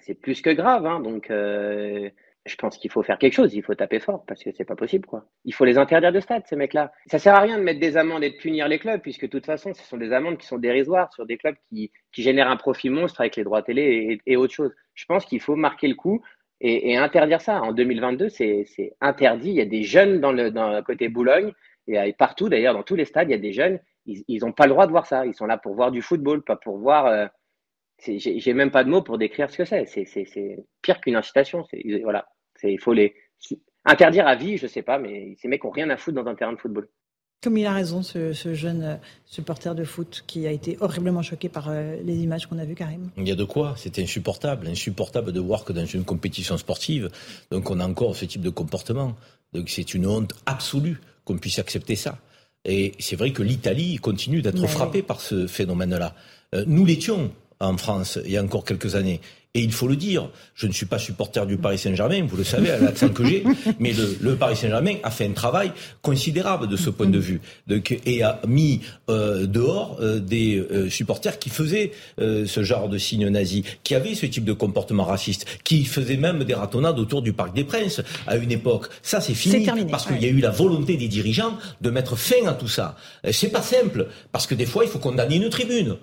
c'est 0.00 0.14
plus 0.14 0.40
que 0.40 0.50
grave. 0.50 0.86
Hein, 0.86 1.00
donc 1.00 1.30
je 2.46 2.56
pense 2.56 2.78
qu'il 2.78 2.90
faut 2.90 3.02
faire 3.02 3.18
quelque 3.18 3.34
chose, 3.34 3.54
il 3.54 3.62
faut 3.62 3.74
taper 3.74 3.98
fort 3.98 4.24
parce 4.26 4.42
que 4.42 4.50
c'est 4.52 4.64
pas 4.64 4.76
possible 4.76 5.06
quoi. 5.06 5.26
Il 5.44 5.52
faut 5.52 5.64
les 5.64 5.78
interdire 5.78 6.12
de 6.12 6.20
stade 6.20 6.44
ces 6.46 6.56
mecs-là. 6.56 6.92
Ça 7.06 7.18
sert 7.18 7.34
à 7.34 7.40
rien 7.40 7.58
de 7.58 7.62
mettre 7.62 7.80
des 7.80 7.96
amendes 7.96 8.22
et 8.24 8.30
de 8.30 8.36
punir 8.36 8.68
les 8.68 8.78
clubs 8.78 9.00
puisque 9.00 9.22
de 9.22 9.30
toute 9.30 9.46
façon 9.46 9.74
ce 9.74 9.82
sont 9.82 9.96
des 9.96 10.12
amendes 10.12 10.38
qui 10.38 10.46
sont 10.46 10.58
dérisoires 10.58 11.12
sur 11.12 11.26
des 11.26 11.36
clubs 11.36 11.56
qui, 11.68 11.90
qui 12.12 12.22
génèrent 12.22 12.50
un 12.50 12.56
profit 12.56 12.88
monstre 12.88 13.20
avec 13.20 13.36
les 13.36 13.44
droits 13.44 13.62
télé 13.62 13.82
et, 13.82 14.32
et 14.32 14.36
autre 14.36 14.54
chose. 14.54 14.72
Je 14.94 15.04
pense 15.06 15.24
qu'il 15.24 15.40
faut 15.40 15.56
marquer 15.56 15.88
le 15.88 15.94
coup 15.94 16.22
et, 16.60 16.96
interdire 16.96 17.40
ça. 17.40 17.60
En 17.62 17.72
2022 17.72 18.28
c'est 18.28 18.96
interdit. 19.00 19.50
Il 19.50 19.56
y 19.56 19.60
a 19.60 19.66
des 19.66 19.82
jeunes 19.82 20.20
dans 20.20 20.32
le 20.32 20.82
côté 20.82 21.08
Boulogne 21.08 21.52
et 21.88 22.12
partout 22.12 22.48
d'ailleurs 22.48 22.74
dans 22.74 22.82
tous 22.82 22.96
les 22.96 23.04
stades 23.04 23.28
il 23.28 23.32
y 23.32 23.34
a 23.34 23.38
des 23.38 23.52
jeunes. 23.52 23.80
Ils 24.06 24.40
n'ont 24.42 24.52
pas 24.52 24.66
le 24.66 24.70
droit 24.70 24.86
de 24.86 24.92
voir 24.92 25.06
ça. 25.06 25.26
Ils 25.26 25.34
sont 25.34 25.46
là 25.46 25.58
pour 25.58 25.74
voir 25.74 25.90
du 25.90 26.00
football, 26.00 26.42
pas 26.42 26.56
pour 26.56 26.78
voir. 26.78 27.06
Euh, 27.06 27.26
j'ai 27.98 28.52
même 28.52 28.70
pas 28.70 28.84
de 28.84 28.90
mots 28.90 29.02
pour 29.02 29.18
décrire 29.18 29.50
ce 29.50 29.58
que 29.58 29.64
c'est. 29.64 29.86
C'est 29.86 30.64
pire 30.82 31.00
qu'une 31.00 31.16
incitation. 31.16 31.64
Voilà. 32.02 32.28
Il 32.62 32.80
faut 32.80 32.92
les 32.92 33.14
interdire 33.84 34.26
à 34.26 34.34
vie, 34.34 34.56
je 34.56 34.66
sais 34.66 34.82
pas, 34.82 34.98
mais 34.98 35.36
ces 35.40 35.48
mecs 35.48 35.64
ont 35.64 35.70
rien 35.70 35.88
à 35.90 35.96
foutre 35.96 36.22
dans 36.22 36.28
un 36.28 36.34
terrain 36.34 36.52
de 36.52 36.58
football. 36.58 36.88
Comme 37.42 37.58
il 37.58 37.66
a 37.66 37.72
raison, 37.72 38.02
ce, 38.02 38.32
jeune 38.54 38.82
euh, 38.82 38.96
supporter 39.24 39.74
de 39.74 39.84
foot 39.84 40.24
qui 40.26 40.46
a 40.46 40.50
été 40.50 40.78
horriblement 40.80 41.22
choqué 41.22 41.48
par 41.48 41.68
euh, 41.68 41.96
les 42.02 42.16
images 42.16 42.46
qu'on 42.46 42.58
a 42.58 42.64
vues, 42.64 42.74
Karim. 42.74 43.10
Il 43.18 43.28
y 43.28 43.30
a 43.30 43.36
de 43.36 43.44
quoi 43.44 43.74
C'est 43.76 43.98
insupportable. 43.98 44.66
Insupportable 44.66 45.32
de 45.32 45.40
voir 45.40 45.64
que 45.64 45.72
dans 45.72 45.84
une 45.84 46.04
compétition 46.04 46.56
sportive, 46.56 47.10
donc 47.50 47.70
on 47.70 47.78
a 47.78 47.86
encore 47.86 48.16
ce 48.16 48.24
type 48.24 48.40
de 48.40 48.50
comportement. 48.50 49.14
Donc 49.52 49.68
c'est 49.68 49.94
une 49.94 50.06
honte 50.06 50.32
absolue 50.46 50.98
qu'on 51.24 51.36
puisse 51.36 51.58
accepter 51.58 51.94
ça. 51.94 52.18
Et 52.64 52.94
c'est 52.98 53.16
vrai 53.16 53.32
que 53.32 53.42
l'Italie 53.42 53.96
continue 53.96 54.42
d'être 54.42 54.66
frappée 54.66 55.02
par 55.02 55.20
ce 55.20 55.46
phénomène-là. 55.46 56.14
Euh, 56.54 56.64
nous 56.66 56.84
l'étions 56.84 57.30
en 57.60 57.76
France 57.76 58.18
il 58.24 58.32
y 58.32 58.36
a 58.36 58.42
encore 58.42 58.64
quelques 58.64 58.96
années. 58.96 59.20
Et 59.56 59.60
il 59.60 59.72
faut 59.72 59.88
le 59.88 59.96
dire, 59.96 60.28
je 60.54 60.66
ne 60.66 60.72
suis 60.72 60.84
pas 60.84 60.98
supporter 60.98 61.46
du 61.46 61.56
Paris 61.56 61.78
Saint-Germain, 61.78 62.26
vous 62.28 62.36
le 62.36 62.44
savez, 62.44 62.70
à 62.70 62.78
l'accent 62.78 63.08
que 63.08 63.24
j'ai, 63.24 63.42
mais 63.80 63.94
le, 64.20 64.36
Paris 64.36 64.54
Saint-Germain 64.54 64.96
a 65.02 65.10
fait 65.10 65.24
un 65.24 65.32
travail 65.32 65.72
considérable 66.02 66.68
de 66.68 66.76
ce 66.76 66.90
point 66.90 67.06
de 67.06 67.18
vue 67.18 67.40
et 68.04 68.22
a 68.22 68.38
mis 68.46 68.82
euh, 69.08 69.46
dehors 69.46 69.96
euh, 70.00 70.20
des 70.20 70.58
euh, 70.58 70.90
supporters 70.90 71.38
qui 71.38 71.48
faisaient 71.48 71.92
ce 72.18 72.62
genre 72.62 72.90
de 72.90 72.98
signes 72.98 73.28
nazis, 73.28 73.64
qui 73.82 73.94
avaient 73.94 74.14
ce 74.14 74.26
type 74.26 74.44
de 74.44 74.52
comportement 74.52 75.04
raciste, 75.04 75.46
qui 75.64 75.86
faisaient 75.86 76.18
même 76.18 76.44
des 76.44 76.52
ratonnades 76.52 76.98
autour 76.98 77.22
du 77.22 77.32
Parc 77.32 77.54
des 77.54 77.64
Princes 77.64 78.02
à 78.26 78.36
une 78.36 78.52
époque. 78.52 78.88
Ça, 79.00 79.22
c'est 79.22 79.32
fini 79.32 79.66
parce 79.90 80.04
qu'il 80.04 80.22
y 80.22 80.26
a 80.26 80.28
eu 80.28 80.40
la 80.40 80.50
volonté 80.50 80.98
des 80.98 81.08
dirigeants 81.08 81.56
de 81.80 81.88
mettre 81.88 82.16
fin 82.16 82.46
à 82.46 82.52
tout 82.52 82.68
ça. 82.68 82.94
C'est 83.32 83.48
pas 83.48 83.62
simple 83.62 84.08
parce 84.32 84.46
que 84.46 84.54
des 84.54 84.66
fois, 84.66 84.84
il 84.84 84.90
faut 84.90 84.98
condamner 84.98 85.36
une 85.36 85.48
tribune. 85.48 85.96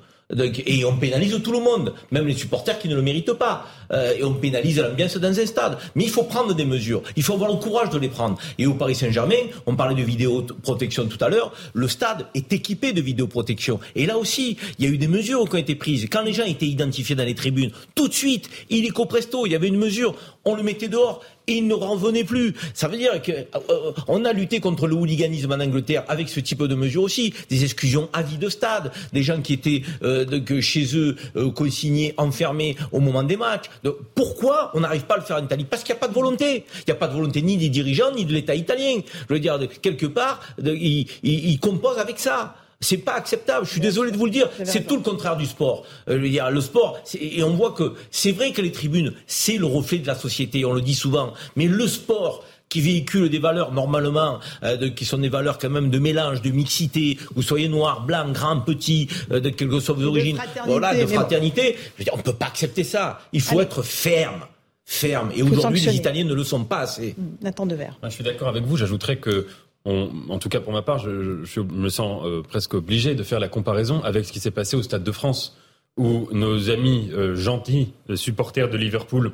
Et 0.66 0.86
on 0.86 0.96
pénalise 0.98 1.40
tout 1.44 1.52
le 1.52 1.60
monde, 1.60 1.94
même 2.12 2.28
les 2.28 2.34
supporters 2.34 2.80
qui 2.80 2.88
ne 2.88 2.96
le 2.96 3.02
méritent 3.02 3.34
pas. 3.34 3.66
Euh, 3.92 4.16
et 4.18 4.24
on 4.24 4.34
pénalise 4.34 4.80
l'ambiance 4.80 5.18
dans 5.18 5.40
un 5.40 5.46
stade. 5.46 5.78
Mais 5.96 6.04
il 6.04 6.10
faut 6.10 6.24
prendre 6.24 6.54
des 6.54 6.66
mesures. 6.66 7.04
Il 7.16 7.24
faut 7.24 7.34
avoir 7.34 7.52
le 7.52 7.58
courage 7.58 7.90
de 7.90 8.00
les 8.00 8.10
prendre. 8.10 8.38
Et 8.58 8.66
au 8.66 8.74
Paris 8.74 8.96
Saint-Germain, 8.96 9.36
on 9.66 9.76
parlait 9.76 9.96
de 9.96 10.06
vidéoprotection 10.06 11.06
tout 11.06 11.24
à 11.24 11.30
l'heure, 11.30 11.54
le 11.74 11.88
stade 11.88 12.26
est 12.34 12.52
équipé 12.54 12.94
de 12.94 13.02
vidéoprotection. 13.02 13.80
Et 13.96 14.06
là 14.06 14.18
aussi, 14.18 14.58
il 14.80 14.86
y 14.86 14.88
a 14.88 14.92
eu 14.92 14.98
des 14.98 15.08
mesures 15.08 15.48
qui 15.50 15.56
ont 15.56 15.60
été 15.60 15.76
prises. 15.76 16.08
Quand 16.12 16.22
les 16.22 16.34
gens 16.34 16.46
étaient 16.46 16.66
identifiés 16.66 17.16
dans 17.16 17.26
les 17.26 17.36
tribunes, 17.36 17.72
tout 17.96 18.08
de 18.08 18.14
suite, 18.14 18.50
illico 18.70 19.06
presto, 19.06 19.46
il 19.46 19.52
y 19.52 19.56
avait 19.56 19.68
une 19.68 19.78
mesure, 19.78 20.16
on 20.46 20.56
le 20.56 20.64
mettait 20.64 20.88
dehors 20.88 21.22
et 21.48 21.54
il 21.54 21.68
ne 21.68 21.74
revenait 21.74 22.24
plus. 22.24 22.54
Ça 22.74 22.88
veut 22.88 22.98
dire 22.98 23.22
qu'on 23.22 24.26
euh, 24.26 24.30
a 24.30 24.34
lutté 24.34 24.60
contre 24.60 24.88
le 24.88 24.96
hooliganisme 24.96 25.52
en 25.52 25.60
Angleterre 25.60 26.04
avec 26.08 26.30
ce 26.30 26.40
type 26.40 26.64
de 26.64 26.76
mesures 26.76 27.04
aussi, 27.04 27.34
des 27.50 27.64
exclusions 27.64 28.10
à 28.14 28.22
vie 28.22 28.38
de 28.38 28.50
stade, 28.50 28.92
des 29.12 29.24
gens 29.24 29.42
qui 29.42 29.54
étaient 29.54 29.84
euh, 30.04 30.26
chez 30.62 30.96
eux 30.96 31.16
euh, 31.36 31.52
consignés, 31.52 32.14
enfermés 32.18 32.76
au 32.92 33.00
moment 33.00 33.24
des 33.24 33.38
matchs. 33.38 33.70
pourquoi 34.16 34.72
on 34.74 34.82
n'arrive 34.82 35.04
pas 35.04 35.16
à 35.16 35.18
le 35.18 35.24
faire 35.24 35.38
en 35.38 35.44
Italie? 35.44 35.66
Parce 35.66 35.84
qu'il 35.84 35.94
n'y 35.94 35.98
a 35.98 36.02
pas 36.02 36.08
de 36.08 36.14
volonté. 36.14 36.66
Il 36.76 36.84
n'y 36.88 36.94
a 36.94 36.96
pas 36.96 37.08
de 37.08 37.14
volonté 37.14 37.42
ni 37.42 37.58
des 37.58 37.70
dirigeants 37.70 38.12
ni 38.16 38.26
de 38.26 38.34
l'État 38.34 38.56
italien. 38.56 39.00
Je 39.30 39.34
veux 39.34 39.40
dire, 39.40 39.60
quelque 39.82 40.06
part, 40.06 40.40
ils 40.64 41.60
composent 41.60 42.00
avec 42.00 42.20
ça. 42.20 42.56
C'est 42.84 42.98
pas 42.98 43.16
acceptable. 43.16 43.66
Je 43.66 43.72
suis 43.72 43.82
désolé 43.82 44.12
de 44.12 44.18
vous 44.18 44.26
le 44.26 44.32
dire. 44.32 44.50
C'est 44.64 44.86
tout 44.86 44.96
le 44.96 45.02
contraire 45.02 45.38
du 45.38 45.46
sport. 45.46 45.86
Euh, 46.10 46.18
le 46.18 46.62
sport, 46.62 47.00
et 47.20 47.44
on 47.44 47.56
voit 47.56 47.72
que 47.72 47.94
c'est 48.12 48.32
vrai 48.32 48.52
que 48.52 48.62
les 48.62 48.72
tribunes, 48.72 49.14
c'est 49.26 49.58
le 49.58 49.66
reflet 49.66 50.00
de 50.00 50.08
la 50.08 50.16
société. 50.16 50.66
On 50.66 50.74
le 50.74 50.82
dit 50.82 50.96
souvent. 50.96 51.34
Mais 51.56 51.66
le 51.66 51.88
sport, 51.88 52.44
qui 52.70 52.82
véhicule 52.82 53.30
des 53.30 53.38
valeurs 53.38 53.72
normalement 53.72 54.40
euh, 54.64 54.90
qui 54.90 55.06
sont 55.06 55.20
des 55.20 55.30
valeurs 55.30 55.60
quand 55.60 55.70
même 55.70 55.92
de 55.92 56.00
mélange, 56.00 56.42
de 56.42 56.50
mixité, 56.50 57.20
vous 57.36 57.44
soyez 57.44 57.68
noir, 57.68 58.04
blanc, 58.04 58.32
grand, 58.32 58.62
petit, 58.62 59.08
euh, 59.32 59.40
de 59.40 59.50
quelles 59.50 59.70
que 59.70 59.80
soient 59.80 59.94
vos 59.94 60.06
origines, 60.06 60.40
voilà, 60.66 60.96
de 60.96 61.06
fraternité. 61.06 61.78
on 62.12 62.18
ne 62.18 62.24
peut 62.24 62.34
pas 62.34 62.48
accepter 62.48 62.84
ça. 62.84 63.20
Il 63.32 63.42
faut 63.42 63.62
être 63.62 63.84
ferme 63.84 64.48
ferme. 64.86 65.32
Et 65.36 65.44
aujourd'hui, 65.44 65.80
les 65.80 65.96
Italiens 65.96 66.26
ne 66.26 66.34
le 66.34 66.44
sont 66.44 66.64
pas 66.66 66.80
assez. 66.80 67.16
Nathan 67.42 67.66
Devers. 67.66 67.98
Je 68.04 68.10
suis 68.10 68.24
d'accord 68.24 68.50
avec 68.50 68.64
vous. 68.64 68.78
J'ajouterais 68.78 69.18
que 69.18 69.48
en 69.86 70.40
tout 70.40 70.50
cas 70.50 70.62
pour 70.62 70.74
ma 70.74 70.82
part, 70.82 71.00
je, 71.00 71.60
me 71.60 71.90
sens 71.90 72.26
euh, 72.26 72.42
presque 72.42 72.74
obligé 72.74 73.16
de 73.16 73.24
faire 73.24 73.40
la 73.40 73.50
comparaison 73.50 74.02
avec 74.04 74.26
ce 74.26 74.32
qui 74.32 74.40
s'est 74.40 74.52
passé 74.52 74.78
au 74.78 74.84
Stade 74.84 75.04
de 75.04 75.12
France, 75.12 75.58
où 75.98 76.28
nos 76.32 76.70
amis 76.70 77.10
euh, 77.14 77.36
gentils, 77.36 77.94
supporters 78.16 78.70
de 78.70 78.78
Liverpool, 78.78 79.34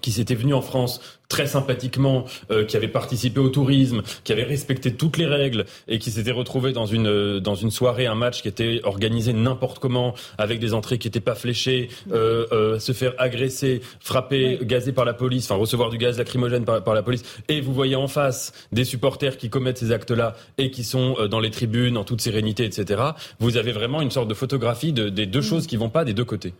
qui 0.00 0.12
s'étaient 0.12 0.34
venus 0.34 0.54
en 0.54 0.62
France 0.62 1.00
très 1.28 1.46
sympathiquement, 1.46 2.24
euh, 2.50 2.64
qui 2.64 2.76
avait 2.76 2.88
participé 2.88 3.38
au 3.38 3.50
tourisme, 3.50 4.02
qui 4.24 4.32
avait 4.32 4.44
respecté 4.44 4.94
toutes 4.94 5.18
les 5.18 5.26
règles 5.26 5.66
et 5.86 5.98
qui 5.98 6.10
s'était 6.10 6.32
retrouvé 6.32 6.72
dans 6.72 6.86
une 6.86 7.06
euh, 7.06 7.40
dans 7.40 7.54
une 7.54 7.70
soirée, 7.70 8.06
un 8.06 8.14
match 8.14 8.42
qui 8.42 8.48
était 8.48 8.80
organisé 8.84 9.32
n'importe 9.32 9.78
comment, 9.78 10.14
avec 10.38 10.58
des 10.58 10.72
entrées 10.72 10.98
qui 10.98 11.06
n'étaient 11.06 11.20
pas 11.20 11.34
fléchées, 11.34 11.90
euh, 12.12 12.78
se 12.78 12.92
faire 12.92 13.12
agresser, 13.18 13.82
frapper, 14.00 14.58
gazer 14.62 14.92
par 14.92 15.04
la 15.04 15.12
police, 15.12 15.50
enfin 15.50 15.60
recevoir 15.60 15.90
du 15.90 15.98
gaz 15.98 16.18
lacrymogène 16.18 16.64
par, 16.64 16.82
par, 16.82 16.94
la 16.94 17.02
police. 17.02 17.22
Et 17.48 17.60
vous 17.60 17.74
voyez 17.74 17.96
en 17.96 18.08
face 18.08 18.52
des 18.72 18.84
supporters 18.84 19.36
qui 19.36 19.50
commettent 19.50 19.78
ces 19.78 19.92
actes-là 19.92 20.34
et 20.56 20.70
qui 20.70 20.84
sont 20.84 21.16
dans 21.30 21.40
les 21.40 21.50
tribunes 21.50 21.96
en 21.96 22.04
toute 22.04 22.20
sérénité, 22.20 22.64
etc. 22.64 23.02
Vous 23.38 23.56
avez 23.56 23.72
vraiment 23.72 24.00
une 24.00 24.10
sorte 24.10 24.28
de 24.28 24.34
photographie 24.34 24.92
de, 24.92 25.08
des 25.08 25.26
deux 25.26 25.40
mm. 25.40 25.42
choses 25.42 25.66
qui 25.66 25.76
vont 25.76 25.90
pas 25.90 26.04
des 26.04 26.14
deux 26.14 26.24
côtés. 26.24 26.54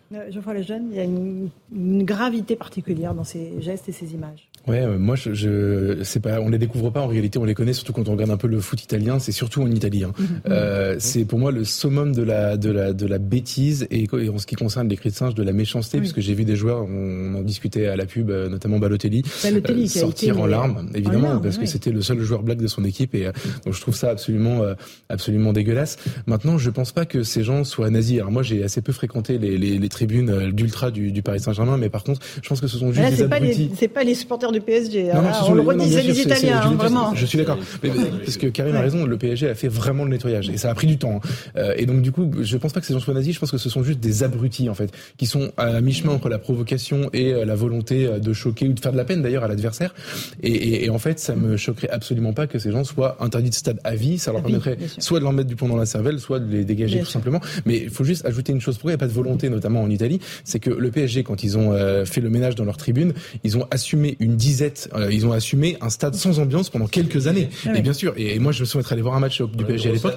Jeunes, 0.62 0.88
il 0.90 0.96
y 0.96 1.00
a 1.00 1.04
une, 1.04 1.50
une 1.74 2.04
gravité 2.04 2.56
particulière 2.56 3.14
dans 3.14 3.24
ces 3.28 3.60
gestes 3.60 3.88
et 3.88 3.92
ces 3.92 4.14
images. 4.14 4.48
Ouais, 4.66 4.82
euh, 4.82 4.98
moi 4.98 5.16
je, 5.16 5.32
je 5.32 6.02
c'est 6.02 6.20
pas, 6.20 6.40
on 6.40 6.48
les 6.48 6.58
découvre 6.58 6.90
pas 6.90 7.00
en 7.00 7.06
réalité, 7.06 7.38
on 7.38 7.44
les 7.44 7.54
connaît 7.54 7.72
surtout 7.72 7.92
quand 7.92 8.08
on 8.08 8.12
regarde 8.12 8.30
un 8.30 8.36
peu 8.36 8.48
le 8.48 8.60
foot 8.60 8.82
italien, 8.82 9.18
c'est 9.18 9.32
surtout 9.32 9.62
en 9.62 9.70
Italie. 9.70 10.04
Hein. 10.04 10.12
Mhm. 10.18 10.26
euh, 10.50 10.96
c'est 10.98 11.24
pour 11.24 11.38
moi 11.38 11.52
le 11.52 11.64
summum 11.64 12.14
de 12.14 12.22
la 12.22 12.56
de 12.56 12.70
la 12.70 12.92
de 12.92 13.06
la 13.06 13.18
bêtise 13.18 13.86
et, 13.90 14.06
en 14.12 14.38
ce 14.38 14.46
qui 14.46 14.56
concerne 14.56 14.88
les 14.88 14.96
cris 14.96 15.10
de 15.10 15.14
singe 15.14 15.34
de 15.34 15.42
la 15.42 15.52
méchanceté, 15.52 15.98
puisque 15.98 16.20
j'ai 16.20 16.34
vu 16.34 16.44
des 16.44 16.56
joueurs, 16.56 16.84
on, 16.84 17.34
en 17.34 17.42
discutait 17.42 17.86
à 17.86 17.96
la 17.96 18.06
pub, 18.06 18.30
euh, 18.30 18.48
notamment 18.48 18.78
Balotelli, 18.78 19.22
Balotelli 19.42 19.84
euh, 19.84 20.00
sortir 20.00 20.40
en 20.40 20.46
larmes, 20.46 20.90
évidemment, 20.94 21.38
parce 21.38 21.58
que 21.58 21.66
c'était 21.66 21.90
le 21.90 22.02
seul 22.02 22.20
joueur 22.20 22.42
black 22.42 22.58
de 22.58 22.66
son 22.66 22.84
équipe 22.84 23.14
et 23.14 23.24
donc 23.64 23.74
je 23.74 23.80
trouve 23.80 23.94
ça 23.94 24.10
absolument 24.10 24.62
absolument 25.08 25.52
dégueulasse. 25.52 25.98
Maintenant, 26.26 26.58
je 26.58 26.70
pense 26.70 26.92
pas 26.92 27.06
que 27.06 27.22
ces 27.22 27.42
gens 27.42 27.64
soient 27.64 27.90
nazis. 27.90 28.18
Alors 28.18 28.30
moi, 28.30 28.42
j'ai 28.42 28.62
assez 28.64 28.82
peu 28.82 28.92
fréquenté 28.92 29.38
les, 29.38 29.56
les, 29.56 29.78
les 29.78 29.88
tribunes 29.88 30.50
d'ultra 30.50 30.90
du, 30.90 31.12
du 31.12 31.22
Paris 31.22 31.40
Saint-Germain, 31.40 31.76
mais 31.76 31.88
par 31.88 32.04
contre, 32.04 32.20
je 32.42 32.48
pense 32.48 32.60
que 32.60 32.66
ce 32.66 32.78
sont 32.78 32.92
juste 32.92 33.08
des 33.10 33.22
abrutis. 33.22 33.70
C'est 33.76 33.88
pas 33.88 34.04
les 34.04 34.14
supporters 34.14 34.47
du 34.52 34.60
PSG. 34.60 35.10
Non, 35.14 35.22
non, 35.22 35.30
on 35.48 35.54
le 35.54 35.62
redit, 35.62 35.90
c'est 35.90 36.02
les 36.02 36.20
Italiens, 36.20 36.62
je, 36.70 36.74
vraiment. 36.76 37.14
Je 37.14 37.26
suis 37.26 37.38
d'accord. 37.38 37.58
Parce 38.24 38.36
que 38.36 38.46
Karim 38.46 38.76
a 38.76 38.80
raison, 38.80 39.04
le 39.04 39.16
PSG 39.16 39.48
a 39.48 39.54
fait 39.54 39.68
vraiment 39.68 40.04
le 40.04 40.10
nettoyage. 40.10 40.48
Et 40.50 40.56
ça 40.56 40.70
a 40.70 40.74
pris 40.74 40.86
du 40.86 40.98
temps. 40.98 41.20
Hein. 41.24 41.28
Euh, 41.56 41.74
et 41.76 41.86
donc, 41.86 42.02
du 42.02 42.12
coup, 42.12 42.30
je 42.40 42.56
pense 42.56 42.72
pas 42.72 42.80
que 42.80 42.86
ces 42.86 42.92
gens 42.92 43.00
soient 43.00 43.14
nazis, 43.14 43.34
je 43.34 43.40
pense 43.40 43.50
que 43.50 43.58
ce 43.58 43.68
sont 43.68 43.82
juste 43.82 44.00
des 44.00 44.22
abrutis, 44.22 44.68
en 44.68 44.74
fait, 44.74 44.92
qui 45.16 45.26
sont 45.26 45.52
à 45.56 45.80
mi-chemin 45.80 46.12
entre 46.12 46.28
la 46.28 46.38
provocation 46.38 47.10
et 47.12 47.32
euh, 47.32 47.44
la 47.44 47.54
volonté 47.54 48.06
euh, 48.06 48.18
de 48.18 48.32
choquer 48.32 48.68
ou 48.68 48.72
de 48.72 48.80
faire 48.80 48.92
de 48.92 48.96
la 48.96 49.04
peine, 49.04 49.22
d'ailleurs, 49.22 49.44
à 49.44 49.48
l'adversaire. 49.48 49.94
Et, 50.42 50.52
et, 50.52 50.84
et, 50.86 50.90
en 50.90 50.98
fait, 50.98 51.18
ça 51.18 51.34
me 51.34 51.56
choquerait 51.56 51.90
absolument 51.90 52.32
pas 52.32 52.46
que 52.46 52.58
ces 52.58 52.70
gens 52.70 52.84
soient 52.84 53.16
interdits 53.20 53.50
de 53.50 53.54
stade 53.54 53.80
à 53.84 53.94
vie. 53.94 54.18
Ça 54.18 54.32
leur 54.32 54.42
permettrait 54.42 54.78
soit 54.98 55.18
de 55.18 55.24
leur 55.24 55.32
mettre 55.32 55.48
du 55.48 55.56
plomb 55.56 55.68
dans 55.68 55.76
la 55.76 55.86
cervelle, 55.86 56.20
soit 56.20 56.40
de 56.40 56.50
les 56.50 56.64
dégager 56.64 57.00
tout 57.00 57.06
simplement. 57.06 57.40
Mais 57.66 57.78
il 57.78 57.90
faut 57.90 58.04
juste 58.04 58.24
ajouter 58.24 58.52
une 58.52 58.60
chose. 58.60 58.76
Pourquoi 58.76 58.92
il 58.92 58.94
n'y 58.94 58.98
a 58.98 59.04
pas 59.04 59.08
de 59.08 59.12
volonté, 59.12 59.48
notamment 59.48 59.82
en 59.82 59.90
Italie 59.90 60.20
C'est 60.44 60.60
que 60.60 60.70
le 60.70 60.90
PSG, 60.90 61.22
quand 61.22 61.42
ils 61.42 61.58
ont 61.58 61.72
fait 62.04 62.20
le 62.20 62.30
ménage 62.30 62.54
dans 62.54 62.64
leur 62.64 62.76
tribune, 62.76 63.12
ils 63.44 63.56
ont 63.56 63.66
assumé 63.70 64.16
une 64.20 64.36
disette, 64.38 64.88
ils 65.10 65.26
ont 65.26 65.32
assumé 65.32 65.76
un 65.80 65.90
stade 65.90 66.14
sans 66.14 66.38
ambiance 66.38 66.70
pendant 66.70 66.86
quelques 66.86 67.26
années. 67.26 67.50
Ah 67.66 67.76
et 67.76 67.82
bien 67.82 67.92
sûr, 67.92 68.14
et, 68.16 68.38
moi 68.38 68.52
je 68.52 68.60
me 68.60 68.64
souviens 68.64 68.80
être 68.80 68.92
allé 68.92 69.02
voir 69.02 69.14
un 69.14 69.20
match 69.20 69.42
du 69.42 69.64
PSG 69.64 69.90
à 69.90 69.92
l'époque, 69.92 70.16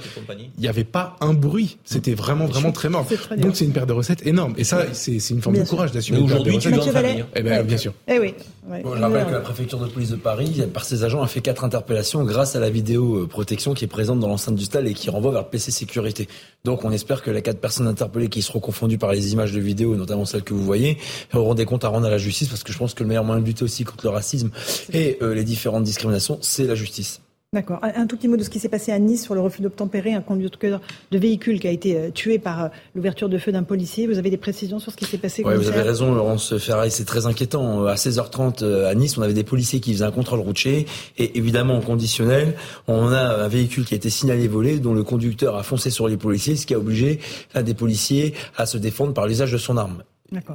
il 0.58 0.62
n'y 0.62 0.68
avait 0.68 0.84
pas 0.84 1.18
un 1.20 1.34
bruit. 1.34 1.78
C'était 1.84 2.14
vraiment 2.14 2.46
vraiment 2.46 2.72
très 2.72 2.90
mort. 2.90 3.06
Donc 3.38 3.56
c'est 3.56 3.66
une 3.66 3.74
perte 3.74 3.88
de 3.88 3.94
recettes 3.94 4.26
énorme. 4.26 4.54
Et 4.58 4.64
ça, 4.64 4.86
c'est 4.94 5.18
une 5.30 5.42
forme 5.42 5.58
de 5.58 5.64
courage 5.64 5.92
d'assumer 5.92 6.20
une 6.20 6.28
perte 6.28 6.46
de 6.46 6.52
recettes. 6.52 7.26
Eh 7.36 7.42
ben, 7.42 7.64
bien 7.64 7.78
sûr. 7.78 7.94
Eh 8.08 8.20
oui. 8.20 8.34
je 8.70 9.02
rappelle 9.02 9.26
que 9.26 9.32
la 9.32 9.40
préfecture 9.40 9.80
de 9.80 9.88
police 9.88 10.10
de 10.10 10.16
Paris, 10.16 10.62
par 10.74 10.86
ses 10.86 11.04
agents, 11.04 11.22
a 11.22 11.28
fait 11.28 11.42
quatre 11.42 11.64
interpellations 11.64 12.24
grâce 12.24 12.56
à 12.56 12.60
la 12.60 12.70
vidéo 12.70 13.28
protection 13.28 13.74
qui 13.74 13.86
est 13.86 13.88
présente 13.88 14.20
dans 14.20 14.28
l'enceinte 14.28 14.56
du 14.56 14.66
stade 14.66 14.88
et 14.88 14.94
qui 14.94 15.10
renvoie 15.10 15.32
vers 15.32 15.42
le 15.42 15.48
PC 15.48 15.72
sécurité. 15.72 16.28
Donc 16.64 16.86
on 16.86 16.92
espère 16.92 17.24
que 17.24 17.32
les 17.32 17.42
quatre 17.42 17.60
personnes 17.60 17.88
interpellées 17.88 18.30
qui 18.30 18.42
seront 18.42 18.60
confondues 18.60 18.98
par 18.98 19.12
les 19.12 19.34
images 19.34 19.52
de 19.52 19.60
vidéo, 19.60 19.96
notamment 19.96 20.26
celles 20.26 20.44
que 20.44 20.54
vous 20.54 20.64
voyez, 20.64 20.98
auront 21.34 21.56
des 21.56 21.66
comptes 21.66 21.84
à 21.84 21.88
rendre 21.88 22.06
à 22.06 22.10
la 22.10 22.18
justice 22.18 22.48
parce 22.48 22.64
que 22.64 22.72
je 22.72 22.78
pense 22.78 22.94
que 22.94 23.04
le 23.04 23.10
meilleur 23.10 23.24
moyen 23.24 23.42
de 23.42 23.46
lutter 23.46 23.64
aussi 23.64 23.84
contre 23.84 24.06
le 24.06 24.11
racisme 24.12 24.52
et 24.94 25.18
euh, 25.22 25.34
les 25.34 25.44
différentes 25.44 25.84
discriminations, 25.84 26.38
c'est 26.42 26.66
la 26.66 26.76
justice. 26.76 27.22
D'accord. 27.54 27.82
Un 27.84 28.08
tout 28.08 28.16
petit 28.16 28.30
mot 28.30 28.38
de 28.38 28.44
ce 28.44 28.50
qui 28.50 28.60
s'est 28.60 28.70
passé 28.70 28.94
à 28.94 29.00
Nice 29.00 29.26
sur 29.26 29.36
le 29.36 29.42
refus 29.42 29.62
d'obtempérer, 29.62 30.14
un 30.14 30.22
conducteur 30.22 30.80
de 31.12 31.18
véhicule 31.18 31.60
qui 31.60 31.68
a 31.68 31.72
été 31.72 31.98
euh, 31.98 32.10
tué 32.10 32.40
par 32.40 32.64
euh, 32.64 32.68
l'ouverture 32.96 33.28
de 33.28 33.38
feu 33.38 33.52
d'un 33.52 33.64
policier. 33.64 34.08
Vous 34.08 34.18
avez 34.18 34.30
des 34.30 34.38
précisions 34.38 34.80
sur 34.80 34.94
ce 34.94 34.96
qui 34.96 35.04
s'est 35.04 35.18
passé 35.18 35.44
Oui, 35.46 35.56
vous 35.58 35.68
avez 35.68 35.82
raison, 35.82 36.16
Laurence 36.16 36.58
Ferraille, 36.60 36.92
c'est 36.92 37.04
très 37.04 37.26
inquiétant. 37.26 37.84
À 37.88 37.96
16h30 37.96 38.86
à 38.86 38.96
Nice, 38.96 39.18
on 39.18 39.22
avait 39.22 39.34
des 39.34 39.44
policiers 39.44 39.82
qui 39.82 39.92
faisaient 39.92 40.06
un 40.06 40.12
contrôle 40.12 40.40
routier 40.40 40.86
et 41.18 41.38
évidemment 41.38 41.76
en 41.76 41.82
conditionnel, 41.82 42.56
on 42.88 43.12
a 43.12 43.44
un 43.44 43.48
véhicule 43.50 43.84
qui 43.84 43.96
a 43.96 43.98
été 43.98 44.10
signalé 44.10 44.48
volé 44.48 44.80
dont 44.80 44.94
le 44.94 45.04
conducteur 45.04 45.58
a 45.58 45.64
foncé 45.64 45.90
sur 45.90 46.08
les 46.08 46.16
policiers, 46.16 46.56
ce 46.56 46.66
qui 46.66 46.74
a 46.74 46.80
obligé 46.80 47.20
des 47.54 47.74
policiers 47.74 48.34
à 48.56 48.66
se 48.66 48.78
défendre 48.78 49.14
par 49.14 49.28
l'usage 49.28 49.52
de 49.52 49.58
son 49.58 49.76
arme. 49.76 50.04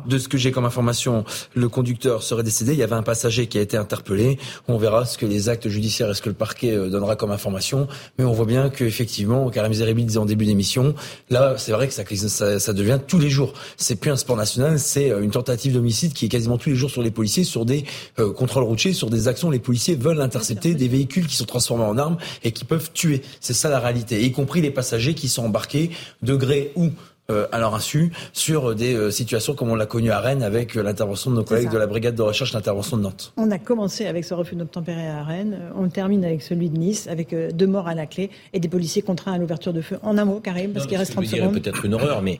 De 0.06 0.16
ce 0.16 0.26
que 0.26 0.38
j'ai 0.38 0.52
comme 0.52 0.64
information, 0.64 1.26
le 1.54 1.68
conducteur 1.68 2.22
serait 2.22 2.42
décédé. 2.42 2.72
Il 2.72 2.78
y 2.78 2.82
avait 2.82 2.94
un 2.94 3.02
passager 3.02 3.46
qui 3.46 3.58
a 3.58 3.60
été 3.60 3.76
interpellé. 3.76 4.38
On 4.68 4.78
verra 4.78 5.04
ce 5.04 5.18
que 5.18 5.26
les 5.26 5.50
actes 5.50 5.68
judiciaires 5.68 6.08
et 6.08 6.14
ce 6.14 6.22
que 6.22 6.30
le 6.30 6.34
parquet 6.34 6.72
euh, 6.72 6.88
donnera 6.88 7.14
comme 7.14 7.30
information. 7.30 7.86
Mais 8.18 8.24
on 8.24 8.32
voit 8.32 8.46
bien 8.46 8.70
qu'effectivement, 8.70 9.50
Karim 9.50 9.74
Zeribi 9.74 10.06
disait 10.06 10.18
en 10.18 10.24
début 10.24 10.46
d'émission, 10.46 10.94
là, 11.28 11.56
c'est 11.58 11.72
vrai 11.72 11.88
que 11.88 11.92
ça, 11.92 12.04
ça, 12.06 12.58
ça, 12.58 12.72
devient 12.72 12.98
tous 13.06 13.18
les 13.18 13.28
jours. 13.28 13.52
C'est 13.76 13.96
plus 13.96 14.10
un 14.10 14.16
sport 14.16 14.36
national, 14.36 14.78
c'est 14.78 15.10
euh, 15.10 15.20
une 15.22 15.30
tentative 15.30 15.74
d'homicide 15.74 16.14
qui 16.14 16.24
est 16.24 16.30
quasiment 16.30 16.56
tous 16.56 16.70
les 16.70 16.76
jours 16.76 16.90
sur 16.90 17.02
les 17.02 17.10
policiers, 17.10 17.44
sur 17.44 17.66
des 17.66 17.84
euh, 18.18 18.32
contrôles 18.32 18.64
routiers, 18.64 18.94
sur 18.94 19.10
des 19.10 19.28
actions. 19.28 19.50
Les 19.50 19.58
policiers 19.58 19.94
veulent 19.94 20.22
intercepter 20.22 20.74
des 20.74 20.88
véhicules 20.88 21.26
qui 21.26 21.36
sont 21.36 21.44
transformés 21.44 21.84
en 21.84 21.98
armes 21.98 22.16
et 22.44 22.52
qui 22.52 22.64
peuvent 22.64 22.92
tuer. 22.94 23.20
C'est 23.40 23.52
ça 23.52 23.68
la 23.68 23.80
réalité, 23.80 24.22
y 24.22 24.32
compris 24.32 24.62
les 24.62 24.70
passagers 24.70 25.12
qui 25.12 25.28
sont 25.28 25.44
embarqués 25.44 25.90
de 26.22 26.34
gré 26.34 26.72
ou 26.76 26.92
à 27.28 27.58
leur 27.58 27.74
insu 27.74 28.12
sur 28.32 28.74
des 28.74 28.94
euh, 28.94 29.10
situations 29.10 29.54
comme 29.54 29.70
on 29.70 29.74
l'a 29.74 29.86
connu 29.86 30.10
à 30.10 30.20
Rennes 30.20 30.42
avec 30.42 30.76
euh, 30.76 30.82
l'intervention 30.82 31.30
de 31.30 31.36
nos 31.36 31.44
collègues 31.44 31.70
de 31.70 31.78
la 31.78 31.86
brigade 31.86 32.14
de 32.14 32.22
recherche 32.22 32.52
d'intervention 32.52 32.96
de 32.96 33.02
Nantes. 33.02 33.32
On 33.36 33.50
a 33.50 33.58
commencé 33.58 34.06
avec 34.06 34.24
ce 34.24 34.34
refus 34.34 34.54
d'obtempérer 34.54 35.08
à 35.08 35.22
Rennes, 35.24 35.58
on 35.76 35.88
termine 35.88 36.24
avec 36.24 36.42
celui 36.42 36.70
de 36.70 36.78
Nice, 36.78 37.08
avec 37.08 37.34
deux 37.34 37.66
morts 37.66 37.88
à 37.88 37.94
la 37.94 38.06
clé 38.06 38.30
et 38.52 38.60
des 38.60 38.68
policiers 38.68 39.02
contraints 39.02 39.32
à 39.32 39.38
l'ouverture 39.38 39.72
de 39.72 39.80
feu. 39.80 39.98
En 40.02 40.18
un 40.18 40.24
mot, 40.24 40.40
Karim, 40.40 40.72
parce 40.72 40.86
qu'il 40.86 40.96
reste 40.96 41.12
30 41.12 41.26
secondes. 41.26 41.52
peut-être 41.52 41.84
une 41.84 41.94
horreur, 41.94 42.22
mais 42.22 42.38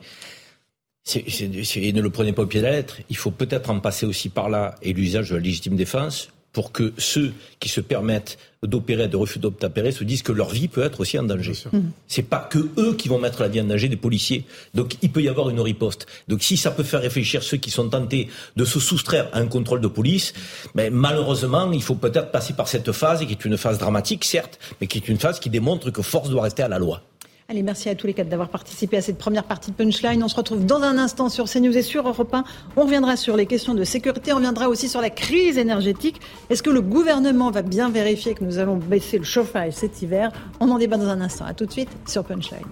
ne 1.15 2.01
le 2.01 2.09
prenez 2.09 2.33
pas 2.33 2.43
au 2.43 2.47
pied 2.47 2.59
de 2.59 2.65
la 2.65 2.71
lettre. 2.71 2.97
Il 3.09 3.17
faut 3.17 3.31
peut-être 3.31 3.69
en 3.69 3.79
passer 3.79 4.05
aussi 4.05 4.29
par 4.29 4.49
là 4.49 4.75
et 4.81 4.93
l'usage 4.93 5.29
de 5.29 5.35
la 5.35 5.41
légitime 5.41 5.75
défense 5.75 6.29
pour 6.57 6.71
que 6.71 6.91
ceux 6.97 7.33
qui 7.59 7.69
se 7.69 7.81
permettent 7.81 8.39
d'opérer, 8.63 9.07
de 9.07 9.15
refus 9.15 9.37
d'obtempérer, 9.37 9.91
se 9.91 10.03
disent 10.03 10.23
que 10.23 10.31
leur 10.31 10.49
vie 10.49 10.67
peut 10.67 10.81
être 10.81 11.01
aussi 11.01 11.19
en 11.19 11.21
danger. 11.21 11.53
Mmh. 11.71 11.79
C'est 12.07 12.23
pas 12.23 12.39
que 12.39 12.57
eux 12.79 12.95
qui 12.95 13.09
vont 13.09 13.19
mettre 13.19 13.43
la 13.43 13.47
vie 13.47 13.61
en 13.61 13.65
danger 13.65 13.89
des 13.89 13.95
policiers. 13.95 14.43
Donc 14.73 14.95
il 15.03 15.11
peut 15.11 15.21
y 15.21 15.29
avoir 15.29 15.51
une 15.51 15.61
riposte. 15.61 16.07
Donc 16.27 16.41
si 16.41 16.57
ça 16.57 16.71
peut 16.71 16.81
faire 16.81 17.03
réfléchir 17.03 17.43
ceux 17.43 17.57
qui 17.57 17.69
sont 17.69 17.89
tentés 17.89 18.27
de 18.55 18.65
se 18.65 18.79
soustraire 18.79 19.29
à 19.33 19.37
un 19.37 19.45
contrôle 19.45 19.81
de 19.81 19.87
police, 19.87 20.33
mais 20.73 20.89
malheureusement, 20.89 21.71
il 21.71 21.83
faut 21.83 21.93
peut-être 21.93 22.31
passer 22.31 22.53
par 22.53 22.67
cette 22.67 22.91
phase 22.91 23.23
qui 23.23 23.33
est 23.33 23.45
une 23.45 23.55
phase 23.55 23.77
dramatique, 23.77 24.25
certes, 24.25 24.57
mais 24.81 24.87
qui 24.87 24.97
est 24.97 25.07
une 25.09 25.19
phase 25.19 25.39
qui 25.39 25.51
démontre 25.51 25.91
que 25.91 26.01
force 26.01 26.31
doit 26.31 26.41
rester 26.41 26.63
à 26.63 26.69
la 26.69 26.79
loi. 26.79 27.03
Allez, 27.49 27.63
merci 27.63 27.87
à 27.87 27.95
tous 27.95 28.07
les 28.07 28.13
quatre 28.13 28.27
d'avoir 28.27 28.49
participé 28.49 28.97
à 28.97 29.01
cette 29.01 29.17
première 29.17 29.45
partie 29.45 29.71
de 29.71 29.75
Punchline. 29.77 30.21
On 30.21 30.27
se 30.27 30.35
retrouve 30.35 30.65
dans 30.65 30.81
un 30.81 30.97
instant 30.97 31.29
sur 31.29 31.45
CNews 31.45 31.77
et 31.77 31.81
sur 31.81 32.05
Europe 32.05 32.33
1. 32.33 32.43
On 32.75 32.81
reviendra 32.83 33.15
sur 33.15 33.37
les 33.37 33.45
questions 33.45 33.73
de 33.73 33.85
sécurité, 33.85 34.33
on 34.33 34.35
reviendra 34.35 34.67
aussi 34.67 34.89
sur 34.89 34.99
la 34.99 35.09
crise 35.09 35.57
énergétique. 35.57 36.19
Est-ce 36.49 36.61
que 36.61 36.69
le 36.69 36.81
gouvernement 36.81 37.49
va 37.49 37.61
bien 37.61 37.89
vérifier 37.89 38.33
que 38.33 38.43
nous 38.43 38.59
allons 38.59 38.75
baisser 38.75 39.17
le 39.17 39.23
chauffage 39.23 39.71
cet 39.71 40.01
hiver? 40.01 40.33
On 40.59 40.69
en 40.69 40.77
débat 40.77 40.97
dans 40.97 41.07
un 41.07 41.21
instant. 41.21 41.45
À 41.45 41.53
tout 41.53 41.65
de 41.65 41.71
suite 41.71 41.89
sur 42.05 42.25
Punchline. 42.25 42.67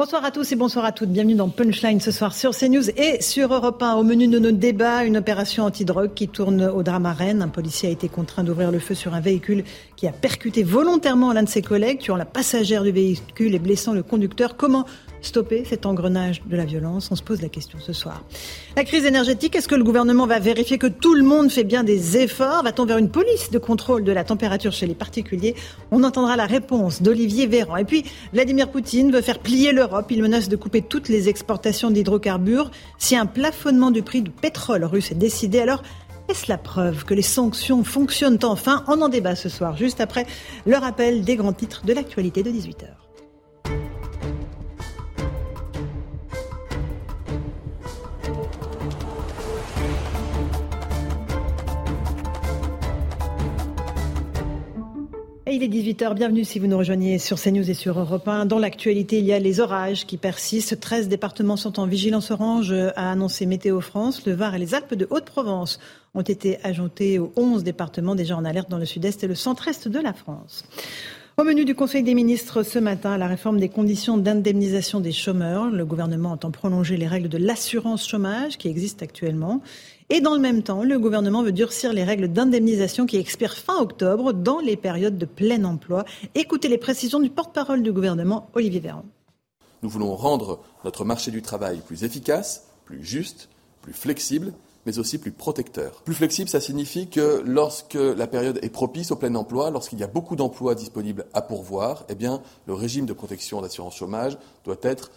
Bonsoir 0.00 0.24
à 0.24 0.30
tous 0.30 0.50
et 0.50 0.56
bonsoir 0.56 0.86
à 0.86 0.92
toutes. 0.92 1.10
Bienvenue 1.10 1.34
dans 1.34 1.50
Punchline 1.50 2.00
ce 2.00 2.10
soir 2.10 2.32
sur 2.32 2.56
CNews 2.56 2.88
et 2.96 3.20
sur 3.20 3.52
Europe 3.52 3.82
1. 3.82 3.96
Au 3.96 4.02
menu 4.02 4.28
de 4.28 4.38
nos 4.38 4.50
débats, 4.50 5.04
une 5.04 5.18
opération 5.18 5.64
antidrogue 5.64 6.14
qui 6.14 6.26
tourne 6.26 6.62
au 6.62 6.82
drame 6.82 7.04
à 7.04 7.12
Rennes. 7.12 7.42
Un 7.42 7.48
policier 7.48 7.90
a 7.90 7.92
été 7.92 8.08
contraint 8.08 8.42
d'ouvrir 8.42 8.72
le 8.72 8.78
feu 8.78 8.94
sur 8.94 9.12
un 9.12 9.20
véhicule 9.20 9.62
qui 9.96 10.08
a 10.08 10.12
percuté 10.12 10.62
volontairement 10.62 11.34
l'un 11.34 11.42
de 11.42 11.50
ses 11.50 11.60
collègues, 11.60 11.98
tuant 11.98 12.16
la 12.16 12.24
passagère 12.24 12.82
du 12.82 12.92
véhicule 12.92 13.54
et 13.54 13.58
blessant 13.58 13.92
le 13.92 14.02
conducteur. 14.02 14.56
Comment 14.56 14.86
stopper 15.22 15.64
cet 15.64 15.86
engrenage 15.86 16.42
de 16.46 16.56
la 16.56 16.64
violence 16.64 17.10
On 17.10 17.16
se 17.16 17.22
pose 17.22 17.42
la 17.42 17.48
question 17.48 17.78
ce 17.78 17.92
soir. 17.92 18.24
La 18.76 18.84
crise 18.84 19.04
énergétique, 19.04 19.56
est-ce 19.56 19.68
que 19.68 19.74
le 19.74 19.84
gouvernement 19.84 20.26
va 20.26 20.38
vérifier 20.38 20.78
que 20.78 20.86
tout 20.86 21.14
le 21.14 21.22
monde 21.22 21.50
fait 21.50 21.64
bien 21.64 21.84
des 21.84 22.16
efforts? 22.18 22.62
Va-t-on 22.62 22.86
vers 22.86 22.98
une 22.98 23.10
police 23.10 23.50
de 23.50 23.58
contrôle 23.58 24.04
de 24.04 24.12
la 24.12 24.24
température 24.24 24.72
chez 24.72 24.86
les 24.86 24.94
particuliers? 24.94 25.54
On 25.90 26.04
entendra 26.04 26.36
la 26.36 26.46
réponse 26.46 27.02
d'Olivier 27.02 27.46
Véran. 27.46 27.76
Et 27.76 27.84
puis, 27.84 28.04
Vladimir 28.32 28.70
Poutine 28.70 29.12
veut 29.12 29.22
faire 29.22 29.38
plier 29.38 29.72
l'Europe. 29.72 30.06
Il 30.10 30.22
menace 30.22 30.48
de 30.48 30.56
couper 30.56 30.82
toutes 30.82 31.08
les 31.08 31.28
exportations 31.28 31.90
d'hydrocarbures. 31.90 32.70
Si 32.98 33.16
un 33.16 33.26
plafonnement 33.26 33.90
du 33.90 34.02
prix 34.02 34.22
du 34.22 34.30
pétrole 34.30 34.84
russe 34.84 35.12
est 35.12 35.16
décidé, 35.16 35.60
alors 35.60 35.82
est-ce 36.28 36.46
la 36.48 36.58
preuve 36.58 37.04
que 37.04 37.14
les 37.14 37.22
sanctions 37.22 37.82
fonctionnent 37.82 38.38
enfin? 38.44 38.84
On 38.86 39.00
en 39.02 39.08
débat 39.08 39.34
ce 39.34 39.48
soir, 39.48 39.76
juste 39.76 40.00
après 40.00 40.26
le 40.64 40.76
rappel 40.76 41.24
des 41.24 41.34
grands 41.34 41.52
titres 41.52 41.84
de 41.84 41.92
l'actualité 41.92 42.44
de 42.44 42.50
18h. 42.50 43.09
Il 55.52 55.64
est 55.64 55.68
18h, 55.68 56.14
bienvenue 56.14 56.44
si 56.44 56.60
vous 56.60 56.68
nous 56.68 56.78
rejoignez 56.78 57.18
sur 57.18 57.36
CNews 57.40 57.68
et 57.68 57.74
sur 57.74 57.98
Europe 57.98 58.28
1. 58.28 58.46
Dans 58.46 58.60
l'actualité, 58.60 59.18
il 59.18 59.24
y 59.24 59.32
a 59.32 59.38
les 59.40 59.58
orages 59.58 60.06
qui 60.06 60.16
persistent. 60.16 60.78
13 60.78 61.08
départements 61.08 61.56
sont 61.56 61.80
en 61.80 61.86
vigilance 61.86 62.30
orange, 62.30 62.72
a 62.72 63.10
annoncé 63.10 63.46
Météo 63.46 63.80
France. 63.80 64.24
Le 64.26 64.32
Var 64.32 64.54
et 64.54 64.58
les 64.60 64.74
Alpes 64.74 64.94
de 64.94 65.08
Haute-Provence 65.10 65.80
ont 66.14 66.22
été 66.22 66.58
ajoutés 66.62 67.18
aux 67.18 67.32
11 67.34 67.64
départements 67.64 68.14
déjà 68.14 68.36
en 68.36 68.44
alerte 68.44 68.70
dans 68.70 68.78
le 68.78 68.84
sud-est 68.84 69.24
et 69.24 69.26
le 69.26 69.34
centre-est 69.34 69.88
de 69.88 69.98
la 69.98 70.12
France. 70.12 70.64
Au 71.36 71.42
menu 71.42 71.64
du 71.64 71.74
Conseil 71.74 72.02
des 72.02 72.14
ministres 72.14 72.62
ce 72.62 72.78
matin, 72.78 73.16
la 73.18 73.26
réforme 73.26 73.58
des 73.58 73.70
conditions 73.70 74.18
d'indemnisation 74.18 75.00
des 75.00 75.10
chômeurs. 75.10 75.70
Le 75.70 75.84
gouvernement 75.84 76.32
entend 76.32 76.50
prolonger 76.50 76.96
les 76.96 77.08
règles 77.08 77.28
de 77.28 77.38
l'assurance 77.38 78.06
chômage 78.06 78.56
qui 78.58 78.68
existent 78.68 79.02
actuellement. 79.02 79.62
Et 80.12 80.20
dans 80.20 80.34
le 80.34 80.40
même 80.40 80.64
temps, 80.64 80.82
le 80.82 80.98
gouvernement 80.98 81.44
veut 81.44 81.52
durcir 81.52 81.92
les 81.92 82.02
règles 82.02 82.26
d'indemnisation 82.26 83.06
qui 83.06 83.16
expirent 83.16 83.56
fin 83.56 83.80
octobre 83.80 84.32
dans 84.32 84.58
les 84.58 84.76
périodes 84.76 85.18
de 85.18 85.24
plein 85.24 85.62
emploi. 85.62 86.04
Écoutez 86.34 86.66
les 86.66 86.78
précisions 86.78 87.20
du 87.20 87.30
porte-parole 87.30 87.84
du 87.84 87.92
gouvernement, 87.92 88.50
Olivier 88.54 88.80
Véran. 88.80 89.04
Nous 89.84 89.88
voulons 89.88 90.16
rendre 90.16 90.64
notre 90.84 91.04
marché 91.04 91.30
du 91.30 91.42
travail 91.42 91.80
plus 91.86 92.02
efficace, 92.02 92.66
plus 92.84 93.04
juste, 93.04 93.48
plus 93.82 93.92
flexible 93.92 94.52
mais 94.86 94.98
aussi 94.98 95.18
plus 95.18 95.30
protecteur. 95.30 96.02
Plus 96.04 96.14
flexible, 96.14 96.48
ça 96.48 96.58
signifie 96.58 97.08
que 97.08 97.42
lorsque 97.44 97.94
la 97.94 98.26
période 98.26 98.58
est 98.62 98.70
propice 98.70 99.10
au 99.10 99.16
plein 99.16 99.34
emploi, 99.34 99.70
lorsqu'il 99.70 99.98
y 99.98 100.02
a 100.02 100.06
beaucoup 100.06 100.36
d'emplois 100.36 100.74
disponibles 100.74 101.26
à 101.34 101.42
pourvoir, 101.42 102.06
eh 102.08 102.14
bien, 102.14 102.40
le 102.66 102.72
régime 102.72 103.04
de 103.04 103.12
protection 103.12 103.60
d'assurance 103.60 103.96
chômage 103.96 104.38
doit 104.64 104.78
être 104.82 105.10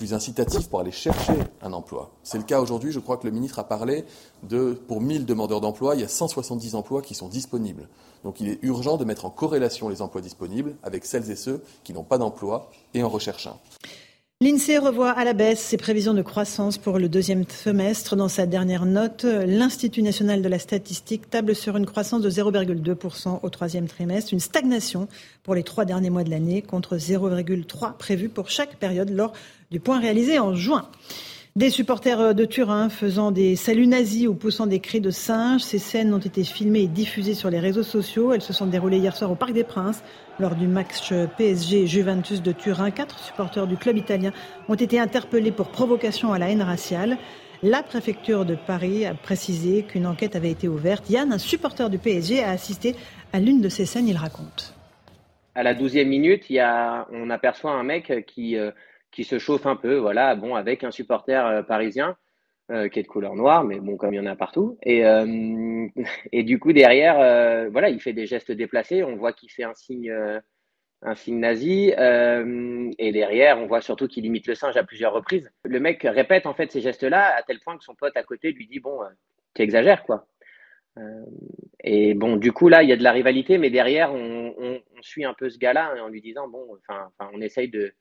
plus 0.00 0.14
incitatif 0.14 0.70
pour 0.70 0.80
aller 0.80 0.92
chercher 0.92 1.34
un 1.60 1.74
emploi. 1.74 2.10
C'est 2.22 2.38
le 2.38 2.44
cas 2.44 2.62
aujourd'hui, 2.62 2.90
je 2.90 3.00
crois 3.00 3.18
que 3.18 3.26
le 3.26 3.32
ministre 3.32 3.58
a 3.58 3.64
parlé 3.64 4.06
de, 4.42 4.72
pour 4.72 5.02
1000 5.02 5.26
demandeurs 5.26 5.60
d'emploi, 5.60 5.94
il 5.94 6.00
y 6.00 6.04
a 6.04 6.08
170 6.08 6.74
emplois 6.74 7.02
qui 7.02 7.14
sont 7.14 7.28
disponibles. 7.28 7.86
Donc 8.24 8.40
il 8.40 8.48
est 8.48 8.58
urgent 8.62 8.96
de 8.96 9.04
mettre 9.04 9.26
en 9.26 9.30
corrélation 9.30 9.90
les 9.90 10.00
emplois 10.00 10.22
disponibles 10.22 10.74
avec 10.82 11.04
celles 11.04 11.30
et 11.30 11.36
ceux 11.36 11.62
qui 11.84 11.92
n'ont 11.92 12.02
pas 12.02 12.16
d'emploi 12.16 12.70
et 12.94 13.02
en 13.02 13.10
recherche 13.10 13.46
un. 13.46 13.58
L'INSEE 14.42 14.78
revoit 14.78 15.10
à 15.10 15.24
la 15.24 15.34
baisse 15.34 15.60
ses 15.60 15.76
prévisions 15.76 16.14
de 16.14 16.22
croissance 16.22 16.78
pour 16.78 16.98
le 16.98 17.10
deuxième 17.10 17.44
semestre. 17.46 18.16
Dans 18.16 18.30
sa 18.30 18.46
dernière 18.46 18.86
note, 18.86 19.24
l'Institut 19.24 20.00
national 20.00 20.40
de 20.40 20.48
la 20.48 20.58
statistique 20.58 21.28
table 21.28 21.54
sur 21.54 21.76
une 21.76 21.84
croissance 21.84 22.22
de 22.22 22.30
0,2% 22.30 23.40
au 23.42 23.50
troisième 23.50 23.86
trimestre, 23.86 24.32
une 24.32 24.40
stagnation 24.40 25.08
pour 25.42 25.54
les 25.54 25.62
trois 25.62 25.84
derniers 25.84 26.08
mois 26.08 26.24
de 26.24 26.30
l'année 26.30 26.62
contre 26.62 26.96
0,3 26.96 27.98
prévu 27.98 28.30
pour 28.30 28.48
chaque 28.48 28.76
période 28.76 29.10
lors 29.10 29.34
du 29.70 29.78
point 29.78 30.00
réalisé 30.00 30.38
en 30.38 30.54
juin. 30.54 30.88
Des 31.56 31.70
supporters 31.70 32.32
de 32.32 32.44
Turin 32.44 32.88
faisant 32.88 33.32
des 33.32 33.56
saluts 33.56 33.88
nazis 33.88 34.28
ou 34.28 34.34
poussant 34.34 34.68
des 34.68 34.78
cris 34.78 35.00
de 35.00 35.10
singes. 35.10 35.62
Ces 35.62 35.80
scènes 35.80 36.14
ont 36.14 36.18
été 36.18 36.44
filmées 36.44 36.82
et 36.82 36.86
diffusées 36.86 37.34
sur 37.34 37.50
les 37.50 37.58
réseaux 37.58 37.82
sociaux. 37.82 38.32
Elles 38.32 38.40
se 38.40 38.52
sont 38.52 38.66
déroulées 38.66 38.98
hier 38.98 39.16
soir 39.16 39.32
au 39.32 39.34
Parc 39.34 39.52
des 39.52 39.64
Princes 39.64 40.04
lors 40.38 40.54
du 40.54 40.68
match 40.68 41.12
PSG 41.38 41.88
Juventus 41.88 42.40
de 42.40 42.52
Turin. 42.52 42.92
Quatre 42.92 43.18
supporters 43.18 43.66
du 43.66 43.76
club 43.76 43.96
italien 43.96 44.32
ont 44.68 44.76
été 44.76 45.00
interpellés 45.00 45.50
pour 45.50 45.70
provocation 45.70 46.32
à 46.32 46.38
la 46.38 46.50
haine 46.50 46.62
raciale. 46.62 47.18
La 47.64 47.82
préfecture 47.82 48.44
de 48.44 48.54
Paris 48.54 49.04
a 49.04 49.14
précisé 49.14 49.82
qu'une 49.82 50.06
enquête 50.06 50.36
avait 50.36 50.52
été 50.52 50.68
ouverte. 50.68 51.10
Yann, 51.10 51.32
un 51.32 51.38
supporter 51.38 51.90
du 51.90 51.98
PSG, 51.98 52.44
a 52.44 52.50
assisté 52.50 52.94
à 53.32 53.40
l'une 53.40 53.60
de 53.60 53.68
ces 53.68 53.86
scènes. 53.86 54.06
Il 54.06 54.16
raconte. 54.16 54.72
À 55.56 55.64
la 55.64 55.74
douzième 55.74 56.08
minute, 56.08 56.44
on 56.48 57.28
aperçoit 57.28 57.72
un 57.72 57.82
mec 57.82 58.24
qui, 58.28 58.56
euh, 58.56 58.70
qui 59.10 59.24
se 59.24 59.38
chauffe 59.38 59.66
un 59.66 59.76
peu, 59.76 59.96
voilà, 59.96 60.34
bon, 60.34 60.54
avec 60.54 60.84
un 60.84 60.90
supporter 60.90 61.44
euh, 61.46 61.62
parisien 61.62 62.16
euh, 62.70 62.88
qui 62.88 63.00
est 63.00 63.02
de 63.02 63.08
couleur 63.08 63.34
noire, 63.34 63.64
mais 63.64 63.80
bon, 63.80 63.96
comme 63.96 64.14
il 64.14 64.16
y 64.16 64.20
en 64.20 64.26
a 64.26 64.36
partout. 64.36 64.78
Et, 64.82 65.04
euh, 65.04 65.86
et 66.32 66.42
du 66.42 66.58
coup, 66.58 66.72
derrière, 66.72 67.70
voilà, 67.70 67.90
il 67.90 68.00
fait 68.00 68.12
des 68.12 68.26
gestes 68.26 68.52
déplacés. 68.52 69.02
On 69.02 69.16
voit 69.16 69.32
qu'il 69.32 69.50
fait 69.50 69.64
un 69.64 69.74
signe, 69.74 70.12
un 71.02 71.14
signe 71.14 71.40
nazi. 71.40 71.92
et 72.98 73.12
derrière, 73.12 73.58
on 73.58 73.66
voit 73.66 73.80
surtout 73.80 74.06
qu'il 74.06 74.24
imite 74.24 74.46
le 74.46 74.54
singe 74.54 74.76
à 74.76 74.84
plusieurs 74.84 75.12
reprises. 75.12 75.50
Le 75.64 75.80
mec 75.80 76.02
répète 76.02 76.46
en 76.46 76.54
fait 76.54 76.70
ces 76.70 76.80
gestes-là 76.80 77.34
à 77.36 77.42
tel 77.42 77.58
point 77.60 77.76
que 77.76 77.84
son 77.84 77.94
pote 77.94 78.16
à 78.16 78.22
côté 78.22 78.52
lui 78.52 78.66
dit 78.68 78.78
Bon, 78.78 79.00
tu 79.54 79.62
exagères, 79.62 80.04
quoi. 80.04 80.28
et 81.82 82.14
bon, 82.14 82.36
du 82.36 82.52
coup, 82.52 82.68
là, 82.68 82.84
il 82.84 82.88
y 82.88 82.92
a 82.92 82.96
de 82.96 83.02
la 83.02 83.12
rivalité, 83.12 83.58
mais 83.58 83.70
derrière, 83.70 84.12
on, 84.14 84.54
on, 84.56 84.80
on 84.96 85.02
suit 85.02 85.24
un 85.24 85.34
peu 85.34 85.50
ce 85.50 85.58
gars-là 85.58 85.94
en 86.04 86.06
lui 86.06 86.20
disant 86.20 86.46
Bon, 86.46 86.64
enfin, 86.88 87.10
on 87.34 87.40
essaye 87.40 87.68
de 87.68 87.92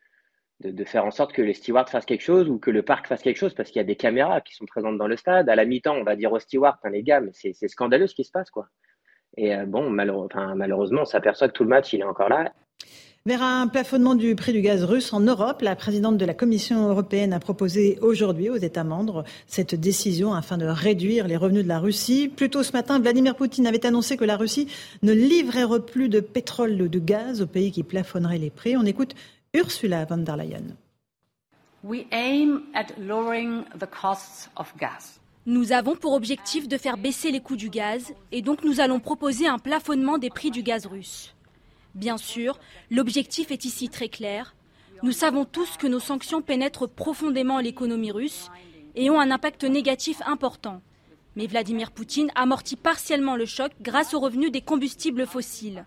de, 0.62 0.84
faire 0.84 1.06
en 1.06 1.12
sorte 1.12 1.34
que 1.34 1.42
les 1.42 1.54
stewards 1.54 1.90
fassent 1.90 2.06
quelque 2.06 2.24
chose 2.24 2.50
ou 2.50 2.58
que 2.58 2.72
le 2.72 2.84
parc 2.84 3.08
fasse 3.08 3.22
quelque 3.22 3.38
chose 3.38 3.54
parce 3.54 3.70
qu'il 3.70 3.80
y 3.80 3.84
a 3.84 3.86
des 3.86 3.96
caméras 3.96 4.42
qui 4.42 4.56
sont 4.56 4.66
présentes 4.66 4.98
dans 4.98 5.08
le 5.08 5.16
stade. 5.16 5.50
À 5.50 5.56
la 5.56 5.66
mi-temps, 5.66 5.96
on 5.96 6.04
va 6.04 6.16
dire 6.16 6.32
aux 6.32 6.40
stewards, 6.40 6.80
les 6.92 7.04
gars, 7.04 7.22
mais 7.22 7.32
c'est 7.34 7.68
scandaleux 7.68 8.08
ce 8.08 8.16
qui 8.16 8.24
se 8.24 8.32
passe, 8.32 8.50
quoi. 8.50 8.68
Et 9.38 9.56
euh, 9.56 9.66
bon, 9.66 9.90
malheureusement, 9.90 11.02
on 11.02 11.06
s'aperçoit 11.06 11.48
que 11.48 11.54
tout 11.54 11.64
le 11.64 11.70
match, 11.70 11.94
il 11.94 12.02
est 12.02 12.06
encore 12.06 12.30
là. 12.30 12.52
Vers 13.26 13.44
un 13.44 13.68
plafonnement 13.68 14.16
du 14.16 14.34
prix 14.34 14.54
du 14.54 14.62
gaz 14.62 14.86
russe 14.86 15.12
en 15.14 15.20
Europe, 15.20 15.62
la 15.62 15.76
présidente 15.76 16.18
de 16.18 16.26
la 16.26 16.34
Commission 16.34 16.88
européenne 16.88 17.34
a 17.34 17.40
proposé 17.40 18.00
aujourd'hui 18.02 18.50
aux 18.50 18.56
États 18.56 18.86
membres 18.86 19.26
cette 19.46 19.76
décision 19.76 20.34
afin 20.34 20.58
de 20.58 20.66
réduire 20.66 21.28
les 21.28 21.36
revenus 21.36 21.64
de 21.64 21.68
la 21.68 21.80
Russie. 21.80 22.32
Plus 22.34 22.50
tôt 22.50 22.64
ce 22.64 22.72
matin, 22.72 22.98
Vladimir 23.00 23.36
Poutine 23.36 23.68
avait 23.68 23.86
annoncé 23.86 24.16
que 24.16 24.24
la 24.24 24.38
Russie 24.38 24.68
ne 25.04 25.12
livrerait 25.12 25.82
plus 25.86 26.08
de 26.08 26.22
pétrole 26.22 26.82
ou 26.82 26.88
de 26.88 27.00
gaz 27.00 27.42
au 27.42 27.46
pays 27.46 27.72
qui 27.72 27.84
plafonnerait 27.84 28.38
les 28.38 28.50
prix. 28.50 28.78
On 28.78 28.86
écoute 28.86 29.16
Ursula 29.56 30.06
von 30.06 30.18
der 30.18 30.38
Leyen. 30.38 30.78
Nous 35.46 35.72
avons 35.72 35.96
pour 35.96 36.14
objectif 36.14 36.68
de 36.68 36.78
faire 36.78 36.98
baisser 36.98 37.32
les 37.32 37.40
coûts 37.40 37.56
du 37.56 37.72
gaz 37.72 38.14
et 38.32 38.44
donc 38.44 38.64
nous 38.64 38.80
allons 38.80 39.00
proposer 39.00 39.48
un 39.48 39.58
plafonnement 39.58 40.20
des 40.20 40.30
prix 40.30 40.52
du 40.52 40.62
gaz 40.62 40.86
russe. 40.86 41.34
Bien 41.96 42.18
sûr, 42.18 42.60
l'objectif 42.92 43.50
est 43.50 43.66
ici 43.66 43.90
très 43.90 44.10
clair. 44.10 44.54
Nous 45.02 45.14
savons 45.14 45.46
tous 45.46 45.78
que 45.78 45.88
nos 45.88 46.00
sanctions 46.00 46.44
pénètrent 46.44 46.88
profondément 46.88 47.60
l'économie 47.60 48.12
russe 48.12 48.52
et 48.94 49.10
ont 49.10 49.20
un 49.20 49.32
impact 49.32 49.64
négatif 49.64 50.22
important. 50.28 50.84
Mais 51.36 51.48
Vladimir 51.48 51.90
Poutine 51.90 52.30
amortit 52.36 52.76
partiellement 52.76 53.36
le 53.36 53.48
choc 53.48 53.72
grâce 53.82 54.14
aux 54.14 54.20
revenus 54.20 54.52
des 54.52 54.62
combustibles 54.62 55.26
fossiles. 55.26 55.86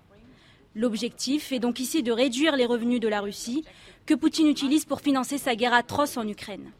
L'objectif 0.75 1.53
est 1.53 1.59
donc 1.59 1.81
ici 1.81 2.03
de 2.03 2.13
réduire 2.13 2.57
les 2.57 2.67
revenus 2.67 3.01
de 3.01 3.09
la 3.09 3.21
Russie 3.21 3.65
que 4.07 4.15
Poutine 4.15 4.49
utilise 4.49 4.85
pour 4.85 5.01
financer 5.01 5.39
sa 5.39 5.55
guerre 5.55 5.75
atroce 5.75 6.17
en 6.17 6.27
Ukraine. 6.27 6.71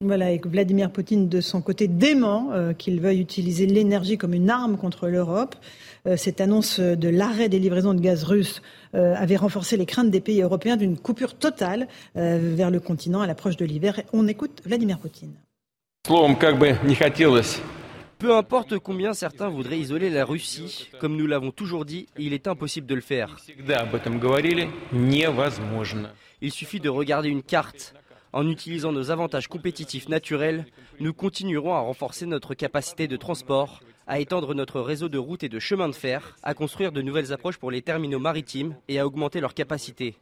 Voilà, 0.00 0.32
et 0.32 0.40
Vladimir 0.42 0.90
Poutine, 0.90 1.28
de 1.28 1.40
son 1.42 1.60
côté, 1.60 1.88
dément 1.88 2.52
euh, 2.52 2.72
qu'il 2.72 3.00
veuille 3.00 3.20
utiliser 3.20 3.66
l'énergie 3.66 4.16
comme 4.16 4.32
une 4.32 4.48
arme 4.48 4.78
contre 4.78 5.08
l'Europe. 5.08 5.56
Euh, 6.06 6.16
cette 6.16 6.40
annonce 6.40 6.80
de 6.80 7.08
l'arrêt 7.08 7.50
des 7.50 7.58
livraisons 7.58 7.92
de 7.92 8.00
gaz 8.00 8.24
russe 8.24 8.62
euh, 8.94 9.14
avait 9.16 9.36
renforcé 9.36 9.76
les 9.76 9.86
craintes 9.86 10.10
des 10.10 10.20
pays 10.20 10.40
européens 10.40 10.76
d'une 10.76 10.96
coupure 10.96 11.34
totale 11.34 11.86
vers 12.14 12.70
le 12.70 12.80
continent 12.80 13.20
à 13.20 13.26
l'approche 13.26 13.56
de 13.56 13.64
l'hiver. 13.64 14.00
On 14.12 14.26
écoute 14.26 14.62
Vladimir 14.64 14.98
Poutine. 14.98 15.34
Peu 18.24 18.34
importe 18.34 18.78
combien 18.78 19.12
certains 19.12 19.50
voudraient 19.50 19.78
isoler 19.78 20.08
la 20.08 20.24
Russie, 20.24 20.88
comme 20.98 21.14
nous 21.14 21.26
l'avons 21.26 21.50
toujours 21.50 21.84
dit, 21.84 22.06
il 22.16 22.32
est 22.32 22.46
impossible 22.46 22.86
de 22.86 22.94
le 22.94 23.02
faire. 23.02 23.36
Il 26.40 26.50
suffit 26.50 26.80
de 26.80 26.88
regarder 26.88 27.28
une 27.28 27.42
carte. 27.42 27.92
En 28.32 28.48
utilisant 28.48 28.92
nos 28.92 29.10
avantages 29.10 29.46
compétitifs 29.46 30.08
naturels, 30.08 30.64
nous 31.00 31.12
continuerons 31.12 31.74
à 31.74 31.80
renforcer 31.80 32.24
notre 32.24 32.54
capacité 32.54 33.08
de 33.08 33.18
transport, 33.18 33.80
à 34.06 34.20
étendre 34.20 34.54
notre 34.54 34.80
réseau 34.80 35.10
de 35.10 35.18
routes 35.18 35.44
et 35.44 35.50
de 35.50 35.58
chemins 35.58 35.90
de 35.90 35.94
fer, 35.94 36.34
à 36.42 36.54
construire 36.54 36.92
de 36.92 37.02
nouvelles 37.02 37.30
approches 37.30 37.58
pour 37.58 37.70
les 37.70 37.82
terminaux 37.82 38.20
maritimes 38.20 38.74
et 38.88 38.98
à 38.98 39.06
augmenter 39.06 39.40
leur 39.40 39.52
capacité. 39.52 40.16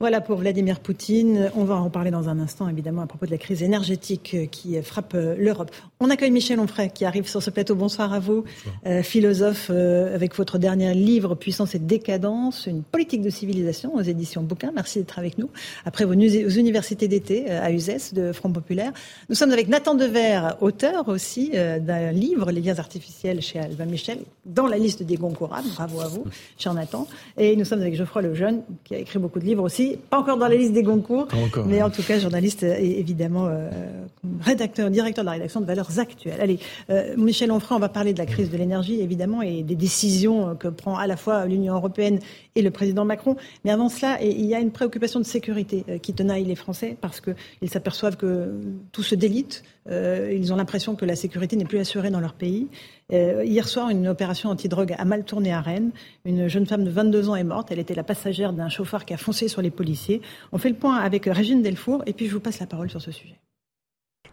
Voilà 0.00 0.20
pour 0.20 0.38
Vladimir 0.38 0.78
Poutine. 0.78 1.50
On 1.56 1.64
va 1.64 1.74
en 1.74 1.90
parler 1.90 2.12
dans 2.12 2.28
un 2.28 2.38
instant, 2.38 2.68
évidemment, 2.68 3.02
à 3.02 3.06
propos 3.06 3.26
de 3.26 3.32
la 3.32 3.38
crise 3.38 3.64
énergétique 3.64 4.30
euh, 4.34 4.46
qui 4.46 4.80
frappe 4.80 5.14
euh, 5.16 5.34
l'Europe. 5.36 5.72
On 5.98 6.08
accueille 6.08 6.30
Michel 6.30 6.60
Onfray 6.60 6.90
qui 6.90 7.04
arrive 7.04 7.26
sur 7.26 7.42
ce 7.42 7.50
plateau. 7.50 7.74
Bonsoir 7.74 8.12
à 8.12 8.20
vous, 8.20 8.44
euh, 8.86 9.02
philosophe, 9.02 9.70
avec 9.70 10.36
votre 10.36 10.58
dernier 10.58 10.94
livre 10.94 11.34
Puissance 11.34 11.74
et 11.74 11.80
décadence, 11.80 12.66
une 12.66 12.84
politique 12.84 13.22
de 13.22 13.30
civilisation 13.30 13.94
aux 13.96 14.02
éditions 14.02 14.42
Bouquin. 14.42 14.70
Merci 14.72 15.00
d'être 15.00 15.18
avec 15.18 15.36
nous. 15.36 15.50
Après 15.84 16.04
vos, 16.04 16.12
universités 16.12 17.08
d'été 17.08 17.50
à 17.50 17.72
Uzès 17.72 18.14
de 18.14 18.32
Front 18.32 18.52
Populaire. 18.52 18.92
Nous 19.28 19.34
sommes 19.34 19.50
avec 19.50 19.66
Nathan 19.66 19.96
Dever, 19.96 20.50
auteur 20.60 21.08
aussi 21.08 21.50
d'un 21.50 22.12
livre, 22.12 22.52
Les 22.52 22.60
liens 22.60 22.78
artificiels 22.78 23.42
chez 23.42 23.58
Albin 23.58 23.86
Michel, 23.86 24.18
dans 24.46 24.66
la 24.66 24.78
liste 24.78 25.02
des 25.02 25.16
Goncourt. 25.16 25.56
Bravo 25.74 26.00
à 26.00 26.08
vous, 26.08 26.24
cher 26.56 26.72
Nathan. 26.72 27.06
Et 27.36 27.56
nous 27.56 27.64
sommes 27.64 27.80
avec 27.80 27.96
Geoffroy 27.96 28.22
Lejeune, 28.22 28.62
qui 28.84 28.94
a 28.94 28.98
écrit 28.98 29.18
beaucoup 29.18 29.40
de 29.40 29.44
livres 29.44 29.67
aussi 29.68 29.98
pas 30.10 30.18
encore 30.18 30.38
dans 30.38 30.48
la 30.48 30.56
liste 30.56 30.72
des 30.72 30.82
Goncourt, 30.82 31.28
mais 31.66 31.82
en 31.82 31.90
tout 31.90 32.02
cas 32.02 32.18
journaliste 32.18 32.62
et 32.62 32.98
évidemment 32.98 33.46
euh, 33.46 33.68
rédacteur, 34.40 34.90
directeur 34.90 35.24
de 35.24 35.26
la 35.26 35.32
rédaction 35.32 35.60
de 35.60 35.66
Valeurs 35.66 35.98
Actuelles. 35.98 36.40
Allez, 36.40 36.58
euh, 36.88 37.14
Michel 37.18 37.52
Onfray, 37.52 37.76
on 37.76 37.80
va 37.80 37.90
parler 37.90 38.14
de 38.14 38.18
la 38.18 38.26
crise 38.26 38.50
de 38.50 38.56
l'énergie 38.56 39.00
évidemment 39.00 39.42
et 39.42 39.62
des 39.62 39.74
décisions 39.74 40.56
que 40.56 40.68
prend 40.68 40.96
à 40.96 41.06
la 41.06 41.16
fois 41.18 41.44
l'Union 41.44 41.74
européenne 41.74 42.18
et 42.58 42.62
le 42.62 42.70
président 42.70 43.04
Macron. 43.04 43.36
Mais 43.64 43.70
avant 43.70 43.88
cela, 43.88 44.20
il 44.22 44.44
y 44.44 44.54
a 44.54 44.58
une 44.58 44.72
préoccupation 44.72 45.20
de 45.20 45.24
sécurité 45.24 45.84
euh, 45.88 45.98
qui 45.98 46.12
tenaille 46.12 46.44
les 46.44 46.56
Français 46.56 46.96
parce 47.00 47.20
qu'ils 47.20 47.70
s'aperçoivent 47.70 48.16
que 48.16 48.52
tout 48.92 49.02
se 49.02 49.14
délite. 49.14 49.62
ils 49.88 50.52
ont 50.52 50.56
l'impression 50.56 50.96
que 50.96 51.06
la 51.06 51.16
sécurité 51.16 51.56
n'est 51.56 51.64
plus 51.64 51.78
assurée 51.78 52.10
dans 52.10 52.20
leur 52.20 52.34
pays. 52.34 52.68
Euh, 53.10 53.42
hier 53.44 53.66
soir, 53.66 53.88
une 53.88 54.06
opération 54.06 54.50
anti-drogue 54.50 54.94
a 54.98 55.04
mal 55.04 55.24
tourné 55.24 55.52
à 55.52 55.60
Rennes. 55.60 55.92
Une 56.24 56.48
jeune 56.48 56.66
femme 56.66 56.84
de 56.84 56.90
22 56.90 57.30
ans 57.30 57.36
est 57.36 57.44
morte. 57.44 57.68
Elle 57.70 57.78
était 57.78 57.94
la 57.94 58.04
passagère 58.04 58.52
d'un 58.52 58.68
chauffeur 58.68 59.04
qui 59.04 59.14
a 59.14 59.16
foncé 59.16 59.48
sur 59.48 59.62
les 59.62 59.70
policiers. 59.70 60.20
On 60.52 60.58
fait 60.58 60.68
le 60.68 60.74
point 60.74 60.96
avec 60.96 61.24
Régine 61.24 61.62
Delfour 61.62 62.02
et 62.06 62.12
puis 62.12 62.26
je 62.26 62.34
vous 62.34 62.40
passe 62.40 62.60
la 62.60 62.66
parole 62.66 62.90
sur 62.90 63.00
ce 63.00 63.12
sujet. 63.12 63.36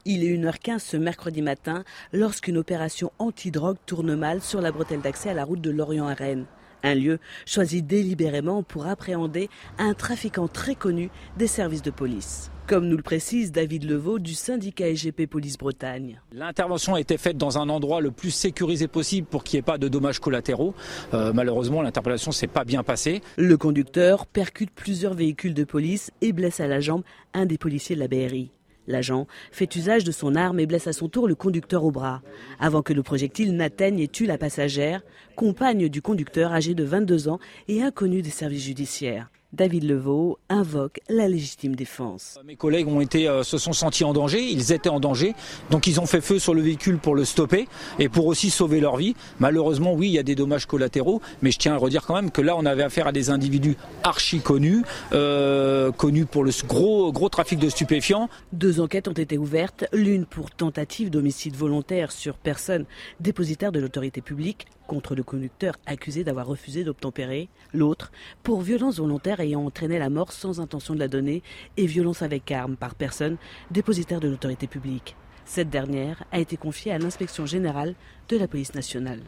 Il 0.04 0.24
est 0.24 0.38
1h15 0.38 0.80
ce 0.80 0.98
mercredi 0.98 1.42
matin 1.42 1.84
lorsqu'une 2.12 2.58
opération 2.58 3.12
anti-drogue 3.18 3.78
tourne 3.86 4.16
mal 4.16 4.42
sur 4.42 4.62
la 4.62 4.72
bretelle 4.72 5.02
d'accès 5.02 5.30
à 5.30 5.34
la 5.34 5.46
route 5.46 5.62
de 5.62 5.72
Lorient 5.72 6.08
à 6.08 6.14
Rennes. 6.14 6.46
Un 6.86 6.94
lieu 6.94 7.18
choisi 7.48 7.82
délibérément 7.82 8.62
pour 8.62 8.86
appréhender 8.86 9.50
un 9.80 9.96
trafiquant 9.96 10.48
très 10.48 10.76
connu 10.76 11.10
des 11.36 11.48
services 11.48 11.82
de 11.82 11.90
police. 11.90 12.52
Comme 12.68 12.88
nous 12.88 12.96
le 12.96 13.02
précise 13.02 13.52
David 13.52 13.90
Levaux 13.90 14.20
du 14.20 14.36
syndicat 14.36 14.88
EGP 14.90 15.26
Police 15.26 15.58
Bretagne. 15.58 16.22
L'intervention 16.32 16.94
a 16.94 17.00
été 17.00 17.18
faite 17.18 17.38
dans 17.38 17.58
un 17.58 17.70
endroit 17.70 18.02
le 18.02 18.12
plus 18.12 18.30
sécurisé 18.30 18.88
possible 18.88 19.26
pour 19.26 19.44
qu'il 19.44 19.58
n'y 19.58 19.62
ait 19.62 19.64
pas 19.64 19.80
de 19.80 19.88
dommages 19.88 20.20
collatéraux. 20.20 20.76
Euh, 21.16 21.34
malheureusement, 21.34 21.82
l'interpellation 21.82 22.32
s'est 22.32 22.46
pas 22.46 22.66
bien 22.66 22.84
passée. 22.84 23.22
Le 23.38 23.58
conducteur 23.58 24.28
percute 24.28 24.70
plusieurs 24.70 25.16
véhicules 25.16 25.56
de 25.56 25.64
police 25.64 26.12
et 26.22 26.34
blesse 26.34 26.60
à 26.60 26.68
la 26.68 26.82
jambe 26.82 27.02
un 27.34 27.48
des 27.48 27.58
policiers 27.58 27.96
de 27.96 28.02
la 28.02 28.08
BRI. 28.08 28.52
L'agent 28.88 29.26
fait 29.52 29.76
usage 29.76 30.04
de 30.04 30.12
son 30.12 30.36
arme 30.36 30.60
et 30.60 30.68
blesse 30.68 30.88
à 30.88 30.94
son 30.94 31.10
tour 31.10 31.28
le 31.28 31.36
conducteur 31.36 31.84
au 31.84 31.92
bras, 31.92 32.22
avant 32.60 32.84
que 32.84 32.94
le 32.94 33.02
projectile 33.02 33.56
n'atteigne 33.56 34.00
et 34.00 34.08
tue 34.08 34.28
la 34.28 34.38
passagère, 34.38 35.02
compagne 35.36 35.90
du 35.90 36.02
conducteur 36.02 36.52
âgé 36.54 36.74
de 36.74 36.84
22 36.84 37.28
ans 37.28 37.40
et 37.68 37.84
inconnu 37.84 38.22
des 38.22 38.32
services 38.32 38.64
judiciaires. 38.64 39.30
David 39.56 39.86
Levaux 39.86 40.38
invoque 40.50 41.00
la 41.08 41.30
légitime 41.30 41.76
défense. 41.76 42.38
Mes 42.46 42.58
collègues 42.58 42.90
ont 42.90 43.00
été, 43.00 43.30
euh, 43.30 43.42
se 43.44 43.58
sont 43.58 43.72
sentis 43.72 44.04
en 44.04 44.12
danger, 44.12 44.44
ils 44.44 44.74
étaient 44.74 44.90
en 44.90 45.00
danger, 45.00 45.34
donc 45.70 45.88
ils 45.88 46.02
ont 46.02 46.06
fait 46.06 46.20
feu 46.20 46.40
sur 46.40 46.54
le 46.54 46.62
véhicule 46.62 46.98
pour 46.98 47.16
le 47.16 47.24
stopper 47.24 47.68
et 47.98 48.10
pour 48.10 48.26
aussi 48.26 48.50
sauver 48.50 48.82
leur 48.82 48.98
vie. 48.98 49.16
Malheureusement, 49.40 49.94
oui, 49.94 50.08
il 50.08 50.14
y 50.14 50.20
a 50.20 50.24
des 50.24 50.36
dommages 50.36 50.66
collatéraux, 50.66 51.22
mais 51.42 51.52
je 51.52 51.60
tiens 51.60 51.76
à 51.76 51.78
redire 51.78 52.06
quand 52.06 52.16
même 52.16 52.32
que 52.32 52.42
là, 52.42 52.56
on 52.58 52.66
avait 52.66 52.84
affaire 52.84 53.08
à 53.08 53.14
des 53.14 53.30
individus 53.30 53.78
archi 54.04 54.42
connus, 54.42 54.84
euh, 55.14 55.92
connus 55.94 56.26
pour 56.26 56.44
le 56.44 56.52
gros, 56.68 57.14
gros 57.14 57.30
trafic 57.30 57.58
de 57.58 57.70
stupéfiants. 57.70 58.30
Deux 58.52 58.82
enquêtes 58.82 59.08
ont 59.08 59.14
été 59.14 59.38
ouvertes, 59.38 59.86
l'une 59.94 60.26
pour 60.26 60.52
tentative 60.52 61.10
d'homicide 61.10 61.56
volontaire 61.56 62.12
sur 62.12 62.36
personne 62.36 62.86
dépositaire 63.22 63.72
de 63.72 63.80
l'autorité 63.80 64.20
publique, 64.20 64.68
contre 64.86 65.16
le 65.16 65.24
conducteur 65.24 65.76
accusé 65.86 66.24
d'avoir 66.24 66.48
refusé 66.48 66.84
d'obtempérer, 66.84 67.50
l'autre 67.74 68.12
pour 68.44 68.62
violence 68.62 69.00
volontaire 69.00 69.40
ayant 69.40 69.66
entraîné 69.66 70.00
la 70.00 70.10
mort 70.10 70.32
sans 70.32 70.60
intention 70.60 70.94
de 70.94 71.00
la 71.00 71.08
donner 71.08 71.44
et 71.78 71.86
violence 71.86 72.22
avec 72.22 72.52
arme 72.52 72.76
par 72.76 72.96
personne 72.96 73.38
dépositaire 73.72 74.20
de 74.20 74.28
l'autorité 74.28 74.68
publique. 74.68 75.16
Cette 75.46 75.70
dernière 75.70 76.24
a 76.32 76.40
été 76.40 76.58
confiée 76.58 76.92
à 76.92 76.98
l'inspection 76.98 77.46
générale 77.46 77.96
de 78.30 78.38
la 78.38 78.48
police 78.48 78.74
nationale. 78.74 79.22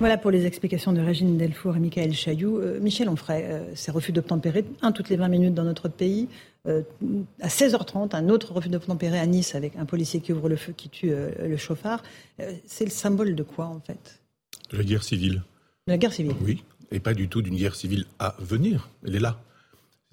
Voilà 0.00 0.18
pour 0.18 0.30
les 0.30 0.46
explications 0.46 0.92
de 0.92 1.00
Régine 1.00 1.36
Delfour 1.36 1.76
et 1.76 1.78
Michael 1.78 2.12
Chailloux. 2.12 2.58
Euh, 2.58 2.80
Michel 2.80 3.08
Onfray, 3.08 3.44
euh, 3.44 3.74
ces 3.74 3.90
refus 3.90 4.10
d'obtempérer, 4.10 4.64
un 4.80 4.90
toutes 4.90 5.10
les 5.10 5.16
20 5.16 5.28
minutes 5.28 5.54
dans 5.54 5.64
notre 5.64 5.88
pays. 5.88 6.28
Euh, 6.66 6.82
à 7.40 7.48
16h30, 7.48 8.16
un 8.16 8.28
autre 8.28 8.52
refus 8.52 8.68
d'obtempérer 8.68 9.18
à 9.18 9.26
Nice 9.26 9.54
avec 9.54 9.76
un 9.76 9.84
policier 9.84 10.20
qui 10.20 10.32
ouvre 10.32 10.48
le 10.48 10.56
feu, 10.56 10.72
qui 10.76 10.88
tue 10.88 11.12
le 11.12 11.56
chauffard. 11.56 12.02
c'est 12.66 12.84
le 12.84 12.90
symbole 12.90 13.34
de 13.34 13.42
quoi 13.42 13.66
en 13.66 13.80
fait? 13.80 14.21
La 14.72 14.84
guerre 14.84 15.02
civile. 15.02 15.42
La 15.86 15.98
guerre 15.98 16.12
civile 16.12 16.34
Oui, 16.40 16.62
et 16.90 17.00
pas 17.00 17.14
du 17.14 17.28
tout 17.28 17.42
d'une 17.42 17.56
guerre 17.56 17.74
civile 17.74 18.06
à 18.18 18.36
venir. 18.40 18.88
Elle 19.04 19.16
est 19.16 19.20
là. 19.20 19.40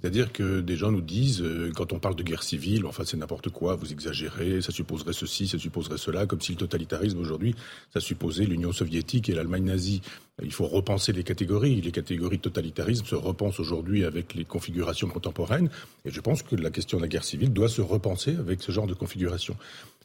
C'est-à-dire 0.01 0.31
que 0.31 0.61
des 0.61 0.77
gens 0.77 0.91
nous 0.91 1.01
disent, 1.01 1.41
euh, 1.41 1.71
quand 1.75 1.91
on 1.91 1.99
parle 1.99 2.15
de 2.15 2.23
guerre 2.23 2.43
civile, 2.43 2.85
enfin 2.85 3.03
c'est 3.05 3.17
n'importe 3.17 3.49
quoi, 3.49 3.75
vous 3.75 3.91
exagérez, 3.91 4.61
ça 4.61 4.71
supposerait 4.71 5.11
ceci, 5.11 5.47
ça 5.47 5.59
supposerait 5.59 5.97
cela, 5.97 6.25
comme 6.25 6.39
si 6.39 6.53
le 6.53 6.57
totalitarisme 6.57 7.19
aujourd'hui, 7.19 7.53
ça 7.93 7.99
supposait 7.99 8.45
l'Union 8.45 8.71
soviétique 8.71 9.27
et 9.27 9.33
l'Allemagne 9.33 9.65
nazie. 9.65 10.01
Il 10.41 10.53
faut 10.53 10.67
repenser 10.67 11.11
les 11.11 11.25
catégories. 11.25 11.81
Les 11.81 11.91
catégories 11.91 12.37
de 12.37 12.43
totalitarisme 12.43 13.05
se 13.05 13.15
repensent 13.15 13.59
aujourd'hui 13.59 14.05
avec 14.05 14.35
les 14.35 14.45
configurations 14.45 15.09
contemporaines. 15.09 15.69
Et 16.05 16.11
je 16.11 16.21
pense 16.21 16.43
que 16.43 16.55
la 16.55 16.69
question 16.69 16.97
de 16.97 17.01
la 17.01 17.09
guerre 17.09 17.25
civile 17.25 17.51
doit 17.51 17.67
se 17.67 17.81
repenser 17.81 18.37
avec 18.37 18.61
ce 18.61 18.71
genre 18.71 18.87
de 18.87 18.93
configuration. 18.93 19.57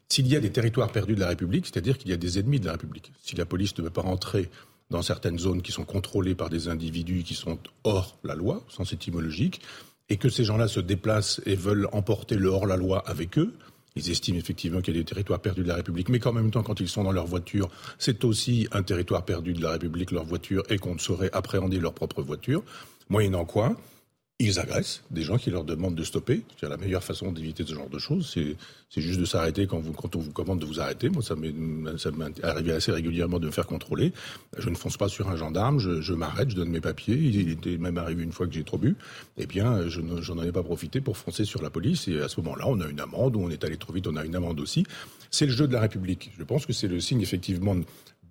S'il 0.08 0.28
y 0.28 0.36
a 0.36 0.40
des 0.40 0.52
territoires 0.52 0.92
perdus 0.92 1.14
de 1.14 1.20
la 1.20 1.28
République, 1.28 1.66
c'est-à-dire 1.66 1.98
qu'il 1.98 2.10
y 2.10 2.14
a 2.14 2.16
des 2.16 2.38
ennemis 2.38 2.60
de 2.60 2.66
la 2.66 2.72
République. 2.72 3.12
Si 3.22 3.36
la 3.36 3.46
police 3.46 3.76
ne 3.78 3.82
veut 3.82 3.90
pas 3.90 4.02
rentrer 4.02 4.50
dans 4.90 5.02
certaines 5.02 5.38
zones 5.38 5.62
qui 5.62 5.72
sont 5.72 5.84
contrôlées 5.84 6.34
par 6.34 6.50
des 6.50 6.68
individus 6.68 7.22
qui 7.22 7.34
sont 7.34 7.58
hors 7.84 8.18
la 8.22 8.34
loi, 8.34 8.64
sens 8.68 8.92
étymologique, 8.92 9.60
et 10.08 10.16
que 10.16 10.28
ces 10.28 10.44
gens-là 10.44 10.68
se 10.68 10.80
déplacent 10.80 11.40
et 11.46 11.56
veulent 11.56 11.88
emporter 11.92 12.36
le 12.36 12.48
hors-la-loi 12.48 13.02
avec 13.06 13.38
eux, 13.38 13.54
ils 13.96 14.10
estiment 14.10 14.38
effectivement 14.38 14.80
qu'il 14.80 14.94
y 14.94 14.98
a 14.98 15.00
des 15.00 15.06
territoires 15.06 15.40
perdus 15.40 15.62
de 15.62 15.68
la 15.68 15.76
République, 15.76 16.08
mais 16.08 16.18
qu'en 16.18 16.32
même 16.32 16.50
temps, 16.50 16.62
quand 16.62 16.80
ils 16.80 16.88
sont 16.88 17.04
dans 17.04 17.12
leur 17.12 17.26
voiture, 17.26 17.70
c'est 17.98 18.24
aussi 18.24 18.66
un 18.72 18.82
territoire 18.82 19.24
perdu 19.24 19.52
de 19.52 19.62
la 19.62 19.72
République, 19.72 20.10
leur 20.10 20.24
voiture, 20.24 20.64
et 20.68 20.78
qu'on 20.78 20.94
ne 20.94 20.98
saurait 20.98 21.30
appréhender 21.32 21.78
leur 21.78 21.94
propre 21.94 22.20
voiture. 22.20 22.62
Moyennant 23.08 23.44
quoi, 23.44 23.76
ils 24.40 24.58
agressent 24.58 25.02
des 25.12 25.22
gens 25.22 25.38
qui 25.38 25.50
leur 25.50 25.62
demandent 25.62 25.94
de 25.94 26.02
stopper. 26.02 26.42
C'est 26.58 26.68
la 26.68 26.76
meilleure 26.76 27.04
façon 27.04 27.30
d'éviter 27.30 27.64
ce 27.64 27.72
genre 27.72 27.88
de 27.88 28.00
choses. 28.00 28.36
C'est 28.90 29.00
juste 29.00 29.20
de 29.20 29.24
s'arrêter 29.24 29.68
quand, 29.68 29.76
on 29.76 30.18
vous 30.18 30.32
commande 30.32 30.58
de 30.58 30.66
vous 30.66 30.80
arrêter. 30.80 31.08
Moi, 31.08 31.22
ça 31.22 31.36
m'est 31.36 32.44
arrivé 32.44 32.72
assez 32.72 32.90
régulièrement 32.90 33.38
de 33.38 33.46
me 33.46 33.52
faire 33.52 33.68
contrôler. 33.68 34.12
Je 34.58 34.68
ne 34.70 34.74
fonce 34.74 34.96
pas 34.96 35.08
sur 35.08 35.30
un 35.30 35.36
gendarme, 35.36 35.78
je, 35.78 36.12
m'arrête, 36.14 36.50
je 36.50 36.56
donne 36.56 36.70
mes 36.70 36.80
papiers. 36.80 37.14
Il 37.14 37.48
était 37.48 37.78
même 37.78 37.96
arrivé 37.96 38.24
une 38.24 38.32
fois 38.32 38.48
que 38.48 38.52
j'ai 38.52 38.64
trop 38.64 38.78
bu. 38.78 38.96
Eh 39.38 39.46
bien, 39.46 39.88
je 39.88 40.00
n'en 40.00 40.42
ai 40.42 40.52
pas 40.52 40.64
profité 40.64 41.00
pour 41.00 41.16
foncer 41.16 41.44
sur 41.44 41.62
la 41.62 41.70
police. 41.70 42.08
Et 42.08 42.20
à 42.20 42.28
ce 42.28 42.40
moment-là, 42.40 42.64
on 42.66 42.80
a 42.80 42.88
une 42.88 43.00
amende, 43.00 43.36
ou 43.36 43.40
on 43.40 43.50
est 43.50 43.62
allé 43.62 43.76
trop 43.76 43.92
vite, 43.92 44.08
on 44.08 44.16
a 44.16 44.24
une 44.24 44.34
amende 44.34 44.58
aussi. 44.58 44.84
C'est 45.30 45.46
le 45.46 45.52
jeu 45.52 45.68
de 45.68 45.72
la 45.72 45.80
République. 45.80 46.32
Je 46.36 46.42
pense 46.42 46.66
que 46.66 46.72
c'est 46.72 46.88
le 46.88 46.98
signe, 46.98 47.20
effectivement, 47.20 47.76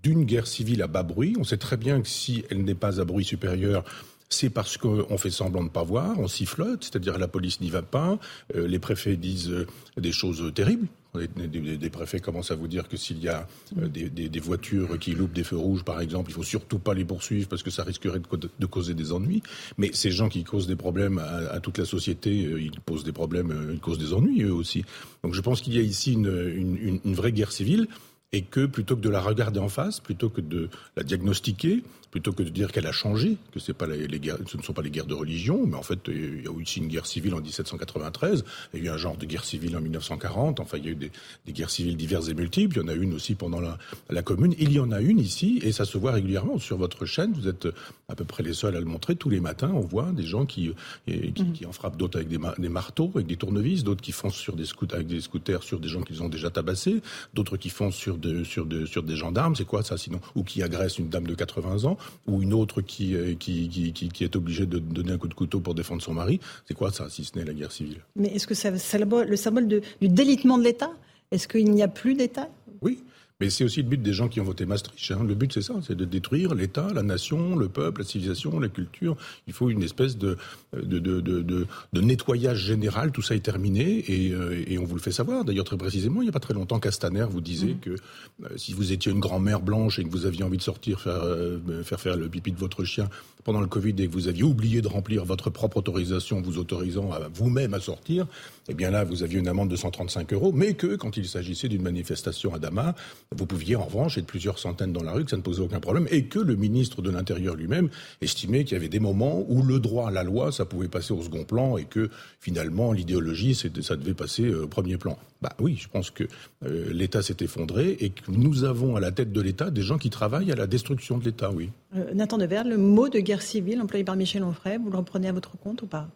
d'une 0.03 0.25
guerre 0.25 0.47
civile 0.47 0.81
à 0.81 0.87
bas 0.87 1.03
bruit. 1.03 1.35
On 1.39 1.45
sait 1.45 1.57
très 1.57 1.77
bien 1.77 2.01
que 2.01 2.09
si 2.09 2.43
elle 2.49 2.65
n'est 2.65 2.75
pas 2.75 2.99
à 2.99 3.05
bruit 3.05 3.23
supérieur, 3.23 3.85
c'est 4.33 4.49
parce 4.49 4.77
qu'on 4.77 5.17
fait 5.17 5.29
semblant 5.29 5.61
de 5.61 5.67
ne 5.67 5.71
pas 5.71 5.83
voir, 5.83 6.19
on 6.19 6.27
sifflote, 6.27 6.83
c'est-à-dire 6.83 7.17
la 7.17 7.27
police 7.27 7.61
n'y 7.61 7.69
va 7.69 7.81
pas, 7.81 8.17
euh, 8.55 8.67
les 8.67 8.79
préfets 8.79 9.15
disent 9.15 9.49
euh, 9.49 9.67
des 9.97 10.11
choses 10.11 10.51
terribles. 10.53 10.87
Des, 11.15 11.89
préfets 11.91 12.19
commencent 12.19 12.49
à 12.49 12.55
vous 12.55 12.67
dire 12.67 12.87
que 12.87 12.97
s'il 12.97 13.19
y 13.19 13.29
a 13.29 13.47
euh, 13.77 13.87
des, 13.87 14.39
voitures 14.39 14.97
qui 14.97 15.11
loupent 15.11 15.33
des 15.33 15.43
feux 15.43 15.57
rouges, 15.57 15.83
par 15.83 16.01
exemple, 16.01 16.31
il 16.31 16.33
faut 16.33 16.41
surtout 16.41 16.79
pas 16.79 16.95
les 16.95 17.05
poursuivre 17.05 17.47
parce 17.47 17.61
que 17.61 17.69
ça 17.69 17.83
risquerait 17.83 18.19
de, 18.19 18.65
causer 18.65 18.95
des 18.95 19.11
ennuis. 19.11 19.43
Mais 19.77 19.91
ces 19.93 20.09
gens 20.09 20.27
qui 20.27 20.43
causent 20.43 20.65
des 20.65 20.75
problèmes 20.75 21.19
à, 21.19 21.59
toute 21.59 21.77
la 21.77 21.85
société, 21.85 22.31
ils 22.33 22.81
posent 22.81 23.03
des 23.03 23.11
problèmes, 23.11 23.69
ils 23.71 23.79
causent 23.79 23.99
des 23.99 24.11
ennuis 24.11 24.41
eux 24.41 24.53
aussi. 24.53 24.85
Donc 25.23 25.35
je 25.35 25.41
pense 25.41 25.61
qu'il 25.61 25.75
y 25.75 25.77
a 25.77 25.83
ici 25.83 26.13
une 26.13 27.13
vraie 27.13 27.31
guerre 27.31 27.51
civile 27.51 27.87
et 28.33 28.41
que 28.41 28.65
plutôt 28.65 28.95
que 28.95 29.01
de 29.01 29.09
la 29.09 29.21
regarder 29.21 29.59
en 29.59 29.69
face, 29.69 29.99
plutôt 29.99 30.29
que 30.29 30.41
de 30.41 30.67
la 30.97 31.03
diagnostiquer, 31.03 31.83
plutôt 32.13 32.31
que 32.31 32.43
de 32.43 32.49
dire 32.49 32.71
qu'elle 32.71 32.85
a 32.85 32.91
changé, 32.91 33.37
que 33.51 33.59
c'est 33.59 33.73
pas 33.73 33.87
les, 33.87 34.19
guerres, 34.19 34.37
ce 34.45 34.55
ne 34.55 34.61
sont 34.61 34.71
pas 34.71 34.83
les 34.83 34.91
guerres 34.91 35.07
de 35.07 35.15
religion, 35.15 35.65
mais 35.65 35.75
en 35.75 35.81
fait, 35.81 35.97
il 36.09 36.43
y 36.43 36.47
a 36.47 36.51
eu 36.51 36.61
aussi 36.61 36.79
une 36.79 36.87
guerre 36.87 37.07
civile 37.07 37.33
en 37.33 37.41
1793, 37.41 38.45
il 38.75 38.83
y 38.83 38.83
a 38.83 38.91
eu 38.91 38.93
un 38.93 38.97
genre 38.97 39.17
de 39.17 39.25
guerre 39.25 39.43
civile 39.43 39.75
en 39.75 39.81
1940, 39.81 40.59
enfin, 40.59 40.77
il 40.77 40.85
y 40.85 40.89
a 40.89 40.91
eu 40.91 40.95
des, 40.95 41.11
guerres 41.51 41.71
civiles 41.71 41.97
diverses 41.97 42.29
et 42.29 42.35
multiples, 42.35 42.77
il 42.77 42.81
y 42.83 42.85
en 42.85 42.87
a 42.87 42.93
une 42.93 43.15
aussi 43.15 43.33
pendant 43.33 43.59
la, 43.59 43.79
la, 44.11 44.21
Commune, 44.21 44.53
il 44.59 44.71
y 44.71 44.79
en 44.79 44.91
a 44.91 45.01
une 45.01 45.17
ici, 45.17 45.59
et 45.63 45.71
ça 45.71 45.85
se 45.85 45.97
voit 45.97 46.11
régulièrement 46.11 46.59
sur 46.59 46.77
votre 46.77 47.07
chaîne, 47.07 47.33
vous 47.33 47.47
êtes 47.47 47.67
à 48.09 48.13
peu 48.13 48.25
près 48.25 48.43
les 48.43 48.53
seuls 48.53 48.75
à 48.75 48.79
le 48.79 48.85
montrer, 48.85 49.15
tous 49.15 49.31
les 49.31 49.39
matins, 49.39 49.71
on 49.73 49.79
voit 49.79 50.11
des 50.11 50.21
gens 50.21 50.45
qui, 50.45 50.71
qui, 51.07 51.33
qui 51.33 51.65
en 51.65 51.71
frappent 51.71 51.97
d'autres 51.97 52.17
avec 52.17 52.29
des, 52.29 52.37
des, 52.59 52.69
marteaux, 52.69 53.09
avec 53.15 53.25
des 53.25 53.37
tournevis, 53.37 53.83
d'autres 53.83 54.01
qui 54.01 54.11
foncent 54.11 54.35
sur 54.35 54.55
des 54.55 54.65
scooters, 54.65 54.97
avec 54.97 55.07
des 55.07 55.19
scooters 55.19 55.63
sur 55.63 55.79
des 55.79 55.87
gens 55.87 56.03
qu'ils 56.03 56.21
ont 56.21 56.29
déjà 56.29 56.51
tabassés, 56.51 57.01
d'autres 57.33 57.57
qui 57.57 57.69
foncent 57.69 57.95
sur, 57.95 58.19
de, 58.19 58.43
sur, 58.43 58.67
de, 58.67 58.85
sur 58.85 59.01
des 59.01 59.15
gendarmes, 59.15 59.55
c'est 59.55 59.65
quoi 59.65 59.81
ça 59.81 59.97
sinon 59.97 60.21
Ou 60.35 60.43
qui 60.43 60.61
agressent 60.61 60.99
une 60.99 61.09
dame 61.09 61.25
de 61.25 61.33
80 61.33 61.85
ans, 61.85 61.97
ou 62.27 62.41
une 62.41 62.53
autre 62.53 62.81
euh, 62.81 62.83
qui, 62.83 63.37
qui, 63.39 63.93
qui, 63.93 64.09
qui, 64.09 64.23
est 64.23 64.35
obligée 64.35 64.65
de 64.65 64.79
donner 64.79 65.11
un 65.11 65.17
coup 65.17 65.27
de 65.27 65.33
couteau 65.33 65.59
pour 65.59 65.75
défendre 65.75 66.01
son 66.01 66.13
mari. 66.13 66.39
C'est 66.67 66.73
quoi 66.73 66.91
ça, 66.91 67.09
si 67.09 67.23
ce 67.23 67.37
n'est 67.37 67.45
la 67.45 67.53
guerre 67.53 67.71
civile? 67.71 68.01
Mais 68.15 68.29
est-ce 68.29 68.47
que 68.47 68.55
c'est 68.55 68.71
le 68.71 69.35
symbole 69.35 69.67
du 69.67 70.09
délitement 70.09 70.57
de 70.57 70.63
l'État? 70.63 70.91
Est-ce 71.31 71.47
qu'il 71.47 71.71
n'y 71.71 71.83
a 71.83 71.87
plus 71.87 72.15
d'État? 72.15 72.49
Oui, 72.81 73.03
mais 73.43 73.49
c'est 73.49 73.65
aussi 73.65 73.81
le 73.81 73.89
but 73.89 74.01
des 74.01 74.13
gens 74.13 74.29
qui 74.29 74.39
ont 74.39 74.45
voté 74.45 74.65
Maastricht. 74.65 75.11
Hein. 75.11 75.25
Le 75.27 75.35
but, 75.35 75.51
c'est 75.51 75.61
ça, 75.61 75.73
c'est 75.85 75.97
de 75.97 76.05
détruire 76.05 76.55
l'État, 76.55 76.87
la 76.93 77.03
nation, 77.03 77.57
le 77.57 77.67
peuple, 77.67 77.99
la 77.99 78.07
civilisation, 78.07 78.57
la 78.57 78.69
culture. 78.69 79.17
Il 79.47 79.53
faut 79.53 79.69
une 79.69 79.83
espèce 79.83 80.17
de, 80.17 80.37
de, 80.71 80.97
de, 80.97 81.19
de, 81.19 82.01
nettoyage 82.01 82.59
général. 82.59 83.11
Tout 83.11 83.21
ça 83.21 83.35
est 83.35 83.41
terminé 83.41 84.05
et, 84.07 84.31
euh, 84.31 84.63
et, 84.65 84.77
on 84.77 84.85
vous 84.85 84.95
le 84.95 85.01
fait 85.01 85.11
savoir. 85.11 85.43
D'ailleurs, 85.43 85.65
très 85.65 85.75
précisément, 85.75 86.21
il 86.21 86.25
n'y 86.25 86.29
a 86.29 86.31
pas 86.31 86.39
très 86.39 86.53
longtemps, 86.53 86.79
Castaner 86.79 87.25
vous 87.29 87.41
disait 87.41 87.73
mmh. 87.73 87.79
que 87.79 87.89
euh, 87.89 88.47
si 88.55 88.71
vous 88.71 88.93
étiez 88.93 89.11
une 89.11 89.19
grand-mère 89.19 89.59
blanche 89.59 89.99
et 89.99 90.05
que 90.05 90.09
vous 90.09 90.25
aviez 90.25 90.45
envie 90.45 90.55
de 90.55 90.63
sortir 90.63 91.01
faire, 91.01 91.23
euh, 91.25 91.83
faire 91.83 91.99
faire 91.99 92.15
le 92.15 92.29
pipi 92.29 92.53
de 92.53 92.57
votre 92.57 92.85
chien 92.85 93.09
pendant 93.43 93.61
le 93.61 93.67
Covid 93.67 93.95
et 93.99 94.07
que 94.07 94.13
vous 94.13 94.27
aviez 94.27 94.43
oublié 94.43 94.81
de 94.81 94.87
remplir 94.87 95.25
votre 95.25 95.49
propre 95.49 95.77
autorisation 95.77 96.41
vous 96.41 96.59
autorisant 96.59 97.11
à 97.11 97.27
vous-même 97.33 97.73
à 97.73 97.79
sortir, 97.79 98.25
eh 98.69 98.73
bien 98.73 98.91
là, 98.91 99.03
vous 99.03 99.23
aviez 99.23 99.39
une 99.39 99.47
amende 99.47 99.69
de 99.69 99.75
135 99.75 100.31
euros, 100.33 100.51
mais 100.53 100.73
que 100.73 100.95
quand 100.95 101.17
il 101.17 101.27
s'agissait 101.27 101.67
d'une 101.67 101.81
manifestation 101.81 102.53
à 102.53 102.59
Damas, 102.59 102.93
vous 103.35 103.45
pouviez 103.45 103.75
en 103.75 103.83
revanche 103.83 104.17
être 104.17 104.25
plusieurs 104.25 104.59
centaines 104.59 104.93
dans 104.93 105.03
la 105.03 105.13
rue, 105.13 105.23
que 105.23 105.31
ça 105.31 105.37
ne 105.37 105.41
posait 105.41 105.61
aucun 105.61 105.79
problème, 105.79 106.07
et 106.11 106.25
que 106.25 106.39
le 106.39 106.55
ministre 106.55 107.01
de 107.01 107.09
l'Intérieur 107.09 107.55
lui-même 107.55 107.89
estimait 108.21 108.63
qu'il 108.63 108.73
y 108.73 108.79
avait 108.79 108.89
des 108.89 108.99
moments 108.99 109.45
où 109.47 109.61
le 109.63 109.79
droit, 109.79 110.11
la 110.11 110.23
loi, 110.23 110.51
ça 110.51 110.65
pouvait 110.65 110.87
passer 110.87 111.13
au 111.13 111.21
second 111.21 111.43
plan, 111.43 111.77
et 111.77 111.85
que 111.85 112.09
finalement 112.39 112.91
l'idéologie, 112.91 113.55
ça 113.55 113.95
devait 113.95 114.13
passer 114.13 114.53
au 114.53 114.67
premier 114.67 114.97
plan. 114.97 115.17
Bah 115.41 115.53
oui, 115.59 115.77
je 115.79 115.89
pense 115.89 116.09
que 116.09 116.23
euh, 116.65 116.93
l'État 116.93 117.21
s'est 117.21 117.37
effondré 117.41 117.97
et 117.99 118.11
que 118.11 118.31
nous 118.31 118.63
avons 118.63 118.95
à 118.95 119.01
la 119.01 119.11
tête 119.11 119.33
de 119.33 119.41
l'État 119.41 119.71
des 119.71 119.81
gens 119.81 119.97
qui 119.97 120.09
travaillent 120.09 120.51
à 120.51 120.55
la 120.55 120.67
destruction 120.67 121.17
de 121.17 121.25
l'État, 121.25 121.51
oui. 121.51 121.69
Euh, 121.95 122.13
Nathan 122.13 122.37
Devers, 122.37 122.63
le 122.63 122.77
mot 122.77 123.09
de 123.09 123.19
guerre 123.19 123.41
civile 123.41 123.81
employé 123.81 124.03
par 124.05 124.15
Michel 124.15 124.43
Onfray, 124.43 124.77
vous 124.77 124.89
le 124.89 124.97
reprenez 124.97 125.27
à 125.27 125.33
votre 125.33 125.57
compte 125.57 125.81
ou 125.81 125.87
pas? 125.87 126.07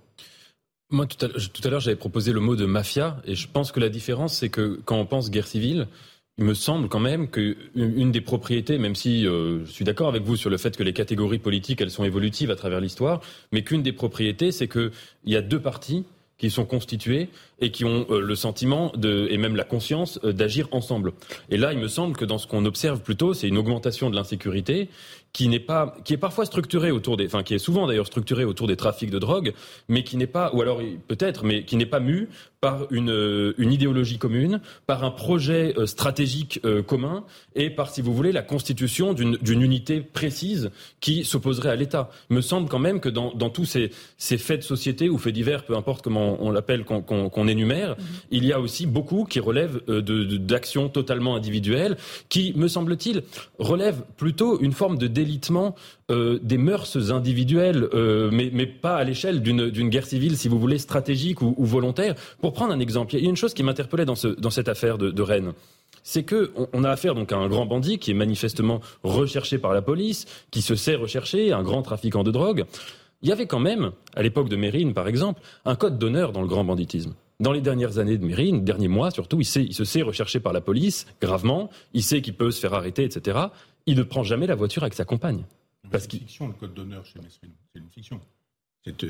Moi, 0.90 1.06
tout 1.06 1.26
à, 1.26 1.70
l'heure, 1.70 1.82
j'avais 1.82 1.98
proposé 1.98 2.32
le 2.32 2.40
mot 2.40 2.56
de 2.56 2.66
mafia, 2.66 3.22
et 3.26 3.36
je 3.36 3.50
pense 3.52 3.74
que 3.74 3.82
la 3.82 3.90
différence, 3.90 4.38
c'est 4.38 4.48
que 4.48 4.80
quand 4.86 4.98
on 4.98 5.06
pense 5.06 5.30
guerre 5.30 5.48
civile, 5.48 5.88
il 6.38 6.46
me 6.46 6.54
semble 6.54 6.88
quand 6.88 7.00
même 7.00 7.30
qu'une 7.30 8.12
des 8.12 8.22
propriétés, 8.22 8.78
même 8.78 8.96
si 8.96 9.26
euh, 9.26 9.66
je 9.66 9.72
suis 9.72 9.86
d'accord 9.86 10.08
avec 10.08 10.22
vous 10.22 10.36
sur 10.36 10.52
le 10.52 10.58
fait 10.58 10.78
que 10.78 10.84
les 10.84 10.94
catégories 10.94 11.40
politiques, 11.40 11.82
elles 11.82 11.92
sont 11.92 12.04
évolutives 12.04 12.52
à 12.52 12.56
travers 12.56 12.80
l'histoire, 12.80 13.22
mais 13.52 13.64
qu'une 13.64 13.82
des 13.82 13.92
propriétés, 13.92 14.52
c'est 14.52 14.68
qu'il 14.68 14.92
y 15.26 15.36
a 15.36 15.42
deux 15.42 15.60
parties 15.60 16.06
qui 16.38 16.52
sont 16.52 16.66
constituées 16.66 17.30
et 17.60 17.72
qui 17.72 17.84
ont 17.84 18.06
euh, 18.12 18.22
le 18.22 18.36
sentiment 18.36 18.92
de, 18.96 19.28
et 19.32 19.38
même 19.38 19.56
la 19.56 19.64
conscience 19.64 20.20
euh, 20.24 20.32
d'agir 20.32 20.68
ensemble. 20.72 21.14
Et 21.50 21.58
là, 21.58 21.74
il 21.74 21.80
me 21.80 21.88
semble 21.88 22.16
que 22.16 22.26
dans 22.26 22.38
ce 22.38 22.46
qu'on 22.46 22.66
observe 22.66 23.02
plutôt, 23.02 23.34
c'est 23.34 23.48
une 23.48 23.58
augmentation 23.58 24.12
de 24.12 24.16
l'insécurité 24.16 24.90
qui 25.34 25.48
n'est 25.48 25.60
pas, 25.60 25.96
qui 26.06 26.14
est 26.14 26.18
parfois 26.18 26.46
structurée 26.46 26.92
autour 26.92 27.18
des, 27.18 27.26
enfin 27.26 27.42
qui 27.42 27.56
est 27.56 27.60
souvent 27.60 27.88
d'ailleurs 27.88 28.06
structurée 28.06 28.46
autour 28.46 28.68
des 28.68 28.76
trafics 28.76 29.10
de 29.10 29.20
drogue, 29.20 29.54
mais 29.88 30.04
qui 30.04 30.18
n'est 30.18 30.28
pas, 30.28 30.52
ou 30.54 30.62
alors 30.62 30.80
peut-être, 31.08 31.44
mais 31.44 31.64
qui 31.64 31.76
n'est 31.76 31.88
pas 31.88 32.00
mu 32.00 32.30
par 32.62 32.88
une, 32.92 33.10
euh, 33.10 33.54
une 33.58 33.72
idéologie 33.72 34.18
commune, 34.18 34.62
par 34.86 35.04
un 35.04 35.12
projet 35.12 35.74
stratégique 35.86 36.62
commun 36.86 37.24
et 37.56 37.70
par, 37.70 37.90
si 37.90 38.02
vous 38.02 38.14
voulez, 38.14 38.32
la 38.32 38.42
constitution 38.42 39.14
d'une 39.14 39.62
unité 39.62 40.02
précise 40.02 40.72
qui 41.00 41.24
s'opposerait 41.24 41.70
à 41.70 41.76
l'État. 41.76 42.10
Il 42.30 42.36
me 42.36 42.42
semble 42.42 42.70
quand 42.70 42.80
même 42.80 43.00
que 43.00 43.10
dans, 43.10 43.34
dans 43.34 43.50
tous 43.50 43.66
ces, 43.66 43.92
ces 44.18 44.38
faits 44.38 44.62
de 44.62 44.66
société 44.66 45.10
ou 45.10 45.18
faits 45.18 45.34
divers, 45.34 45.64
peu 45.66 45.76
importe 45.76 46.04
comment 46.04 46.38
on 46.40 46.52
l'appelle, 46.52 46.84
qu'on 46.86 47.48
énumère, 47.48 47.92
mhm. 47.92 48.06
il 48.32 48.46
y 48.46 48.54
a 48.54 48.60
aussi 48.60 48.86
beaucoup 48.86 49.26
qui 49.26 49.40
relèvent 49.40 49.82
euh, 49.90 50.02
d'actions 50.38 50.90
totalement 50.90 51.36
individuelles, 51.36 51.98
qui, 52.30 52.54
me 52.56 52.68
semble-t-il, 52.68 53.24
relèvent 53.60 54.04
plutôt 54.18 54.60
une 54.60 54.74
forme 54.74 54.98
de 54.98 55.08
délitement 55.08 55.76
euh, 56.10 56.40
des 56.42 56.58
mœurs 56.58 57.12
individuelles, 57.12 57.86
euh, 57.94 58.30
mais, 58.32 58.50
mais, 58.54 58.66
pas 58.66 58.96
à 58.96 59.04
l'échelle 59.04 59.42
d'une 59.42 59.90
guerre 59.90 60.06
civile, 60.06 60.38
si 60.38 60.48
vous 60.48 60.58
voulez, 60.58 60.78
stratégique 60.78 61.42
ou, 61.42 61.54
volontaire. 61.66 62.16
Pour 62.40 62.47
prendre 62.54 62.74
un 62.74 62.80
exemple, 62.80 63.16
il 63.16 63.24
y 63.24 63.28
a 63.28 63.30
une 63.30 63.36
chose 63.36 63.54
qui 63.54 63.64
m'interpellait 63.64 64.06
dans, 64.06 64.16
ce, 64.16 64.28
dans 64.28 64.50
cette 64.50 64.70
affaire 64.70 64.98
de, 64.98 65.12
de 65.12 65.22
Rennes 65.22 65.54
c'est 66.08 66.24
que 66.24 66.54
on, 66.72 66.86
a 66.86 66.90
affaire 66.90 67.16
donc 67.16 67.34
à 67.34 67.38
un 67.38 67.50
grand 67.50 67.66
bandit 67.66 68.00
qui 68.00 68.12
est 68.12 68.14
manifestement 68.14 68.80
recherché 69.04 69.58
par 69.58 69.74
la 69.74 69.82
police, 69.82 70.26
qui 70.52 70.62
se 70.62 70.74
sait 70.74 70.96
recherché, 70.96 71.52
un 71.52 71.64
grand 71.64 71.82
trafiquant 71.82 72.24
de 72.24 72.32
drogue. 72.32 72.64
Il 73.24 73.28
y 73.28 73.34
avait 73.34 73.46
quand 73.46 73.60
même, 73.60 73.92
à 74.16 74.24
l'époque 74.24 74.48
de 74.48 74.56
Mérine 74.56 74.94
par 74.94 75.10
exemple, 75.10 75.42
un 75.66 75.76
code 75.76 76.00
d'honneur 76.00 76.32
dans 76.32 76.42
le 76.42 76.48
grand 76.48 76.64
banditisme. 76.64 77.14
Dans 77.42 77.52
les 77.52 77.60
dernières 77.60 77.98
années 77.98 78.18
de 78.18 78.26
Mérine, 78.26 78.64
derniers 78.64 78.88
mois 78.88 79.12
surtout, 79.12 79.42
il, 79.42 79.46
se 79.46 79.84
sait 79.84 80.02
recherché 80.02 80.40
par 80.40 80.54
la 80.54 80.62
police, 80.62 81.08
gravement, 81.20 81.70
il 81.94 82.04
sait 82.04 82.22
qu'il 82.22 82.36
peut 82.36 82.52
se 82.52 82.62
faire 82.62 82.74
arrêter, 82.74 83.04
etc. 83.04 83.40
Il 83.86 83.98
ne 83.98 84.04
prend 84.04 84.24
jamais 84.24 84.48
la 84.48 84.56
voiture 84.56 84.84
avec 84.84 84.94
sa 84.94 85.04
compagne. 85.04 85.44
C'est 85.92 86.14
une 86.14 86.20
fiction, 86.20 86.48
le 86.48 86.54
code 86.54 86.74
d'honneur 86.74 87.06
chez 87.06 87.20
Mérine. 87.20 87.56
C'est 87.74 87.80
une 87.80 87.90
fiction. 87.90 88.22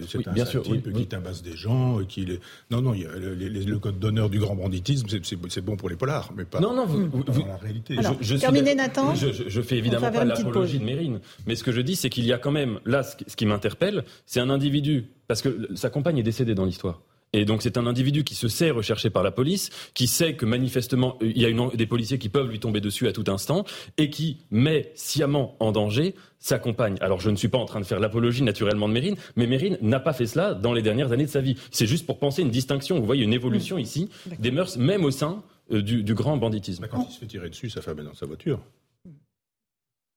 C'est 0.08 0.28
un 0.28 0.32
bien 0.32 0.46
sûr, 0.46 0.64
type 0.64 0.92
qui 0.94 1.08
tabasse 1.08 1.44
des 1.44 1.56
gens. 1.56 2.00
Qui 2.08 2.26
les... 2.26 2.40
Non, 2.72 2.82
non, 2.82 2.94
le 2.94 3.78
code 3.78 4.00
d'honneur 4.00 4.30
du 4.30 4.40
grand 4.40 4.56
banditisme, 4.56 5.08
c'est 5.24 5.62
bon 5.62 5.76
pour 5.76 5.90
les 5.90 5.96
polars, 5.96 6.32
mais 6.36 6.46
pas, 6.46 6.60
non, 6.60 6.74
non, 6.74 6.86
vous, 6.86 7.24
dans 7.24 7.46
la 7.46 7.58
réalité. 7.58 7.98
je, 8.22 8.36
terminez, 8.36 8.76
Nathan. 8.76 9.14
Je, 9.16 9.62
fais 9.62 9.78
évidemment 9.78 10.12
pas 10.12 10.26
l'apologie 10.26 10.80
de 10.80 10.86
Mérine, 10.86 11.20
mais 11.46 11.56
ce 11.56 11.64
que 11.64 11.72
je 11.72 11.82
dis, 11.82 11.96
c'est 11.96 12.10
qu'il 12.10 12.26
y 12.26 12.34
a 12.34 12.38
quand 12.38 12.52
même, 12.52 12.80
là, 12.86 13.04
ce 13.04 13.36
qui 13.36 13.46
m'interpelle, 13.46 14.04
c'est 14.26 14.40
un 14.40 14.50
individu, 14.50 15.08
parce 15.28 15.42
que 15.42 15.70
sa 15.76 15.90
compagne 15.90 16.18
est 16.18 16.24
décédée 16.24 16.56
dans 16.56 16.66
l'histoire. 16.66 17.02
Et 17.38 17.46
donc 17.46 17.62
c'est 17.62 17.78
un 17.78 17.86
individu 17.86 18.24
qui 18.24 18.34
se 18.34 18.48
sait 18.48 18.72
recherché 18.72 19.10
par 19.10 19.22
la 19.22 19.32
police, 19.32 19.70
qui 19.94 20.08
sait 20.08 20.34
que 20.34 20.46
manifestement 20.46 21.18
il 21.22 21.38
y 21.40 21.46
a 21.46 21.50
une, 21.50 21.70
des 21.76 21.86
policiers 21.86 22.18
qui 22.18 22.30
peuvent 22.30 22.50
lui 22.50 22.60
tomber 22.60 22.82
dessus 22.82 23.08
à 23.08 23.12
tout 23.12 23.26
instant, 23.28 23.64
et 23.98 24.10
qui 24.10 24.38
met 24.50 24.92
sciemment 24.96 25.56
en 25.60 25.72
danger 25.72 26.16
sa 26.40 26.58
compagne. 26.58 26.98
Alors 27.00 27.20
je 27.20 27.30
ne 27.30 27.36
suis 27.36 27.48
pas 27.48 27.60
en 27.60 27.66
train 27.66 27.80
de 27.80 27.86
faire 27.86 28.00
l'apologie 28.00 28.42
naturellement 28.42 28.88
de 28.88 28.94
Mérine, 28.94 29.16
mais 29.36 29.46
Mérine 29.46 29.78
n'a 29.82 30.00
pas 30.00 30.14
fait 30.14 30.26
cela 30.26 30.56
dans 30.56 30.74
les 30.74 30.82
dernières 30.82 31.12
années 31.12 31.26
de 31.26 31.30
sa 31.30 31.42
vie. 31.42 31.58
C'est 31.70 31.88
juste 31.88 32.08
pour 32.08 32.18
penser 32.18 32.42
une 32.42 32.52
distinction. 32.52 33.00
Vous 33.00 33.06
voyez 33.06 33.24
une 33.24 33.34
évolution 33.34 33.78
mmh. 33.78 33.82
ici 33.82 34.10
des 34.40 34.52
mœurs, 34.52 34.78
même 34.78 35.06
au 35.06 35.12
sein 35.12 35.44
euh, 35.72 35.82
du, 35.82 36.14
grand 36.16 36.38
banditisme. 36.38 36.88
quand 36.90 37.06
il 37.08 37.14
se 37.14 37.20
fait 37.20 37.28
tirer 37.28 37.50
dessus, 37.50 37.70
ça 37.70 37.82
fait 37.82 37.94
dans 37.94 38.14
sa 38.14 38.26
voiture. 38.26 38.60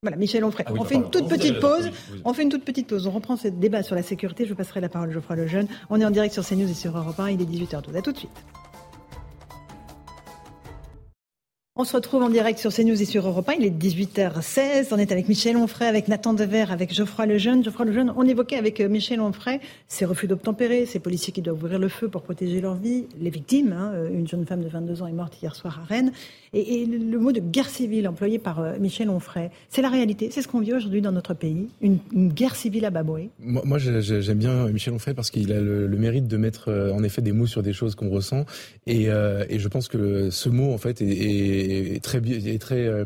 Voilà, 0.02 0.16
Michel 0.16 0.42
Onfray. 0.44 0.64
Ah 0.66 0.72
on 0.78 0.84
fait 0.84 0.94
une 0.94 1.10
toute 1.10 1.28
petite 1.28 1.60
pause. 1.60 1.90
On 2.24 2.32
fait 2.32 2.42
une 2.42 2.48
toute 2.48 2.64
petite 2.64 2.86
pause. 2.86 3.06
On 3.06 3.10
reprend 3.10 3.36
ce 3.36 3.48
débat 3.48 3.82
sur 3.82 3.94
la 3.94 4.02
sécurité. 4.02 4.46
Je 4.46 4.54
passerai 4.54 4.80
la 4.80 4.88
parole 4.88 5.10
à 5.10 5.12
Geoffroy 5.12 5.36
Lejeune. 5.36 5.68
On 5.90 6.00
est 6.00 6.06
en 6.06 6.10
direct 6.10 6.32
sur 6.32 6.42
CNews 6.42 6.70
et 6.70 6.72
sur 6.72 6.96
Europe 6.96 7.20
1. 7.20 7.32
Il 7.32 7.42
est 7.42 7.44
18h12. 7.44 7.94
À 7.94 8.00
tout 8.00 8.12
de 8.12 8.16
suite. 8.16 8.30
On 11.80 11.84
se 11.84 11.96
retrouve 11.96 12.22
en 12.22 12.28
direct 12.28 12.58
sur 12.58 12.74
CNews 12.74 13.00
et 13.00 13.06
sur 13.06 13.26
Europe 13.26 13.48
1. 13.48 13.54
Il 13.54 13.64
est 13.64 13.70
18h16. 13.70 14.88
On 14.90 14.98
est 14.98 15.12
avec 15.12 15.30
Michel 15.30 15.56
Onfray, 15.56 15.88
avec 15.88 16.08
Nathan 16.08 16.34
Dever, 16.34 16.66
avec 16.68 16.92
Geoffroy 16.92 17.24
Lejeune. 17.24 17.64
Geoffroy 17.64 17.86
Lejeune, 17.86 18.12
on 18.18 18.26
évoquait 18.26 18.58
avec 18.58 18.80
euh, 18.80 18.88
Michel 18.90 19.18
Onfray 19.18 19.60
ces 19.88 20.04
refus 20.04 20.26
d'obtempérer, 20.26 20.84
ces 20.84 20.98
policiers 20.98 21.32
qui 21.32 21.40
doivent 21.40 21.56
ouvrir 21.56 21.78
le 21.78 21.88
feu 21.88 22.08
pour 22.08 22.20
protéger 22.20 22.60
leur 22.60 22.74
vie, 22.74 23.06
les 23.18 23.30
victimes. 23.30 23.72
Hein. 23.72 23.92
Euh, 23.94 24.10
une 24.12 24.28
jeune 24.28 24.44
femme 24.44 24.62
de 24.62 24.68
22 24.68 25.00
ans 25.00 25.06
est 25.06 25.12
morte 25.12 25.40
hier 25.42 25.56
soir 25.56 25.80
à 25.82 25.86
Rennes. 25.86 26.12
Et, 26.52 26.84
le 26.84 27.18
mot 27.18 27.32
de 27.32 27.40
guerre 27.40 27.70
civile 27.70 28.08
employé 28.08 28.38
par 28.38 28.60
euh, 28.60 28.76
Michel 28.78 29.08
Onfray, 29.08 29.48
c'est 29.70 29.80
la 29.80 29.88
réalité. 29.88 30.28
C'est 30.30 30.42
ce 30.42 30.48
qu'on 30.48 30.60
vit 30.60 30.74
aujourd'hui 30.74 31.00
dans 31.00 31.12
notre 31.12 31.32
pays. 31.32 31.68
Une, 31.80 31.98
guerre 32.12 32.56
civile 32.56 32.84
à 32.84 32.90
Baboué. 32.90 33.30
Moi, 33.38 33.78
j'aime 33.78 34.38
bien 34.38 34.68
Michel 34.68 34.92
Onfray 34.92 35.14
parce 35.14 35.30
qu'il 35.30 35.50
a 35.50 35.60
le, 35.60 35.88
mérite 35.88 36.28
de 36.28 36.36
mettre 36.36 36.70
en 36.92 37.02
effet 37.02 37.22
des 37.22 37.32
mots 37.32 37.46
sur 37.46 37.62
des 37.62 37.72
choses 37.72 37.94
qu'on 37.94 38.10
ressent. 38.10 38.44
Et, 38.86 39.06
je 39.06 39.68
pense 39.68 39.88
que 39.88 40.28
ce 40.28 40.48
mot, 40.50 40.74
en 40.74 40.78
fait, 40.78 41.00
est 41.00 41.69
est, 41.69 41.69
très, 42.02 42.18
est 42.18 42.60
très 42.60 42.86
euh, 42.86 43.04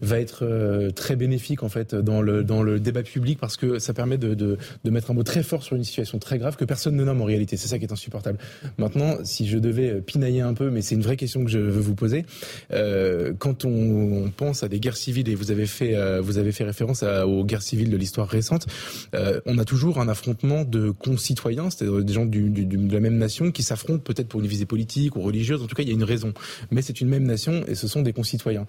va 0.00 0.20
être 0.20 0.44
euh, 0.44 0.90
très 0.90 1.16
bénéfique 1.16 1.62
en 1.62 1.68
fait 1.68 1.94
dans 1.94 2.22
le 2.22 2.44
dans 2.44 2.62
le 2.62 2.80
débat 2.80 3.02
public 3.02 3.38
parce 3.38 3.56
que 3.56 3.78
ça 3.78 3.94
permet 3.94 4.18
de, 4.18 4.34
de, 4.34 4.58
de 4.84 4.90
mettre 4.90 5.10
un 5.10 5.14
mot 5.14 5.22
très 5.22 5.42
fort 5.42 5.62
sur 5.62 5.76
une 5.76 5.84
situation 5.84 6.18
très 6.18 6.38
grave 6.38 6.56
que 6.56 6.64
personne 6.64 6.96
ne 6.96 7.04
nomme 7.04 7.20
en 7.20 7.24
réalité. 7.24 7.56
C'est 7.56 7.68
ça 7.68 7.78
qui 7.78 7.84
est 7.84 7.92
insupportable. 7.92 8.38
Maintenant, 8.78 9.16
si 9.24 9.48
je 9.48 9.58
devais 9.58 9.90
euh, 9.90 10.00
pinailler 10.00 10.40
un 10.40 10.54
peu, 10.54 10.70
mais 10.70 10.82
c'est 10.82 10.94
une 10.94 11.02
vraie 11.02 11.16
question 11.16 11.44
que 11.44 11.50
je 11.50 11.58
veux 11.58 11.80
vous 11.80 11.94
poser. 11.94 12.24
Euh, 12.72 13.32
quand 13.38 13.64
on, 13.64 13.70
on, 14.24 14.30
pense 14.30 14.62
à 14.62 14.68
des 14.68 14.80
guerres 14.80 14.96
civiles 14.96 15.28
et 15.28 15.34
vous 15.34 15.50
avez 15.50 15.66
fait 15.66 15.96
euh, 15.96 16.20
vous 16.20 16.38
avez 16.38 16.52
fait 16.52 16.64
référence 16.64 17.02
à, 17.02 17.26
aux 17.26 17.44
guerres 17.44 17.62
civiles 17.62 17.90
de 17.90 17.96
l'histoire 17.96 18.28
récente, 18.28 18.66
euh, 19.14 19.40
on 19.46 19.58
a 19.58 19.64
toujours 19.64 20.00
un 20.00 20.08
affrontement 20.08 20.64
de 20.64 20.90
concitoyens, 20.90 21.70
c'est-à-dire 21.70 22.04
des 22.04 22.12
gens 22.12 22.26
du, 22.26 22.50
du, 22.50 22.64
de 22.64 22.92
la 22.92 23.00
même 23.00 23.18
nation 23.18 23.50
qui 23.50 23.62
s'affrontent 23.62 24.02
peut-être 24.02 24.28
pour 24.28 24.40
une 24.40 24.46
visée 24.46 24.66
politique 24.66 25.16
ou 25.16 25.22
religieuse. 25.22 25.62
En 25.62 25.66
tout 25.66 25.74
cas, 25.74 25.82
il 25.82 25.88
y 25.88 25.92
a 25.92 25.94
une 25.94 26.04
raison. 26.04 26.32
Mais 26.70 26.82
c'est 26.82 27.00
une 27.00 27.08
même 27.08 27.24
nation 27.24 27.64
et 27.66 27.74
ce 27.74 27.88
sont 27.88 28.02
des 28.02 28.12
concitoyens. 28.12 28.66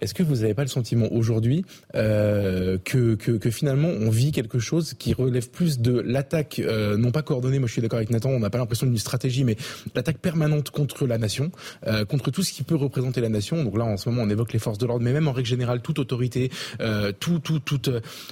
Est-ce 0.00 0.14
que 0.14 0.22
vous 0.22 0.36
n'avez 0.36 0.54
pas 0.54 0.62
le 0.62 0.68
sentiment 0.72 1.08
aujourd'hui 1.12 1.64
euh, 1.94 2.78
que, 2.84 3.16
finalement 3.50 3.88
on 3.88 4.10
vit 4.10 4.32
quelque 4.32 4.58
chose 4.58 4.94
qui 4.94 5.12
relève 5.12 5.50
plus 5.50 5.78
de 5.78 6.00
l'attaque, 6.00 6.58
euh, 6.58 6.96
non 6.96 7.10
pas 7.10 7.22
coordonnée, 7.22 7.58
moi 7.58 7.68
je 7.68 7.72
suis 7.72 7.82
d'accord 7.82 7.98
avec 7.98 8.10
Nathan, 8.10 8.30
on 8.30 8.40
n'a 8.40 8.50
pas 8.50 8.58
l'impression 8.58 8.86
d'une 8.86 8.98
stratégie, 8.98 9.44
mais 9.44 9.56
l'attaque 9.94 10.18
permanente 10.18 10.70
contre 10.70 11.06
la 11.06 11.18
nation, 11.18 11.50
euh, 11.86 12.04
contre 12.04 12.30
tout 12.30 12.42
ce 12.42 12.52
qui 12.52 12.62
peut 12.62 12.74
représenter 12.74 13.20
la 13.20 13.28
nation. 13.28 13.62
Donc 13.62 13.76
là 13.76 13.84
en 13.84 13.96
ce 13.96 14.08
moment 14.08 14.22
on 14.22 14.30
évoque 14.30 14.52
les 14.52 14.58
forces 14.58 14.78
de 14.78 14.86
l'ordre, 14.86 15.04
mais 15.04 15.12
même 15.12 15.28
en 15.28 15.32
règle 15.32 15.48
générale, 15.48 15.82
toute 15.82 15.98
autorité, 15.98 16.50
tout, 17.20 17.38
tout, 17.38 17.58
toute, 17.58 17.90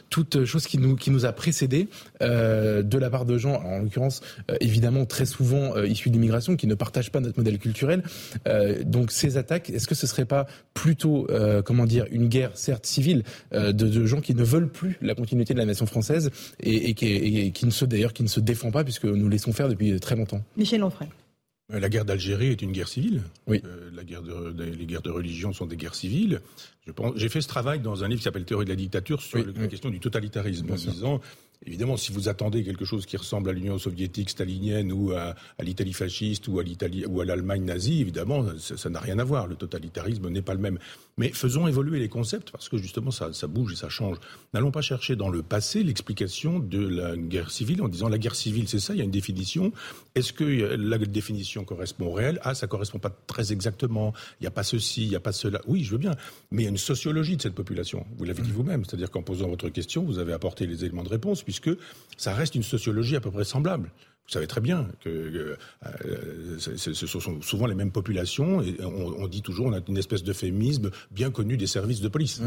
toute 0.09 0.45
chose 0.45 0.67
qui 0.67 0.79
nous, 0.79 0.97
qui 0.97 1.11
nous 1.11 1.27
a 1.27 1.33
précédé 1.33 1.89
de 2.21 2.99
la 2.99 3.11
part 3.11 3.25
de 3.25 3.39
gens, 3.39 3.61
en 3.63 3.79
l'occurrence 3.81 4.23
évidemment 4.61 5.05
très 5.05 5.27
souvent 5.27 5.77
issus 5.83 6.11
d'immigration, 6.11 6.57
qui 6.57 6.67
ne 6.67 6.75
partagent 6.75 7.11
pas 7.11 7.21
notre 7.21 7.39
modèle 7.39 7.59
culturel. 7.59 8.03
donc 8.85 9.13
ces 9.13 9.37
attaques, 9.37 9.71
est-ce 9.71 9.87
que 9.87 9.95
ce 9.95 10.07
serait 10.07 10.25
pas 10.25 10.47
plutôt, 10.75 11.27
comment 11.65 11.87
dire, 11.87 12.07
une 12.11 12.29
guerre 12.31 12.53
certes 12.55 12.87
civile 12.87 13.25
de, 13.53 13.73
de, 13.73 14.07
gens 14.07 14.21
qui 14.21 14.35
ne 14.35 14.43
veulent 14.43 14.71
plus 14.71 14.97
la 15.03 15.15
continuité 15.15 15.53
de 15.53 15.59
la 15.59 15.67
nation 15.67 15.85
française 15.85 16.31
et, 16.61 16.89
et 16.89 16.95
qui, 16.95 17.07
et 17.07 17.51
qui 17.53 17.67
ne 17.67 17.71
se 17.71 17.85
d'ailleurs 17.85 18.15
qui 18.15 18.23
ne 18.23 18.29
se 18.29 18.41
défend 18.41 18.71
pas 18.71 18.85
puisque 18.85 19.05
nous 19.05 19.29
laissons 19.29 19.53
faire 19.53 19.69
depuis 19.69 19.99
très 20.01 20.17
longtemps. 20.17 20.43
Michel 20.57 20.83
Onfray. 20.83 21.09
La 21.73 21.89
guerre 21.89 22.05
d'Algérie 22.05 22.49
est 22.49 22.63
une 22.63 22.73
guerre 22.73 22.89
civile. 22.89 23.23
Oui. 23.47 23.63
Euh, 23.65 23.91
la 23.95 24.03
guerre 24.03 24.23
de, 24.23 24.63
les 24.63 24.87
guerres 24.87 25.03
de 25.03 25.11
religion 25.11 25.53
sont 25.53 25.67
des 25.67 25.77
guerres 25.77 25.95
civiles. 25.95 26.41
J'ai 27.17 27.29
fait 27.29 27.41
ce 27.41 27.49
travail 27.49 27.81
dans 27.81 28.05
un 28.05 28.09
livre 28.09 28.21
qui 28.21 28.25
s'appelle 28.25 28.45
Théorie 28.45 28.65
de 28.65 28.71
la 28.71 28.77
dictature 28.77 29.23
sur 29.23 29.39
la 29.39 29.67
question 29.69 29.91
du 29.91 30.01
totalitarisme, 30.01 30.71
en 30.71 30.75
disant 30.75 31.21
Évidemment, 31.67 31.99
si 31.99 32.11
vous 32.11 32.31
attendez 32.31 32.65
quelque 32.65 32.87
chose 32.87 33.05
qui 33.05 33.19
ressemble 33.19 33.51
à 33.51 33.53
l'Union 33.53 33.79
soviétique 33.79 34.31
stalinienne 34.31 34.91
ou 34.93 35.13
à, 35.13 35.35
l'Italie 35.61 35.93
fasciste 35.93 36.49
ou 36.49 36.59
à 36.59 36.63
l'Italie 36.63 37.05
ou 37.05 37.21
à 37.21 37.27
l'Allemagne 37.27 37.65
nazie, 37.65 38.01
évidemment, 38.01 38.47
ça 38.59 38.89
n'a 38.89 38.99
rien 38.99 39.19
à 39.19 39.25
voir. 39.25 39.47
Le 39.47 39.57
totalitarisme 39.57 40.31
n'est 40.31 40.41
pas 40.41 40.55
le 40.55 40.61
même. 40.61 40.79
Mais 41.19 41.29
faisons 41.29 41.67
évoluer 41.67 41.99
les 41.99 42.09
concepts 42.09 42.51
parce 42.51 42.71
que 42.71 42.79
justement, 42.79 43.11
ça, 43.11 43.35
ça 43.35 43.47
bouge 43.47 43.75
et 43.75 43.77
ça 43.77 43.91
change. 43.91 44.17
N'allons 44.55 44.71
pas 44.71 44.81
chercher 44.81 45.17
dans 45.17 45.29
le 45.29 45.43
passé 45.43 45.83
l'explication 45.83 46.61
de 46.61 46.79
la 46.79 47.15
guerre 47.15 47.51
civile 47.51 47.83
en 47.83 47.89
disant 47.89 48.09
la 48.09 48.17
guerre 48.17 48.37
civile, 48.37 48.67
c'est 48.67 48.81
ça, 48.81 48.95
il 48.95 48.99
y 48.99 49.03
a 49.03 49.05
une 49.05 49.11
définition. 49.11 49.71
Est-ce 50.15 50.33
que 50.33 50.45
la 50.45 50.97
définition 50.97 51.65
correspond 51.65 52.07
au 52.07 52.13
réel? 52.13 52.41
Ah, 52.43 52.55
ça 52.55 52.69
correspond 52.69 53.01
pas 53.01 53.11
très 53.11 53.53
exactement. 53.53 54.15
Il 54.41 54.45
n'y 54.45 54.49
a 54.49 54.51
pas 54.51 54.63
ceci, 54.63 55.03
il 55.03 55.11
n'y 55.11 55.17
a 55.17 55.21
pas 55.21 55.33
cela. 55.33 55.61
Oui, 55.67 55.85
je 55.85 55.91
veux 55.91 55.99
bien. 55.99 56.17
Mais 56.51 56.63
il 56.63 56.65
y 56.65 56.69
a 56.69 56.71
une 56.71 56.79
sociologie 56.81 57.37
de 57.37 57.43
cette 57.43 57.55
population. 57.55 58.07
Vous 58.19 58.25
l'avez 58.25 58.43
dit 58.43 58.51
vous-même. 58.51 58.85
C'est-à-dire 58.85 59.11
qu'en 59.11 59.23
posant 59.23 59.49
votre 59.49 59.69
question, 59.69 60.03
vous 60.03 60.19
avez 60.19 60.33
apporté 60.33 60.67
les 60.67 60.85
éléments 60.85 61.05
de 61.05 61.09
réponse 61.09 61.43
puisque 61.43 61.71
ça 62.17 62.35
reste 62.35 62.55
une 62.55 62.63
sociologie 62.63 63.17
à 63.17 63.21
peu 63.21 63.31
près 63.31 63.45
semblable. 63.45 63.91
Vous 64.31 64.35
savez 64.35 64.47
très 64.47 64.61
bien 64.61 64.87
que 65.03 65.09
euh, 65.09 65.57
ce 66.57 67.07
sont 67.07 67.43
souvent 67.43 67.67
les 67.67 67.75
mêmes 67.75 67.91
populations 67.91 68.63
et 68.63 68.77
on, 68.85 69.27
dit 69.27 69.43
toujours 69.43 69.67
on 69.67 69.73
a 69.73 69.81
une 69.89 69.99
espèce 69.99 70.23
d'euphémisme 70.23 70.93
bien 71.11 71.33
connu 71.33 71.57
des 71.57 71.67
services 71.67 72.01
de 72.01 72.07
police. 72.07 72.41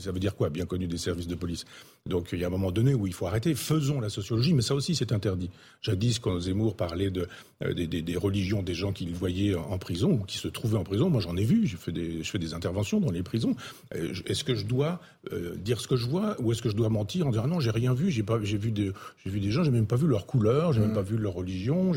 Ça 0.00 0.12
veut 0.12 0.20
dire 0.20 0.36
quoi 0.36 0.50
bien 0.50 0.66
connu 0.66 0.86
des 0.86 0.98
services 0.98 1.28
de 1.28 1.34
police? 1.34 1.64
Donc 2.04 2.28
il 2.34 2.40
y 2.40 2.44
a 2.44 2.48
un 2.48 2.50
moment 2.50 2.70
donné 2.70 2.92
où 2.92 3.06
il 3.06 3.14
faut 3.14 3.26
arrêter. 3.26 3.54
Faisons 3.54 4.00
la 4.00 4.10
sociologie, 4.10 4.52
mais 4.52 4.60
ça 4.60 4.74
aussi 4.74 4.94
c'est 4.94 5.12
interdit. 5.12 5.48
Jadis 5.80 6.18
quand 6.18 6.38
Zemmour 6.40 6.76
parlait 6.76 7.10
de, 7.10 7.26
euh, 7.64 7.72
des, 7.72 8.16
religions 8.18 8.62
des 8.62 8.74
gens 8.74 8.92
qu'il 8.92 9.14
voyait 9.14 9.54
en 9.54 9.78
prison 9.78 10.12
ou 10.12 10.24
qui 10.24 10.36
se 10.36 10.48
trouvaient 10.48 10.76
en 10.76 10.84
prison, 10.84 11.08
moi 11.08 11.22
j'en 11.22 11.38
ai 11.38 11.44
vu. 11.44 11.66
Je 11.66 11.78
fais 11.78 11.92
des, 11.92 12.22
je 12.22 12.30
fais 12.30 12.38
des 12.38 12.52
interventions 12.52 13.00
dans 13.00 13.10
les 13.10 13.22
prisons. 13.22 13.56
Euh, 13.94 14.12
est-ce 14.26 14.44
que 14.44 14.54
je 14.54 14.66
dois 14.66 15.00
dire 15.56 15.80
ce 15.80 15.88
que 15.88 15.96
je 15.96 16.06
vois 16.06 16.36
ou 16.40 16.52
est-ce 16.52 16.62
que 16.62 16.70
je 16.70 16.76
dois 16.76 16.88
mentir 16.88 17.26
en 17.26 17.30
disant 17.30 17.42
ah 17.44 17.48
non 17.48 17.60
j'ai 17.60 17.70
rien 17.70 17.92
vu, 17.94 18.10
j'ai 18.10 18.22
vu 18.56 18.72
des 18.72 18.92
j'ai 19.22 19.30
vu 19.30 19.40
des 19.40 19.50
gens, 19.50 19.64
j'ai 19.64 19.70
même 19.70 19.86
pas 19.86 19.96
vu 19.96 20.06
leur 20.06 20.26
couleur, 20.26 20.72
j'ai 20.72 20.80
même 20.80 20.94
pas 20.94 21.02
vu 21.02 21.16
leur 21.16 21.29
religion. 21.30 21.92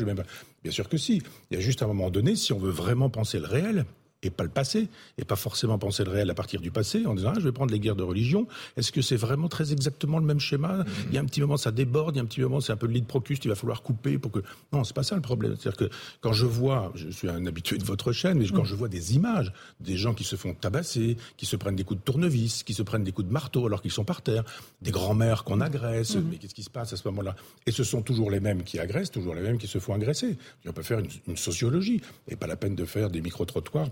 Bien 0.62 0.72
sûr 0.72 0.88
que 0.88 0.96
si. 0.96 1.22
Il 1.50 1.56
y 1.56 1.56
a 1.58 1.60
juste 1.60 1.82
un 1.82 1.86
moment 1.86 2.10
donné, 2.10 2.36
si 2.36 2.52
on 2.52 2.58
veut 2.58 2.70
vraiment 2.70 3.10
penser 3.10 3.38
le 3.38 3.46
réel, 3.46 3.84
et 4.24 4.30
pas 4.30 4.44
le 4.44 4.50
passé, 4.50 4.88
et 5.18 5.24
pas 5.24 5.36
forcément 5.36 5.78
penser 5.78 6.04
le 6.04 6.10
réel 6.10 6.30
à 6.30 6.34
partir 6.34 6.60
du 6.60 6.70
passé, 6.70 7.06
en 7.06 7.14
disant 7.14 7.32
ah, 7.34 7.38
je 7.38 7.44
vais 7.44 7.52
prendre 7.52 7.72
les 7.72 7.80
guerres 7.80 7.96
de 7.96 8.02
religion. 8.02 8.46
Est-ce 8.76 8.90
que 8.90 9.02
c'est 9.02 9.16
vraiment 9.16 9.48
très 9.48 9.72
exactement 9.72 10.18
le 10.18 10.24
même 10.24 10.40
schéma? 10.40 10.78
Mm-hmm. 10.78 10.84
Il 11.08 11.14
y 11.14 11.18
a 11.18 11.20
un 11.20 11.26
petit 11.26 11.40
moment 11.40 11.56
ça 11.56 11.70
déborde, 11.70 12.16
il 12.16 12.18
y 12.18 12.20
a 12.20 12.22
un 12.22 12.26
petit 12.26 12.40
moment 12.40 12.60
c'est 12.60 12.72
un 12.72 12.76
peu 12.76 12.86
le 12.86 12.94
lit 12.94 13.02
de 13.02 13.06
Procuste, 13.06 13.44
il 13.44 13.48
va 13.48 13.54
falloir 13.54 13.82
couper 13.82 14.18
pour 14.18 14.32
que 14.32 14.40
non 14.72 14.84
c'est 14.84 14.94
pas 14.94 15.02
ça 15.02 15.14
le 15.14 15.22
problème. 15.22 15.56
C'est-à-dire 15.58 15.88
que 15.88 15.94
quand 16.20 16.32
je 16.32 16.46
vois, 16.46 16.92
je 16.94 17.08
suis 17.10 17.28
un 17.28 17.46
habitué 17.46 17.78
de 17.78 17.84
votre 17.84 18.12
chaîne, 18.12 18.38
mais 18.38 18.48
quand 18.48 18.62
mm. 18.62 18.66
je 18.66 18.74
vois 18.74 18.88
des 18.88 19.14
images 19.14 19.52
des 19.80 19.96
gens 19.96 20.14
qui 20.14 20.24
se 20.24 20.36
font 20.36 20.54
tabasser, 20.54 21.16
qui 21.36 21.46
se 21.46 21.56
prennent 21.56 21.76
des 21.76 21.84
coups 21.84 22.00
de 22.00 22.04
tournevis, 22.04 22.62
qui 22.62 22.74
se 22.74 22.82
prennent 22.82 23.04
des 23.04 23.12
coups 23.12 23.28
de 23.28 23.32
marteau 23.32 23.66
alors 23.66 23.82
qu'ils 23.82 23.90
sont 23.90 24.04
par 24.04 24.22
terre, 24.22 24.44
des 24.82 24.90
grands-mères 24.90 25.44
qu'on 25.44 25.60
agresse, 25.60 26.16
mm-hmm. 26.16 26.24
mais 26.30 26.36
qu'est-ce 26.38 26.54
qui 26.54 26.62
se 26.62 26.70
passe 26.70 26.92
à 26.92 26.96
ce 26.96 27.06
moment-là? 27.08 27.36
Et 27.66 27.72
ce 27.72 27.84
sont 27.84 28.02
toujours 28.02 28.30
les 28.30 28.40
mêmes 28.40 28.62
qui 28.62 28.78
agressent, 28.78 29.10
toujours 29.10 29.34
les 29.34 29.42
mêmes 29.42 29.58
qui 29.58 29.66
se 29.66 29.78
font 29.78 29.94
agresser. 29.94 30.36
On 30.66 30.72
peut 30.72 30.82
faire 30.82 30.98
une, 30.98 31.08
une 31.28 31.36
sociologie 31.36 32.00
et 32.28 32.36
pas 32.36 32.46
la 32.46 32.56
peine 32.56 32.74
de 32.74 32.84
faire 32.84 33.10
des 33.10 33.20
micro 33.20 33.44
trottoirs 33.44 33.90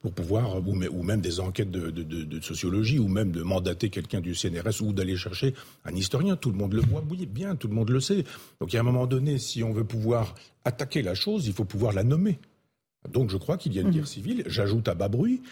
pour 0.00 0.06
pour 0.06 0.24
pouvoir 0.24 0.56
ou, 0.66 1.02
même 1.02 1.20
des 1.20 1.40
enquêtes 1.40 1.70
de, 1.70 2.40
sociologie, 2.40 2.98
ou 2.98 3.08
même 3.08 3.32
de 3.32 3.42
mandater 3.42 3.90
quelqu'un 3.90 4.20
du 4.20 4.34
CNRS, 4.34 4.80
ou 4.80 4.92
d'aller 4.92 5.16
chercher 5.16 5.54
un 5.84 5.94
historien. 5.94 6.36
Tout 6.36 6.50
le 6.50 6.56
monde 6.56 6.74
le 6.74 6.80
voit 6.80 7.02
bien, 7.02 7.56
tout 7.56 7.68
le 7.68 7.74
monde 7.74 7.90
le 7.90 8.00
sait. 8.00 8.24
Donc, 8.60 8.74
à 8.74 8.80
un 8.80 8.82
moment 8.82 9.06
donné, 9.06 9.38
si 9.38 9.62
on 9.62 9.72
veut 9.72 9.84
pouvoir 9.84 10.34
attaquer 10.64 11.02
la 11.02 11.14
chose, 11.14 11.46
il 11.46 11.52
faut 11.52 11.64
pouvoir 11.64 11.92
la 11.92 12.04
nommer. 12.04 12.38
Donc, 13.10 13.30
je 13.30 13.36
crois 13.36 13.56
qu'il 13.56 13.74
y 13.74 13.78
a 13.78 13.82
une 13.82 13.88
mmh. 13.88 13.92
guerre 13.92 14.08
civile. 14.08 14.42
J'ajoute 14.46 14.88
à 14.88 14.94
bas 14.94 15.08
bruit, 15.08 15.42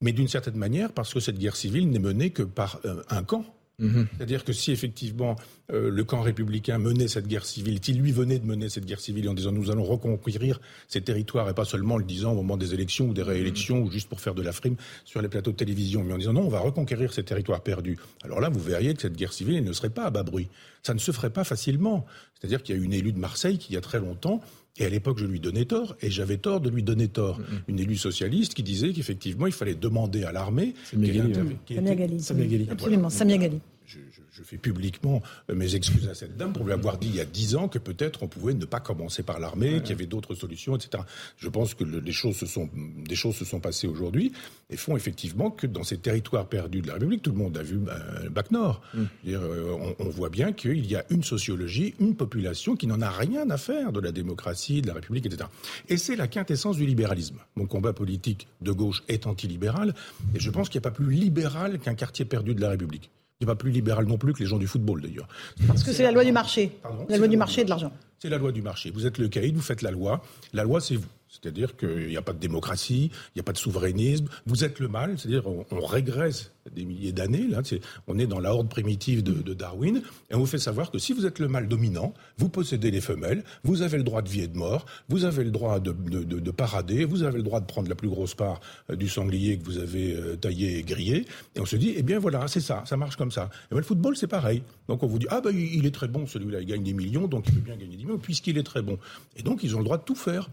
mais 0.00 0.12
d'une 0.12 0.28
certaine 0.28 0.56
manière, 0.56 0.92
parce 0.92 1.12
que 1.12 1.20
cette 1.20 1.38
guerre 1.38 1.56
civile 1.56 1.88
n'est 1.90 1.98
menée 1.98 2.30
que 2.30 2.42
par 2.42 2.80
euh, 2.84 3.02
un 3.08 3.22
camp. 3.22 3.44
Mhm. 3.78 4.08
C'est-à-dire 4.16 4.44
que 4.44 4.52
si 4.52 4.72
effectivement 4.72 5.36
euh, 5.72 5.88
le 5.88 6.04
camp 6.04 6.20
républicain 6.20 6.78
menait 6.78 7.06
cette 7.06 7.28
guerre 7.28 7.46
civile, 7.46 7.78
s'il 7.80 8.00
lui 8.00 8.10
venait 8.10 8.40
de 8.40 8.46
mener 8.46 8.68
cette 8.68 8.86
guerre 8.86 8.98
civile 8.98 9.28
en 9.28 9.34
disant 9.34 9.52
nous 9.52 9.70
allons 9.70 9.84
reconquérir 9.84 10.60
ces 10.88 11.00
territoires 11.00 11.48
et 11.48 11.54
pas 11.54 11.64
seulement 11.64 11.96
le 11.96 12.04
disant 12.04 12.32
au 12.32 12.36
moment 12.36 12.56
des 12.56 12.74
élections 12.74 13.06
ou 13.06 13.14
des 13.14 13.22
réélections 13.22 13.80
ou 13.80 13.90
juste 13.90 14.08
pour 14.08 14.20
faire 14.20 14.34
de 14.34 14.42
la 14.42 14.52
frime 14.52 14.74
sur 15.04 15.22
les 15.22 15.28
plateaux 15.28 15.52
de 15.52 15.56
télévision, 15.56 16.02
mais 16.02 16.12
en 16.12 16.18
disant 16.18 16.32
non 16.32 16.42
on 16.42 16.48
va 16.48 16.58
reconquérir 16.58 17.12
ces 17.12 17.22
territoires 17.22 17.60
perdus. 17.60 17.98
Alors 18.24 18.40
là 18.40 18.48
vous 18.48 18.60
verriez 18.60 18.94
que 18.94 19.02
cette 19.02 19.16
guerre 19.16 19.32
civile 19.32 19.62
ne 19.62 19.72
serait 19.72 19.90
pas 19.90 20.06
à 20.06 20.10
bas 20.10 20.24
bruit. 20.24 20.48
Ça 20.82 20.94
ne 20.94 20.98
se 20.98 21.12
ferait 21.12 21.30
pas 21.30 21.44
facilement. 21.44 22.04
C'est-à-dire 22.34 22.62
qu'il 22.62 22.76
y 22.76 22.78
a 22.78 22.82
une 22.82 22.92
élue 22.92 23.12
de 23.12 23.18
Marseille 23.18 23.58
qui 23.58 23.72
il 23.72 23.74
y 23.74 23.78
a 23.78 23.80
très 23.80 24.00
longtemps 24.00 24.40
et 24.78 24.86
à 24.86 24.88
l'époque, 24.88 25.18
je 25.18 25.26
lui 25.26 25.40
donnais 25.40 25.64
tort, 25.64 25.96
et 26.00 26.10
j'avais 26.10 26.36
tort 26.36 26.60
de 26.60 26.70
lui 26.70 26.82
donner 26.82 27.08
tort. 27.08 27.40
Mm-hmm. 27.40 27.68
Une 27.68 27.78
élue 27.80 27.96
socialiste 27.96 28.54
qui 28.54 28.62
disait 28.62 28.92
qu'effectivement, 28.92 29.46
il 29.46 29.52
fallait 29.52 29.74
demander 29.74 30.24
à 30.24 30.32
l'armée. 30.32 30.74
Samia 30.84 31.94
Gali. 31.94 32.68
Absolument, 32.70 33.10
Samia 33.10 33.38
Gali 33.38 33.60
je 33.88 34.42
fais 34.42 34.56
publiquement 34.56 35.22
euh, 35.50 35.54
mes 35.54 35.74
excuses 35.74 36.08
à 36.08 36.14
cette 36.14 36.36
dame 36.36 36.52
pour 36.52 36.64
lui 36.64 36.72
avoir 36.72 36.98
dit 36.98 37.08
il 37.08 37.16
y 37.16 37.20
a 37.20 37.24
dix 37.24 37.56
ans 37.56 37.68
que 37.68 37.78
peut-être 37.78 38.22
on 38.22 38.28
pouvait 38.28 38.54
ne 38.54 38.64
pas 38.64 38.80
commencer 38.80 39.22
par 39.22 39.40
l'armée, 39.40 39.80
qu'il 39.80 39.90
y 39.90 39.92
avait 39.92 40.06
d'autres 40.06 40.34
solutions, 40.34 40.76
etc. 40.76 41.02
Je 41.36 41.48
pense 41.48 41.74
que 41.74 41.84
les 41.84 42.12
choses 42.12 42.36
se 42.36 42.46
sont, 42.46 42.68
des 42.74 43.14
choses 43.14 43.36
se 43.36 43.44
sont 43.44 43.60
passées 43.60 43.86
aujourd'hui 43.86 44.32
et 44.70 44.76
font 44.76 44.96
effectivement 44.96 45.50
que 45.50 45.66
dans 45.66 45.84
ces 45.84 45.98
territoires 45.98 46.46
perdus 46.46 46.82
de 46.82 46.88
la 46.88 46.94
République, 46.94 47.22
tout 47.22 47.32
le 47.32 47.38
monde 47.38 47.56
a 47.56 47.62
vu 47.62 47.78
le 48.22 48.28
Bac 48.28 48.50
Nord. 48.50 48.82
Mm. 48.94 49.04
Euh, 49.28 49.94
on, 49.98 50.04
on, 50.06 50.08
voit 50.08 50.30
bien 50.30 50.52
qu'il 50.52 50.84
y 50.86 50.96
a 50.96 51.04
une 51.10 51.22
sociologie, 51.22 51.94
une 52.00 52.16
population 52.16 52.76
qui 52.76 52.86
n'en 52.86 53.00
a 53.00 53.10
rien 53.10 53.48
à 53.50 53.56
faire 53.56 53.92
de 53.92 54.00
la 54.00 54.12
démocratie, 54.12 54.82
de 54.82 54.88
la 54.88 54.94
République, 54.94 55.26
etc. 55.26 55.48
Et 55.88 55.96
c'est 55.96 56.16
la 56.16 56.28
quintessence 56.28 56.76
du 56.76 56.86
libéralisme. 56.86 57.38
Mon 57.56 57.66
combat 57.66 57.92
politique 57.92 58.48
de 58.60 58.72
gauche 58.72 59.02
est 59.08 59.26
antilibéral 59.26 59.94
et 60.34 60.40
je 60.40 60.50
pense 60.50 60.68
qu'il 60.68 60.80
n'y 60.80 60.86
a 60.86 60.90
pas 60.90 60.94
plus 60.94 61.10
libéral 61.10 61.78
qu'un 61.78 61.94
quartier 61.94 62.24
perdu 62.24 62.54
de 62.54 62.60
la 62.60 62.70
République. 62.70 63.10
Il 63.40 63.44
n'est 63.44 63.52
pas 63.52 63.56
plus 63.56 63.70
libéral 63.70 64.04
non 64.06 64.18
plus 64.18 64.32
que 64.32 64.40
les 64.40 64.46
gens 64.46 64.58
du 64.58 64.66
football, 64.66 65.00
d'ailleurs. 65.00 65.28
Parce 65.68 65.84
que 65.84 65.92
c'est 65.92 66.02
la 66.02 66.10
loi 66.10 66.24
du 66.24 66.32
marché. 66.32 66.72
la 67.08 67.18
loi 67.18 67.28
du 67.28 67.36
marché 67.36 67.60
et 67.60 67.64
de 67.64 67.70
l'argent. 67.70 67.92
C'est 68.18 68.28
la 68.28 68.38
loi 68.38 68.50
du 68.50 68.62
marché. 68.62 68.90
Vous 68.90 69.06
êtes 69.06 69.18
le 69.18 69.28
caïd, 69.28 69.54
vous 69.54 69.62
faites 69.62 69.82
la 69.82 69.92
loi. 69.92 70.20
La 70.52 70.64
loi, 70.64 70.80
c'est 70.80 70.96
vous. 70.96 71.06
C'est-à-dire 71.28 71.76
qu'il 71.76 72.08
n'y 72.08 72.16
a 72.16 72.22
pas 72.22 72.32
de 72.32 72.38
démocratie, 72.38 73.10
il 73.12 73.38
n'y 73.38 73.40
a 73.40 73.42
pas 73.42 73.52
de 73.52 73.58
souverainisme. 73.58 74.26
Vous 74.46 74.64
êtes 74.64 74.78
le 74.80 74.88
mal, 74.88 75.18
c'est-à-dire 75.18 75.46
on, 75.46 75.80
régresse 75.80 76.52
des 76.74 76.84
milliers 76.84 77.12
d'années. 77.12 77.46
Là, 77.48 77.62
on 78.06 78.18
est 78.18 78.26
dans 78.26 78.40
la 78.40 78.54
horde 78.54 78.68
primitive 78.68 79.22
de, 79.22 79.54
Darwin, 79.54 80.02
et 80.30 80.34
on 80.34 80.40
vous 80.40 80.46
fait 80.46 80.58
savoir 80.58 80.90
que 80.90 80.98
si 80.98 81.12
vous 81.12 81.26
êtes 81.26 81.38
le 81.38 81.48
mâle 81.48 81.68
dominant, 81.68 82.14
vous 82.38 82.48
possédez 82.48 82.90
les 82.90 83.00
femelles, 83.00 83.44
vous 83.64 83.82
avez 83.82 83.98
le 83.98 84.04
droit 84.04 84.22
de 84.22 84.28
vie 84.28 84.42
et 84.42 84.48
de 84.48 84.56
mort, 84.56 84.86
vous 85.08 85.24
avez 85.24 85.44
le 85.44 85.50
droit 85.50 85.80
de, 85.80 85.92
de 85.92 86.50
parader, 86.50 87.04
vous 87.04 87.22
avez 87.22 87.38
le 87.38 87.42
droit 87.42 87.60
de 87.60 87.66
prendre 87.66 87.88
la 87.88 87.94
plus 87.94 88.08
grosse 88.08 88.34
part 88.34 88.60
euh, 88.90 88.96
du 88.96 89.08
sanglier 89.08 89.58
que 89.58 89.64
vous 89.64 89.78
avez 89.78 90.14
euh, 90.14 90.36
taillé 90.36 90.78
et 90.78 90.82
grillé. 90.82 91.26
Et 91.54 91.60
on 91.60 91.66
se 91.66 91.76
dit, 91.76 91.94
eh 91.96 92.02
bien 92.02 92.18
voilà, 92.18 92.48
c'est 92.48 92.60
ça, 92.60 92.84
ça 92.86 92.96
marche 92.96 93.16
comme 93.16 93.32
ça. 93.32 93.50
Et 93.70 93.74
bien, 93.74 93.78
le 93.78 93.84
football, 93.84 94.16
c'est 94.16 94.26
pareil. 94.26 94.62
Donc 94.88 95.02
on 95.02 95.06
vous 95.06 95.18
dit, 95.18 95.26
ah 95.30 95.40
ben 95.40 95.54
il 95.56 95.86
est 95.86 95.94
très 95.94 96.08
bon 96.08 96.26
celui-là, 96.26 96.60
il 96.60 96.66
gagne 96.66 96.82
des 96.82 96.92
millions, 96.92 97.26
donc 97.26 97.46
il 97.48 97.54
peut 97.54 97.60
bien 97.60 97.76
gagner 97.76 97.96
des 97.96 98.04
millions, 98.04 98.18
puisqu'il 98.18 98.58
est 98.58 98.62
très 98.62 98.82
bon. 98.82 98.98
Et 99.36 99.42
donc 99.42 99.62
ils 99.62 99.74
ont 99.74 99.78
le 99.78 99.84
droit 99.84 99.98
de 99.98 100.04
tout 100.04 100.14
faire 100.14 100.50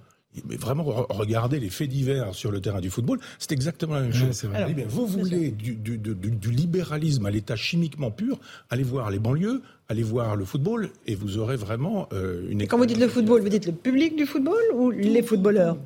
mais 0.48 0.58
vraiment 0.58 0.84
regardez 0.84 1.60
les 1.60 1.70
faits 1.70 1.90
divers 1.90 2.34
sur 2.36 2.52
le 2.52 2.62
terrain 2.62 2.82
du 2.82 2.90
football, 2.90 3.20
c'est 3.40 3.52
exactement 3.52 3.96
la 3.96 4.02
même 4.02 4.14
chose. 4.14 4.48
Eh 4.70 4.84
vous 4.84 5.08
voulez 5.08 5.52
du, 5.52 6.52
libéralisme 6.52 7.26
à 7.26 7.32
l'état 7.32 7.56
chimiquement 7.56 8.12
pur, 8.12 8.40
allez 8.70 8.84
voir 8.84 9.10
les 9.12 9.20
banlieues, 9.20 9.62
allez 9.88 10.04
voir 10.04 10.36
le 10.36 10.46
football 10.46 10.90
et 11.06 11.16
vous 11.16 11.38
aurez 11.38 11.56
vraiment 11.56 12.08
euh, 12.12 12.48
une. 12.50 12.66
Quand 12.68 12.78
vous 12.78 12.86
dites 12.86 13.00
le 13.00 13.08
football, 13.08 13.42
vous 13.42 13.50
dites 13.50 13.66
le 13.68 13.72
public 13.72 14.16
du 14.16 14.26
football 14.26 14.62
ou 14.74 14.90
les 14.90 15.22
footballeurs 15.22 15.78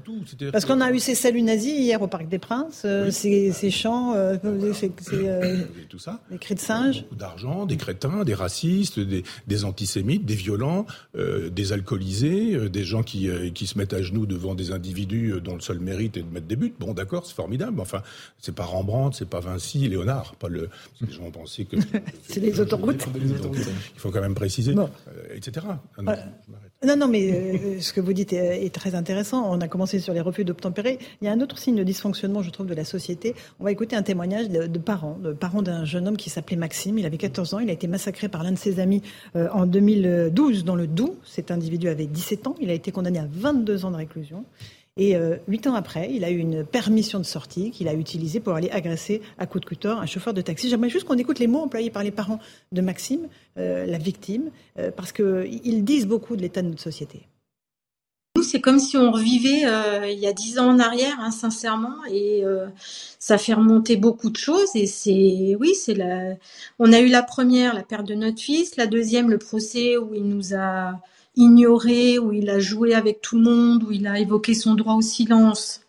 Parce 0.51 0.65
qu'on 0.65 0.79
a 0.81 0.91
eu 0.91 0.99
ces 0.99 1.15
saluts 1.15 1.41
nazis 1.41 1.77
hier 1.77 2.01
au 2.01 2.07
Parc 2.07 2.29
des 2.29 2.39
Princes, 2.39 2.83
euh, 2.85 3.11
ces, 3.11 3.71
chants, 3.71 4.13
euh, 4.15 4.37
ces, 4.73 4.89
tout 5.89 5.99
ça. 5.99 6.21
des 6.31 6.37
cris 6.37 6.55
de 6.55 6.59
singes. 6.59 7.01
Beaucoup 7.03 7.15
d'argent, 7.15 7.65
des 7.65 7.77
crétins, 7.77 8.23
des 8.23 8.33
racistes, 8.33 8.99
des, 8.99 9.65
antisémites, 9.65 10.25
des 10.25 10.35
violents, 10.35 10.85
des 11.15 11.73
alcoolisés, 11.73 12.69
des 12.69 12.83
gens 12.83 13.03
qui, 13.03 13.29
qui 13.53 13.67
se 13.67 13.77
mettent 13.77 13.93
à 13.93 14.01
genoux 14.01 14.25
devant 14.25 14.55
des 14.55 14.71
individus 14.71 15.33
dont 15.43 15.55
le 15.55 15.61
seul 15.61 15.79
mérite 15.79 16.17
est 16.17 16.23
de 16.23 16.31
mettre 16.31 16.47
des 16.47 16.55
buts. 16.55 16.73
Bon, 16.79 16.93
d'accord, 16.93 17.25
c'est 17.25 17.35
formidable. 17.35 17.79
Enfin, 17.81 18.01
c'est 18.39 18.55
pas 18.55 18.63
Rembrandt, 18.63 19.17
c'est 19.17 19.29
pas 19.29 19.39
Vinci, 19.39 19.87
Léonard, 19.87 20.35
pas 20.35 20.47
le. 20.47 20.69
Les 21.01 21.11
gens 21.11 21.23
ont 21.23 21.31
pensé 21.31 21.65
que. 21.65 21.75
c'est 22.27 22.39
les 22.39 22.59
autoroutes 22.59 23.05
il 23.93 23.99
faut 23.99 24.11
quand 24.11 24.21
même 24.21 24.35
préciser, 24.35 24.73
euh, 24.77 24.87
etc. 25.33 25.65
Ah 26.05 26.87
non, 26.87 26.95
non, 26.95 27.07
mais 27.09 27.31
euh, 27.31 27.81
ce 27.81 27.91
que 27.91 27.99
vous 27.99 28.13
dites 28.13 28.31
est, 28.31 28.73
très 28.73 28.95
intéressant. 28.95 29.51
On 29.51 29.59
a 29.59 29.67
commencé 29.67 29.99
sur 29.99 30.13
les 30.13 30.21
refus 30.21 30.45
d'obtempérer. 30.45 30.97
Il 31.21 31.25
y 31.25 31.27
a 31.27 31.33
un 31.33 31.41
autre 31.41 31.57
signe 31.57 31.75
de 31.75 31.83
dysfonctionnement, 31.83 32.41
je 32.41 32.51
trouve, 32.51 32.67
de 32.67 32.73
la 32.73 32.85
société. 32.85 33.35
On 33.59 33.65
va 33.65 33.71
écouter 33.73 33.97
un 33.97 34.01
témoignage 34.01 34.49
de, 34.49 34.79
parents, 34.79 35.17
de 35.21 35.33
parents 35.33 35.61
d'un 35.61 35.83
jeune 35.83 36.07
homme 36.07 36.15
qui 36.15 36.29
s'appelait 36.29 36.55
Maxime. 36.55 36.97
Il 36.97 37.05
avait 37.05 37.17
14 37.17 37.53
ans. 37.53 37.59
Il 37.59 37.69
a 37.69 37.73
été 37.73 37.87
massacré 37.87 38.29
par 38.29 38.43
l'un 38.43 38.53
de 38.53 38.57
ses 38.57 38.79
amis 38.79 39.01
euh, 39.35 39.49
en 39.51 39.65
2012 39.65 40.63
dans 40.63 40.75
le 40.75 40.87
Doubs. 40.87 41.17
Cet 41.25 41.51
individu 41.51 41.89
avait 41.89 42.05
17 42.05 42.47
ans. 42.47 42.55
Il 42.61 42.69
a 42.69 42.73
été 42.73 42.93
condamné 42.93 43.19
à 43.19 43.27
22 43.29 43.83
ans 43.83 43.91
de 43.91 43.97
réclusion. 43.97 44.45
Et 44.99 45.15
euh, 45.15 45.37
huit 45.47 45.65
ans 45.65 45.75
après, 45.75 46.09
il 46.11 46.25
a 46.25 46.29
eu 46.29 46.37
une 46.37 46.65
permission 46.65 47.19
de 47.19 47.23
sortie 47.23 47.71
qu'il 47.71 47.87
a 47.87 47.93
utilisée 47.93 48.41
pour 48.41 48.53
aller 48.53 48.69
agresser 48.69 49.21
à 49.37 49.45
coup 49.45 49.61
de 49.61 49.65
couteau 49.65 49.91
un 49.91 50.05
chauffeur 50.05 50.33
de 50.33 50.41
taxi. 50.41 50.69
J'aimerais 50.69 50.89
juste 50.89 51.05
qu'on 51.05 51.17
écoute 51.17 51.39
les 51.39 51.47
mots 51.47 51.61
employés 51.61 51.89
par 51.89 52.03
les 52.03 52.11
parents 52.11 52.39
de 52.73 52.81
Maxime, 52.81 53.29
euh, 53.57 53.85
la 53.85 53.97
victime, 53.97 54.51
euh, 54.77 54.91
parce 54.91 55.13
qu'ils 55.13 55.85
disent 55.85 56.05
beaucoup 56.05 56.35
de 56.35 56.41
l'état 56.41 56.61
de 56.61 56.67
notre 56.67 56.81
société. 56.81 57.21
Nous, 58.35 58.43
c'est 58.43 58.59
comme 58.59 58.77
si 58.77 58.97
on 58.97 59.09
revivait 59.09 59.63
il 60.11 60.19
y 60.19 60.27
a 60.27 60.33
dix 60.33 60.59
ans 60.59 60.67
en 60.67 60.79
arrière, 60.79 61.15
hein, 61.19 61.31
sincèrement, 61.31 61.95
et 62.11 62.43
ça 63.17 63.37
fait 63.37 63.53
remonter 63.53 63.97
beaucoup 63.97 64.29
de 64.29 64.37
choses. 64.37 64.69
Et 64.75 64.85
c'est, 64.85 65.57
oui, 65.59 65.73
c'est 65.75 65.95
la. 65.95 66.35
On 66.77 66.93
a 66.93 66.99
eu 66.99 67.07
la 67.07 67.23
première, 67.23 67.73
la 67.73 67.83
perte 67.83 68.05
de 68.05 68.13
notre 68.13 68.39
fils, 68.39 68.77
la 68.77 68.85
deuxième, 68.85 69.29
le 69.29 69.39
procès 69.39 69.97
où 69.97 70.13
il 70.13 70.23
nous 70.23 70.53
a 70.53 71.01
ignoré, 71.39 72.19
où 72.19 72.31
il 72.33 72.49
a 72.49 72.59
joué 72.59 72.93
avec 72.93 73.21
tout 73.21 73.37
le 73.39 73.43
monde, 73.51 73.83
où 73.85 73.91
il 73.91 74.05
a 74.07 74.19
évoqué 74.19 74.53
son 74.53 74.75
droit 74.75 74.95
au 74.95 75.01
silence. 75.01 75.81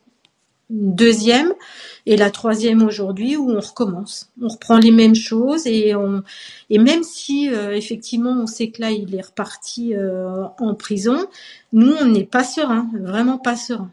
deuxième, 0.70 1.52
et 2.06 2.16
la 2.16 2.31
troisième 2.31 2.82
aujourd'hui 2.82 3.36
où 3.36 3.51
on 3.51 3.60
recommence. 3.60 4.31
On 4.40 4.48
reprend 4.48 4.78
les 4.78 4.93
mêmes 4.93 5.16
choses 5.16 5.66
et 5.66 5.94
on 5.97 6.22
et 6.70 6.78
même 6.78 7.02
si 7.02 7.51
euh, 7.52 7.74
effectivement 7.77 8.31
on 8.43 8.47
sait 8.47 8.70
que 8.70 8.81
là 8.81 8.90
il 8.93 9.14
est 9.14 9.27
reparti 9.27 9.94
euh, 9.94 10.44
en 10.59 10.74
prison, 10.74 11.27
nous 11.72 11.93
on 12.01 12.06
n'est 12.06 12.24
pas 12.24 12.44
serein, 12.44 12.89
vraiment 12.94 13.39
pas 13.39 13.56
serein. 13.56 13.90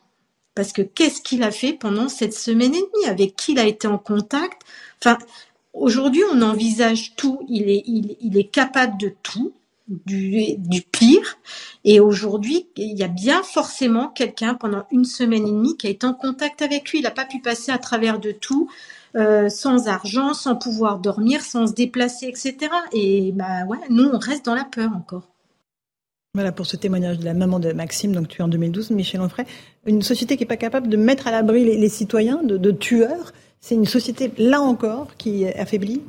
Parce 0.56 0.72
que 0.72 0.82
qu'est-ce 0.84 1.22
qu'il 1.22 1.44
a 1.44 1.52
fait 1.52 1.74
pendant 1.74 2.10
cette 2.10 2.34
semaine 2.34 2.74
et 2.74 2.82
demie? 2.82 3.08
Avec 3.08 3.36
qui 3.36 3.54
il 3.54 3.60
a 3.60 3.66
été 3.66 3.88
en 3.88 3.98
contact? 3.98 4.62
Enfin, 5.02 5.18
aujourd'hui 5.74 6.24
on 6.32 6.42
envisage 6.42 7.16
tout. 7.16 7.40
Il 7.50 7.70
est 7.70 7.84
il, 7.88 8.18
il 8.22 8.38
est 8.38 8.52
capable 8.52 8.98
de 9.00 9.14
tout 9.24 9.54
du, 9.88 10.58
du 10.58 10.82
pire. 10.82 11.38
Et 11.84 12.00
aujourd'hui, 12.00 12.68
il 12.76 12.98
y 12.98 13.04
a 13.04 13.08
bien 13.08 13.44
forcément 13.44 14.10
quelqu'un 14.10 14.54
pendant 14.54 14.86
une 14.92 15.06
semaine 15.06 15.48
et 15.48 15.52
demie 15.52 15.78
qui 15.78 15.88
a 15.88 15.90
été 15.90 16.06
en 16.06 16.14
contact 16.14 16.62
avec 16.62 16.92
lui. 16.92 17.00
Il 17.00 17.04
n'a 17.04 17.12
pas 17.12 17.26
pu 17.26 17.40
passer 17.40 17.72
à 17.72 17.78
travers 17.78 18.20
de 18.20 18.32
tout, 18.32 18.70
euh, 19.16 19.50
sans 19.50 19.88
argent, 19.88 20.34
sans 20.34 20.56
pouvoir 20.56 21.00
dormir, 21.00 21.42
sans 21.42 21.68
se 21.68 21.74
déplacer, 21.74 22.28
etc. 22.28 22.56
Et 22.94 23.32
bah 23.34 23.66
ouais, 23.68 23.80
nous, 23.90 24.06
on 24.06 24.18
reste 24.18 24.46
dans 24.46 24.56
la 24.56 24.66
peur 24.66 24.92
encore. 24.96 25.28
Voilà 26.34 26.52
pour 26.52 26.68
ce 26.68 26.76
témoignage 26.76 27.18
de 27.18 27.26
la 27.26 27.34
maman 27.34 27.60
de 27.60 27.72
Maxime, 27.72 28.12
donc 28.12 28.28
tué 28.28 28.44
en 28.44 28.48
2012, 28.48 28.92
Michel 28.92 29.22
Onfray. 29.22 29.46
Une 29.88 30.04
société 30.04 30.38
qui 30.38 30.44
n'est 30.44 30.48
pas 30.48 30.58
capable 30.58 30.88
de 30.88 30.98
mettre 30.98 31.28
à 31.28 31.32
l'abri 31.32 31.64
les, 31.64 31.90
citoyens 31.90 32.44
de, 32.44 32.58
de 32.58 32.72
tueurs. 32.72 33.34
C'est 33.60 33.74
une 33.74 33.86
société, 33.86 34.32
là 34.38 34.62
encore, 34.62 35.16
qui 35.18 35.48
affaiblit 35.48 36.04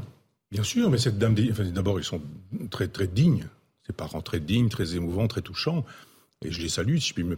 Bien 0.50 0.64
sûr, 0.64 0.90
mais 0.90 0.98
cette 0.98 1.18
dame, 1.18 1.34
d'abord, 1.34 1.98
ils 1.98 2.04
sont 2.04 2.20
très, 2.70 2.88
très 2.88 3.06
dignes 3.06 3.46
des 3.88 3.94
parents 3.94 4.20
très 4.20 4.40
dignes, 4.40 4.68
très 4.68 4.94
émouvants, 4.94 5.28
très 5.28 5.42
touchants. 5.42 5.84
Et 6.44 6.52
je 6.52 6.60
les 6.60 6.68
salue, 6.68 6.98
si 6.98 7.08
je 7.08 7.14
puis 7.14 7.24
me, 7.24 7.34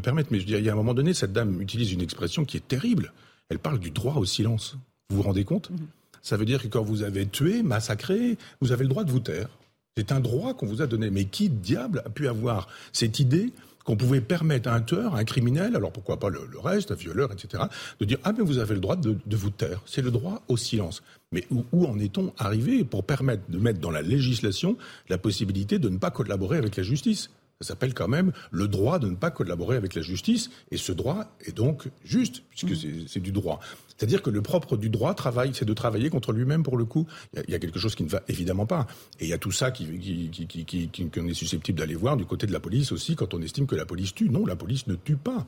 permettre. 0.00 0.30
Mais 0.32 0.40
je 0.40 0.46
dis, 0.46 0.54
il 0.54 0.64
y 0.64 0.68
a 0.68 0.72
un 0.72 0.76
moment 0.76 0.94
donné, 0.94 1.12
cette 1.12 1.32
dame 1.32 1.60
utilise 1.60 1.92
une 1.92 2.00
expression 2.00 2.44
qui 2.44 2.56
est 2.56 2.66
terrible. 2.66 3.12
Elle 3.50 3.58
parle 3.58 3.78
du 3.78 3.90
droit 3.90 4.14
au 4.14 4.24
silence. 4.24 4.76
Vous 5.10 5.16
vous 5.16 5.22
rendez 5.22 5.44
compte? 5.44 5.70
Mhm. 5.70 5.88
Ça 6.22 6.36
veut 6.36 6.44
dire 6.44 6.62
que 6.62 6.68
quand 6.68 6.82
vous 6.82 7.02
avez 7.02 7.26
tué, 7.26 7.62
massacré, 7.62 8.38
vous 8.60 8.72
avez 8.72 8.84
le 8.84 8.88
droit 8.90 9.04
de 9.04 9.10
vous 9.10 9.20
taire. 9.20 9.48
C'est 9.96 10.12
un 10.12 10.20
droit 10.20 10.54
qu'on 10.54 10.66
vous 10.66 10.82
a 10.82 10.86
donné. 10.86 11.10
Mais 11.10 11.24
qui 11.24 11.48
diable 11.48 12.02
a 12.06 12.10
pu 12.10 12.28
avoir 12.28 12.68
cette 12.92 13.18
idée 13.18 13.52
qu'on 13.84 13.96
pouvait 13.96 14.20
permettre 14.20 14.68
à 14.68 14.74
un 14.74 14.80
tueur, 14.80 15.14
à 15.14 15.18
un 15.18 15.24
criminel, 15.24 15.76
alors 15.76 15.92
pourquoi 15.92 16.18
pas 16.18 16.28
le, 16.28 16.40
reste, 16.62 16.90
un 16.90 16.96
violeur, 16.96 17.32
etc., 17.32 17.64
de 17.98 18.04
dire 18.04 18.18
ah 18.24 18.32
mais 18.32 18.44
vous 18.44 18.58
avez 18.58 18.74
le 18.74 18.80
droit 18.80 18.96
de, 18.96 19.16
vous 19.30 19.50
taire. 19.50 19.80
C'est 19.86 20.02
le 20.02 20.10
droit 20.10 20.42
au 20.48 20.56
silence. 20.56 21.02
Mais 21.32 21.44
où, 21.50 21.64
où 21.72 21.86
en 21.86 21.98
est-on 21.98 22.32
arrivé 22.38 22.84
pour 22.84 23.04
permettre 23.04 23.42
de 23.48 23.58
mettre 23.58 23.80
dans 23.80 23.90
la 23.90 24.02
législation 24.02 24.76
la 25.08 25.18
possibilité 25.18 25.78
de 25.78 25.88
ne 25.88 25.98
pas 25.98 26.10
collaborer 26.10 26.58
avec 26.58 26.76
la 26.76 26.82
justice? 26.82 27.30
Ça 27.60 27.68
s'appelle 27.68 27.92
quand 27.92 28.08
même 28.08 28.32
le 28.50 28.68
droit 28.68 28.98
de 28.98 29.06
ne 29.06 29.16
pas 29.16 29.30
collaborer 29.30 29.76
avec 29.76 29.94
la 29.94 30.00
justice, 30.00 30.50
et 30.70 30.78
ce 30.78 30.92
droit 30.92 31.26
est 31.44 31.54
donc 31.54 31.88
juste, 32.04 32.42
puisque 32.48 32.72
mmh. 32.72 33.06
c'est 33.06 33.20
du 33.20 33.32
droit. 33.32 33.60
C'est-à-dire 34.00 34.22
que 34.22 34.30
le 34.30 34.40
propre 34.40 34.78
du 34.78 34.88
droit 34.88 35.12
travaille, 35.12 35.50
c'est 35.52 35.66
de 35.66 35.74
travailler 35.74 36.08
contre 36.08 36.32
lui-même 36.32 36.62
pour 36.62 36.78
le 36.78 36.86
coup. 36.86 37.06
Il 37.36 37.52
y, 37.52 37.54
a 37.54 37.58
quelque 37.58 37.78
chose 37.78 37.94
qui 37.94 38.02
ne 38.02 38.08
va 38.08 38.22
évidemment 38.28 38.64
pas. 38.64 38.86
Et 39.20 39.24
il 39.24 39.28
y 39.28 39.34
a 39.34 39.38
tout 39.38 39.52
ça 39.52 39.70
qui, 39.70 39.84
qui, 40.30 41.10
qu'on 41.10 41.26
est 41.26 41.34
susceptible 41.34 41.78
d'aller 41.78 41.96
voir 41.96 42.16
du 42.16 42.24
côté 42.24 42.46
de 42.46 42.52
la 42.52 42.60
police 42.60 42.92
aussi 42.92 43.14
quand 43.14 43.34
on 43.34 43.42
estime 43.42 43.66
que 43.66 43.74
la 43.74 43.84
police 43.84 44.14
tue. 44.14 44.30
Non, 44.30 44.46
la 44.46 44.56
police 44.56 44.86
ne 44.86 44.94
tue 44.94 45.16
pas. 45.16 45.46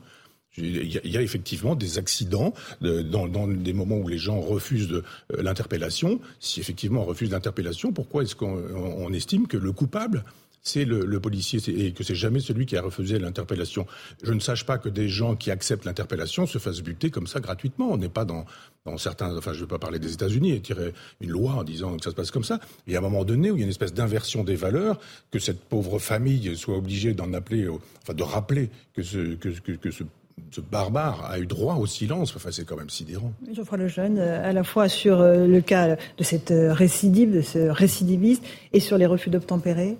Il 0.55 0.85
y, 0.85 1.17
a, 1.17 1.21
effectivement 1.23 1.73
des 1.73 1.97
accidents 1.97 2.53
dans, 2.79 3.47
des 3.47 3.73
moments 3.73 3.97
où 3.97 4.07
les 4.07 4.19
gens 4.19 4.39
refusent 4.39 4.93
euh, 4.93 5.01
l'interpellation. 5.41 6.19
Si 6.39 6.59
effectivement 6.59 7.01
on 7.01 7.05
refuse 7.05 7.31
l'interpellation, 7.31 7.91
pourquoi 7.91 8.21
est-ce 8.21 8.35
qu'on 8.35 9.11
estime 9.13 9.47
que 9.47 9.57
le 9.57 9.71
coupable 9.71 10.23
c'est 10.63 10.85
le, 10.85 11.19
policier 11.19 11.59
et 11.67 11.91
que 11.91 12.03
c'est 12.03 12.15
jamais 12.15 12.39
celui 12.39 12.65
qui 12.65 12.77
a 12.77 12.81
refusé 12.81 13.19
l'interpellation. 13.19 13.85
Je 14.23 14.33
ne 14.33 14.39
sache 14.39 14.65
pas 14.65 14.77
que 14.77 14.89
des 14.89 15.09
gens 15.09 15.35
qui 15.35 15.51
acceptent 15.51 15.85
l'interpellation 15.85 16.47
se 16.47 16.57
fassent 16.57 16.81
buter 16.81 17.11
comme 17.11 17.27
ça 17.27 17.39
gratuitement. 17.39 17.91
On 17.91 17.97
n'est 17.97 18.09
pas 18.09 18.25
dans, 18.25 18.45
dans 18.85 18.97
certains, 18.97 19.37
enfin 19.37 19.51
je 19.51 19.57
ne 19.57 19.61
veux 19.61 19.67
pas 19.67 19.79
parler 19.79 19.99
des 19.99 20.13
États-Unis 20.13 20.53
et 20.53 20.61
tirer 20.61 20.93
une 21.19 21.29
loi 21.29 21.53
en 21.53 21.63
disant 21.63 21.97
que 21.97 22.03
ça 22.03 22.11
se 22.11 22.15
passe 22.15 22.31
comme 22.31 22.43
ça. 22.43 22.59
Il 22.87 22.93
y 22.93 22.95
a 22.95 22.99
un 22.99 23.03
moment 23.03 23.25
donné 23.25 23.51
où 23.51 23.55
il 23.55 23.59
y 23.59 23.63
a 23.63 23.65
une 23.65 23.69
espèce 23.69 23.93
d'inversion 23.93 24.43
des 24.43 24.55
valeurs, 24.55 24.99
que 25.31 25.39
cette 25.39 25.61
pauvre 25.65 25.99
famille 25.99 26.55
soit 26.55 26.77
obligée 26.77 27.13
d'en 27.13 27.33
appeler, 27.33 27.67
enfin 28.01 28.13
de 28.13 28.23
rappeler 28.23 28.69
que 28.93 29.03
ce 29.03 30.61
barbare 30.61 31.29
a 31.29 31.39
eu 31.39 31.45
droit 31.45 31.75
au 31.75 31.85
silence. 31.85 32.33
Enfin, 32.35 32.49
c'est 32.51 32.65
quand 32.65 32.77
même 32.77 32.89
sidérant. 32.89 33.33
Geoffroy 33.51 33.77
Lejeune, 33.77 34.17
euh, 34.17 34.49
à 34.49 34.53
la 34.53 34.63
fois 34.63 34.89
sur 34.89 35.19
euh, 35.19 35.45
le 35.47 35.61
cas 35.61 35.95
de 35.95 36.23
cette 36.23 36.51
euh, 36.51 36.73
récidive, 36.73 37.33
de 37.33 37.41
ce 37.41 37.69
récidiviste, 37.69 38.43
et 38.71 38.79
sur 38.79 38.97
les 38.97 39.05
refus 39.05 39.29
d'obtempérer 39.29 39.97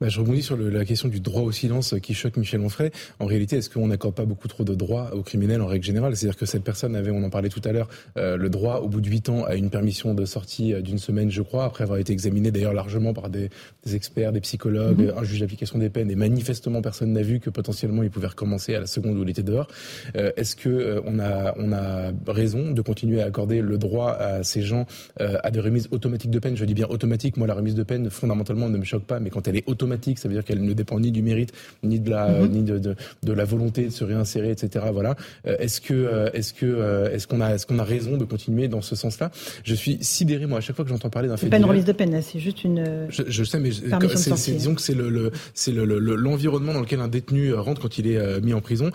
bah, 0.00 0.08
je 0.08 0.20
rebondis 0.20 0.42
sur 0.42 0.56
la 0.56 0.84
question 0.84 1.08
du 1.08 1.20
droit 1.20 1.42
au 1.42 1.52
silence 1.52 1.94
qui 2.02 2.12
choque 2.12 2.36
Michel 2.36 2.60
Onfray. 2.60 2.90
En 3.20 3.26
réalité, 3.26 3.56
est-ce 3.56 3.70
qu'on 3.70 3.86
n'accorde 3.86 4.14
pas 4.14 4.24
beaucoup 4.24 4.48
trop 4.48 4.64
de 4.64 4.74
droits 4.74 5.14
aux 5.14 5.22
criminels 5.22 5.62
en 5.62 5.66
règle 5.66 5.84
générale? 5.84 6.16
C'est-à-dire 6.16 6.36
que 6.36 6.44
cette 6.44 6.64
personne 6.64 6.96
avait, 6.96 7.10
on 7.10 7.22
en 7.22 7.30
parlait 7.30 7.48
tout 7.48 7.62
à 7.64 7.72
l'heure, 7.72 7.88
euh, 8.18 8.36
le 8.36 8.50
droit 8.50 8.80
au 8.80 8.88
bout 8.88 9.00
de 9.00 9.08
huit 9.08 9.28
ans 9.28 9.44
à 9.44 9.54
une 9.54 9.70
permission 9.70 10.12
de 10.12 10.24
sortie 10.24 10.74
euh, 10.74 10.82
d'une 10.82 10.98
semaine, 10.98 11.30
je 11.30 11.42
crois, 11.42 11.64
après 11.64 11.84
avoir 11.84 11.98
été 11.98 12.12
examiné 12.12 12.50
d'ailleurs 12.50 12.74
largement 12.74 13.14
par 13.14 13.30
des, 13.30 13.48
experts, 13.92 14.32
des 14.32 14.40
psychologues, 14.40 14.98
mhm. 14.98 15.14
un 15.16 15.22
juge 15.22 15.40
d'application 15.40 15.78
des 15.78 15.88
peines, 15.88 16.10
et 16.10 16.16
manifestement 16.16 16.82
personne 16.82 17.12
n'a 17.12 17.22
vu 17.22 17.40
que 17.40 17.48
potentiellement 17.50 18.02
il 18.02 18.10
pouvait 18.10 18.26
recommencer 18.26 18.74
à 18.74 18.80
la 18.80 18.86
seconde 18.86 19.16
où 19.18 19.22
il 19.22 19.30
était 19.30 19.42
dehors. 19.42 19.68
Euh, 20.16 20.32
est-ce 20.36 20.56
que 20.56 21.00
on 21.06 21.18
a 21.18 21.54
on 21.56 21.72
a 21.72 22.12
raison 22.26 22.72
de 22.72 22.82
continuer 22.82 23.22
à 23.22 23.26
accorder 23.26 23.60
le 23.60 23.78
droit 23.78 24.10
à 24.10 24.42
ces 24.42 24.62
gens 24.62 24.86
à 25.18 25.50
des 25.50 25.60
remises 25.60 25.88
automatiques 25.90 26.30
de 26.30 26.38
peine? 26.38 26.56
Je 26.56 26.64
dis 26.64 26.74
bien 26.74 26.86
automatique. 26.88 27.36
Moi, 27.36 27.46
la 27.46 27.54
remise 27.54 27.74
de 27.74 27.82
peine 27.82 28.10
fondamentalement 28.10 28.68
ne 28.68 28.78
me 28.78 28.84
choque 28.84 29.04
pas, 29.04 29.20
mais 29.20 29.30
quand 29.30 29.46
elle 29.46 29.56
est 29.56 29.61
automatique 29.66 30.18
ça 30.18 30.28
veut 30.28 30.34
dire 30.34 30.44
qu'elle 30.44 30.62
ne 30.62 30.72
dépend 30.72 31.00
ni 31.00 31.10
du 31.10 31.22
mérite, 31.22 31.52
ni 31.82 32.00
de 32.00 32.10
la, 32.10 32.28
mhm. 32.28 32.50
ni 32.50 32.62
de, 32.62 32.78
de, 32.78 33.32
la 33.32 33.44
volonté 33.44 33.86
de 33.86 33.90
se 33.90 34.04
réinsérer, 34.04 34.50
etc. 34.50 34.86
Voilà. 34.92 35.16
Euh, 35.46 35.56
est-ce 35.58 35.80
que, 35.80 35.94
euh, 35.94 36.30
est-ce 36.32 36.52
que, 36.52 36.66
euh, 36.66 37.12
est-ce 37.12 37.26
qu'on 37.26 37.40
a, 37.40 37.54
est-ce 37.54 37.66
qu'on 37.66 37.78
a 37.78 37.84
raison 37.84 38.16
de 38.16 38.24
continuer 38.24 38.68
dans 38.68 38.82
ce 38.82 38.96
sens-là? 38.96 39.30
Je 39.64 39.74
suis 39.74 39.98
sidéré 40.00 40.46
moi 40.46 40.58
à 40.58 40.60
chaque 40.60 40.76
fois 40.76 40.84
que 40.84 40.90
j'entends 40.90 41.10
parler 41.10 41.28
d'un 41.28 41.36
fait. 41.36 41.46
C'est 41.46 41.50
pas 41.50 41.58
une 41.58 41.64
remise 41.64 41.84
de 41.84 41.92
peine, 41.92 42.20
c'est 42.22 42.38
juste 42.38 42.64
une. 42.64 43.06
Je, 43.08 43.44
sais, 43.44 43.58
mais 43.58 43.70
c'est, 43.72 44.52
disons 44.52 44.74
que 44.74 44.80
c'est 44.80 44.94
le, 44.94 45.30
c'est 45.54 45.72
le, 45.72 45.84
l'environnement 45.84 46.72
dans 46.72 46.80
lequel 46.80 47.00
un 47.00 47.08
détenu 47.08 47.54
rentre 47.54 47.80
quand 47.80 47.98
il 47.98 48.06
est 48.06 48.40
mis 48.40 48.54
en 48.54 48.60
prison. 48.60 48.90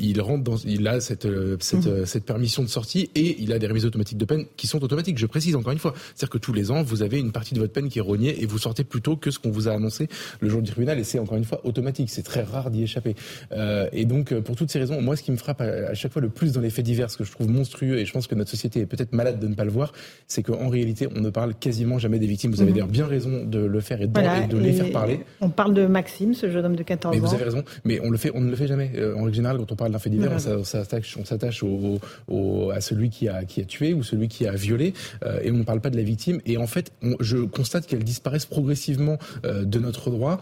il 0.00 0.20
rentre 0.20 0.44
dans, 0.44 0.56
il 0.56 0.86
a 0.88 1.00
cette, 1.00 1.26
cette, 1.60 1.86
mhm. 1.86 2.06
cette 2.06 2.24
permission 2.24 2.62
de 2.62 2.68
sortie 2.68 3.10
et 3.14 3.36
il 3.40 3.52
a 3.52 3.58
des 3.58 3.66
remises 3.66 3.86
automatiques 3.86 4.18
de 4.18 4.24
peine 4.24 4.44
qui 4.56 4.66
sont 4.66 4.82
automatiques. 4.82 5.18
Je 5.18 5.26
précise 5.26 5.56
encore 5.56 5.72
une 5.72 5.78
fois, 5.78 5.94
c'est-à-dire 6.14 6.30
que 6.30 6.38
tous 6.38 6.52
les 6.52 6.70
ans 6.70 6.82
vous 6.82 7.02
avez 7.02 7.18
une 7.18 7.32
partie 7.32 7.54
de 7.54 7.60
votre 7.60 7.72
peine 7.72 7.88
qui 7.88 7.98
est 7.98 8.02
rognée 8.02 8.42
et 8.42 8.46
vous 8.46 8.58
sortez 8.58 8.84
plus 8.84 9.02
tôt 9.02 9.16
que 9.16 9.30
ce 9.30 9.38
qu'on 9.38 9.50
vous 9.50 9.68
a 9.68 9.72
annoncé 9.72 10.08
le 10.40 10.48
jour 10.48 10.62
du 10.62 10.70
tribunal 10.70 10.98
et 10.98 11.04
c'est 11.04 11.18
encore 11.18 11.36
une 11.36 11.44
fois 11.44 11.60
automatique. 11.64 12.10
C'est 12.10 12.22
très 12.22 12.42
rare 12.42 12.70
d'y 12.70 12.82
échapper. 12.82 13.14
Euh, 13.52 13.88
et 13.92 14.04
donc, 14.04 14.34
pour 14.40 14.56
toutes 14.56 14.70
ces 14.70 14.78
raisons, 14.78 15.00
moi, 15.00 15.16
ce 15.16 15.22
qui 15.22 15.32
me 15.32 15.36
frappe 15.36 15.60
à, 15.60 15.94
chaque 15.94 16.12
fois 16.12 16.22
le 16.22 16.28
plus 16.28 16.52
dans 16.52 16.60
les 16.60 16.70
faits 16.70 16.84
divers, 16.84 17.10
ce 17.10 17.16
que 17.16 17.24
je 17.24 17.30
trouve 17.30 17.48
monstrueux, 17.48 17.98
et 17.98 18.04
je 18.04 18.12
pense 18.12 18.26
que 18.26 18.34
notre 18.34 18.50
société 18.50 18.80
est 18.80 18.86
peut-être 18.86 19.12
malade 19.12 19.38
de 19.38 19.46
ne 19.46 19.54
pas 19.54 19.64
le 19.64 19.70
voir, 19.70 19.92
c'est 20.26 20.42
qu'en 20.42 20.68
réalité, 20.68 21.08
on 21.14 21.20
ne 21.20 21.30
parle 21.30 21.54
quasiment 21.54 21.98
jamais 21.98 22.18
des 22.18 22.26
victimes. 22.26 22.50
Vous 22.52 22.60
avez 22.60 22.70
mhm. 22.70 22.74
d'ailleurs 22.74 22.88
bien 22.88 23.06
raison 23.06 23.44
de 23.44 23.58
le 23.58 23.80
faire 23.80 24.00
et 24.00 24.06
de, 24.06 24.58
les 24.58 24.72
faire 24.72 24.90
parler. 24.90 25.20
On 25.40 25.50
parle 25.50 25.74
de 25.74 25.86
Maxime, 25.86 26.34
ce 26.34 26.50
jeune 26.50 26.64
homme 26.64 26.76
de 26.76 26.82
14 26.82 27.14
ans. 27.14 27.20
Mais 27.20 27.26
vous 27.26 27.34
avez 27.34 27.44
raison, 27.44 27.64
mais 27.84 28.00
on 28.02 28.10
le 28.10 28.18
fait, 28.18 28.30
on 28.34 28.40
ne 28.40 28.50
le 28.50 28.56
fait 28.56 28.66
jamais. 28.66 28.92
Euh, 28.96 29.14
en 29.16 29.24
règle 29.24 29.36
générale, 29.36 29.58
quand 29.58 29.72
on 29.72 29.76
parle 29.76 29.92
d'un 29.92 29.98
fait 29.98 30.10
divers, 30.10 30.32
on 30.46 30.64
s'attache, 30.64 31.16
on 31.18 31.24
s'attache 31.24 31.62
au, 31.62 32.70
à 32.70 32.80
celui 32.80 33.10
qui 33.10 33.28
a, 33.28 33.44
qui 33.44 33.60
a 33.60 33.64
tué 33.64 33.94
ou 33.94 34.02
celui 34.02 34.28
qui 34.28 34.46
a 34.46 34.52
violé, 34.52 34.94
euh, 35.24 35.40
et 35.42 35.50
on 35.50 35.56
ne 35.56 35.62
parle 35.64 35.80
pas 35.80 35.90
de 35.90 35.96
la 35.96 36.02
victime. 36.02 36.40
Et 36.46 36.56
en 36.56 36.66
fait, 36.66 36.92
je 37.20 37.38
constate 37.38 37.86
qu'elles 37.86 38.04
disparaissent 38.04 38.46
progressivement 38.46 39.18
euh, 39.44 39.64
de 39.64 39.78
notre 39.78 40.01
droit, 40.10 40.40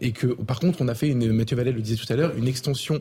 et 0.00 0.12
que 0.12 0.26
par 0.26 0.60
contre, 0.60 0.80
on 0.80 0.88
a 0.88 0.94
fait 0.94 1.08
une, 1.08 1.32
Mathieu 1.32 1.56
Vallet 1.56 1.72
le 1.72 1.80
disait 1.80 1.96
tout 1.96 2.10
à 2.12 2.16
l'heure, 2.16 2.36
une 2.36 2.48
extension 2.48 3.00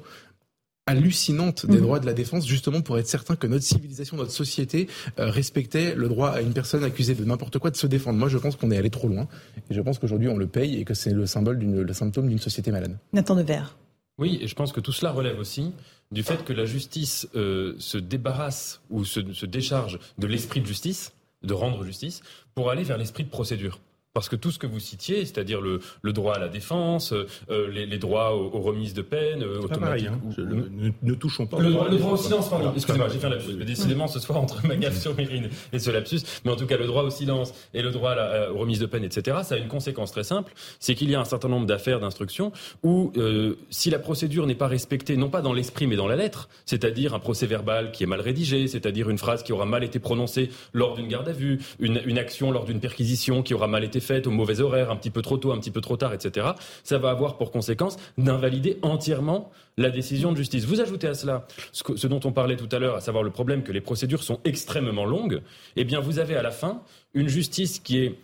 hallucinante 0.88 1.66
des 1.66 1.78
mhm. 1.78 1.82
droits 1.82 2.00
de 2.00 2.06
la 2.06 2.14
défense, 2.14 2.48
justement 2.48 2.82
pour 2.82 2.98
être 2.98 3.08
certain 3.08 3.36
que 3.36 3.46
notre 3.46 3.66
civilisation, 3.66 4.18
notre 4.18 4.32
société 4.32 4.88
euh, 5.20 5.30
respectait 5.30 5.94
le 5.94 6.08
droit 6.08 6.30
à 6.30 6.42
une 6.42 6.54
personne 6.54 6.84
accusée 6.84 7.14
de 7.14 7.26
n'importe 7.26 7.60
quoi 7.60 7.70
de 7.70 7.76
se 7.78 7.86
défendre. 7.86 8.18
Moi, 8.18 8.30
je 8.30 8.38
pense 8.38 8.56
qu'on 8.56 8.72
est 8.72 8.78
allé 8.78 8.90
trop 8.90 9.08
loin, 9.08 9.28
et 9.70 9.74
je 9.74 9.82
pense 9.82 10.00
qu'aujourd'hui 10.00 10.30
on 10.30 10.38
le 10.38 10.48
paye 10.48 10.80
et 10.80 10.86
que 10.86 10.94
c'est 10.94 11.14
le 11.14 11.26
symbole, 11.28 11.60
le 11.60 11.94
symptôme 11.94 12.30
d'une 12.30 12.40
société 12.40 12.72
malade. 12.72 12.98
Nathan 13.14 13.36
Devers. 13.36 13.78
Oui, 14.18 14.40
et 14.42 14.48
je 14.48 14.56
pense 14.56 14.72
que 14.72 14.80
tout 14.80 14.94
cela 14.94 15.12
relève 15.12 15.38
aussi 15.38 15.74
du 16.12 16.24
fait 16.24 16.44
que 16.44 16.54
la 16.54 16.66
justice 16.66 17.28
euh, 17.36 17.76
se 17.78 17.98
débarrasse 17.98 18.82
ou 18.90 19.06
se, 19.06 19.34
se 19.34 19.46
décharge 19.46 20.00
de 20.18 20.26
l'esprit 20.26 20.62
de 20.62 20.66
justice, 20.66 21.14
de 21.44 21.54
rendre 21.54 21.84
justice, 21.84 22.24
pour 22.56 22.72
aller 22.72 22.84
vers 22.84 22.98
l'esprit 22.98 23.26
de 23.26 23.30
procédure. 23.30 23.80
Parce 24.18 24.30
que 24.30 24.36
tout 24.36 24.50
ce 24.50 24.58
que 24.58 24.66
vous 24.66 24.80
citiez, 24.80 25.26
c'est-à-dire 25.26 25.62
le, 25.62 25.80
le, 26.02 26.12
droit 26.12 26.34
à 26.34 26.40
la 26.40 26.48
défense, 26.48 27.14
euh, 27.14 27.70
les, 27.72 27.86
les, 27.86 28.00
droits 28.00 28.34
aux, 28.34 28.50
remises 28.50 28.96
de 28.96 29.04
peine 29.04 29.44
euh, 29.44 29.60
automatiques. 29.60 30.08
Hein. 30.08 30.20
ne, 30.40 30.90
ne, 31.04 31.14
touchons 31.14 31.46
pas. 31.46 31.60
Le, 31.60 31.70
droit, 31.70 31.88
le 31.88 31.98
droit 31.98 32.14
au 32.14 32.18
silence, 32.18 32.50
pardon. 32.50 32.74
Excusez-moi, 32.76 33.10
j'ai 33.10 33.20
fait 33.20 33.28
un 33.28 33.30
lapsus. 33.30 33.54
Décidément, 33.54 34.08
ce 34.08 34.20
soir, 34.20 34.42
entre 34.42 34.66
ma 34.66 34.76
gaffe 34.76 35.00
sur 35.00 35.16
Mérine 35.16 35.50
et 35.72 35.78
ce 35.78 35.92
lapsus, 35.92 36.22
mais 36.44 36.52
en 36.52 36.56
tout 36.56 36.66
cas, 36.66 36.78
le 36.78 36.88
droit 36.88 37.04
au 37.04 37.12
silence 37.12 37.54
et 37.76 37.84
le 37.84 37.92
droit 37.92 38.14
à 38.14 38.16
la, 38.16 38.24
euh, 38.24 38.54
aux 38.54 38.58
remises 38.58 38.80
de 38.80 38.88
peine, 38.88 39.04
etc., 39.04 39.38
ça 39.44 39.54
a 39.54 39.60
une 39.60 39.68
conséquence 39.68 40.12
très 40.12 40.24
simple, 40.24 40.52
c'est 40.80 40.96
qu'il 40.96 41.12
y 41.12 41.14
a 41.14 41.20
un 41.20 41.26
certain 41.26 41.50
nombre 41.50 41.68
d'affaires 41.68 42.00
d'instruction 42.00 42.52
où, 42.82 43.12
euh, 43.18 43.54
si 43.70 43.92
la 43.92 44.00
procédure 44.00 44.48
n'est 44.48 44.56
pas 44.56 44.68
respectée, 44.68 45.16
non 45.16 45.30
pas 45.30 45.44
dans 45.44 45.54
l'esprit, 45.54 45.86
mais 45.86 45.96
dans 45.96 46.08
la 46.08 46.16
lettre, 46.16 46.50
c'est-à-dire 46.66 47.14
un 47.14 47.20
procès 47.20 47.46
verbal 47.46 47.92
qui 47.92 48.02
est 48.02 48.08
mal 48.08 48.22
rédigé, 48.22 48.68
c'est-à-dire 48.68 49.12
une 49.12 49.20
phrase 49.20 49.44
qui 49.44 49.54
aura 49.54 49.68
mal 49.68 49.84
été 49.84 50.00
prononcée 50.00 50.50
lors 50.74 50.96
d'une 50.96 51.08
garde 51.08 51.30
à 51.30 51.34
vue, 51.34 51.60
une, 51.80 52.02
une 52.08 52.18
action 52.18 52.50
lors 52.50 52.66
d'une 52.66 52.80
perquisition 52.80 53.44
qui 53.44 53.54
aura 53.54 53.68
mal 53.68 53.84
été 53.84 54.00
faite 54.00 54.07
au 54.26 54.32
mauvais 54.32 54.60
horaire, 54.60 54.92
un 54.92 54.96
petit 54.96 55.10
peu 55.10 55.22
trop 55.22 55.38
tôt, 55.38 55.52
un 55.52 55.60
petit 55.60 55.72
peu 55.72 55.82
trop 55.82 55.98
tard, 55.98 56.14
etc., 56.14 56.48
ça 56.84 56.98
va 56.98 57.10
avoir 57.10 57.38
pour 57.38 57.52
conséquence 57.52 57.98
d'invalider 58.18 58.78
entièrement 58.82 59.52
la 59.78 59.90
décision 59.90 60.32
de 60.32 60.38
justice. 60.38 60.66
Vous 60.66 60.82
ajoutez 60.82 61.08
à 61.08 61.14
cela 61.14 61.46
ce, 61.72 62.08
dont 62.08 62.20
on 62.24 62.32
parlait 62.32 62.56
tout 62.56 62.70
à 62.72 62.80
l'heure, 62.80 62.96
à 62.96 63.02
savoir 63.02 63.24
le 63.24 63.32
problème 63.32 63.64
que 63.64 63.72
les 63.72 63.82
procédures 63.82 64.24
sont 64.24 64.40
extrêmement 64.44 65.06
longues, 65.06 65.42
eh 65.76 65.84
bien 65.84 66.00
vous 66.00 66.20
avez 66.20 66.36
à 66.36 66.42
la 66.42 66.52
fin 66.52 66.82
une 67.14 67.28
justice 67.28 67.80
qui 67.80 68.00
est 68.00 68.20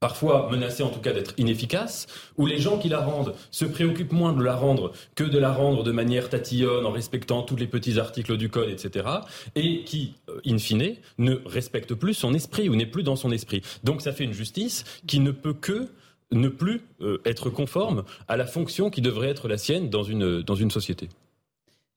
parfois 0.00 0.48
menacée 0.50 0.82
en 0.82 0.90
tout 0.90 1.00
cas 1.00 1.12
d'être 1.12 1.34
inefficace, 1.38 2.06
où 2.36 2.46
les 2.46 2.58
gens 2.58 2.78
qui 2.78 2.88
la 2.88 3.00
rendent 3.00 3.34
se 3.50 3.64
préoccupent 3.64 4.12
moins 4.12 4.32
de 4.32 4.42
la 4.42 4.54
rendre 4.54 4.92
que 5.14 5.24
de 5.24 5.38
la 5.38 5.52
rendre 5.52 5.82
de 5.82 5.92
manière 5.92 6.28
tatillonne, 6.28 6.86
en 6.86 6.92
respectant 6.92 7.42
tous 7.42 7.56
les 7.56 7.66
petits 7.66 7.98
articles 7.98 8.36
du 8.36 8.48
code, 8.48 8.68
etc., 8.68 9.06
et 9.54 9.84
qui, 9.84 10.14
euh, 10.28 10.40
in 10.46 10.58
fine, 10.58 10.96
ne 11.18 11.36
respectent 11.46 11.94
plus 11.94 12.14
son 12.14 12.34
esprit 12.34 12.68
ou 12.68 12.76
n'est 12.76 12.86
plus 12.86 13.02
dans 13.02 13.16
son 13.16 13.30
esprit. 13.30 13.62
Donc 13.84 14.02
ça 14.02 14.12
fait 14.12 14.24
une 14.24 14.32
justice 14.32 14.84
qui 15.06 15.20
ne 15.20 15.30
peut 15.30 15.54
que 15.54 15.88
ne 16.30 16.48
plus 16.48 16.82
euh, 17.00 17.18
être 17.24 17.50
conforme 17.50 18.04
à 18.28 18.36
la 18.36 18.46
fonction 18.46 18.90
qui 18.90 19.00
devrait 19.00 19.28
être 19.28 19.48
la 19.48 19.58
sienne 19.58 19.88
dans 19.88 20.02
une, 20.02 20.42
dans 20.42 20.54
une 20.54 20.70
société. 20.70 21.08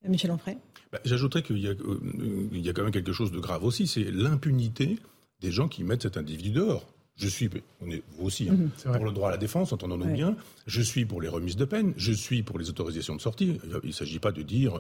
Michel 0.08 0.32
Onfray 0.32 0.58
bah, 0.92 1.00
J'ajouterais 1.06 1.44
qu'il 1.44 1.58
y, 1.58 1.68
euh, 1.68 1.76
y, 2.54 2.70
a 2.70 2.74
quand 2.74 2.84
même 2.84 2.92
quelque 2.92 3.14
chose 3.14 3.32
de 3.32 3.40
grave 3.40 3.64
aussi, 3.64 3.88
c'est 3.88 4.10
l'impunité 4.10 4.98
des 5.42 5.52
gens 5.52 5.68
qui 5.68 5.84
mettent 5.84 6.04
cet 6.04 6.18
individu 6.18 6.52
dehors. 6.52 6.86
Je 7.18 7.28
suis, 7.28 7.50
on 7.82 7.92
est, 7.92 8.02
vous 8.18 8.26
aussi, 8.26 8.50
hein, 8.50 8.54
mhm, 8.54 8.96
pour 8.96 9.06
le 9.06 9.12
droit 9.12 9.28
à 9.30 9.32
la 9.32 9.38
défense, 9.38 9.74
entendons-nous 9.74 10.12
bien. 10.12 10.36
Je 10.66 10.82
suis 10.82 11.06
pour 11.06 11.22
les 11.22 11.28
remises 11.28 11.58
de 11.58 11.66
peine. 11.66 11.94
Je 11.98 12.14
suis 12.14 12.42
pour 12.42 12.58
les 12.58 12.70
autorisations 12.70 13.16
de 13.16 13.22
sortie. 13.22 13.60
Il 13.84 13.88
ne 13.88 13.92
s'agit 13.92 14.20
pas 14.20 14.32
de 14.32 14.42
dire 14.42 14.80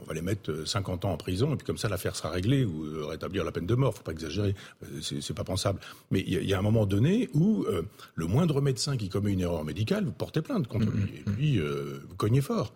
on 0.00 0.04
va 0.04 0.14
les 0.14 0.22
mettre 0.22 0.66
50 0.66 1.04
ans 1.04 1.12
en 1.12 1.16
prison 1.16 1.52
et 1.52 1.56
puis 1.56 1.66
comme 1.66 1.78
ça 1.78 1.88
l'affaire 1.88 2.16
sera 2.16 2.30
réglée 2.30 2.64
ou 2.64 2.84
euh, 2.84 3.06
rétablir 3.06 3.44
la 3.44 3.52
peine 3.52 3.66
de 3.66 3.74
mort. 3.74 3.94
Faut 3.94 4.02
pas 4.02 4.12
exagérer, 4.12 4.54
euh, 4.82 5.00
c'est 5.00 5.34
pas 5.34 5.44
pensable. 5.44 5.80
Mais 6.10 6.24
il 6.26 6.44
y, 6.44 6.54
a 6.54 6.58
un 6.58 6.62
moment 6.62 6.86
donné 6.86 7.28
où 7.34 7.64
euh, 7.64 7.82
le 8.14 8.26
moindre 8.26 8.60
médecin 8.60 8.96
qui 8.96 9.08
commet 9.08 9.32
une 9.32 9.40
erreur 9.40 9.64
médicale, 9.64 10.04
vous 10.04 10.12
portez 10.12 10.42
plainte 10.42 10.66
contre 10.66 10.86
mhm, 10.86 11.00
lui 11.00 11.14
et 11.16 11.28
mhm. 11.28 11.36
puis 11.36 11.58
vous 11.58 12.16
cognez 12.16 12.40
fort. 12.40 12.74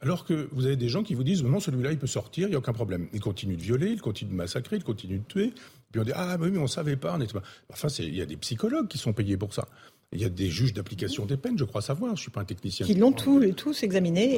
alors 0.00 0.24
que 0.24 0.48
vous 0.52 0.66
avez 0.66 0.76
des 0.76 0.88
gens 0.88 1.02
qui 1.02 1.14
vous 1.14 1.24
disent 1.24 1.44
non, 1.44 1.60
celui-là, 1.60 1.92
il 1.92 1.98
peut 1.98 2.06
sortir, 2.06 2.48
il 2.48 2.50
n'y 2.50 2.56
a 2.56 2.58
aucun 2.58 2.72
problème. 2.72 3.08
Il 3.12 3.20
continue 3.20 3.56
de 3.56 3.62
violer, 3.62 3.90
il 3.90 4.00
continue 4.00 4.32
de 4.32 4.36
massacrer, 4.36 4.76
il 4.76 4.84
continue 4.84 5.18
de 5.18 5.24
tuer. 5.24 5.52
Puis 5.90 6.00
on 6.00 6.04
dit 6.04 6.12
ah 6.14 6.36
mais 6.38 6.48
oui, 6.48 6.58
on 6.58 6.66
savait 6.66 6.96
pas, 6.96 7.16
on 7.18 7.26
pas. 7.26 7.42
Enfin, 7.72 7.88
il 7.98 8.14
y 8.14 8.22
a 8.22 8.26
des 8.26 8.36
psychologues 8.36 8.88
qui 8.88 8.98
sont 8.98 9.12
payés 9.12 9.36
pour 9.36 9.54
ça. 9.54 9.66
Il 10.12 10.22
y 10.22 10.24
a 10.24 10.30
des 10.30 10.48
juges 10.48 10.72
d'application 10.72 11.26
des 11.26 11.36
peines, 11.36 11.58
je 11.58 11.64
crois 11.64 11.82
savoir. 11.82 12.16
Je 12.16 12.22
suis 12.22 12.30
pas 12.30 12.40
un 12.40 12.46
technicien. 12.46 12.86
Qui 12.86 12.94
l'ont 12.94 13.12
tous, 13.12 13.52
tous 13.52 13.82
examinés 13.82 14.36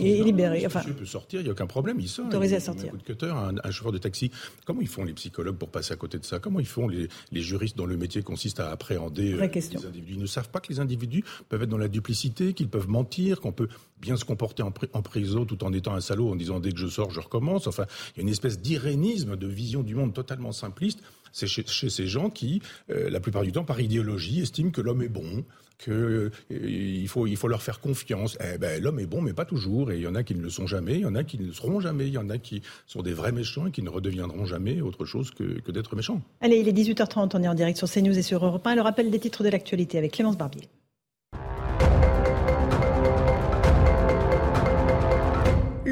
et, 0.00 0.24
libérés. 0.24 0.64
Enfin, 0.64 0.78
monsieur 0.78 0.94
peut 0.94 1.04
sortir, 1.04 1.40
il 1.40 1.42
n'y 1.42 1.50
a 1.50 1.52
aucun 1.52 1.66
problème, 1.66 2.00
il 2.00 2.08
sort. 2.08 2.26
Autorisé 2.26 2.56
à 2.56 2.60
sortir. 2.60 2.86
Un 2.86 2.90
coup 2.92 2.96
de 2.96 3.02
cutter, 3.02 3.26
un, 3.26 3.70
chauffeur 3.70 3.92
de 3.92 3.98
taxi. 3.98 4.30
Comment 4.64 4.80
ils 4.80 4.88
font 4.88 5.04
les 5.04 5.12
psychologues 5.12 5.56
pour 5.56 5.68
passer 5.68 5.92
à 5.92 5.96
côté 5.96 6.18
de 6.18 6.24
ça? 6.24 6.38
Comment 6.38 6.58
ils 6.58 6.66
font 6.66 6.88
les, 6.88 7.08
les, 7.32 7.42
juristes 7.42 7.76
dont 7.76 7.84
le 7.84 7.98
métier 7.98 8.22
consiste 8.22 8.60
à 8.60 8.70
appréhender 8.70 9.34
euh, 9.34 9.46
les 9.46 9.86
individus? 9.86 10.14
Ils 10.14 10.18
ne 10.18 10.26
savent 10.26 10.48
pas 10.48 10.60
que 10.60 10.72
les 10.72 10.80
individus 10.80 11.22
peuvent 11.50 11.62
être 11.62 11.68
dans 11.68 11.76
la 11.76 11.88
duplicité, 11.88 12.54
qu'ils 12.54 12.70
peuvent 12.70 12.88
mentir, 12.88 13.42
qu'on 13.42 13.52
peut 13.52 13.68
bien 14.00 14.16
se 14.16 14.24
comporter 14.24 14.62
en, 14.62 14.72
en, 14.94 15.02
prison 15.02 15.44
tout 15.44 15.62
en 15.64 15.72
étant 15.74 15.94
un 15.94 16.00
salaud, 16.00 16.30
en 16.30 16.36
disant 16.36 16.60
dès 16.60 16.72
que 16.72 16.78
je 16.78 16.86
sors, 16.86 17.10
je 17.10 17.20
recommence. 17.20 17.66
Enfin, 17.66 17.84
il 18.14 18.18
y 18.18 18.20
a 18.20 18.22
une 18.22 18.30
espèce 18.30 18.58
d'irénisme, 18.58 19.36
de 19.36 19.46
vision 19.46 19.82
du 19.82 19.94
monde 19.94 20.14
totalement 20.14 20.52
simpliste 20.52 21.00
c'est 21.32 21.46
chez, 21.46 21.64
ces 21.64 22.06
gens 22.06 22.30
qui, 22.30 22.62
euh, 22.90 23.10
la 23.10 23.20
plupart 23.20 23.42
du 23.42 23.52
temps, 23.52 23.64
par 23.64 23.80
idéologie, 23.80 24.40
estiment 24.40 24.70
que 24.70 24.80
l'homme 24.80 25.02
est 25.02 25.08
bon, 25.08 25.44
qu'il 25.78 25.92
euh, 25.92 27.06
faut, 27.06 27.26
il 27.26 27.36
faut 27.36 27.48
leur 27.48 27.62
faire 27.62 27.80
confiance. 27.80 28.36
Eh 28.40 28.58
ben, 28.58 28.82
l'homme 28.82 28.98
est 28.98 29.06
bon, 29.06 29.22
mais 29.22 29.32
pas 29.32 29.44
toujours. 29.44 29.92
Et 29.92 29.96
il 29.96 30.02
y 30.02 30.06
en 30.06 30.14
a 30.14 30.22
qui 30.22 30.34
ne 30.34 30.42
le 30.42 30.50
sont 30.50 30.66
jamais, 30.66 30.94
il 30.94 31.00
y 31.00 31.06
en 31.06 31.14
a 31.14 31.24
qui 31.24 31.38
ne 31.38 31.46
le 31.46 31.52
seront 31.52 31.80
jamais, 31.80 32.06
il 32.06 32.12
y 32.12 32.18
en 32.18 32.30
a 32.30 32.38
qui 32.38 32.62
sont 32.86 33.02
des 33.02 33.12
vrais 33.12 33.32
méchants 33.32 33.66
et 33.66 33.70
qui 33.70 33.82
ne 33.82 33.90
redeviendront 33.90 34.44
jamais 34.44 34.80
autre 34.80 35.04
chose 35.04 35.30
que, 35.30 35.60
que 35.60 35.72
d'être 35.72 35.96
méchants. 35.96 36.20
Allez, 36.40 36.58
il 36.58 36.68
est 36.68 36.72
18h30, 36.72 37.30
on 37.34 37.42
est 37.42 37.48
en 37.48 37.54
direct 37.54 37.78
sur 37.78 37.90
CNews 37.90 38.16
et 38.16 38.22
sur 38.22 38.44
Europe 38.44 38.66
1. 38.66 38.74
Le 38.74 38.82
rappel 38.82 39.10
des 39.10 39.18
titres 39.18 39.42
de 39.42 39.48
l'actualité 39.48 39.98
avec 39.98 40.12
Clémence 40.12 40.36
Barbier. 40.36 40.68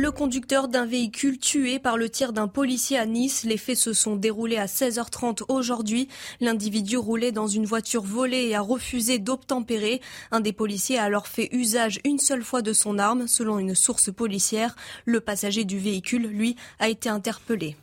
Le 0.09 0.12
conducteur 0.12 0.68
d'un 0.68 0.86
véhicule 0.86 1.39
tué 1.39 1.78
par 1.78 1.98
le 1.98 2.09
tir 2.09 2.32
d'un 2.32 2.48
policier 2.48 2.97
à 2.97 3.05
Nice. 3.05 3.44
Les 3.44 3.59
faits 3.59 3.76
se 3.76 3.93
sont 3.93 4.16
déroulés 4.16 4.56
à 4.56 4.64
16h30 4.64 5.43
aujourd'hui. 5.51 6.09
L'individu 6.40 6.97
roulait 6.97 7.30
dans 7.30 7.47
une 7.47 7.66
voiture 7.66 8.05
volée 8.05 8.47
et 8.47 8.55
a 8.55 8.62
refusé 8.62 9.18
d'obtempérer. 9.18 10.01
Un 10.30 10.40
des 10.40 10.55
policiers 10.55 10.97
a 10.97 11.05
alors 11.05 11.26
fait 11.26 11.51
usage 11.52 12.01
une 12.06 12.18
seule 12.18 12.43
fois 12.43 12.62
de 12.62 12.72
son 12.72 12.98
arme, 12.98 13.28
selon 13.28 13.59
une 13.59 13.74
source 13.74 14.10
policière. 14.10 14.76
Le 15.05 15.20
passager 15.20 15.66
du 15.66 15.78
véhicule, 15.78 16.22
lui, 16.22 16.56
a 16.78 16.89
été 16.89 17.10
interpellé. 17.10 17.76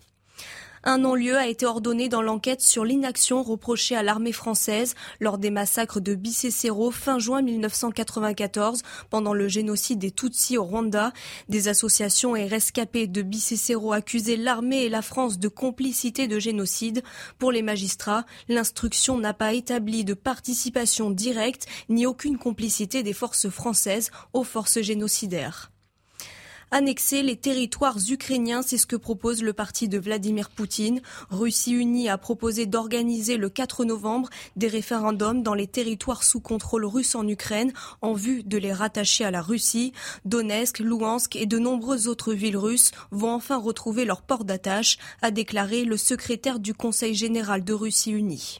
Un 0.87 0.99
non-lieu 0.99 1.35
a 1.35 1.47
été 1.47 1.65
ordonné 1.65 2.09
dans 2.09 2.21
l'enquête 2.21 2.61
sur 2.61 2.85
l'inaction 2.85 3.41
reprochée 3.41 3.95
à 3.95 4.03
l'armée 4.03 4.31
française 4.31 4.93
lors 5.19 5.39
des 5.39 5.49
massacres 5.49 5.99
de 5.99 6.13
Bicécero 6.13 6.91
fin 6.91 7.17
juin 7.17 7.41
1994 7.41 8.83
pendant 9.09 9.33
le 9.33 9.47
génocide 9.47 9.97
des 9.97 10.11
Tutsis 10.11 10.59
au 10.59 10.63
Rwanda. 10.63 11.11
Des 11.49 11.69
associations 11.69 12.35
et 12.35 12.45
rescapés 12.45 13.07
de 13.07 13.23
Bicécero 13.23 13.93
accusaient 13.93 14.37
l'armée 14.37 14.83
et 14.83 14.89
la 14.89 15.01
France 15.01 15.39
de 15.39 15.47
complicité 15.47 16.27
de 16.27 16.37
génocide. 16.37 17.01
Pour 17.39 17.51
les 17.51 17.63
magistrats, 17.63 18.27
l'instruction 18.47 19.17
n'a 19.17 19.33
pas 19.33 19.53
établi 19.53 20.05
de 20.05 20.13
participation 20.13 21.09
directe 21.09 21.65
ni 21.89 22.05
aucune 22.05 22.37
complicité 22.37 23.01
des 23.01 23.13
forces 23.13 23.49
françaises 23.49 24.11
aux 24.33 24.43
forces 24.43 24.81
génocidaires 24.81 25.71
annexer 26.75 27.23
les 27.23 27.37
territoires 27.37 27.97
ukrainiens. 28.09 28.61
C'est 28.61 28.77
ce 28.77 28.85
que 28.85 28.97
propose 28.97 29.41
le 29.41 29.53
parti 29.53 29.87
de 29.87 29.97
Vladimir 29.97 30.49
Poutine. 30.49 31.01
Russie 31.29 31.71
unie 31.71 32.09
a 32.09 32.17
proposé 32.17 32.65
d'organiser 32.65 33.37
le 33.37 33.47
4 33.47 33.85
novembre 33.85 34.29
des 34.57 34.67
référendums 34.67 35.41
dans 35.41 35.53
les 35.53 35.67
territoires 35.67 36.23
sous 36.23 36.41
contrôle 36.41 36.83
russe 36.83 37.15
en 37.15 37.25
Ukraine 37.29 37.71
en 38.01 38.11
vue 38.11 38.43
de 38.43 38.57
les 38.57 38.73
rattacher 38.73 39.23
à 39.23 39.31
la 39.31 39.41
Russie. 39.41 39.93
Donetsk, 40.25 40.79
Louhansk 40.79 41.37
et 41.37 41.45
de 41.45 41.59
nombreuses 41.59 42.09
autres 42.09 42.33
villes 42.33 42.57
russes 42.57 42.91
vont 43.09 43.31
enfin 43.31 43.57
retrouver 43.57 44.03
leur 44.03 44.21
port 44.21 44.43
d'attache, 44.43 44.97
a 45.21 45.31
déclaré 45.31 45.85
le 45.85 45.95
secrétaire 45.95 46.59
du 46.59 46.73
Conseil 46.73 47.15
général 47.15 47.63
de 47.63 47.71
Russie 47.71 48.11
unie. 48.11 48.59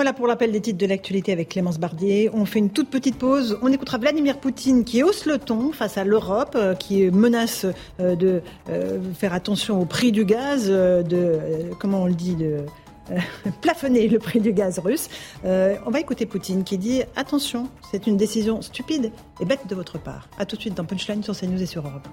Voilà 0.00 0.14
pour 0.14 0.26
l'appel 0.26 0.50
des 0.50 0.62
titres 0.62 0.78
de 0.78 0.86
l'actualité 0.86 1.30
avec 1.30 1.50
Clémence 1.50 1.78
Bardier. 1.78 2.30
On 2.32 2.46
fait 2.46 2.58
une 2.58 2.70
toute 2.70 2.88
petite 2.88 3.18
pause. 3.18 3.58
On 3.60 3.70
écoutera 3.70 3.98
Vladimir 3.98 4.40
Poutine 4.40 4.82
qui 4.82 5.02
hausse 5.02 5.26
le 5.26 5.36
ton 5.36 5.72
face 5.72 5.98
à 5.98 6.04
l'Europe, 6.04 6.54
euh, 6.54 6.74
qui 6.74 7.10
menace 7.10 7.66
euh, 8.00 8.16
de 8.16 8.40
euh, 8.70 8.98
faire 9.12 9.34
attention 9.34 9.78
au 9.78 9.84
prix 9.84 10.10
du 10.10 10.24
gaz, 10.24 10.70
de 10.70 11.38
comment 11.78 12.04
on 12.04 12.06
le 12.06 12.14
dit, 12.14 12.34
de 12.34 12.64
plafonner 13.60 14.08
le 14.08 14.18
prix 14.18 14.40
du 14.40 14.54
gaz 14.54 14.78
russe. 14.78 15.10
on 15.44 15.90
va 15.90 16.00
écouter 16.00 16.24
Poutine 16.24 16.64
qui 16.64 16.78
dit 16.78 17.02
attention, 17.14 17.68
c'est 17.90 18.06
une 18.06 18.16
décision 18.16 18.62
stupide 18.62 19.12
et 19.38 19.44
bête 19.44 19.66
de 19.68 19.74
votre 19.74 19.98
part. 19.98 20.30
A 20.38 20.46
tout 20.46 20.56
de 20.56 20.62
suite 20.62 20.74
dans 20.74 20.86
Punchline 20.86 21.22
sur 21.22 21.38
CNews 21.38 21.60
et 21.60 21.66
sur 21.66 21.86
Europe. 21.86 22.08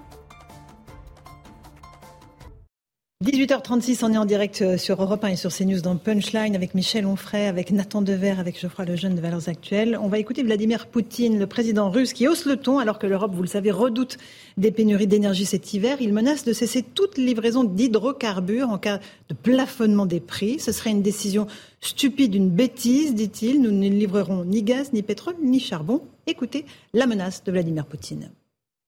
18h36, 3.24 4.04
on 4.04 4.12
est 4.12 4.16
en 4.16 4.24
direct 4.24 4.62
euh, 4.62 4.78
sur 4.78 5.02
Europe 5.02 5.24
1 5.24 5.30
et 5.30 5.36
sur 5.36 5.52
CNews 5.52 5.80
dans 5.80 5.96
Punchline 5.96 6.54
avec 6.54 6.76
Michel 6.76 7.04
Onfray, 7.04 7.48
avec 7.48 7.72
Nathan 7.72 8.00
Dever, 8.00 8.36
avec 8.38 8.60
Geoffroy 8.60 8.84
Lejeune 8.84 9.16
de 9.16 9.20
Valeurs 9.20 9.48
Actuelles. 9.48 9.98
On 10.00 10.06
va 10.06 10.20
écouter 10.20 10.44
Vladimir 10.44 10.86
Poutine, 10.86 11.36
le 11.36 11.48
président 11.48 11.90
russe, 11.90 12.12
qui 12.12 12.28
hausse 12.28 12.44
le 12.44 12.56
ton 12.56 12.78
alors 12.78 13.00
que 13.00 13.08
l'Europe, 13.08 13.32
vous 13.34 13.42
le 13.42 13.48
savez, 13.48 13.72
redoute 13.72 14.18
des 14.56 14.70
pénuries 14.70 15.08
d'énergie 15.08 15.46
cet 15.46 15.74
hiver. 15.74 15.96
Il 15.98 16.12
menace 16.12 16.44
de 16.44 16.52
cesser 16.52 16.84
toute 16.84 17.18
livraison 17.18 17.64
d'hydrocarbures 17.64 18.70
en 18.70 18.78
cas 18.78 19.00
de 19.28 19.34
plafonnement 19.34 20.06
des 20.06 20.20
prix. 20.20 20.60
Ce 20.60 20.70
serait 20.70 20.90
une 20.90 21.02
décision 21.02 21.48
stupide, 21.80 22.36
une 22.36 22.50
bêtise, 22.50 23.16
dit-il. 23.16 23.60
Nous 23.60 23.72
ne 23.72 23.88
livrerons 23.88 24.44
ni 24.44 24.62
gaz, 24.62 24.92
ni 24.92 25.02
pétrole, 25.02 25.34
ni 25.42 25.58
charbon. 25.58 26.02
Écoutez 26.28 26.64
la 26.94 27.08
menace 27.08 27.42
de 27.42 27.50
Vladimir 27.50 27.84
Poutine. 27.84 28.30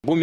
Vous 0.03 0.15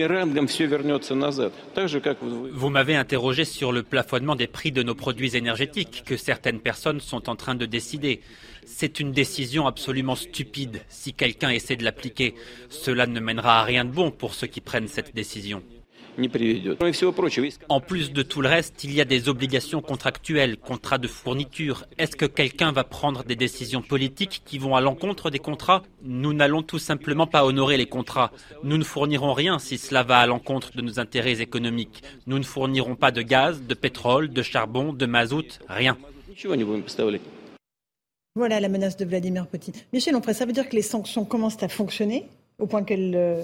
m'avez 2.71 2.97
interrogé 2.97 3.45
sur 3.45 3.71
le 3.71 3.85
plafonnement 3.85 4.35
des 4.35 4.49
prix 4.49 4.73
de 4.73 4.83
nos 4.83 4.97
produits 4.97 5.37
énergétiques 5.37 6.03
que 6.05 6.17
certaines 6.17 6.59
personnes 6.59 6.99
sont 6.99 7.31
en 7.31 7.37
train 7.37 7.55
de 7.55 7.65
décider. 7.65 8.21
C'est 8.67 8.99
une 8.99 9.13
décision 9.13 9.69
absolument 9.69 10.17
stupide. 10.17 10.81
Si 10.89 11.13
quelqu'un 11.13 11.51
essaie 11.51 11.77
de 11.77 11.85
l'appliquer, 11.85 12.35
cela 12.71 13.07
ne 13.07 13.21
mènera 13.21 13.61
à 13.61 13.63
rien 13.63 13.85
de 13.85 13.93
bon 13.93 14.11
pour 14.11 14.35
ceux 14.35 14.49
qui 14.49 14.61
prennent 14.61 14.89
cette 14.89 15.15
décision. 15.15 15.63
En 17.69 17.81
plus 17.81 18.13
de 18.13 18.23
tout 18.23 18.41
le 18.43 18.49
reste, 18.49 18.83
il 18.83 18.93
y 18.93 19.01
a 19.01 19.05
des 19.05 19.29
obligations 19.29 19.81
contractuelles, 19.81 20.57
contrats 20.57 20.99
de 20.99 21.07
fourniture. 21.07 21.85
Est-ce 21.97 22.17
que 22.17 22.27
quelqu'un 22.27 22.73
va 22.73 22.83
prendre 22.83 23.23
des 23.23 23.37
décisions 23.37 23.83
politiques 23.83 24.43
qui 24.45 24.59
vont 24.59 24.75
à 24.75 24.81
l'encontre 24.81 25.31
des 25.31 25.39
contrats? 25.39 25.85
Nous 26.03 26.33
n'allons 26.33 26.63
tout 26.63 26.81
simplement 26.81 27.29
pas 27.29 27.45
honorer 27.45 27.77
les 27.77 27.87
contrats. 27.87 28.33
Nous 28.65 28.79
ne 28.79 28.83
fournirons 28.83 29.33
rien 29.33 29.61
si 29.61 29.79
cela 29.79 30.03
va 30.03 30.19
à 30.19 30.27
l'encontre 30.27 30.77
de 30.77 30.83
nos 30.83 30.99
intérêts 30.99 31.41
économiques. 31.41 32.03
Nous 32.27 32.39
ne 32.39 32.45
fournirons 32.45 32.97
pas 32.97 33.13
de 33.13 33.23
gaz, 33.23 33.63
de 33.63 33.75
pétrole, 33.75 34.31
de 34.31 34.43
charbon, 34.43 34.93
de 34.93 35.07
mazout, 35.07 35.61
rien. 35.69 35.97
Voilà 38.35 38.59
la 38.59 38.69
menace 38.69 38.97
de 38.97 39.05
Vladimir 39.05 39.47
Poutine. 39.47 39.75
Michel 39.93 40.17
Onfray, 40.17 40.35
ça 40.35 40.47
veut 40.47 40.53
dire 40.53 40.69
que 40.69 40.75
les 40.75 40.83
sanctions 40.83 41.25
commencent 41.25 41.63
à 41.63 41.69
fonctionner 41.69 42.27
au 42.59 42.67
point 42.67 42.83
qu'elles 42.83 43.15
euh, 43.15 43.43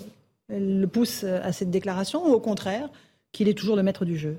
le 0.48 0.86
pousse 0.86 1.24
à 1.24 1.52
cette 1.52 1.70
déclaration 1.70 2.26
ou 2.28 2.32
au 2.32 2.40
contraire 2.40 2.88
qu'il 3.32 3.48
est 3.48 3.54
toujours 3.54 3.76
le 3.76 3.82
maître 3.82 4.04
du 4.04 4.16
jeu. 4.16 4.36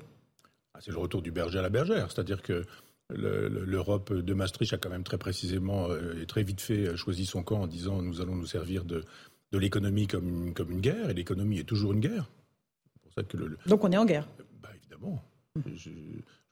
Ah, 0.74 0.78
C'est 0.80 0.90
le 0.90 0.98
retour 0.98 1.22
du 1.22 1.30
berger 1.30 1.58
à 1.58 1.62
la 1.62 1.68
bergère, 1.68 2.10
c'est-à-dire 2.10 2.42
que 2.42 2.64
l'Europe 3.10 4.12
de 4.12 4.34
Maastricht 4.34 4.72
a 4.72 4.78
quand 4.78 4.90
même 4.90 5.04
très 5.04 5.18
précisément 5.18 5.88
euh, 5.90 6.20
et 6.20 6.26
très 6.26 6.42
vite 6.42 6.60
fait 6.60 6.88
euh, 6.88 6.96
choisi 6.96 7.24
son 7.24 7.42
camp 7.42 7.62
en 7.62 7.66
disant 7.68 8.02
nous 8.02 8.20
allons 8.20 8.34
nous 8.34 8.46
servir 8.46 8.84
de, 8.84 9.04
l'économie 9.52 10.06
comme 10.06 10.28
une, 10.28 10.54
comme 10.54 10.72
une 10.72 10.80
guerre, 10.80 11.08
et 11.08 11.14
l'économie 11.14 11.60
est 11.60 11.64
toujours 11.64 11.92
une 11.92 12.00
guerre. 12.00 12.28
Donc 13.66 13.84
on 13.84 13.92
est 13.92 13.96
en 13.96 14.04
guerre. 14.04 14.28
Bah, 14.60 14.68
Évidemment 14.74 15.22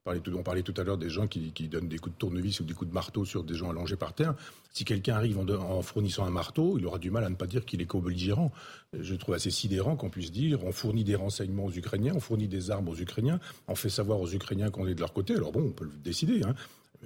on 0.06 0.42
parlait 0.42 0.62
tout 0.62 0.74
à 0.76 0.84
l'heure 0.84 0.98
des 0.98 1.08
gens 1.08 1.26
qui, 1.26 1.50
donnent 1.68 1.88
des 1.88 1.98
coups 1.98 2.14
de 2.14 2.18
tournevis 2.18 2.60
ou 2.60 2.64
des 2.64 2.74
coups 2.74 2.90
de 2.90 2.94
marteau 2.94 3.24
sur 3.24 3.42
des 3.42 3.54
gens 3.54 3.70
allongés 3.70 3.96
par 3.96 4.12
terre. 4.12 4.34
Si 4.72 4.84
quelqu'un 4.84 5.14
arrive 5.14 5.38
en, 5.38 5.82
fournissant 5.82 6.26
un 6.26 6.30
marteau, 6.30 6.78
il 6.78 6.86
aura 6.86 6.98
du 6.98 7.10
mal 7.10 7.24
à 7.24 7.30
ne 7.30 7.36
pas 7.36 7.46
dire 7.46 7.64
qu'il 7.64 7.80
est 7.80 7.86
co-belligérant. 7.86 8.52
Je 8.98 9.14
trouve 9.14 9.34
assez 9.34 9.50
sidérant 9.50 9.96
qu'on 9.96 10.10
puisse 10.10 10.30
dire 10.30 10.62
on 10.64 10.72
fournit 10.72 11.04
des 11.04 11.14
renseignements 11.14 11.64
aux 11.64 11.72
Ukrainiens, 11.72 12.12
on 12.14 12.20
fournit 12.20 12.48
des 12.48 12.70
armes 12.70 12.88
aux 12.88 12.96
Ukrainiens, 12.96 13.40
on 13.66 13.74
fait 13.74 13.88
savoir 13.88 14.20
aux 14.20 14.30
Ukrainiens 14.30 14.70
qu'on 14.70 14.86
est 14.86 14.94
de 14.94 15.00
leur 15.00 15.12
côté. 15.12 15.34
Alors 15.34 15.52
bon, 15.52 15.62
on 15.62 15.72
peut 15.72 15.84
le 15.84 15.96
décider. 16.02 16.42
Hein. 16.44 16.54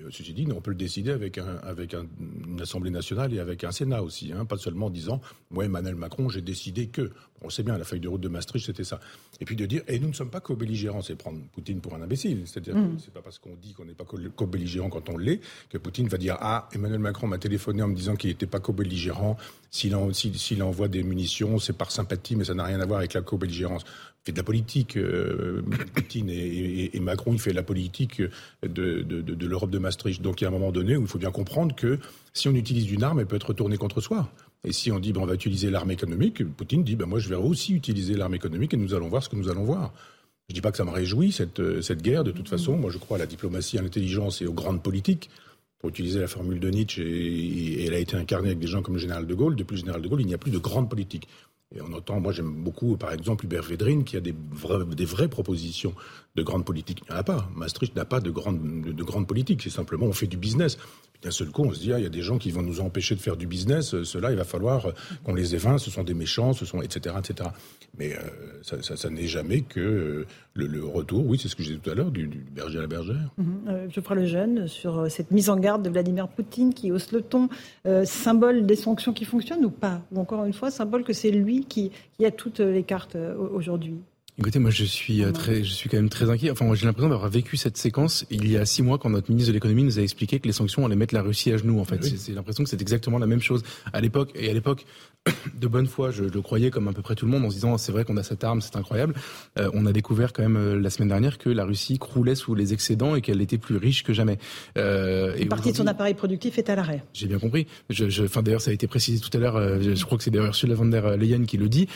Euh, 0.05 0.09
ceci 0.11 0.33
dit, 0.33 0.47
on 0.55 0.61
peut 0.61 0.71
le 0.71 0.77
décider 0.77 1.11
avec, 1.11 1.39
un, 1.39 1.57
avec 1.63 1.95
une 1.95 2.61
Assemblée 2.61 2.91
nationale 2.91 3.33
et 3.35 3.41
avec 3.41 3.65
un 3.65 3.73
Sénat 3.73 4.03
aussi, 4.03 4.33
hein, 4.33 4.45
pas 4.45 4.57
seulement 4.57 4.87
en 4.87 4.91
disant 4.91 5.21
Moi, 5.51 5.65
Emmanuel 5.65 5.95
Macron, 5.95 6.29
j'ai 6.29 6.43
décidé 6.43 6.89
que. 6.89 7.11
On 7.41 7.51
sait 7.51 7.63
bien, 7.63 7.79
la 7.79 7.85
feuille 7.85 8.01
de 8.01 8.09
route 8.09 8.21
de 8.21 8.29
Maastricht, 8.29 8.67
c'était 8.67 8.83
ça. 8.83 8.99
Et 9.41 9.45
puis 9.45 9.55
de 9.55 9.65
dire 9.65 9.83
Et 9.87 10.01
nous 10.01 10.09
ne 10.09 10.13
sommes 10.13 10.31
pas 10.31 10.41
co-belligérants, 10.41 11.03
c'est 11.03 11.15
prendre 11.15 11.39
Poutine 11.53 11.81
pour 11.81 11.95
un 11.95 12.03
imbécile. 12.03 12.43
C'est-à-dire 12.47 12.75
que 12.75 12.79
mm. 12.81 12.99
c'est 12.99 13.13
pas 13.13 13.23
parce 13.23 13.39
qu'on 13.39 13.55
dit 13.55 13.75
qu'on 13.75 13.85
n'est 13.85 13.95
pas 13.95 14.05
co-belligérant 14.05 14.89
quand 14.89 15.09
on 15.09 15.17
l'est 15.17 15.41
que 15.71 15.79
Poutine 15.79 16.09
va 16.09 16.19
dire 16.19 16.37
Ah, 16.41 16.69
Emmanuel 16.73 16.99
Macron 16.99 17.29
m'a 17.29 17.39
téléphoné 17.39 17.83
en 17.83 17.89
me 17.89 17.95
disant 17.95 18.17
qu'il 18.17 18.31
n'était 18.31 18.47
pas 18.47 18.59
co-belligérant. 18.59 19.37
S'il 19.71 19.95
envoie 19.95 20.89
des 20.89 21.03
munitions, 21.03 21.59
c'est 21.59 21.77
par 21.77 21.93
sympathie, 21.93 22.35
mais 22.35 22.45
ça 22.45 22.55
n'a 22.55 22.65
rien 22.65 22.81
à 22.81 22.87
voir 22.87 22.99
avec 22.99 23.15
la 23.15 23.23
co-belligérance 23.23 23.85
fait 24.29 24.33
de 24.33 24.37
la 24.37 24.45
politique. 24.45 24.97
Euh, 24.97 25.63
Poutine 25.95 26.29
et, 26.31 27.01
Macron, 27.01 27.33
il 27.33 27.39
fait 27.39 27.53
la 27.53 27.63
politique 27.63 28.23
de, 28.63 29.47
l'Europe 29.47 29.71
de 29.71 29.79
Maastricht. 29.79 30.23
Donc 30.23 30.41
il 30.41 30.45
y 30.45 30.47
a 30.47 30.49
un 30.49 30.53
moment 30.53 30.73
donné 30.73 30.97
où 30.97 31.03
il 31.03 31.09
faut 31.09 31.19
bien 31.19 31.31
comprendre 31.31 31.75
que 31.75 31.99
si 32.35 32.49
on 32.49 32.55
utilise 32.55 32.91
une 32.91 33.03
arme, 33.03 33.21
elle 33.21 33.27
peut 33.27 33.37
être 33.37 33.49
retournée 33.49 33.79
contre 33.79 34.01
soi. 34.01 34.29
Et 34.65 34.73
si 34.73 34.93
on 34.93 34.99
dit 34.99 35.13
ben, 35.13 35.23
on 35.23 35.27
va 35.27 35.35
utiliser 35.35 35.71
l'arme 35.71 35.91
économique, 35.91 36.45
Poutine 36.45 36.85
dit 36.85 36.97
ben, 36.97 37.07
moi 37.07 37.19
je 37.19 37.29
vais 37.29 37.37
aussi 37.37 37.73
utiliser 37.75 38.15
l'arme 38.15 38.35
économique 38.35 38.75
et 38.75 38.77
nous 38.77 38.95
allons 38.95 39.09
voir 39.09 39.23
ce 39.23 39.29
que 39.29 39.37
nous 39.37 39.49
allons 39.49 39.65
voir. 39.65 39.93
Je 40.49 40.53
ne 40.53 40.55
dis 40.55 40.61
pas 40.61 40.71
que 40.71 40.79
ça 40.79 40.85
me 40.85 40.91
réjouit, 40.91 41.31
cette, 41.33 42.03
guerre, 42.03 42.25
de 42.25 42.31
toute 42.31 42.49
façon. 42.49 42.77
Moi 42.77 42.91
je 42.91 42.99
crois 42.99 43.17
à 43.17 43.21
la 43.21 43.27
diplomatie, 43.27 43.79
à 43.79 43.83
l'intelligence 43.83 44.43
et 44.43 44.47
aux 44.47 44.53
grandes 44.53 44.83
politiques. 44.83 45.31
Pour 45.79 45.91
utiliser 45.91 46.19
la 46.19 46.27
formule 46.27 46.59
de 46.59 46.71
Nietzsche, 46.71 47.01
et, 47.01 47.85
elle 47.85 47.95
a 47.95 47.99
été 47.99 48.17
incarnée 48.17 48.49
avec 48.49 48.59
des 48.59 48.67
gens 48.67 48.83
comme 48.83 48.95
le 48.95 49.01
général 49.01 49.29
de 49.29 49.35
Gaulle. 49.35 49.55
Depuis 49.55 49.75
le 49.75 49.81
général 49.81 50.03
de 50.03 50.09
Gaulle, 50.09 50.23
il 50.23 50.27
n'y 50.27 50.35
a 50.35 50.39
plus 50.39 50.51
de 50.51 50.59
grandes 50.59 50.91
politiques. 50.91 51.29
Et 51.75 51.83
on 51.83 51.93
entend, 51.93 52.19
moi 52.19 52.33
j'aime 52.33 52.51
beaucoup 52.51 52.97
par 52.97 53.13
exemple 53.13 53.45
Hubert 53.45 53.63
Védrine 53.63 54.05
qui 54.05 54.17
a 54.17 54.21
des, 54.21 54.35
des 54.97 55.05
vraies 55.05 55.29
propositions 55.29 55.95
de 56.35 56.43
grandes 56.43 56.65
politiques. 56.65 57.03
Il 57.07 57.13
n'y 57.13 57.17
en 57.17 57.21
a 57.21 57.25
pas. 57.25 57.49
Maastricht 57.55 57.95
n'a 57.95 58.07
pas 58.07 58.21
de 58.21 58.31
grandes 58.31 58.61
de. 58.83 59.05
C'est 59.61 59.71
simplement 59.71 60.07
on 60.07 60.13
fait 60.13 60.27
du 60.27 60.39
business. 60.39 60.79
d'un 61.23 61.31
seul 61.31 61.51
coup, 61.51 61.65
on 61.65 61.75
se 61.75 61.81
dit, 61.81 61.93
ah, 61.93 61.99
il 61.99 62.05
y 62.05 62.07
a 62.07 62.11
des 62.11 62.23
gens 62.23 62.39
qui 62.39 62.51
vont 62.53 62.63
nous 62.63 62.81
empêcher 62.81 63.15
de 63.17 63.21
faire 63.21 63.37
du 63.37 63.47
business. 63.47 63.93
Euh, 63.93 64.05
cela, 64.05 64.31
il 64.31 64.37
va 64.37 64.45
falloir 64.45 64.93
qu'on 65.25 65.35
les 65.35 65.55
évince. 65.55 65.83
Ce 65.83 65.91
sont 65.91 66.05
des 66.05 66.15
méchants, 66.15 66.53
ce 66.55 66.65
sont, 66.65 66.81
etc., 66.81 67.17
etc. 67.19 67.51
Mais 67.97 68.13
euh, 68.15 68.63
ça, 68.63 69.11
n'est 69.11 69.27
jamais 69.27 69.63
que 69.63 69.81
euh, 69.81 70.27
le, 70.55 70.85
retour, 70.85 71.27
oui, 71.27 71.39
c'est 71.41 71.49
ce 71.49 71.57
que 71.57 71.63
je 71.63 71.69
disais 71.69 71.81
tout 71.83 71.91
à 71.91 71.95
l'heure, 71.95 72.11
du, 72.11 72.27
berger 72.27 72.79
à 72.79 72.83
la 72.83 72.87
bergère. 72.87 73.33
Mhm. 73.39 73.89
je 73.91 74.01
ferai 74.01 74.15
le 74.17 74.27
jeune 74.27 74.69
sur 74.69 75.11
cette 75.11 75.31
mise 75.31 75.51
en 75.51 75.57
garde 75.57 75.83
de 75.83 75.91
Vladimir 75.91 76.29
Poutine 76.29 76.75
qui 76.75 76.93
hausse 76.93 77.13
le 77.13 77.23
ton, 77.23 77.49
symbole 78.05 78.67
des 78.67 78.77
sanctions 78.77 79.13
qui 79.13 79.25
fonctionnent 79.25 79.65
ou 79.65 79.71
pas? 79.71 80.03
Ou 80.13 80.21
encore 80.21 80.45
une 80.45 80.53
fois, 80.53 80.71
symbole 80.71 81.05
que 81.05 81.13
c'est 81.13 81.31
lui 81.31 81.65
qui 81.65 81.91
a 82.25 82.31
toutes 82.31 82.61
les 82.61 82.83
cartes 82.83 83.17
aujourd'hui? 83.53 83.99
Écoutez, 84.41 84.61
moi 84.61 84.71
je 84.71 84.85
suis 84.85 85.25
euh, 85.25 85.33
très, 85.33 85.65
je 85.65 85.73
suis 85.73 85.89
quand 85.89 85.97
même 85.97 86.09
très 86.09 86.31
inquiet. 86.31 86.53
Enfin, 86.53 86.65
moi 86.65 86.77
j'ai 86.77 86.87
l'impression 86.87 87.09
d'avoir 87.09 87.29
vécu 87.29 87.57
cette 87.57 87.77
séquence 87.77 88.25
il 88.31 88.49
y 88.49 88.57
a 88.57 88.65
six 88.65 88.83
mois 88.83 88.97
quand 88.97 89.11
notre 89.11 89.31
ministre 89.31 89.49
de 89.49 89.55
l'économie 89.55 89.83
nous 89.83 89.99
a 89.99 90.03
expliqué 90.03 90.39
que 90.39 90.47
les 90.47 90.53
sanctions 90.53 90.87
allaient 90.87 90.95
mettre 90.95 91.13
la 91.13 91.23
Russie 91.23 91.51
à 91.51 91.57
genoux. 91.57 91.81
En 91.81 91.85
fait, 91.85 92.05
c'est 92.05 92.33
l'impression 92.33 92.63
que 92.63 92.71
c'est 92.71 92.81
exactement 92.81 93.19
la 93.19 93.27
même 93.27 93.43
chose 93.43 93.65
à 93.93 94.01
l'époque. 94.01 94.31
Et 94.37 94.49
à 94.49 94.53
l'époque, 94.53 94.87
de 95.61 95.67
bonne 95.67 95.87
foi, 95.87 96.11
je 96.11 96.25
le 96.25 96.43
croyais 96.43 96.71
comme 96.71 96.89
à 96.89 96.93
peu 96.93 97.03
près 97.03 97.15
tout 97.15 97.27
le 97.27 97.33
monde 97.33 97.45
en 97.45 97.51
se 97.51 97.57
disant 97.57 97.79
c'est 97.79 97.93
vrai 97.93 98.05
qu'on 98.05 98.17
a 98.17 98.23
cette 98.23 98.45
arme, 98.45 98.61
c'est 98.61 98.77
incroyable. 98.77 99.15
Euh, 99.59 99.71
on 99.75 99.87
a 99.87 99.93
découvert 99.93 100.33
quand 100.33 100.43
même 100.43 100.57
euh, 100.57 100.81
la 100.81 100.91
semaine 100.91 101.09
dernière 101.09 101.39
que 101.39 101.51
la 101.51 101.65
Russie 101.65 101.99
croulait 101.99 102.35
sous 102.35 102.55
les 102.55 102.73
excédents 102.73 103.17
et 103.17 103.21
qu'elle 103.21 103.41
était 103.41 103.59
plus 103.59 103.77
riche 103.77 104.05
que 104.05 104.13
jamais. 104.13 104.39
Euh, 104.77 105.37
Une 105.39 105.49
partie 105.49 105.73
de 105.73 105.77
son 105.77 105.87
appareil 105.87 106.15
productif 106.15 106.59
est 106.59 106.71
à 106.71 106.77
l'arrêt. 106.77 107.03
J'ai 107.13 107.27
bien 107.27 107.39
compris. 107.39 107.67
Je, 107.91 108.09
je, 108.09 108.25
enfin, 108.25 108.43
d'ailleurs, 108.43 108.61
ça 108.61 108.71
a 108.71 108.75
été 108.75 108.87
précisé 108.87 109.21
tout 109.21 109.37
à 109.37 109.41
l'heure. 109.41 109.57
Euh, 109.57 109.81
je, 109.81 110.05
crois 110.05 110.19
que 110.19 110.25
c'est 110.25 110.31
d'ailleurs 110.31 110.47
Ursula 110.47 110.75
von 110.75 110.87
der 110.87 111.17
Leyen 111.17 111.45
qui 111.45 111.57
le 111.57 111.69
dit. 111.69 111.89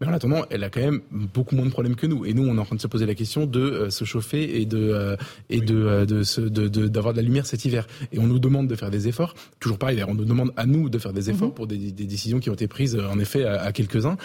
Mais 0.00 0.06
en 0.06 0.12
attendant, 0.12 0.44
elle 0.50 0.64
a 0.64 0.70
quand 0.70 0.80
même 0.80 1.02
beaucoup 1.10 1.54
moins 1.54 1.66
de 1.66 1.70
problèmes 1.70 1.89
que 1.96 2.06
nous. 2.06 2.24
Et 2.24 2.34
nous, 2.34 2.46
on 2.46 2.56
est 2.56 2.60
en 2.60 2.64
train 2.64 2.76
de 2.76 2.80
se 2.80 2.88
poser 2.88 3.06
la 3.06 3.14
question 3.14 3.46
de 3.46 3.88
se 3.90 4.04
chauffer 4.04 4.60
et 4.60 4.66
de 4.66 5.16
et 5.48 5.60
de 5.60 6.04
de 6.04 6.68
d'avoir 6.88 7.12
de, 7.12 7.18
de, 7.18 7.22
la 7.22 7.22
lumière 7.22 7.46
cet 7.46 7.64
hiver. 7.64 7.86
Et 8.12 8.18
on 8.18 8.26
nous 8.26 8.38
demande 8.38 8.68
de 8.68 8.74
faire 8.74 8.90
des 8.90 9.08
efforts. 9.08 9.34
Toujours 9.58 9.78
pareil, 9.78 10.02
on 10.06 10.14
nous 10.14 10.24
demande 10.24 10.52
à 10.56 10.66
nous 10.66 10.88
de 10.88 10.98
faire 10.98 11.12
des 11.12 11.30
efforts 11.30 11.48
mhm. 11.48 11.54
pour 11.54 11.66
des, 11.66 11.92
des 11.92 12.04
décisions 12.04 12.40
qui 12.40 12.50
ont 12.50 12.54
été 12.54 12.68
prises 12.68 12.96
en 12.96 13.18
effet 13.18 13.44
à, 13.44 13.72
quelques-uns. 13.72 14.16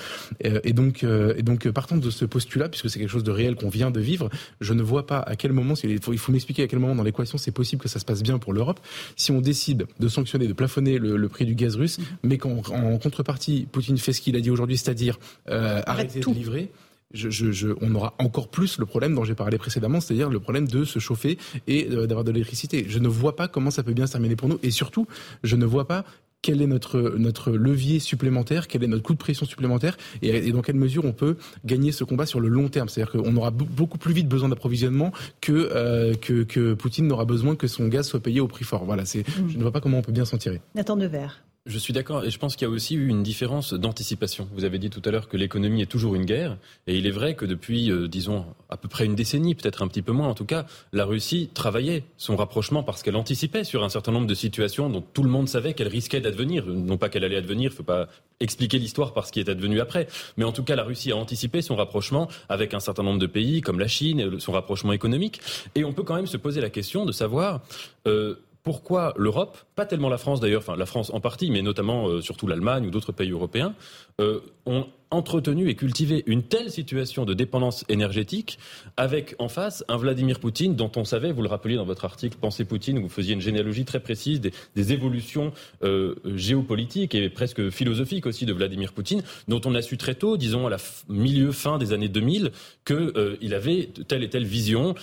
Euh, 0.45 0.59
et, 0.63 0.73
donc, 0.73 1.03
euh, 1.03 1.33
et 1.37 1.43
donc, 1.43 1.67
partant 1.69 1.97
de 1.97 2.09
ce 2.09 2.25
postulat, 2.25 2.69
puisque 2.69 2.89
c'est 2.89 2.99
quelque 2.99 3.09
chose 3.09 3.23
de 3.23 3.31
réel 3.31 3.55
qu'on 3.55 3.69
vient 3.69 3.91
de 3.91 3.99
vivre, 3.99 4.29
je 4.61 4.73
ne 4.73 4.81
vois 4.81 5.05
pas 5.05 5.19
à 5.19 5.35
quel 5.35 5.51
moment, 5.51 5.73
il 5.83 6.01
faut, 6.01 6.13
il 6.13 6.19
faut 6.19 6.31
m'expliquer 6.31 6.63
à 6.63 6.67
quel 6.67 6.79
moment 6.79 6.95
dans 6.95 7.03
l'équation 7.03 7.37
c'est 7.37 7.51
possible 7.51 7.81
que 7.81 7.89
ça 7.89 7.99
se 7.99 8.05
passe 8.05 8.23
bien 8.23 8.39
pour 8.39 8.53
l'Europe, 8.53 8.79
si 9.15 9.31
on 9.31 9.41
décide 9.41 9.85
de 9.99 10.07
sanctionner, 10.07 10.47
de 10.47 10.53
plafonner 10.53 10.97
le, 10.97 11.25
prix 11.29 11.45
du 11.45 11.55
gaz 11.55 11.75
russe, 11.75 11.99
mm-hmm. 11.99 12.03
mais 12.23 12.37
qu'en 12.37 12.97
contrepartie, 12.99 13.67
Poutine 13.71 13.97
fait 13.97 14.13
ce 14.13 14.21
qu'il 14.21 14.35
a 14.35 14.39
dit 14.39 14.51
aujourd'hui, 14.51 14.77
c'est-à-dire 14.77 15.19
euh, 15.49 15.81
arrêter 15.85 16.19
de 16.19 16.29
livrer. 16.31 16.71
Je, 17.15 17.29
je, 17.29 17.69
on 17.81 17.95
aura 17.95 18.13
encore 18.19 18.49
plus 18.49 18.77
le 18.77 18.85
problème 18.85 19.15
dont 19.15 19.23
j'ai 19.23 19.35
parlé 19.35 19.57
précédemment, 19.57 19.99
c'est-à-dire 20.01 20.29
le 20.29 20.39
problème 20.39 20.67
de 20.67 20.83
se 20.83 20.99
chauffer 20.99 21.37
et 21.67 21.83
d'avoir 21.85 22.23
de 22.23 22.31
l'électricité. 22.31 22.85
Je 22.87 22.99
ne 22.99 23.07
vois 23.07 23.35
pas 23.35 23.47
comment 23.47 23.71
ça 23.71 23.83
peut 23.83 23.93
bien 23.93 24.05
se 24.05 24.11
terminer 24.11 24.35
pour 24.35 24.49
nous, 24.49 24.59
et 24.63 24.71
surtout, 24.71 25.07
je 25.43 25.55
ne 25.55 25.65
vois 25.65 25.87
pas 25.87 26.05
quel 26.45 26.61
est 26.61 26.67
notre, 26.67 27.15
notre 27.17 27.51
levier 27.51 27.99
supplémentaire, 27.99 28.67
quel 28.67 28.83
est 28.83 28.87
notre 28.87 29.01
coup 29.01 29.13
de 29.13 29.17
pression 29.17 29.47
supplémentaire 29.47 29.97
et, 30.21 30.51
dans 30.51 30.61
quelle 30.61 30.75
mesure 30.75 31.03
on 31.03 31.11
peut 31.11 31.37
gagner 31.65 31.91
ce 31.91 32.03
combat 32.03 32.27
sur 32.27 32.39
le 32.39 32.49
long 32.49 32.67
terme. 32.67 32.87
C'est-à-dire 32.87 33.13
qu'on 33.13 33.35
aura 33.35 33.49
beaucoup 33.49 33.97
plus 33.97 34.13
vite 34.13 34.27
besoin 34.27 34.49
d'approvisionnement 34.49 35.11
que, 35.41 35.51
euh, 35.51 36.13
que, 36.13 36.43
que, 36.43 36.75
Poutine 36.75 37.07
n'aura 37.07 37.25
besoin 37.25 37.55
que 37.55 37.65
son 37.65 37.87
gaz 37.87 38.07
soit 38.07 38.19
payé 38.19 38.41
au 38.41 38.47
prix 38.47 38.63
fort. 38.63 38.85
Voilà, 38.85 39.05
c'est, 39.05 39.27
mm. 39.27 39.49
je 39.49 39.57
ne 39.57 39.63
vois 39.63 39.71
pas 39.71 39.81
comment 39.81 39.97
on 39.97 40.03
peut 40.03 40.11
bien 40.11 40.25
s'en 40.25 40.37
tirer. 40.37 40.61
Nathan 40.75 40.97
Devers. 40.97 41.41
Je 41.67 41.79
suis 41.79 41.93
d'accord 41.93 42.23
et 42.23 42.29
je 42.29 42.37
pense 42.37 42.55
qu'il 42.55 42.67
y 42.67 42.69
a 42.69 42.71
aussi 42.71 42.93
eu 42.93 43.07
une 43.07 43.23
différence 43.23 43.73
d'anticipation. 43.73 44.47
Vous 44.53 44.65
avez 44.65 44.77
dit 44.77 44.91
tout 44.91 45.01
à 45.03 45.09
l'heure 45.09 45.27
que 45.27 45.35
l'économie 45.35 45.81
est 45.81 45.87
toujours 45.87 46.13
une 46.13 46.25
guerre 46.25 46.57
et 46.85 46.95
il 46.95 47.07
est 47.07 47.11
vrai 47.11 47.33
que 47.33 47.43
depuis, 47.43 47.89
euh, 47.89 48.07
disons, 48.07 48.45
à 48.69 48.77
peu 48.77 48.87
près 48.87 49.03
une 49.03 49.15
décennie, 49.15 49.55
peut-être 49.55 49.81
un 49.81 49.87
petit 49.87 50.03
peu 50.03 50.11
moins 50.11 50.27
en 50.27 50.35
tout 50.35 50.45
cas, 50.45 50.67
la 50.93 51.05
Russie 51.05 51.49
travaillait 51.55 52.03
son 52.17 52.35
rapprochement 52.35 52.83
parce 52.83 53.01
qu'elle 53.01 53.15
anticipait 53.15 53.63
sur 53.63 53.83
un 53.83 53.89
certain 53.89 54.11
nombre 54.11 54.27
de 54.27 54.35
situations 54.35 54.91
dont 54.91 55.01
tout 55.01 55.23
le 55.23 55.29
monde 55.29 55.49
savait 55.49 55.73
qu'elle 55.73 55.87
risquait 55.87 56.21
d'advenir. 56.21 56.67
Non 56.67 56.97
pas 56.97 57.09
qu'elle 57.09 57.23
allait 57.23 57.37
advenir, 57.37 57.71
il 57.71 57.73
ne 57.73 57.77
faut 57.77 57.81
pas 57.81 58.09
expliquer 58.39 58.77
l'histoire 58.77 59.13
par 59.13 59.25
ce 59.25 59.31
qui 59.31 59.39
est 59.39 59.49
advenu 59.49 59.79
après, 59.79 60.07
mais 60.37 60.43
en 60.43 60.51
tout 60.51 60.63
cas 60.63 60.75
la 60.75 60.83
Russie 60.83 61.13
a 61.13 61.17
anticipé 61.17 61.63
son 61.63 61.75
rapprochement 61.75 62.29
avec 62.47 62.75
un 62.75 62.79
certain 62.79 63.01
nombre 63.01 63.17
de 63.17 63.25
pays 63.25 63.61
comme 63.61 63.79
la 63.79 63.87
Chine, 63.87 64.39
son 64.39 64.51
rapprochement 64.51 64.93
économique. 64.93 65.41
Et 65.73 65.83
on 65.83 65.93
peut 65.93 66.03
quand 66.03 66.15
même 66.15 66.27
se 66.27 66.37
poser 66.37 66.61
la 66.61 66.69
question 66.69 67.07
de 67.07 67.11
savoir... 67.11 67.61
Euh, 68.05 68.35
pourquoi 68.65 69.13
l'Europe, 69.15 69.59
pas 69.75 69.85
tellement 69.85 70.09
la 70.09 70.17
France 70.17 70.39
d'ailleurs, 70.41 70.61
enfin 70.61 70.75
la 70.75 70.87
France 70.87 71.11
en 71.13 71.19
partie, 71.21 71.51
mais 71.51 71.61
notamment 71.61 72.07
euh, 72.07 72.21
surtout 72.21 72.47
l'Allemagne 72.47 72.87
ou 72.87 72.89
d'autres 72.89 73.11
pays 73.11 73.29
européens, 73.29 73.75
euh, 74.19 74.39
ont 74.65 74.87
entretenu 75.11 75.69
et 75.69 75.75
cultivé 75.75 76.23
une 76.25 76.41
telle 76.41 76.71
situation 76.71 77.25
de 77.25 77.35
dépendance 77.35 77.85
énergétique 77.89 78.57
avec 78.97 79.35
en 79.37 79.49
face 79.49 79.85
un 79.87 79.97
Vladimir 79.97 80.39
Poutine 80.39 80.75
dont 80.75 80.91
on 80.95 81.05
savait, 81.05 81.31
vous 81.31 81.43
le 81.43 81.47
rappeliez 81.47 81.75
dans 81.75 81.85
votre 81.85 82.05
article 82.05 82.37
Pensez 82.41 82.65
Poutine, 82.65 82.97
où 82.97 83.03
vous 83.03 83.09
faisiez 83.09 83.35
une 83.35 83.41
généalogie 83.41 83.85
très 83.85 83.99
précise 83.99 84.41
des, 84.41 84.91
évolutions 84.91 85.53
euh, 85.83 86.15
géopolitiques 86.25 87.13
et 87.13 87.29
presque 87.29 87.69
philosophiques 87.69 88.25
aussi 88.25 88.47
de 88.47 88.53
Vladimir 88.53 88.93
Poutine, 88.93 89.21
dont 89.47 89.61
on 89.65 89.75
a 89.75 89.83
su 89.83 89.97
très 89.97 90.15
tôt, 90.15 90.37
disons 90.37 90.65
à 90.65 90.71
la 90.71 90.77
milieu 91.07 91.51
fin 91.51 91.77
des 91.77 91.93
années 91.93 92.09
2000, 92.09 92.51
qu'il 92.83 93.53
avait 93.53 93.89
telle 94.07 94.23
et 94.23 94.29
telle 94.29 94.45
vision 94.45 94.95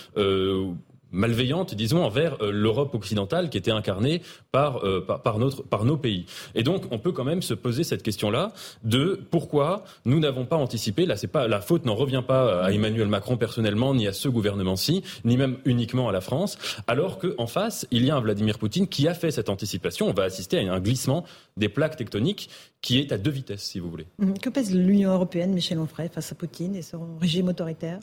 malveillante, 1.13 1.75
disons, 1.75 2.03
envers 2.03 2.41
euh, 2.41 2.51
l'Europe 2.51 2.93
occidentale 2.95 3.49
qui 3.49 3.57
était 3.57 3.71
incarnée 3.71 4.21
par, 4.51 4.83
euh, 4.83 4.99
par, 5.01 5.39
notre, 5.39 5.63
par 5.63 5.85
nos 5.85 5.95
pays. 5.95 6.25
Et 6.55 6.63
donc, 6.63 6.83
on 6.91 6.99
peut 6.99 7.11
quand 7.11 7.23
même 7.23 7.41
se 7.41 7.53
poser 7.53 7.83
cette 7.83 8.03
question-là 8.03 8.51
de 8.83 9.21
pourquoi 9.31 9.85
nous 10.05 10.19
n'avons 10.19 10.45
pas 10.45 10.57
anticipé. 10.57 11.05
Là, 11.05 11.15
c'est 11.15 11.27
pas 11.27 11.47
la 11.47 11.61
faute 11.61 11.85
n'en 11.85 11.95
revient 11.95 12.23
pas 12.27 12.63
à 12.63 12.71
Emmanuel 12.71 13.07
Macron 13.07 13.37
personnellement, 13.37 13.93
ni 13.93 14.07
à 14.07 14.13
ce 14.13 14.27
gouvernement-ci, 14.27 15.03
ni 15.23 15.37
même 15.37 15.57
uniquement 15.65 16.09
à 16.09 16.11
la 16.11 16.21
France, 16.21 16.57
alors 16.87 17.19
qu'en 17.19 17.47
face, 17.47 17.87
il 17.91 18.05
y 18.05 18.11
a 18.11 18.15
un 18.15 18.21
Vladimir 18.21 18.57
Poutine 18.57 18.87
qui 18.87 19.07
a 19.07 19.13
fait 19.13 19.31
cette 19.31 19.49
anticipation. 19.49 20.09
On 20.09 20.13
va 20.13 20.23
assister 20.23 20.59
à 20.59 20.73
un 20.73 20.79
glissement 20.79 21.23
des 21.57 21.69
plaques 21.69 21.95
tectoniques 21.95 22.49
qui 22.81 22.99
est 22.99 23.11
à 23.11 23.17
deux 23.17 23.31
vitesses, 23.31 23.63
si 23.63 23.79
vous 23.79 23.89
voulez. 23.89 24.07
Que 24.41 24.49
pèse 24.49 24.73
l'Union 24.73 25.11
européenne, 25.11 25.53
Michel 25.53 25.79
Onfray, 25.79 26.09
face 26.09 26.31
à 26.31 26.35
Poutine 26.35 26.75
et 26.75 26.81
son 26.81 27.17
régime 27.19 27.47
autoritaire? 27.47 27.99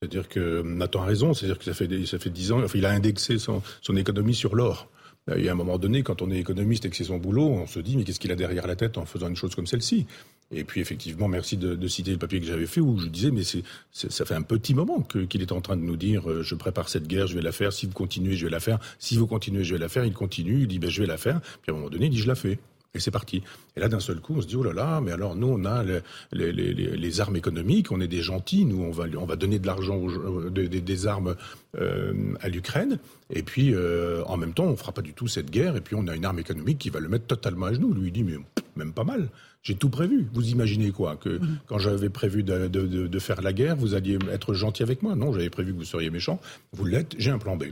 C'est-à-dire 0.00 0.30
que 0.30 0.62
Nathan 0.62 1.02
a 1.02 1.04
raison, 1.04 1.34
c'est-à-dire 1.34 1.58
que 1.58 1.64
ça 1.64 1.74
fait, 1.74 2.06
ça 2.06 2.18
fait 2.18 2.30
10 2.30 2.52
ans, 2.52 2.62
enfin, 2.64 2.78
il 2.78 2.86
a 2.86 2.90
indexé 2.90 3.38
son, 3.38 3.60
économie 3.94 4.34
sur 4.34 4.56
l'or. 4.56 4.88
Il 5.36 5.44
y 5.44 5.50
a 5.50 5.52
un 5.52 5.54
moment 5.54 5.76
donné, 5.76 6.02
quand 6.02 6.22
on 6.22 6.30
est 6.30 6.38
économiste 6.38 6.86
et 6.86 6.88
que 6.88 6.96
c'est 6.96 7.04
son 7.04 7.18
boulot, 7.18 7.44
on 7.44 7.66
se 7.66 7.80
dit 7.80 7.98
mais 7.98 8.04
qu'est-ce 8.04 8.18
qu'il 8.18 8.32
a 8.32 8.34
derrière 8.34 8.66
la 8.66 8.76
tête 8.76 8.96
en 8.96 9.04
faisant 9.04 9.28
une 9.28 9.36
chose 9.36 9.54
comme 9.54 9.66
celle-ci? 9.66 10.06
Et 10.52 10.64
puis 10.64 10.80
effectivement, 10.80 11.28
merci 11.28 11.58
de, 11.58 11.74
de, 11.74 11.86
citer 11.86 12.12
le 12.12 12.16
papier 12.16 12.40
que 12.40 12.46
j'avais 12.46 12.64
fait 12.64 12.80
où 12.80 12.98
je 12.98 13.08
disais 13.08 13.30
mais 13.30 13.44
c'est, 13.44 13.62
ça 13.92 14.24
fait 14.24 14.34
un 14.34 14.42
petit 14.42 14.72
moment 14.72 15.02
qu'il 15.02 15.42
est 15.42 15.52
en 15.52 15.60
train 15.60 15.76
de 15.76 15.82
nous 15.82 15.96
dire 15.96 16.30
euh, 16.30 16.42
je 16.42 16.54
prépare 16.54 16.88
cette 16.88 17.06
guerre, 17.06 17.26
je 17.26 17.34
vais 17.34 17.42
la 17.42 17.52
faire. 17.52 17.70
Si 17.70 17.84
vous 17.84 17.92
continuez, 17.92 18.36
je 18.36 18.46
vais 18.46 18.50
la 18.50 18.58
faire. 18.58 18.78
Si 18.98 19.18
vous 19.18 19.26
continuez, 19.26 19.64
je 19.64 19.74
vais 19.74 19.78
la 19.78 19.90
faire. 19.90 20.06
Il 20.06 20.14
continue, 20.14 20.62
il 20.62 20.66
dit 20.66 20.78
ben, 20.78 20.88
je 20.88 21.02
vais 21.02 21.06
la 21.06 21.18
faire. 21.18 21.42
Puis 21.42 21.70
à 21.70 21.72
un 21.72 21.76
moment 21.76 21.90
donné, 21.90 22.06
il 22.06 22.10
dit 22.10 22.18
je 22.18 22.26
la 22.26 22.34
fais. 22.34 22.58
Et 22.92 22.98
c'est 22.98 23.12
parti. 23.12 23.42
Et 23.76 23.80
là, 23.80 23.88
d'un 23.88 24.00
seul 24.00 24.20
coup, 24.20 24.34
on 24.36 24.40
se 24.40 24.48
dit, 24.48 24.56
oh 24.56 24.64
là 24.64 24.72
là, 24.72 25.00
mais 25.00 25.12
alors 25.12 25.36
nous, 25.36 25.46
on 25.46 25.64
a 25.64 25.84
les, 25.84 26.00
les, 26.32 26.52
les, 26.52 26.72
les 26.74 27.20
armes 27.20 27.36
économiques, 27.36 27.92
on 27.92 28.00
est 28.00 28.08
des 28.08 28.20
gentils, 28.20 28.64
nous, 28.64 28.82
on 28.82 28.90
va, 28.90 29.04
on 29.16 29.26
va 29.26 29.36
donner 29.36 29.60
de 29.60 29.66
l'argent, 29.66 30.00
euh, 30.08 30.50
des, 30.50 30.68
des, 30.68 31.06
armes 31.06 31.36
euh, 31.78 32.34
à 32.40 32.48
l'Ukraine, 32.48 32.98
et 33.32 33.44
puis 33.44 33.72
euh, 33.74 34.24
en 34.26 34.36
même 34.36 34.54
temps, 34.54 34.64
on 34.64 34.76
fera 34.76 34.90
pas 34.90 35.02
du 35.02 35.12
tout 35.12 35.28
cette 35.28 35.50
guerre, 35.50 35.76
et 35.76 35.80
puis 35.80 35.94
on 35.94 36.08
a 36.08 36.16
une 36.16 36.24
arme 36.24 36.40
économique 36.40 36.78
qui 36.78 36.90
va 36.90 36.98
le 36.98 37.08
mettre 37.08 37.26
totalement 37.26 37.66
à 37.66 37.72
genoux. 37.72 37.94
Lui, 37.94 38.08
il 38.08 38.12
dit, 38.12 38.24
mais 38.24 38.38
même 38.74 38.92
pas 38.92 39.04
mal. 39.04 39.28
J'ai 39.62 39.76
tout 39.76 39.90
prévu. 39.90 40.26
Vous 40.32 40.48
imaginez 40.48 40.90
quoi? 40.90 41.16
Que 41.16 41.28
mm-hmm. 41.28 41.56
quand 41.66 41.78
j'avais 41.78 42.08
prévu 42.08 42.42
de, 42.42 42.66
de, 42.66 42.86
de, 42.86 43.06
de 43.06 43.18
faire 43.18 43.42
la 43.42 43.52
guerre, 43.52 43.76
vous 43.76 43.94
alliez 43.94 44.18
être 44.32 44.54
gentil 44.54 44.82
avec 44.82 45.02
moi? 45.02 45.14
Non, 45.14 45.32
j'avais 45.32 45.50
prévu 45.50 45.72
que 45.72 45.78
vous 45.78 45.84
seriez 45.84 46.10
méchant. 46.10 46.40
Vous 46.72 46.86
l'êtes, 46.86 47.14
j'ai 47.18 47.30
un 47.30 47.38
plan 47.38 47.56
B 47.56 47.64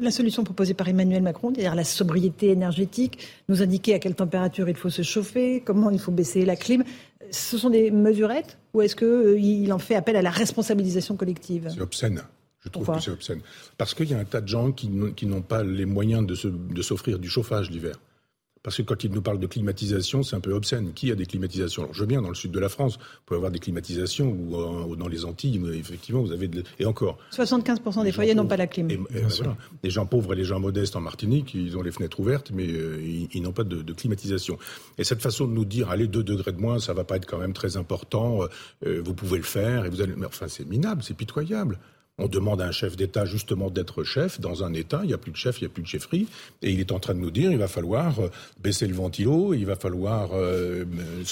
la 0.00 0.10
solution 0.10 0.44
proposée 0.44 0.74
par 0.74 0.88
Emmanuel 0.88 1.22
Macron, 1.22 1.52
c'est-à-dire 1.54 1.74
la 1.74 1.84
sobriété 1.84 2.48
énergétique, 2.50 3.18
nous 3.48 3.62
indiquer 3.62 3.94
à 3.94 3.98
quelle 3.98 4.14
température 4.14 4.68
il 4.68 4.76
faut 4.76 4.90
se 4.90 5.02
chauffer, 5.02 5.62
comment 5.64 5.90
il 5.90 5.98
faut 5.98 6.12
baisser 6.12 6.44
la 6.44 6.56
clim, 6.56 6.84
ce 7.30 7.58
sont 7.58 7.70
des 7.70 7.90
mesurettes 7.90 8.58
ou 8.74 8.82
est-ce 8.82 8.96
qu'il 8.96 9.72
en 9.72 9.78
fait 9.78 9.94
appel 9.94 10.16
à 10.16 10.22
la 10.22 10.30
responsabilisation 10.30 11.16
collective? 11.16 11.68
C'est 11.72 11.80
obscène. 11.80 12.22
Je 12.60 12.70
trouve 12.70 12.86
que 12.86 13.00
c'est 13.00 13.10
obscène. 13.10 13.40
Parce 13.76 13.94
qu'il 13.94 14.10
y 14.10 14.14
a 14.14 14.18
un 14.18 14.24
tas 14.24 14.40
de 14.40 14.48
gens 14.48 14.72
qui 14.72 14.88
n'ont 14.88 15.42
pas 15.42 15.62
les 15.62 15.86
moyens 15.86 16.26
de 16.26 16.82
s'offrir 16.82 17.18
du 17.18 17.28
chauffage 17.28 17.70
l'hiver. 17.70 18.00
Parce 18.68 18.76
que 18.76 18.82
quand 18.82 19.02
il 19.02 19.12
nous 19.12 19.22
parle 19.22 19.38
de 19.38 19.46
climatisation, 19.46 20.22
c'est 20.22 20.36
un 20.36 20.40
peu 20.40 20.52
obscène. 20.52 20.92
Qui 20.92 21.10
a 21.10 21.14
des 21.14 21.24
climatisations? 21.24 21.84
Alors, 21.84 21.94
je 21.94 22.00
veux 22.00 22.06
bien, 22.06 22.20
dans 22.20 22.28
le 22.28 22.34
sud 22.34 22.50
de 22.50 22.60
la 22.60 22.68
France, 22.68 22.98
vous 22.98 23.22
pouvez 23.24 23.38
avoir 23.38 23.50
des 23.50 23.60
climatisations, 23.60 24.28
ou, 24.28 24.56
euh, 24.92 24.94
dans 24.94 25.08
les 25.08 25.24
Antilles, 25.24 25.58
effectivement, 25.72 26.20
vous 26.20 26.32
avez... 26.32 26.48
De... 26.48 26.62
Et 26.78 26.84
encore. 26.84 27.16
75% 27.32 28.04
des 28.04 28.12
foyers 28.12 28.34
n'ont 28.34 28.46
pas 28.46 28.58
la 28.58 28.66
clim. 28.66 29.06
Les 29.82 29.88
gens 29.88 30.04
pauvres 30.04 30.34
et 30.34 30.36
les 30.36 30.44
gens 30.44 30.60
modestes 30.60 30.96
en 30.96 31.00
Martinique, 31.00 31.54
ils 31.54 31.78
ont 31.78 31.82
les 31.82 31.90
fenêtres 31.90 32.20
ouvertes, 32.20 32.50
mais 32.52 32.68
euh, 32.68 33.00
ils, 33.32 33.40
n'ont 33.40 33.52
pas 33.52 33.64
de, 33.64 33.90
climatisation. 33.94 34.58
Et 34.98 35.04
cette 35.04 35.22
façon 35.22 35.46
de 35.46 35.52
nous 35.52 35.64
dire, 35.64 35.88
allez, 35.88 36.06
2 36.06 36.22
degrés 36.22 36.52
de 36.52 36.60
moins, 36.60 36.78
ça 36.78 36.92
va 36.92 37.04
pas 37.04 37.16
être 37.16 37.24
quand 37.24 37.38
même 37.38 37.54
très 37.54 37.78
important, 37.78 38.40
euh, 38.84 39.00
vous 39.02 39.14
pouvez 39.14 39.38
le 39.38 39.44
faire, 39.44 39.86
et 39.86 39.88
vous 39.88 40.02
allez... 40.02 40.12
Mais 40.14 40.26
enfin, 40.26 40.46
c'est 40.46 40.68
minable, 40.68 41.02
c'est 41.02 41.16
pitoyable. 41.16 41.78
On 42.18 42.26
demande 42.26 42.60
à 42.60 42.66
un 42.66 42.72
chef 42.72 42.96
d'État 42.96 43.24
justement 43.24 43.70
d'être 43.70 44.02
chef 44.02 44.40
dans 44.40 44.64
un 44.64 44.72
État. 44.74 45.00
Il 45.04 45.08
n'y 45.08 45.14
a 45.14 45.18
plus 45.18 45.30
de 45.30 45.36
chef, 45.36 45.60
il 45.60 45.64
n'y 45.64 45.66
a 45.66 45.70
plus 45.70 45.82
de 45.82 45.88
chefferie. 45.88 46.26
Et 46.62 46.72
il 46.72 46.80
est 46.80 46.90
en 46.90 46.98
train 46.98 47.14
de 47.14 47.20
nous 47.20 47.30
dire 47.30 47.52
il 47.52 47.58
va 47.58 47.68
falloir 47.68 48.20
euh, 48.20 48.30
baisser 48.60 48.86
le 48.86 48.94
ventilo, 48.94 49.54
il 49.54 49.66
va 49.66 49.76
falloir 49.76 50.30
euh, 50.32 50.84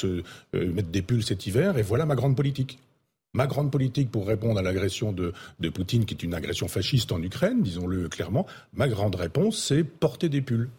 euh, 0.04 0.72
mettre 0.72 0.88
des 0.88 1.02
pulls 1.02 1.24
cet 1.24 1.46
hiver. 1.46 1.76
Et 1.76 1.82
voilà 1.82 2.06
ma 2.06 2.14
grande 2.14 2.36
politique. 2.36 2.78
Ma 3.34 3.46
grande 3.46 3.70
politique 3.70 4.10
pour 4.10 4.26
répondre 4.26 4.58
à 4.58 4.62
l'agression 4.62 5.12
de, 5.12 5.32
de 5.60 5.68
Poutine, 5.68 6.06
qui 6.06 6.14
est 6.14 6.22
une 6.22 6.32
agression 6.32 6.68
fasciste 6.68 7.12
en 7.12 7.22
Ukraine, 7.22 7.62
disons-le 7.62 8.08
clairement, 8.08 8.46
ma 8.72 8.88
grande 8.88 9.14
réponse, 9.14 9.62
c'est 9.62 9.84
porter 9.84 10.30
des 10.30 10.40
pulls. 10.40 10.70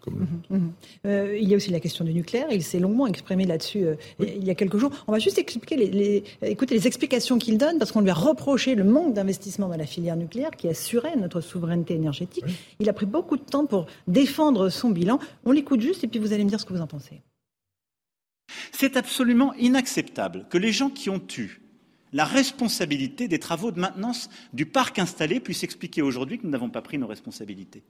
Comme 0.00 0.26
mhm, 0.50 0.58
mhm. 0.58 0.72
Euh, 1.06 1.38
il 1.40 1.48
y 1.48 1.54
a 1.54 1.56
aussi 1.56 1.70
la 1.70 1.80
question 1.80 2.04
du 2.04 2.14
nucléaire. 2.14 2.48
Il 2.50 2.62
s'est 2.62 2.78
longuement 2.78 3.06
exprimé 3.06 3.44
là-dessus 3.44 3.84
euh, 3.84 3.94
il 4.20 4.44
y 4.44 4.50
a 4.50 4.54
quelques 4.54 4.76
jours. 4.76 4.90
On 5.06 5.12
va 5.12 5.18
juste 5.18 5.38
expliquer 5.38 5.76
les, 5.76 6.24
écouter 6.42 6.74
les 6.74 6.86
explications 6.86 7.38
qu'il 7.38 7.58
donne 7.58 7.78
parce 7.78 7.92
qu'on 7.92 8.00
lui 8.00 8.10
a 8.10 8.14
reproché 8.14 8.74
le 8.74 8.84
manque 8.84 9.14
d'investissement 9.14 9.68
dans 9.68 9.76
la 9.76 9.86
filière 9.86 10.16
nucléaire 10.16 10.50
qui 10.52 10.68
assurait 10.68 11.16
notre 11.16 11.40
souveraineté 11.40 11.94
énergétique. 11.94 12.44
Il 12.78 12.88
a 12.88 12.92
pris 12.92 13.06
beaucoup 13.06 13.36
de 13.36 13.42
temps 13.42 13.66
pour 13.66 13.86
défendre 14.06 14.68
son 14.68 14.90
bilan. 14.90 15.18
On 15.44 15.52
l'écoute 15.52 15.80
juste 15.80 16.04
et 16.04 16.08
puis 16.08 16.18
vous 16.18 16.32
allez 16.32 16.44
me 16.44 16.48
dire 16.48 16.60
ce 16.60 16.66
que 16.66 16.72
vous 16.72 16.80
en 16.80 16.86
pensez. 16.86 17.22
C'est 18.72 18.96
absolument 18.96 19.54
inacceptable 19.54 20.46
que 20.50 20.58
les 20.58 20.72
gens 20.72 20.90
qui 20.90 21.10
ont 21.10 21.22
eu 21.38 21.60
la 22.12 22.24
responsabilité 22.24 23.28
des 23.28 23.38
travaux 23.38 23.70
de 23.70 23.78
maintenance 23.78 24.28
du 24.52 24.66
parc 24.66 24.98
installé 24.98 25.40
puissent 25.40 25.62
expliquer 25.62 26.02
aujourd'hui 26.02 26.38
que 26.38 26.44
nous 26.44 26.50
n'avons 26.50 26.70
pas 26.70 26.82
pris 26.82 26.98
nos 26.98 27.06
responsabilités. 27.06 27.82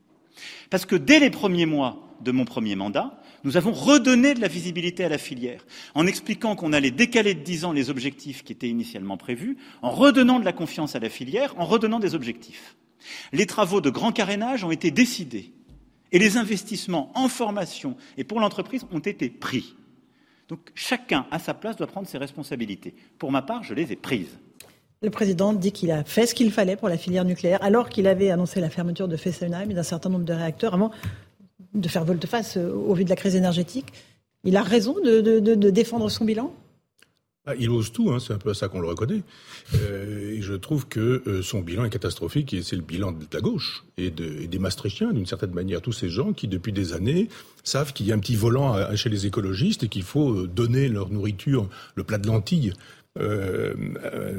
Parce 0.71 0.87
que 0.87 0.97
dès 0.97 1.21
les 1.21 1.31
premiers 1.31 1.67
mois 1.67 2.09
de 2.21 2.33
mon 2.33 2.45
premier 2.45 2.77
mandat, 2.77 3.21
nous 3.45 3.57
avons 3.57 3.73
redonné 3.73 4.35
de 4.35 4.41
la 4.41 4.49
visibilité 4.49 5.05
à 5.05 5.09
la 5.09 5.19
filière, 5.19 5.65
en 5.95 6.07
expliquant 6.07 6.57
qu'on 6.57 6.73
allait 6.73 6.91
décaler 6.91 7.35
de 7.35 7.41
dix 7.41 7.65
ans 7.65 7.73
les 7.73 7.91
objectifs 7.91 8.45
qui 8.45 8.53
étaient 8.53 8.69
initialement 8.69 9.17
prévus, 9.17 9.57
en 9.83 9.91
redonnant 9.91 10.39
de 10.39 10.45
la 10.45 10.53
confiance 10.53 10.95
à 10.95 10.99
la 10.99 11.09
filière, 11.09 11.55
en 11.59 11.65
redonnant 11.65 12.01
des 12.01 12.15
objectifs. 12.15 12.77
Les 13.33 13.47
travaux 13.47 13.81
de 13.81 13.91
grand 13.91 14.13
carénage 14.13 14.63
ont 14.65 14.71
été 14.71 14.91
décidés 14.91 15.53
et 16.13 16.19
les 16.19 16.37
investissements 16.37 17.11
en 17.15 17.29
formation 17.29 17.97
et 18.17 18.25
pour 18.25 18.41
l'entreprise 18.41 18.87
ont 18.93 18.99
été 18.99 19.31
pris. 19.31 19.75
Donc 20.49 20.71
chacun, 20.75 21.27
à 21.31 21.39
sa 21.39 21.55
place, 21.55 21.77
doit 21.77 21.87
prendre 21.87 22.09
ses 22.09 22.19
responsabilités. 22.19 22.95
Pour 23.19 23.31
ma 23.31 23.41
part, 23.41 23.63
je 23.63 23.73
les 23.73 23.93
ai 23.93 23.97
prises. 23.97 24.39
Le 25.03 25.09
président 25.09 25.55
dit 25.55 25.73
qu'il 25.73 25.93
a 25.93 26.05
fait 26.05 26.27
ce 26.27 26.35
qu'il 26.35 26.53
fallait 26.53 26.77
pour 26.77 26.89
la 26.89 26.99
filière 26.99 27.25
nucléaire, 27.25 27.63
alors 27.63 27.89
qu'il 27.89 28.07
avait 28.07 28.31
annoncé 28.31 28.61
la 28.61 28.69
fermeture 28.69 29.09
de 29.09 29.17
Fessenheim 29.17 29.71
et 29.71 29.75
d'un 29.75 29.83
certain 29.83 30.11
nombre 30.11 30.27
de 30.27 30.35
réacteurs 30.35 30.75
avant 30.75 30.91
de 31.73 31.89
faire 31.89 32.05
volte-face 32.05 32.59
euh, 32.59 32.71
au 32.71 32.93
vu 32.95 33.05
de 33.05 33.09
la 33.09 33.17
crise 33.17 33.35
énergétique. 33.35 33.87
Il 34.45 34.57
a 34.59 34.63
raison 34.63 34.95
de, 35.03 35.71
défendre 35.71 36.11
son 36.11 36.27
bilan? 36.27 36.55
Ah, 37.47 37.55
il 37.59 37.71
ose 37.71 37.93
tout, 37.93 38.11
hein, 38.11 38.19
c'est 38.21 38.35
un 38.35 38.39
peu 38.39 38.51
à 38.51 38.55
ça 38.55 38.69
qu'on 38.69 38.81
le 38.81 38.89
reconnaît. 38.89 39.23
Euh, 39.75 40.37
je 40.41 40.55
trouve 40.55 40.87
que 40.87 41.23
euh, 41.27 41.43
son 41.43 41.61
bilan 41.61 41.85
est 41.85 41.91
catastrophique, 41.91 42.53
et 42.53 42.63
c'est 42.63 42.77
le 42.77 42.83
bilan 42.83 43.13
de 43.13 43.25
la 43.33 43.41
gauche 43.41 43.85
et, 43.97 44.11
des 44.11 44.59
Maastrichtiens, 44.59 45.13
d'une 45.13 45.25
certaine 45.25 45.53
manière. 45.53 45.81
Tous 45.81 45.93
ces 45.93 46.11
gens 46.11 46.35
qui, 46.35 46.49
depuis 46.49 46.73
des 46.73 46.93
années, 46.93 47.29
savent 47.65 47.95
qu'il 47.95 48.07
y 48.07 48.13
a 48.13 48.15
un 48.15 48.19
petit 48.19 48.37
volant 48.37 48.95
chez 48.97 49.09
les 49.09 49.27
écologistes 49.27 49.83
et 49.83 49.89
qu'il 49.89 50.03
faut 50.03 50.47
donner 50.47 50.89
leur 50.89 51.11
nourriture, 51.11 51.69
le 51.95 52.05
plat 52.05 52.19
de 52.19 52.27
lentilles, 52.27 52.75
euh, 53.19 53.75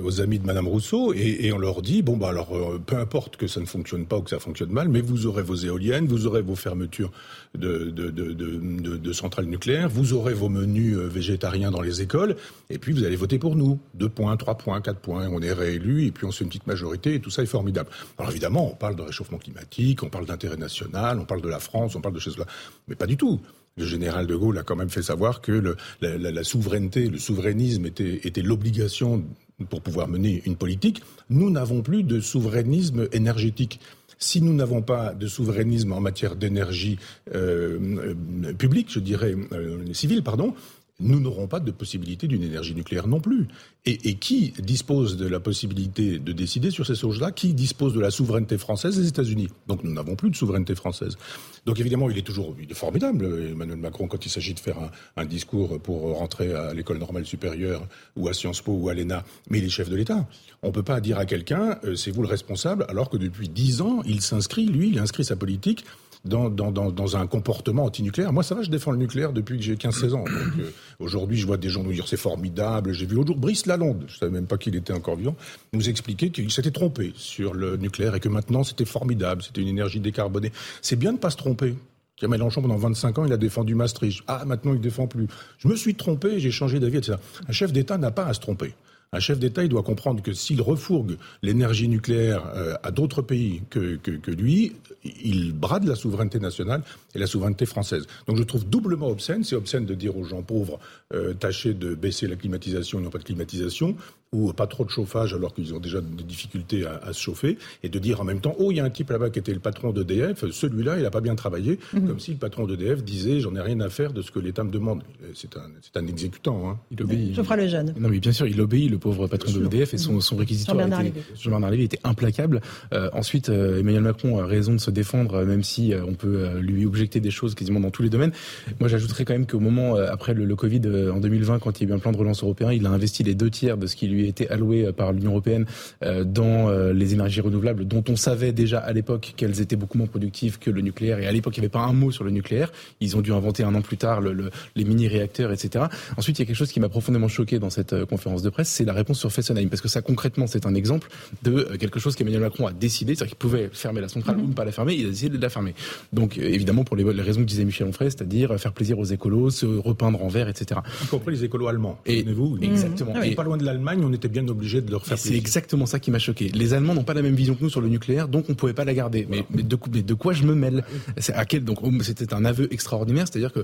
aux 0.02 0.22
amis 0.22 0.40
de 0.40 0.46
Madame 0.46 0.66
Rousseau 0.66 1.14
et, 1.14 1.52
on 1.52 1.58
leur 1.58 1.82
dit 1.82 2.02
bon 2.02 2.16
bah 2.16 2.30
alors 2.30 2.56
euh, 2.56 2.80
peu 2.80 2.96
importe 2.96 3.36
que 3.36 3.46
ça 3.46 3.60
ne 3.60 3.66
fonctionne 3.66 4.06
pas 4.06 4.16
ou 4.18 4.22
que 4.22 4.30
ça 4.30 4.40
fonctionne 4.40 4.70
mal, 4.70 4.88
mais 4.88 5.02
vous 5.02 5.26
aurez 5.26 5.44
vos 5.44 5.56
éoliennes, 5.56 6.08
vous 6.08 6.26
aurez 6.26 6.42
vos 6.42 6.56
fermetures 6.56 7.12
de, 7.54 9.12
centrales 9.12 9.48
nucléaires, 9.48 9.90
vous 9.90 10.14
aurez 10.14 10.34
vos 10.34 10.48
menus 10.48 10.96
euh, 10.96 11.10
végétariens 11.10 11.70
dans 11.70 11.82
les 11.82 12.02
écoles 12.02 12.38
et 12.70 12.78
puis 12.78 12.94
vous 12.94 13.04
allez 13.04 13.18
voter 13.18 13.40
pour 13.40 13.58
nous. 13.58 13.78
Deux 13.94 14.08
points, 14.08 14.38
trois 14.38 14.58
points, 14.58 14.80
quatre 14.80 15.02
points, 15.02 15.28
on 15.28 15.42
est 15.42 15.52
réélu 15.52 16.06
et 16.06 16.12
puis 16.12 16.26
on 16.26 16.32
se 16.32 16.38
fait 16.38 16.46
une 16.46 16.50
petite 16.50 16.68
majorité 16.68 17.16
et 17.16 17.20
tout 17.20 17.30
ça 17.30 17.44
est 17.44 17.48
formidable. 17.48 17.90
Alors 18.18 18.32
évidemment, 18.32 18.72
on 18.72 18.76
parle 18.76 18.96
de 18.96 19.02
réchauffement 19.02 19.38
climatique, 19.38 20.02
on 20.02 20.10
parle 20.10 20.26
d'intérêt 20.26 20.56
national, 20.56 21.20
on 21.20 21.26
parle 21.26 21.42
de 21.42 21.50
la 21.50 21.60
France, 21.60 21.98
on 21.98 22.00
parle 22.00 22.16
de 22.16 22.22
choses 22.22 22.38
là, 22.38 22.46
mais 22.88 22.96
pas 22.96 23.06
du 23.06 23.18
tout. 23.18 23.42
Le 23.78 23.86
général 23.86 24.28
de 24.28 24.36
Gaulle 24.36 24.58
a 24.58 24.64
quand 24.64 24.76
même 24.76 24.90
fait 24.90 25.02
savoir 25.02 25.42
que 25.42 25.76
la, 26.02 26.44
souveraineté, 26.44 27.08
le 27.08 27.18
souverainisme 27.18 27.86
était, 27.86 28.42
l'obligation 28.42 29.24
pour 29.70 29.82
pouvoir 29.82 30.08
mener 30.08 30.42
une 30.46 30.56
politique. 30.56 31.02
Nous 31.30 31.50
n'avons 31.50 31.82
plus 31.82 32.04
de 32.04 32.20
souverainisme 32.20 33.08
énergétique. 33.14 33.80
Si 34.18 34.42
nous 34.42 34.54
n'avons 34.54 34.82
pas 34.82 35.14
de 35.14 35.26
souverainisme 35.26 35.94
en 35.94 36.00
matière 36.00 36.36
d'énergie 36.36 37.00
euh, 37.34 38.14
publique, 38.58 38.92
je 38.92 39.00
dirais 39.00 39.36
euh, 39.52 39.94
civile, 39.94 40.22
pardon, 40.22 40.54
nous 41.00 41.20
n'aurons 41.20 41.48
pas 41.48 41.60
de 41.60 41.72
possibilité 41.72 42.28
d'une 42.28 42.44
énergie 42.44 42.76
nucléaire 42.76 43.08
non 43.08 43.20
plus. 43.20 43.48
Et, 43.86 44.16
qui 44.16 44.54
dispose 44.60 45.18
de 45.18 45.28
la 45.28 45.40
possibilité 45.40 46.20
de 46.20 46.32
décider 46.34 46.70
sur 46.70 46.86
ces 46.86 46.94
choses-là 46.94 47.32
Qui 47.32 47.56
dispose 47.56 47.96
de 47.96 48.00
la 48.00 48.12
souveraineté 48.12 48.60
française 48.60 49.00
Les 49.00 49.08
États-Unis? 49.08 49.48
Donc 49.68 49.84
nous 49.84 49.92
n'avons 49.92 50.16
plus 50.16 50.30
de 50.30 50.36
souveraineté 50.36 50.76
française. 50.76 51.18
Donc 51.66 51.80
évidemment, 51.80 52.10
il 52.10 52.18
est 52.18 52.22
toujours 52.22 52.56
il 52.62 52.70
est 52.70 52.76
formidable, 52.76 53.26
Emmanuel 53.52 53.78
Macron, 53.78 54.08
quand 54.08 54.24
il 54.24 54.30
s'agit 54.30 54.54
de 54.54 54.60
faire 54.60 54.78
un, 54.78 54.92
un, 55.18 55.26
discours 55.26 55.80
pour 55.82 56.16
rentrer 56.16 56.54
à 56.54 56.76
l'école 56.76 57.00
normale 57.00 57.26
supérieure 57.26 57.88
ou 58.16 58.28
à 58.28 58.34
Sciences 58.34 58.62
Po 58.62 58.74
ou 58.74 58.90
à 58.90 58.94
l'ENA, 58.94 59.24
mais 59.50 59.58
il 59.58 59.66
est 59.66 59.70
chef 59.70 59.90
de 59.90 59.96
l'État. 59.96 60.28
On 60.62 60.68
ne 60.68 60.74
peut 60.74 60.84
pas 60.84 61.02
dire 61.02 61.18
à 61.18 61.26
quelqu'un, 61.26 61.80
euh, 61.84 61.96
c'est 61.96 62.12
vous 62.12 62.22
le 62.22 62.28
responsable, 62.28 62.86
alors 62.88 63.10
que 63.10 63.18
depuis 63.18 63.50
dix 63.50 63.82
ans, 63.82 64.04
il 64.06 64.22
s'inscrit, 64.22 64.68
lui, 64.68 64.90
il 64.90 65.00
inscrit 65.00 65.26
sa 65.26 65.36
politique 65.36 65.86
dans, 66.24 67.18
un 67.18 67.28
comportement 67.28 67.86
antinucléaire. 67.86 68.32
Moi, 68.32 68.44
ça 68.44 68.56
va, 68.56 68.62
je 68.62 68.70
défends 68.70 68.92
le 68.92 68.98
nucléaire 68.98 69.34
depuis 69.34 69.58
que 69.58 69.64
j'ai 69.64 69.76
15-16 69.76 70.14
ans. 70.14 70.26
Euh, 70.28 70.70
aujourd'hui, 71.00 71.38
je 71.38 71.48
vois 71.48 71.58
des 71.58 71.70
gens 71.70 71.84
nous 71.84 71.94
dire 71.94 72.08
c'est 72.08 72.18
formidable. 72.18 72.94
J'ai 72.94 73.06
vu 73.06 73.16
l'autre 73.16 73.30
jour 73.30 73.38
Brice 73.38 73.66
Lalonde, 73.66 74.06
je 74.08 74.18
savais 74.18 74.32
même 74.32 74.48
pas 74.48 74.58
qu'il 74.58 74.76
était 74.76 74.94
encore 74.94 75.16
vivant, 75.16 75.36
nous 75.74 75.90
expliquer 75.90 76.30
qu'il 76.30 76.52
s'était 76.52 76.72
trompé 76.72 77.14
sur 77.16 77.54
le 77.54 77.78
nucléaire 77.78 78.16
et 78.16 78.20
que 78.20 78.30
maintenant 78.30 78.64
c'était 78.64 78.86
formidable, 78.86 79.42
c'était 79.42 79.62
une 79.62 79.70
énergie 79.70 80.00
décarbonée. 80.00 80.52
C'est 80.82 80.96
bien 80.96 81.14
de 81.14 81.18
pas 81.18 81.30
se 81.30 81.38
tromper. 81.38 81.76
Pierre 82.16 82.30
Mélenchon, 82.30 82.62
pendant 82.62 82.78
25 82.78 83.18
ans, 83.18 83.26
il 83.26 83.34
a 83.34 83.38
défendu 83.38 83.74
Maastricht. 83.74 84.22
Ah, 84.28 84.44
maintenant, 84.46 84.74
il 84.74 84.80
défend 84.80 85.08
plus. 85.08 85.26
Je 85.58 85.68
me 85.68 85.76
suis 85.76 85.96
trompé, 85.96 86.40
j'ai 86.40 86.52
changé 86.52 86.80
d'avis, 86.80 86.98
etc. 86.98 87.18
Un 87.48 87.52
chef 87.52 87.74
d'État 87.74 87.98
n'a 87.98 88.12
pas 88.12 88.26
à 88.26 88.34
se 88.36 88.40
tromper. 88.40 88.76
Un 89.14 89.20
chef 89.20 89.40
d'État, 89.40 89.62
il 89.62 89.68
doit 89.68 89.84
comprendre 89.84 90.24
que 90.24 90.32
s'il 90.32 90.62
refourgue 90.62 91.18
l'énergie 91.42 91.90
nucléaire 91.90 92.50
euh, 92.56 92.76
à 92.82 92.92
d'autres 92.92 93.22
pays 93.22 93.62
que, 93.70 93.98
que, 93.98 94.32
lui, 94.32 94.72
il 95.04 95.52
brade 95.52 95.84
la 95.84 95.96
souveraineté 95.96 96.40
nationale 96.40 96.82
et 97.14 97.20
la 97.20 97.28
souveraineté 97.28 97.66
française. 97.66 98.08
Donc 98.28 98.38
je 98.38 98.44
trouve 98.44 98.66
doublement 98.66 99.10
obscène, 99.10 99.44
c'est 99.44 99.58
obscène 99.58 99.86
de 99.86 99.96
dire 99.96 100.16
aux 100.16 100.24
gens 100.24 100.44
pauvres, 100.44 100.80
euh, 101.14 101.34
tâchez 101.34 101.74
de 101.74 101.94
baisser 101.94 102.26
la 102.26 102.38
climatisation, 102.38 103.00
ils 103.00 103.04
n'ont 103.04 103.10
pas 103.10 103.18
de 103.18 103.26
climatisation, 103.26 103.98
ou 104.34 104.54
pas 104.54 104.66
trop 104.66 104.86
de 104.86 104.90
chauffage 104.90 105.34
alors 105.34 105.54
qu'ils 105.54 105.74
ont 105.74 105.80
déjà 105.80 106.00
des 106.00 106.24
difficultés 106.24 106.86
à, 106.86 107.02
à, 107.04 107.12
se 107.12 107.22
chauffer, 107.22 107.58
et 107.84 107.90
de 107.90 108.00
dire 108.00 108.22
en 108.22 108.24
même 108.24 108.40
temps, 108.40 108.56
oh, 108.60 108.72
il 108.72 108.78
y 108.78 108.80
a 108.80 108.86
un 108.86 108.90
type 108.90 109.10
là-bas 109.10 109.30
qui 109.30 109.40
était 109.40 109.54
le 109.54 109.60
patron 109.60 109.92
d'EDF, 109.92 110.50
celui-là, 110.50 110.98
il 110.98 111.04
n'a 111.04 111.12
pas 111.12 111.20
bien 111.20 111.36
travaillé, 111.36 111.80
mmh. 111.94 112.08
comme 112.08 112.20
si 112.20 112.32
le 112.32 112.38
patron 112.38 112.66
d'EDF 112.66 113.04
disait, 113.04 113.42
j'en 113.42 113.54
ai 113.56 113.62
rien 113.62 113.82
à 113.82 113.90
faire 113.90 114.14
de 114.14 114.22
ce 114.22 114.32
que 114.32 114.40
l'État 114.40 114.64
me 114.64 114.72
demande. 114.72 115.04
C'est 115.34 115.58
un, 115.58 115.70
un 115.96 116.08
exécutant. 116.08 116.70
Hein. 116.70 116.80
Il 116.92 117.04
obéit. 117.04 117.36
Je 117.36 117.42
ferai 117.42 117.58
le 117.58 117.68
jeune. 117.68 117.94
Non, 118.00 118.08
mais 118.08 118.20
bien 118.20 118.32
sûr, 118.32 118.48
il 118.48 118.60
obéit, 118.62 118.90
le 118.90 118.98
pauvre 119.00 119.28
patron 119.28 119.52
de 119.52 119.60
l'EDF, 119.60 119.94
et 119.94 119.98
son, 119.98 120.22
son 120.22 120.38
réquisitoire 120.38 120.78
Jean-Bernard 120.78 121.06
était, 121.06 121.22
Jean 121.36 121.60
Lévy 121.70 121.84
était 121.84 122.00
implacable. 122.06 122.62
Euh, 122.94 123.10
ensuite, 123.12 123.50
euh, 123.50 123.80
Emmanuel 123.80 124.04
Macron 124.04 124.40
a 124.40 124.46
raison 124.46 124.72
de 124.74 124.80
se 124.80 124.92
défendre, 124.92 125.44
même 125.44 125.64
si 125.64 125.94
euh, 125.94 126.06
on 126.08 126.14
peut 126.14 126.58
lui 126.60 126.86
objecter 126.86 127.20
des 127.20 127.32
choses 127.32 127.54
quasiment 127.54 127.82
dans 127.82 127.92
tous 127.92 128.02
les 128.02 128.10
domaines. 128.10 128.32
Moi, 128.80 128.88
j'ajouterais 128.88 129.26
quand 129.26 129.34
même 129.34 129.46
qu'au 129.46 129.60
moment, 129.60 129.96
après 129.96 130.34
le, 130.34 130.46
le 130.46 130.56
Covid, 130.56 130.82
en 131.14 131.20
2020, 131.20 131.60
quand 131.60 131.82
il 131.82 131.88
y 131.88 131.92
a 131.92 131.94
eu 131.94 131.98
un 131.98 132.00
plan 132.00 132.14
de 132.14 132.18
relance 132.18 132.44
européen, 132.44 132.72
il 132.72 132.86
a 132.86 132.90
investi 132.90 133.24
les 133.24 133.36
deux 133.36 133.50
tiers 133.50 133.78
de 133.78 133.88
ce 133.88 133.96
qui 133.98 134.08
lui 134.08 134.21
était 134.28 134.48
alloué 134.50 134.92
par 134.92 135.14
l'Union 135.14 135.32
européenne 135.32 135.66
dans 136.02 136.70
les 136.92 137.14
énergies 137.14 137.42
renouvelables, 137.42 137.86
dont 137.86 138.04
on 138.10 138.16
savait 138.16 138.52
déjà 138.52 138.80
à 138.80 138.92
l'époque 138.94 139.34
qu'elles 139.36 139.62
étaient 139.62 139.76
beaucoup 139.76 139.98
moins 139.98 140.08
productives 140.08 140.60
que 140.60 140.70
le 140.70 140.82
nucléaire. 140.82 141.20
Et 141.20 141.28
à 141.28 141.32
l'époque, 141.32 141.58
il 141.58 141.62
n'y 141.62 141.66
avait 141.66 141.72
pas 141.72 141.82
un 141.82 141.94
mot 141.94 142.12
sur 142.12 142.24
le 142.24 142.32
nucléaire. 142.32 142.72
Ils 143.00 143.18
ont 143.18 143.22
dû 143.22 143.32
inventer 143.32 143.64
un 143.64 143.74
an 143.76 143.82
plus 143.82 143.98
tard 143.98 144.22
le, 144.22 144.34
le, 144.34 144.52
les 144.76 144.84
mini-réacteurs, 144.84 145.52
etc. 145.52 145.86
Ensuite, 146.18 146.40
il 146.40 146.42
y 146.42 146.44
a 146.44 146.46
quelque 146.46 146.56
chose 146.56 146.72
qui 146.72 146.80
m'a 146.80 146.90
profondément 146.90 147.28
choqué 147.28 147.60
dans 147.60 147.70
cette 147.70 148.06
conférence 148.06 148.42
de 148.42 148.50
presse, 148.50 148.70
c'est 148.70 148.86
la 148.86 148.94
réponse 148.94 149.20
sur 149.20 149.32
Fessenheim. 149.32 149.70
Parce 149.70 149.82
que 149.82 149.88
ça, 149.88 150.02
concrètement, 150.02 150.48
c'est 150.48 150.66
un 150.66 150.76
exemple 150.76 151.10
de 151.44 151.76
quelque 151.78 152.00
chose 152.00 152.16
qu'Emmanuel 152.16 152.42
Macron 152.42 152.68
a 152.68 152.74
décidé, 152.74 153.16
c'est-à-dire 153.16 153.32
qu'il 153.32 153.38
pouvait 153.38 153.70
fermer 153.72 154.02
la 154.02 154.10
centrale 154.10 154.38
mmh. 154.38 154.44
ou 154.44 154.48
ne 154.48 154.54
pas 154.54 154.66
la 154.66 154.72
fermer, 154.72 154.96
il 154.96 155.06
a 155.06 155.10
décidé 155.10 155.38
de 155.38 155.42
la 155.42 155.50
fermer. 155.50 155.74
Donc, 156.14 156.38
évidemment, 156.38 156.84
pour 156.84 156.96
les, 156.96 157.04
les 157.04 157.22
raisons 157.22 157.42
que 157.42 157.46
disait 157.46 157.66
Michel 157.66 157.88
Onfray, 157.88 158.12
c'est-à-dire 158.12 158.60
faire 158.60 158.74
plaisir 158.74 159.00
aux 159.00 159.06
écolos, 159.06 159.50
se 159.50 159.66
repeindre 159.66 160.24
en 160.24 160.28
vert, 160.28 160.48
etc. 160.48 160.82
Y 161.04 161.08
compris 161.08 161.36
les 161.36 161.44
écolos 161.44 161.68
allemands. 161.68 162.00
Et 162.06 162.24
vous 162.24 162.58
Exactement. 162.62 163.14
Mmh. 163.14 163.24
Et 163.24 163.36
pas 163.36 163.44
loin 163.44 163.58
de 163.58 163.66
l'Allemagne, 163.66 164.04
on 164.12 164.14
était 164.14 164.28
bien 164.28 164.48
obligé 164.48 164.82
de 164.82 164.92
leur 164.92 165.06
faire 165.06 165.18
C'est 165.18 165.36
exactement 165.36 165.86
ça 165.86 166.00
qui 166.00 166.12
m'a 166.12 166.20
choqué. 166.20 166.50
Les 166.50 166.74
Allemands 166.74 166.94
n'ont 166.94 167.04
pas 167.04 167.14
la 167.14 167.22
même 167.22 167.36
vision 167.36 167.56
que 167.56 167.64
nous 167.64 167.70
sur 167.70 167.82
le 167.82 167.88
nucléaire, 167.88 168.28
donc 168.28 168.46
on 168.50 168.56
pouvait 168.56 168.74
pas 168.74 168.84
la 168.84 168.94
garder. 168.94 169.24
Voilà. 169.28 169.44
Mais, 169.50 169.58
mais, 169.58 169.64
de, 169.64 169.78
mais, 169.92 170.02
de, 170.04 170.14
quoi 170.14 170.34
je 170.34 170.44
me 170.44 170.54
mêle? 170.54 170.84
C'est 171.18 171.34
à 171.34 171.46
quel 171.46 171.64
donc 171.64 171.80
oh, 171.82 171.92
c'était 172.02 172.34
un 172.34 172.46
aveu 172.46 172.68
extraordinaire, 172.74 173.26
c'est-à-dire 173.28 173.54
que 173.54 173.64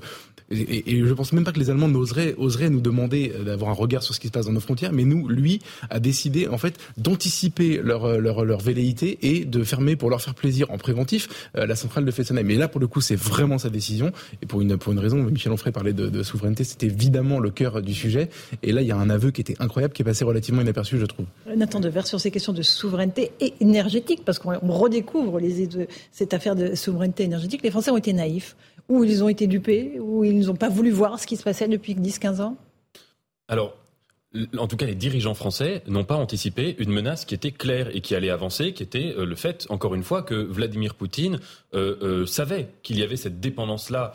et, 0.49 0.91
et, 0.91 1.05
je 1.05 1.13
pense 1.13 1.33
même 1.33 1.43
pas 1.43 1.51
que 1.51 1.59
les 1.59 1.69
Allemands 1.69 1.89
n'oseraient 1.89 2.35
oseraient 2.37 2.69
nous 2.69 2.79
demander 2.79 3.33
d'avoir 3.45 3.71
un 3.71 3.73
regard 3.73 4.03
sur 4.03 4.15
ce 4.15 4.19
qui 4.19 4.27
se 4.27 4.31
passe 4.31 4.45
dans 4.45 4.53
nos 4.53 4.61
frontières, 4.61 4.93
mais 4.93 5.03
nous, 5.03 5.27
lui, 5.27 5.59
a 5.89 5.99
décidé 5.99 6.47
en 6.47 6.57
fait 6.57 6.77
d'anticiper 6.97 7.81
leur, 7.83 8.19
leur 8.19 8.45
leur 8.45 8.59
velléité 8.61 9.19
et 9.21 9.45
de 9.45 9.63
fermer 9.63 9.95
pour 9.95 10.09
leur 10.09 10.21
faire 10.21 10.35
plaisir 10.35 10.71
en 10.71 10.77
préventif 10.77 11.27
euh, 11.57 11.65
la 11.65 11.75
centrale 11.75 12.05
de 12.05 12.11
Fessenheim. 12.11 12.45
Mais 12.45 12.55
là, 12.55 12.67
pour 12.67 12.79
le 12.79 12.87
coup, 12.87 13.01
c'est 13.01 13.15
vraiment 13.15 13.57
sa 13.57 13.69
décision 13.69 14.11
et 14.41 14.45
pour 14.45 14.61
une 14.61 14.77
pour 14.77 14.93
une 14.93 14.99
raison, 14.99 15.17
Michel 15.17 15.51
Onfray 15.51 15.73
parlait 15.73 15.93
de, 15.93 16.07
de 16.07 16.23
souveraineté, 16.23 16.63
c'était 16.63 16.87
évidemment 16.87 17.39
le 17.39 17.49
cœur 17.49 17.81
du 17.81 17.93
sujet. 17.93 18.29
Et 18.63 18.71
là, 18.71 18.81
il 18.81 18.87
y 18.87 18.91
a 18.91 18.97
un 18.97 19.09
aveu 19.09 19.31
qui 19.31 19.41
était 19.41 19.55
incroyable, 19.59 19.93
qui 19.93 20.01
est 20.01 20.05
passé 20.05 20.23
relativement 20.23 20.36
inaperçu, 20.39 20.97
je 20.97 21.05
trouve. 21.05 21.25
Nathan 21.55 21.79
Dever, 21.79 22.03
sur 22.03 22.19
ces 22.19 22.31
questions 22.31 22.53
de 22.53 22.61
souveraineté 22.61 23.31
et 23.39 23.53
énergétique, 23.59 24.23
parce 24.25 24.39
qu'on 24.39 24.57
redécouvre 24.71 25.39
les, 25.39 25.69
cette 26.11 26.33
affaire 26.33 26.55
de 26.55 26.75
souveraineté 26.75 27.23
énergétique, 27.23 27.61
les 27.63 27.71
Français 27.71 27.91
ont 27.91 27.97
été 27.97 28.13
naïfs, 28.13 28.55
ou 28.89 29.03
ils 29.03 29.23
ont 29.23 29.29
été 29.29 29.47
dupés, 29.47 29.99
ou 29.99 30.23
ils 30.23 30.47
n'ont 30.47 30.55
pas 30.55 30.69
voulu 30.69 30.91
voir 30.91 31.19
ce 31.19 31.27
qui 31.27 31.37
se 31.37 31.43
passait 31.43 31.67
depuis 31.67 31.95
10-15 31.95 32.41
ans 32.41 32.57
Alors, 33.47 33.75
en 34.57 34.67
tout 34.67 34.77
cas, 34.77 34.85
les 34.85 34.95
dirigeants 34.95 35.33
français 35.33 35.83
n'ont 35.87 36.03
pas 36.03 36.15
anticipé 36.15 36.75
une 36.79 36.91
menace 36.91 37.25
qui 37.25 37.33
était 37.33 37.51
claire 37.51 37.95
et 37.95 38.01
qui 38.01 38.15
allait 38.15 38.29
avancer, 38.29 38.73
qui 38.73 38.83
était 38.83 39.13
euh, 39.17 39.25
le 39.25 39.35
fait, 39.35 39.65
encore 39.69 39.95
une 39.95 40.03
fois, 40.03 40.21
que 40.21 40.35
Vladimir 40.35 40.95
Poutine 40.95 41.39
euh, 41.73 41.95
euh, 42.01 42.25
savait 42.25 42.69
qu'il 42.83 42.99
y 42.99 43.03
avait 43.03 43.15
cette 43.15 43.39
dépendance-là 43.39 44.13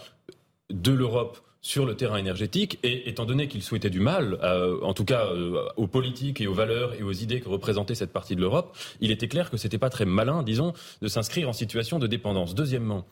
de 0.71 0.93
l'Europe 0.93 1.39
sur 1.63 1.87
le 1.87 1.95
terrain 1.95 2.17
énergétique 2.17 2.81
et 2.83 3.09
étant 3.09 3.25
donné 3.25 3.47
qu'il 3.47 3.63
souhaitait 3.63 3.89
du 3.89 4.01
mal, 4.01 4.37
euh, 4.43 4.79
en 4.83 4.95
tout 4.95 5.05
cas 5.05 5.27
euh, 5.27 5.69
aux 5.77 5.87
politiques 5.87 6.41
et 6.41 6.49
aux 6.49 6.55
valeurs 6.55 6.93
et 6.95 7.05
aux 7.05 7.13
idées 7.13 7.41
que 7.41 7.49
représentait 7.49 7.95
cette 7.95 8.13
partie 8.13 8.35
de 8.35 8.41
l'Europe, 8.41 8.77
il 9.01 9.13
était 9.13 9.29
clair 9.29 9.49
que 9.49 9.57
c'était 9.57 9.79
pas 9.79 9.89
très 9.89 10.05
malin, 10.05 10.43
disons, 10.43 10.73
de 11.01 11.09
s'inscrire 11.09 11.49
en 11.49 11.53
situation 11.53 12.01
de 12.01 12.09
dépendance. 12.09 12.57
Deuxièmement, 12.57 13.07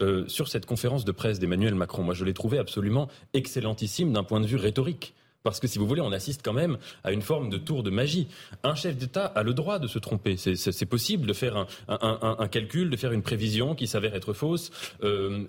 euh, 0.00 0.26
sur 0.28 0.48
cette 0.48 0.64
conférence 0.64 1.04
de 1.04 1.12
presse 1.12 1.38
d'Emmanuel 1.38 1.74
Macron, 1.74 2.02
moi 2.02 2.14
je 2.14 2.24
l'ai 2.24 2.32
trouvé 2.32 2.58
absolument 2.58 3.08
excellentissime 3.34 4.14
d'un 4.14 4.24
point 4.24 4.40
de 4.40 4.46
vue 4.46 4.56
rhétorique. 4.56 5.14
Parce 5.42 5.60
que 5.60 5.66
si 5.66 5.78
vous 5.78 5.86
voulez, 5.86 6.02
on 6.02 6.12
assiste 6.12 6.42
quand 6.44 6.52
même 6.52 6.78
à 7.02 7.12
une 7.12 7.22
forme 7.22 7.48
de 7.48 7.56
tour 7.56 7.82
de 7.82 7.88
magie. 7.88 8.28
Un 8.62 8.74
chef 8.74 8.96
d'État 8.96 9.24
a 9.24 9.42
le 9.42 9.54
droit 9.54 9.78
de 9.78 9.86
se 9.86 9.98
tromper. 9.98 10.36
C'est 10.36 10.84
possible 10.84 11.26
de 11.26 11.32
faire 11.32 11.66
un, 11.88 12.48
calcul, 12.48 12.90
de 12.90 12.96
faire 12.98 13.12
une 13.12 13.22
prévision 13.22 13.74
qui 13.74 13.86
s'avère 13.86 14.14
être 14.14 14.34
fausse, 14.34 14.70
mais 15.02 15.46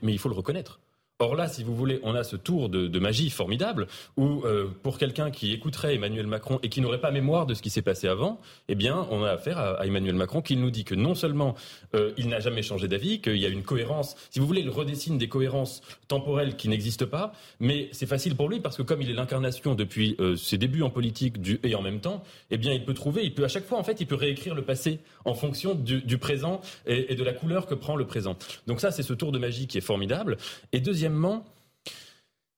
il 0.00 0.18
faut 0.20 0.28
le 0.28 0.36
reconnaître. 0.36 0.78
Or 1.18 1.34
là, 1.34 1.48
si 1.48 1.64
vous 1.64 1.74
voulez, 1.74 1.98
on 2.02 2.14
a 2.14 2.24
ce 2.24 2.36
tour 2.36 2.68
de, 2.68 2.98
magie 2.98 3.30
formidable 3.30 3.86
où, 4.18 4.42
euh, 4.44 4.66
pour 4.82 4.98
quelqu'un 4.98 5.30
qui 5.30 5.54
écouterait 5.54 5.94
Emmanuel 5.94 6.26
Macron 6.26 6.58
et 6.62 6.68
qui 6.68 6.82
n'aurait 6.82 7.00
pas 7.00 7.10
mémoire 7.10 7.46
de 7.46 7.54
ce 7.54 7.62
qui 7.62 7.70
s'est 7.70 7.80
passé 7.80 8.06
avant, 8.06 8.38
eh 8.68 8.74
bien, 8.74 9.06
on 9.10 9.24
a 9.24 9.30
affaire 9.30 9.58
à, 9.58 9.86
Emmanuel 9.86 10.14
Macron 10.14 10.42
qui 10.42 10.56
nous 10.56 10.70
dit 10.70 10.84
que 10.84 10.94
non 10.94 11.14
seulement 11.14 11.54
euh, 11.94 12.12
il 12.18 12.28
n'a 12.28 12.38
jamais 12.38 12.60
changé 12.60 12.86
d'avis, 12.86 13.22
qu'il 13.22 13.38
y 13.38 13.46
a 13.46 13.48
une 13.48 13.62
cohérence, 13.62 14.14
si 14.28 14.40
vous 14.40 14.46
voulez, 14.46 14.60
il 14.60 14.68
redessine 14.68 15.16
des 15.16 15.28
cohérences 15.28 15.80
temporelles 16.06 16.54
qui 16.54 16.68
n'existent 16.68 17.06
pas, 17.06 17.32
mais 17.60 17.88
c'est 17.92 18.04
facile 18.04 18.36
pour 18.36 18.50
lui 18.50 18.60
parce 18.60 18.76
que 18.76 18.82
comme 18.82 19.00
il 19.00 19.08
est 19.08 19.14
l'incarnation 19.14 19.74
depuis 19.74 20.16
euh, 20.20 20.36
ses 20.36 20.58
débuts 20.58 20.82
en 20.82 20.90
politique 20.90 21.40
du 21.40 21.60
et 21.62 21.74
en 21.74 21.82
même 21.82 22.00
temps, 22.00 22.22
eh 22.50 22.58
bien, 22.58 22.74
il 22.74 22.84
peut 22.84 22.94
trouver, 22.94 23.24
il 23.24 23.32
peut 23.32 23.44
à 23.44 23.48
chaque 23.48 23.64
fois, 23.64 23.78
en 23.78 23.84
fait, 23.84 24.02
il 24.02 24.06
peut 24.06 24.16
réécrire 24.16 24.54
le 24.54 24.62
passé 24.62 25.00
en 25.24 25.32
fonction 25.32 25.74
du, 25.74 26.18
présent 26.18 26.60
et, 26.86 27.14
et 27.14 27.16
de 27.16 27.24
la 27.24 27.32
couleur 27.32 27.64
que 27.64 27.74
prend 27.74 27.96
le 27.96 28.06
présent. 28.06 28.36
Donc 28.66 28.82
ça, 28.82 28.90
c'est 28.90 29.02
ce 29.02 29.14
tour 29.14 29.32
de 29.32 29.38
magie 29.38 29.66
qui 29.66 29.78
est 29.78 29.82
formidable. 29.82 30.36
Et 30.72 30.80
deuxièmement, 30.80 31.05
deuxièmement, 31.06 31.44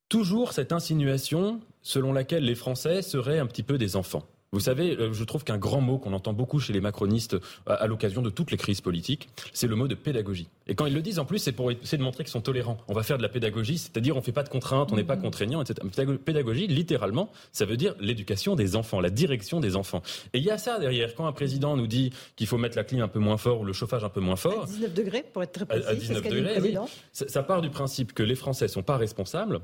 toujours 0.08 0.54
cette 0.54 0.72
insinuation 0.72 1.60
selon 1.82 2.14
laquelle 2.14 2.44
les 2.44 2.54
Français 2.54 3.02
seraient 3.02 3.38
un 3.38 3.46
petit 3.46 3.62
peu 3.62 3.76
des 3.76 3.94
enfants. 3.94 4.24
Vous 4.52 4.60
savez, 4.60 4.96
euh, 4.96 5.12
je 5.12 5.24
trouve 5.24 5.44
qu'un 5.44 5.58
grand 5.58 5.82
mot 5.82 5.98
qu'on 5.98 6.14
entend 6.14 6.32
beaucoup 6.32 6.58
chez 6.58 6.72
les 6.72 6.80
macronistes 6.80 7.36
à 7.66 7.86
l'occasion 7.86 8.22
de 8.22 8.30
toutes 8.30 8.50
les 8.50 8.56
crises 8.56 8.80
politiques, 8.80 9.28
c'est 9.52 9.66
le 9.66 9.76
mot 9.76 9.88
de 9.88 9.94
pédagogie. 9.94 10.48
Et 10.66 10.74
quand 10.74 10.86
ils 10.86 10.94
le 10.94 11.02
disent, 11.02 11.18
en 11.18 11.26
plus, 11.26 11.38
c'est 11.38 11.52
pour 11.52 11.70
essayer 11.70 11.98
de 11.98 12.02
montrer 12.02 12.24
qu'ils 12.24 12.32
sont 12.32 12.40
tolérants. 12.40 12.78
On 12.88 12.94
va 12.94 13.02
faire 13.02 13.18
de 13.18 13.22
la 13.22 13.28
pédagogie, 13.28 13.76
c'est-à-dire 13.76 14.16
on 14.16 14.20
ne 14.20 14.24
fait 14.24 14.32
pas 14.32 14.42
de 14.42 14.48
contraintes, 14.48 14.90
on 14.90 14.96
n'est 14.96 15.04
pas 15.04 15.16
mmh. 15.16 15.22
contraignant, 15.22 15.62
etc. 15.62 15.86
Pédagogie, 16.24 16.66
littéralement, 16.66 17.30
ça 17.52 17.66
veut 17.66 17.76
dire 17.76 17.94
l'éducation 18.00 18.56
des 18.56 18.74
enfants, 18.74 19.00
la 19.00 19.10
direction 19.10 19.60
des 19.60 19.76
enfants. 19.76 20.02
Et 20.32 20.38
il 20.38 20.44
y 20.44 20.50
a 20.50 20.56
ça 20.56 20.78
derrière. 20.78 21.14
Quand 21.14 21.26
un 21.26 21.32
président 21.32 21.76
nous 21.76 21.86
dit 21.86 22.12
qu'il 22.36 22.46
faut 22.46 22.58
mettre 22.58 22.76
la 22.76 22.84
clim 22.84 23.02
un 23.02 23.08
peu 23.08 23.18
moins 23.18 23.36
fort 23.36 23.60
ou 23.60 23.64
le 23.64 23.72
chauffage 23.74 24.04
un 24.04 24.08
peu 24.08 24.20
moins 24.20 24.36
fort... 24.36 24.62
À 24.62 24.66
19 24.66 24.94
degrés, 24.94 25.24
pour 25.30 25.42
être 25.42 25.52
très 25.52 25.66
précis. 25.66 25.86
À 25.86 25.94
19 25.94 26.22
degrés, 26.22 26.60
oui. 26.60 26.74
Ça, 27.12 27.28
ça 27.28 27.42
part 27.42 27.60
du 27.60 27.70
principe 27.70 28.14
que 28.14 28.22
les 28.22 28.34
Français 28.34 28.64
ne 28.64 28.70
sont 28.70 28.82
pas 28.82 28.96
responsables 28.96 29.60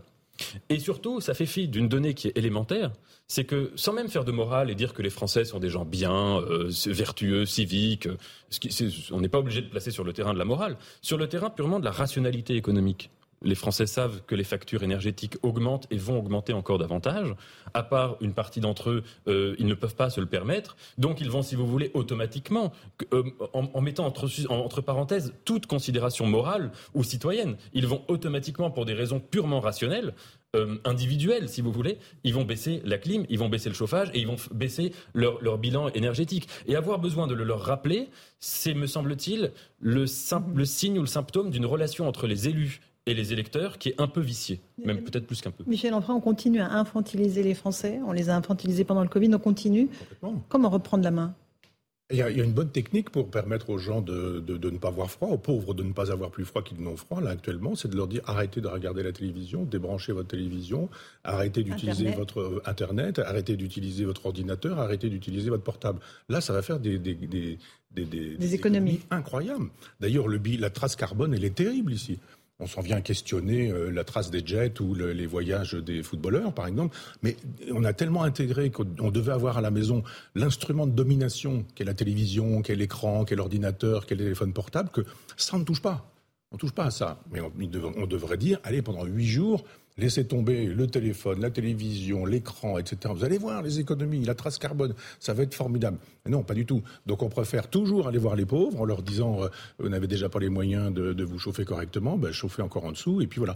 et 0.68 0.78
surtout, 0.78 1.20
ça 1.20 1.34
fait 1.34 1.46
fi 1.46 1.68
d'une 1.68 1.88
donnée 1.88 2.14
qui 2.14 2.28
est 2.28 2.36
élémentaire, 2.36 2.92
c'est 3.28 3.44
que 3.44 3.72
sans 3.76 3.92
même 3.92 4.08
faire 4.08 4.24
de 4.24 4.32
morale 4.32 4.70
et 4.70 4.74
dire 4.74 4.92
que 4.92 5.02
les 5.02 5.10
Français 5.10 5.44
sont 5.44 5.58
des 5.58 5.70
gens 5.70 5.84
bien, 5.84 6.40
euh, 6.40 6.70
vertueux, 6.86 7.46
civiques, 7.46 8.08
on 9.10 9.20
n'est 9.20 9.28
pas 9.28 9.38
obligé 9.38 9.62
de 9.62 9.68
placer 9.68 9.90
sur 9.90 10.04
le 10.04 10.12
terrain 10.12 10.34
de 10.34 10.38
la 10.38 10.44
morale, 10.44 10.76
sur 11.02 11.18
le 11.18 11.28
terrain 11.28 11.50
purement 11.50 11.78
de 11.78 11.84
la 11.84 11.92
rationalité 11.92 12.56
économique. 12.56 13.10
Les 13.44 13.54
Français 13.54 13.86
savent 13.86 14.22
que 14.26 14.34
les 14.34 14.44
factures 14.44 14.82
énergétiques 14.82 15.36
augmentent 15.42 15.86
et 15.90 15.96
vont 15.96 16.18
augmenter 16.18 16.52
encore 16.52 16.78
davantage. 16.78 17.34
À 17.74 17.82
part 17.82 18.16
une 18.20 18.32
partie 18.32 18.60
d'entre 18.60 18.90
eux, 18.90 19.04
euh, 19.28 19.54
ils 19.58 19.66
ne 19.66 19.74
peuvent 19.74 19.94
pas 19.94 20.10
se 20.10 20.20
le 20.20 20.26
permettre. 20.26 20.76
Donc 20.98 21.20
ils 21.20 21.30
vont, 21.30 21.42
si 21.42 21.54
vous 21.54 21.66
voulez, 21.66 21.90
automatiquement, 21.94 22.72
euh, 23.12 23.22
en, 23.52 23.80
mettant 23.80 24.06
entre, 24.06 24.80
parenthèses 24.80 25.34
toute 25.44 25.66
considération 25.66 26.26
morale 26.26 26.72
ou 26.94 27.04
citoyenne, 27.04 27.56
ils 27.72 27.86
vont 27.86 28.02
automatiquement, 28.08 28.70
pour 28.70 28.84
des 28.84 28.94
raisons 28.94 29.20
purement 29.20 29.60
rationnelles, 29.60 30.14
euh, 30.56 30.76
individuelles, 30.84 31.48
si 31.48 31.60
vous 31.60 31.72
voulez, 31.72 31.98
ils 32.22 32.32
vont 32.32 32.44
baisser 32.44 32.80
la 32.84 32.96
clim, 32.96 33.26
ils 33.28 33.38
vont 33.38 33.48
baisser 33.48 33.68
le 33.68 33.74
chauffage 33.74 34.10
et 34.14 34.20
ils 34.20 34.26
vont 34.26 34.36
baisser 34.52 34.92
leur, 35.12 35.58
bilan 35.58 35.88
énergétique. 35.88 36.48
Et 36.66 36.76
avoir 36.76 36.98
besoin 36.98 37.26
de 37.26 37.34
le 37.34 37.44
leur 37.44 37.60
rappeler, 37.60 38.08
c'est, 38.38 38.74
me 38.74 38.86
semble-t-il, 38.86 39.52
le, 39.80 40.04
le 40.54 40.64
signe 40.64 40.98
ou 40.98 41.02
le 41.02 41.08
symptôme 41.08 41.50
d'une 41.50 41.66
relation 41.66 42.06
entre 42.06 42.26
les 42.26 42.48
élus 42.48 42.80
et 43.06 43.14
les 43.14 43.32
électeurs 43.32 43.78
qui 43.78 43.90
est 43.90 44.00
un 44.00 44.06
peu 44.06 44.20
vicié, 44.20 44.60
même 44.84 45.02
peut-être 45.02 45.26
plus 45.26 45.40
qu'un 45.40 45.50
peu. 45.50 45.64
Michel 45.66 45.92
Enfray, 45.94 46.14
on 46.14 46.20
continue 46.20 46.60
à 46.60 46.72
infantiliser 46.72 47.42
les 47.42 47.54
Français, 47.54 48.00
on 48.06 48.12
les 48.12 48.30
a 48.30 48.36
infantilisés 48.36 48.84
pendant 48.84 49.02
le 49.02 49.08
Covid, 49.08 49.34
on 49.34 49.38
continue. 49.38 49.88
Comment 50.48 50.70
reprendre 50.70 51.04
la 51.04 51.10
main? 51.10 51.34
Il 52.10 52.18
y, 52.18 52.22
a, 52.22 52.28
une 52.28 52.52
bonne 52.52 52.70
technique 52.70 53.08
pour 53.08 53.30
permettre 53.30 53.70
aux 53.70 53.78
gens 53.78 54.02
de, 54.02 54.38
de, 54.38 54.70
ne 54.70 54.76
pas 54.76 54.88
avoir 54.88 55.10
froid, 55.10 55.28
aux 55.28 55.38
pauvres 55.38 55.72
de 55.72 55.82
ne 55.82 55.92
pas 55.94 56.12
avoir 56.12 56.30
plus 56.30 56.44
froid 56.44 56.62
qu'ils 56.62 56.78
n'ont 56.82 56.98
froid, 56.98 57.22
là 57.22 57.30
actuellement, 57.30 57.74
c'est 57.76 57.88
de 57.88 57.96
leur 57.96 58.08
dire 58.08 58.20
arrêtez 58.26 58.60
de 58.60 58.68
regarder 58.68 59.02
la 59.02 59.10
télévision, 59.10 59.64
débranchez 59.64 60.12
votre 60.12 60.28
télévision, 60.28 60.90
arrêtez 61.24 61.62
d'utiliser 61.62 62.10
votre 62.10 62.40
euh, 62.40 62.62
Internet, 62.66 63.20
arrêtez 63.20 63.56
d'utiliser 63.56 64.04
votre 64.04 64.26
ordinateur, 64.26 64.78
arrêtez 64.78 65.08
d'utiliser 65.08 65.48
votre 65.48 65.62
portable. 65.62 65.98
Là, 66.28 66.42
ça 66.42 66.52
va 66.52 66.60
faire 66.60 66.78
des, 66.78 66.98
des, 66.98 67.14
des, 67.14 67.58
des 67.90 68.54
économies. 68.54 69.00
incroyables. 69.10 69.70
D'ailleurs, 69.98 70.26
la 70.28 70.70
trace 70.70 70.96
carbone, 70.96 71.32
elle 71.32 71.44
est 71.44 71.54
terrible 71.54 71.94
ici 71.94 72.18
on 72.60 72.66
s'en 72.66 72.82
vient 72.82 73.00
questionner 73.00 73.70
euh, 73.70 73.90
la 73.90 74.04
trace 74.04 74.30
des 74.30 74.44
jets 74.44 74.80
ou 74.80 74.94
les 74.94 75.26
voyages 75.26 75.74
des 75.74 76.02
footballeurs, 76.02 76.52
par 76.52 76.66
exemple. 76.66 76.96
Mais 77.22 77.36
on 77.72 77.84
a 77.84 77.92
tellement 77.92 78.22
intégré 78.22 78.70
qu'on 78.70 79.10
devait 79.10 79.32
avoir 79.32 79.58
à 79.58 79.60
la 79.60 79.70
maison 79.70 80.04
l'instrument 80.34 80.86
de 80.86 80.92
domination 80.92 81.64
qu'est 81.74 81.84
la 81.84 81.94
télévision, 81.94 82.62
qu'est 82.62 82.76
l'écran, 82.76 83.24
qu'est 83.24 83.36
l'ordinateur, 83.36 84.06
qu'est 84.06 84.14
le 84.14 84.22
téléphone 84.22 84.52
portable, 84.52 84.90
que 84.90 85.02
ça 85.36 85.58
ne 85.58 85.64
touche 85.64 85.82
pas. 85.82 86.10
On 86.52 86.56
ne 86.56 86.60
touche 86.60 86.72
pas 86.72 86.84
à 86.84 86.90
ça. 86.92 87.20
Mais 87.32 87.40
on 87.40 88.06
devrait 88.06 88.36
dire, 88.36 88.60
allez, 88.62 88.80
pendant 88.80 89.04
huit 89.04 89.26
jours, 89.26 89.64
Laissez 89.96 90.26
tomber 90.26 90.66
le 90.66 90.88
téléphone, 90.88 91.40
la 91.40 91.50
télévision, 91.50 92.26
l'écran, 92.26 92.78
etc. 92.78 93.14
Vous 93.14 93.24
allez 93.24 93.38
voir 93.38 93.62
les 93.62 93.78
économies, 93.78 94.24
la 94.24 94.34
trace 94.34 94.58
carbone, 94.58 94.92
ça 95.20 95.34
va 95.34 95.44
être 95.44 95.54
formidable. 95.54 95.98
Mais 96.24 96.32
non, 96.32 96.42
pas 96.42 96.54
du 96.54 96.66
tout. 96.66 96.82
Donc 97.06 97.22
on 97.22 97.28
préfère 97.28 97.68
toujours 97.68 98.08
aller 98.08 98.18
voir 98.18 98.34
les 98.34 98.44
pauvres 98.44 98.80
en 98.80 98.84
leur 98.84 99.02
disant 99.02 99.44
euh, 99.44 99.48
vous 99.78 99.88
n'avez 99.88 100.08
déjà 100.08 100.28
pas 100.28 100.40
les 100.40 100.48
moyens 100.48 100.92
de, 100.92 101.22
vous 101.22 101.38
chauffer 101.38 101.64
correctement, 101.64 102.18
ben, 102.18 102.32
chauffez 102.32 102.62
encore 102.62 102.84
en 102.84 102.90
dessous. 102.90 103.22
Et 103.22 103.28
puis 103.28 103.38
voilà. 103.38 103.54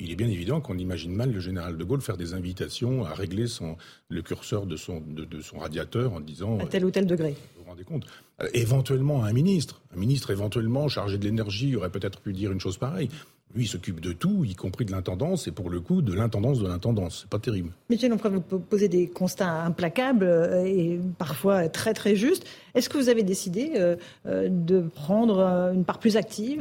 il 0.00 0.10
est 0.10 0.16
bien 0.16 0.28
évident 0.28 0.62
qu'on 0.62 0.78
imagine 0.78 1.14
mal 1.14 1.32
le 1.32 1.40
général 1.40 1.76
de 1.76 1.84
Gaulle 1.84 2.00
faire 2.00 2.16
des 2.16 2.32
invitations 2.32 3.04
à 3.04 3.12
régler 3.12 3.46
son, 3.46 3.76
le 4.08 4.22
curseur 4.22 4.64
de 4.64 4.76
son, 4.76 5.02
de, 5.06 5.40
son 5.42 5.58
radiateur 5.58 6.14
en 6.14 6.20
disant 6.20 6.58
à 6.60 6.64
tel 6.64 6.86
ou 6.86 6.90
tel 6.90 7.06
degré. 7.06 7.36
Vous 7.56 7.64
vous 7.64 7.68
rendez 7.68 7.84
compte? 7.84 8.06
Euh, 8.40 8.48
Éventuellement 8.54 9.24
un 9.24 9.34
ministre, 9.34 9.82
un 9.94 9.98
ministre 9.98 10.30
éventuellement 10.30 10.88
chargé 10.88 11.18
de 11.18 11.24
l'énergie 11.24 11.76
aurait 11.76 11.90
peut-être 11.90 12.20
pu 12.20 12.32
dire 12.32 12.52
une 12.52 12.60
chose 12.60 12.78
pareille. 12.78 13.10
Lui, 13.54 13.64
il 13.64 13.66
s'occupe 13.66 14.00
de 14.00 14.12
tout, 14.12 14.44
y 14.44 14.54
compris 14.54 14.84
de 14.84 14.92
l'intendance, 14.92 15.48
et 15.48 15.52
pour 15.52 15.70
le 15.70 15.80
coup, 15.80 16.02
de 16.02 16.12
l'intendance 16.12 16.58
de 16.58 16.68
l'intendance. 16.68 17.20
C'est 17.22 17.30
pas 17.30 17.38
terrible. 17.38 17.70
Michel 17.88 18.12
on 18.12 18.28
vous 18.28 18.40
poser 18.40 18.88
des 18.88 19.08
constats 19.08 19.62
implacables 19.62 20.24
euh, 20.24 20.64
et 20.66 21.00
parfois 21.16 21.68
très 21.70 21.94
très 21.94 22.14
justes. 22.14 22.44
Est-ce 22.74 22.90
que 22.90 22.98
vous 22.98 23.08
avez 23.08 23.22
décidé 23.22 23.72
euh, 23.76 23.96
euh, 24.26 24.48
de 24.50 24.80
prendre 24.80 25.40
une 25.74 25.84
part 25.84 25.98
plus 25.98 26.18
active 26.18 26.60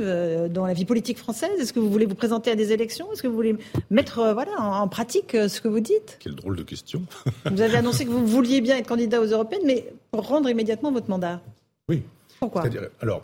dans 0.50 0.66
la 0.66 0.74
vie 0.74 0.86
politique 0.86 1.18
française? 1.18 1.60
Est-ce 1.60 1.74
que 1.74 1.80
vous 1.80 1.92
voulez 1.92 2.06
vous 2.06 2.16
présenter 2.16 2.52
à 2.52 2.56
des 2.56 2.72
élections? 2.72 3.12
Est-ce 3.12 3.22
que 3.22 3.28
vous 3.28 3.36
voulez 3.36 3.58
mettre 3.90 4.32
voilà, 4.34 4.60
en 4.60 4.88
pratique 4.88 5.32
ce 5.34 5.60
que 5.60 5.68
vous 5.68 5.82
dites? 5.82 6.18
Quelle 6.22 6.36
drôle 6.36 6.56
de 6.56 6.64
question. 6.64 7.04
vous 7.52 7.62
avez 7.62 7.76
annoncé 7.76 8.06
que 8.06 8.12
vous 8.12 8.26
vouliez 8.26 8.62
bien 8.62 8.78
être 8.78 8.88
candidat 8.88 9.20
aux 9.20 9.26
européennes, 9.26 9.64
mais 9.66 9.92
pour 10.12 10.26
rendre 10.26 10.50
immédiatement 10.50 10.94
votre 10.94 11.10
mandat. 11.10 11.42
Oui. 11.90 12.04
Pourquoi? 12.40 12.64
Alors, 13.02 13.24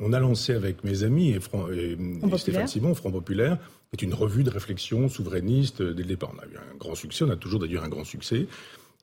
on 0.00 0.12
a 0.12 0.20
lancé 0.20 0.52
avec 0.52 0.84
mes 0.84 1.02
amis 1.02 1.30
et, 1.30 1.40
Stéphane 2.36 2.66
Simon, 2.66 2.94
Front 2.94 3.10
Populaire, 3.10 3.58
qui 3.96 4.04
est 4.04 4.08
une 4.08 4.14
revue 4.14 4.44
de 4.44 4.50
réflexion 4.50 5.08
souverainiste 5.08 5.82
dès 5.82 6.02
le 6.02 6.08
départ. 6.08 6.32
On 6.36 6.38
a 6.38 6.46
eu 6.46 6.56
un 6.56 6.76
grand 6.76 6.94
succès, 6.94 7.24
on 7.24 7.30
a 7.30 7.36
toujours 7.36 7.60
d'ailleurs 7.60 7.84
un 7.84 7.88
grand 7.88 8.04
succès. 8.04 8.46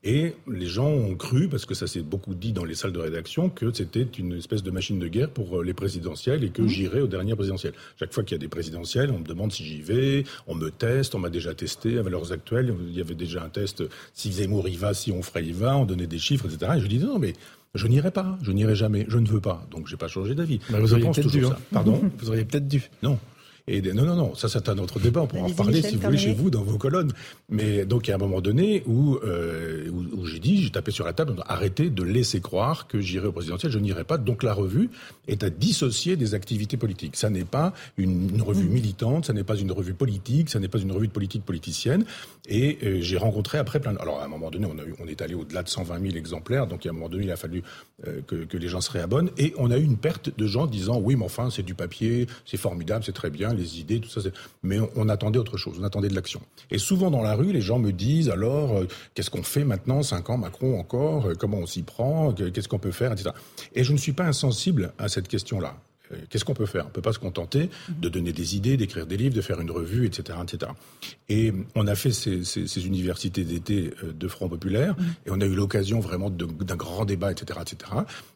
Et 0.05 0.35
les 0.51 0.65
gens 0.65 0.89
ont 0.89 1.15
cru, 1.15 1.47
parce 1.47 1.65
que 1.65 1.73
ça 1.73 1.87
s'est 1.87 2.01
beaucoup 2.01 2.33
dit 2.33 2.51
dans 2.51 2.65
les 2.65 2.75
salles 2.75 2.91
de 2.91 2.99
rédaction, 2.99 3.49
que 3.49 3.71
c'était 3.71 4.01
une 4.01 4.33
espèce 4.33 4.61
de 4.61 4.69
machine 4.69 4.99
de 4.99 5.07
guerre 5.07 5.29
pour 5.29 5.59
euh, 5.59 5.63
les 5.63 5.73
présidentielles 5.73 6.43
et 6.43 6.49
que 6.49 6.61
mmh. 6.61 6.67
j'irais 6.67 6.99
aux 6.99 7.07
dernières 7.07 7.37
présidentielles. 7.37 7.73
Chaque 7.97 8.11
fois 8.11 8.23
qu'il 8.23 8.35
y 8.35 8.39
a 8.39 8.41
des 8.41 8.49
présidentielles, 8.49 9.11
on 9.11 9.19
me 9.19 9.25
demande 9.25 9.53
si 9.53 9.63
j'y 9.63 9.81
vais, 9.81 10.25
on 10.45 10.55
me 10.55 10.71
teste, 10.71 11.15
on 11.15 11.19
m'a 11.19 11.29
déjà 11.29 11.55
testé 11.55 11.97
à 11.97 12.01
valeurs 12.01 12.33
actuelles, 12.33 12.75
il 12.85 12.93
y 12.93 12.99
avait 12.99 13.15
déjà 13.15 13.43
un 13.43 13.49
test, 13.49 13.81
si 14.13 14.33
Zemmour 14.33 14.67
y 14.67 14.75
va, 14.75 14.93
si 14.93 15.13
on 15.13 15.21
ferait 15.21 15.45
y 15.45 15.53
va, 15.53 15.77
on 15.77 15.85
donnait 15.85 16.07
des 16.07 16.19
chiffres, 16.19 16.47
etc. 16.47 16.73
Et 16.75 16.81
je 16.81 16.87
dis 16.87 16.99
non, 16.99 17.17
mais 17.17 17.31
je 17.73 17.87
n'irai 17.87 18.11
pas, 18.11 18.37
je 18.41 18.51
n'irai 18.51 18.75
jamais, 18.75 19.05
je 19.07 19.17
ne 19.17 19.27
veux 19.27 19.41
pas. 19.41 19.65
Donc 19.71 19.87
j'ai 19.87 19.97
pas 19.97 20.07
changé 20.07 20.35
d'avis. 20.35 20.59
vous 20.69 20.93
auriez 20.93 21.09
peut-être 21.09 21.31
dû. 21.31 21.45
Hein. 21.45 21.57
Pardon 21.71 22.01
Vous 22.19 22.29
auriez 22.29 22.45
peut-être 22.45 22.67
dû. 22.67 22.89
Non. 23.01 23.17
Et 23.65 23.81
non, 23.81 24.03
non, 24.03 24.15
non, 24.15 24.35
ça 24.35 24.49
c'est 24.49 24.67
un 24.67 24.77
autre 24.77 24.99
débat, 24.99 25.21
on 25.21 25.27
pourra 25.27 25.43
en 25.43 25.47
reparler 25.47 25.81
si 25.81 25.95
vous 25.95 26.01
voulez 26.01 26.17
chez 26.17 26.33
vous 26.33 26.49
dans 26.49 26.63
vos 26.63 26.77
colonnes. 26.77 27.13
Mais 27.47 27.85
donc 27.85 28.07
il 28.07 28.09
y 28.09 28.11
a 28.11 28.15
un 28.15 28.19
moment 28.19 28.41
donné 28.41 28.83
où, 28.85 29.15
euh, 29.23 29.89
où, 29.89 30.25
j'ai 30.25 30.39
dit, 30.39 30.61
j'ai 30.61 30.69
tapé 30.69 30.91
sur 30.91 31.05
la 31.05 31.13
table, 31.13 31.35
arrêtez 31.47 31.89
de 31.89 32.03
laisser 32.03 32.41
croire 32.41 32.87
que 32.87 32.99
j'irai 32.99 33.27
au 33.27 33.31
présidentiel, 33.31 33.71
je 33.71 33.79
n'irai 33.79 34.03
pas. 34.03 34.17
Donc 34.17 34.43
la 34.43 34.53
revue 34.53 34.89
est 35.29 35.43
à 35.43 35.49
dissocier 35.49 36.17
des 36.17 36.33
activités 36.33 36.75
politiques. 36.75 37.15
Ça 37.15 37.29
n'est 37.29 37.45
pas 37.45 37.73
une, 37.95 38.41
revue 38.41 38.67
mmh. 38.67 38.73
militante, 38.73 39.25
ça 39.27 39.33
n'est 39.33 39.45
pas 39.45 39.55
une 39.55 39.71
revue 39.71 39.93
politique, 39.93 40.49
ça 40.49 40.59
n'est 40.59 40.67
pas 40.67 40.79
une 40.79 40.91
revue 40.91 41.07
de 41.07 41.13
politique 41.13 41.45
politicienne. 41.45 42.03
Et 42.47 42.77
euh, 42.83 42.97
j'ai 43.01 43.17
rencontré 43.17 43.57
après 43.57 43.79
plein. 43.79 43.93
De... 43.93 43.99
Alors 43.99 44.19
à 44.19 44.25
un 44.25 44.27
moment 44.27 44.51
donné, 44.51 44.65
on, 44.65 44.77
a 44.77 44.83
eu, 44.83 44.93
on 44.99 45.07
est 45.07 45.21
allé 45.21 45.33
au-delà 45.33 45.63
de 45.63 45.69
120 45.69 46.01
000 46.01 46.15
exemplaires, 46.15 46.67
donc 46.67 46.85
à 46.85 46.89
un 46.89 46.93
moment 46.93 47.09
donné, 47.09 47.23
il 47.23 47.31
a 47.31 47.37
fallu 47.37 47.63
euh, 48.07 48.21
que, 48.27 48.43
que 48.43 48.57
les 48.57 48.67
gens 48.67 48.81
se 48.81 48.91
réabonnent. 48.91 49.31
Et 49.37 49.53
on 49.57 49.71
a 49.71 49.77
eu 49.77 49.83
une 49.83 49.97
perte 49.97 50.37
de 50.37 50.47
gens 50.47 50.67
disant 50.67 50.99
oui, 50.99 51.15
mais 51.15 51.23
enfin 51.23 51.49
c'est 51.49 51.63
du 51.63 51.73
papier, 51.73 52.27
c'est 52.45 52.57
formidable, 52.57 53.05
c'est 53.05 53.13
très 53.13 53.29
bien 53.29 53.53
les 53.53 53.79
idées, 53.79 53.99
tout 53.99 54.09
ça. 54.09 54.21
Mais 54.61 54.79
on, 54.95 55.09
attendait 55.09 55.39
autre 55.39 55.57
chose, 55.57 55.77
on 55.79 55.83
attendait 55.83 56.09
de 56.09 56.15
l'action. 56.15 56.41
Et 56.69 56.77
souvent 56.77 57.11
dans 57.11 57.21
la 57.21 57.35
rue, 57.35 57.53
les 57.53 57.61
gens 57.61 57.79
me 57.79 57.91
disent 57.91 58.29
alors, 58.29 58.77
euh, 58.77 58.87
qu'est-ce 59.13 59.29
qu'on 59.29 59.43
fait 59.43 59.63
maintenant 59.63 60.03
Cinq 60.03 60.29
ans, 60.29 60.37
Macron 60.37 60.79
encore 60.79 61.27
euh, 61.27 61.33
Comment 61.35 61.57
on 61.59 61.65
s'y 61.65 61.83
prend 61.83 62.33
Qu'est-ce 62.33 62.67
qu'on 62.67 62.79
peut 62.79 62.91
faire 62.91 63.13
etc. 63.13 63.29
Et 63.73 63.83
je 63.83 63.93
ne 63.93 63.97
suis 63.97 64.13
pas 64.13 64.25
insensible 64.25 64.93
à 64.97 65.07
cette 65.07 65.27
question-là. 65.27 65.75
Euh, 66.13 66.17
qu'est-ce 66.29 66.45
qu'on 66.45 66.53
peut 66.53 66.65
faire? 66.65 66.85
On 66.85 66.89
ne 66.89 66.93
peut 66.93 67.01
pas 67.01 67.13
se 67.13 67.19
contenter 67.19 67.69
de 67.89 68.09
donner 68.09 68.31
des 68.31 68.55
idées, 68.55 68.77
d'écrire 68.77 69.05
des 69.05 69.17
livres, 69.17 69.35
de 69.35 69.41
faire 69.41 69.59
une 69.59 69.71
revue, 69.71 70.05
etc. 70.05 70.39
etc. 70.43 70.71
Et 71.29 71.53
on 71.75 71.87
a 71.87 71.95
fait 71.95 72.11
ces, 72.11 72.85
universités 72.85 73.43
d'été 73.43 73.91
de 74.03 74.27
Front 74.27 74.49
Populaire, 74.49 74.95
et 75.25 75.31
on 75.31 75.39
a 75.41 75.45
eu 75.45 75.55
l'occasion 75.55 75.99
vraiment 75.99 76.29
d'un 76.29 76.75
grand 76.75 77.05
débat, 77.05 77.31
etc., 77.31 77.59
etc. 77.61 77.91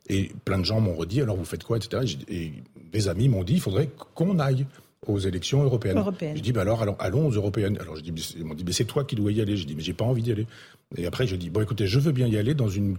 Et 0.09 0.31
plein 0.45 0.59
de 0.59 0.65
gens 0.65 0.79
m'ont 0.79 0.95
redit, 0.95 1.21
alors 1.21 1.35
vous 1.35 1.45
faites 1.45 1.63
quoi, 1.63 1.77
etc. 1.77 2.15
Et 2.27 2.53
des 2.91 3.07
amis 3.07 3.29
m'ont 3.29 3.43
dit, 3.43 3.53
il 3.53 3.61
faudrait 3.61 3.89
qu'on 4.15 4.39
aille 4.39 4.65
aux 5.09 5.19
élections 5.19 5.63
européennes. 5.63 5.97
Je 6.35 6.41
dis, 6.41 6.51
bah 6.51 6.61
alors, 6.61 6.83
allons, 6.99 7.27
aux 7.27 7.31
européennes. 7.31 7.77
Alors 7.79 7.95
je 7.95 8.01
dis, 8.01 8.35
ils 8.37 8.45
m'ont 8.45 8.53
dit, 8.53 8.63
mais 8.65 8.73
c'est 8.73 8.85
toi 8.85 9.03
qui 9.03 9.15
dois 9.15 9.31
y 9.31 9.41
aller. 9.41 9.57
Je 9.57 9.65
dis, 9.65 9.75
mais 9.75 9.83
j'ai 9.83 9.93
pas 9.93 10.05
envie 10.05 10.23
d'y 10.23 10.31
aller. 10.31 10.47
Et 10.95 11.05
après, 11.05 11.27
je 11.27 11.35
dis, 11.35 11.49
bon, 11.49 11.61
écoutez, 11.61 11.85
je 11.85 11.99
veux 11.99 12.13
bien 12.13 12.27
y 12.27 12.37
aller 12.37 12.53
dans 12.53 12.69
une, 12.69 12.95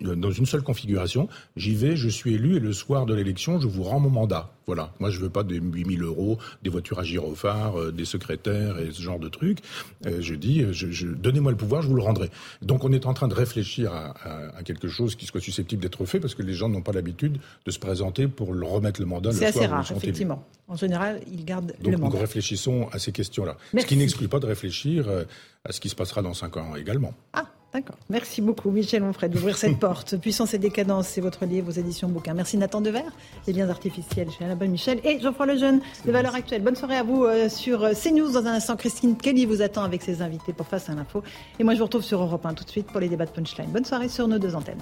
dans 0.00 0.32
une 0.32 0.46
seule 0.46 0.62
configuration. 0.62 1.28
J'y 1.56 1.74
vais, 1.74 1.94
je 1.94 2.08
suis 2.08 2.34
élu, 2.34 2.56
et 2.56 2.60
le 2.60 2.72
soir 2.72 3.06
de 3.06 3.14
l'élection, 3.14 3.60
je 3.60 3.68
vous 3.68 3.84
rends 3.84 4.00
mon 4.00 4.10
mandat. 4.10 4.52
Voilà. 4.66 4.92
Moi, 5.00 5.10
je 5.10 5.18
veux 5.18 5.30
pas 5.30 5.42
des 5.42 5.56
8000 5.56 6.02
euros, 6.02 6.38
des 6.62 6.70
voitures 6.70 6.98
à 6.98 7.04
gyrophare, 7.04 7.78
euh, 7.78 7.92
des 7.92 8.04
secrétaires 8.04 8.78
et 8.78 8.90
ce 8.92 9.02
genre 9.02 9.18
de 9.18 9.28
trucs. 9.28 9.58
Euh, 10.06 10.18
je 10.20 10.34
dis, 10.34 10.64
je, 10.72 10.90
je, 10.90 11.06
donnez-moi 11.08 11.50
le 11.52 11.56
pouvoir, 11.56 11.82
je 11.82 11.88
vous 11.88 11.96
le 11.96 12.02
rendrai. 12.02 12.30
Donc, 12.62 12.84
on 12.84 12.92
est 12.92 13.06
en 13.06 13.14
train 13.14 13.28
de 13.28 13.34
réfléchir 13.34 13.92
à, 13.92 14.14
à, 14.22 14.58
à 14.58 14.62
quelque 14.62 14.88
chose 14.88 15.16
qui 15.16 15.26
soit 15.26 15.40
susceptible 15.40 15.82
d'être 15.82 16.04
fait 16.04 16.20
parce 16.20 16.34
que 16.34 16.42
les 16.42 16.54
gens 16.54 16.68
n'ont 16.68 16.82
pas 16.82 16.92
l'habitude 16.92 17.38
de 17.66 17.70
se 17.70 17.78
présenter 17.78 18.28
pour 18.28 18.54
le 18.54 18.66
remettre 18.66 19.00
le 19.00 19.06
mandat 19.06 19.30
le 19.30 19.36
soir 19.36 19.48
assez 19.48 19.66
rare, 19.66 19.92
effectivement. 19.96 20.46
En 20.68 20.76
général, 20.76 21.20
ils 21.30 21.44
gardent 21.44 21.74
le 21.82 21.92
mandat. 21.92 22.02
Donc, 22.04 22.14
nous 22.14 22.20
réfléchissons 22.20 22.88
à 22.92 22.98
ces 22.98 23.12
questions-là. 23.12 23.56
Ce 23.78 23.86
qui 23.86 23.96
n'exclut 23.96 24.28
pas 24.28 24.38
de 24.38 24.46
réfléchir 24.46 25.08
euh, 25.08 25.24
à 25.64 25.72
ce 25.72 25.80
qui 25.80 25.88
se 25.88 25.94
passera 25.94 26.22
dans 26.22 26.34
cinq 26.34 26.56
ans 26.56 26.76
également. 26.76 27.14
Ah, 27.32 27.46
d'accord. 27.72 27.96
Merci 28.08 28.40
beaucoup, 28.42 28.70
Michel 28.70 29.02
Onfray, 29.02 29.28
d'ouvrir 29.28 29.56
cette 29.56 29.78
porte. 29.80 30.16
Puissance 30.16 30.54
et 30.54 30.58
décadence, 30.58 31.08
c'est 31.08 31.20
votre 31.20 31.44
livre, 31.44 31.66
vos 31.70 31.78
éditions 31.78 32.08
bouquins. 32.08 32.34
Merci 32.34 32.56
Nathan 32.56 32.80
Dever, 32.80 33.02
Les 33.46 33.52
liens 33.52 33.68
artificiels 33.68 34.28
chez 34.30 34.44
Alain 34.44 34.56
Michel 34.66 35.00
et 35.04 35.20
Geoffroy 35.20 35.46
Lejeune 35.46 35.80
de 36.04 36.12
Valeurs 36.12 36.34
Actuelles. 36.34 36.62
Bonne 36.62 36.76
soirée 36.76 36.96
à 36.96 37.02
vous 37.02 37.24
euh, 37.24 37.48
sur 37.48 37.84
euh, 37.84 37.92
CNews. 37.92 38.32
Dans 38.32 38.46
un 38.46 38.54
instant, 38.54 38.76
Christine 38.76 39.16
Kelly 39.16 39.46
vous 39.46 39.62
attend 39.62 39.84
avec 39.84 40.02
ses 40.02 40.22
invités 40.22 40.52
pour 40.52 40.66
Face 40.66 40.88
à 40.88 40.94
l'info. 40.94 41.22
Et 41.58 41.64
moi, 41.64 41.74
je 41.74 41.78
vous 41.78 41.84
retrouve 41.84 42.02
sur 42.02 42.22
Europe 42.22 42.46
1 42.46 42.54
tout 42.54 42.64
de 42.64 42.70
suite 42.70 42.86
pour 42.86 43.00
les 43.00 43.08
débats 43.08 43.26
de 43.26 43.30
Punchline. 43.30 43.70
Bonne 43.70 43.84
soirée 43.84 44.08
sur 44.08 44.28
nos 44.28 44.38
deux 44.38 44.54
antennes. 44.54 44.80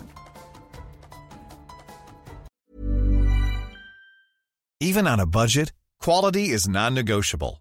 Even 4.83 5.07
on 5.07 5.19
a 5.19 5.27
budget, 5.27 5.73
quality 6.01 6.53
is 6.53 6.67
non-negotiable. 6.67 7.61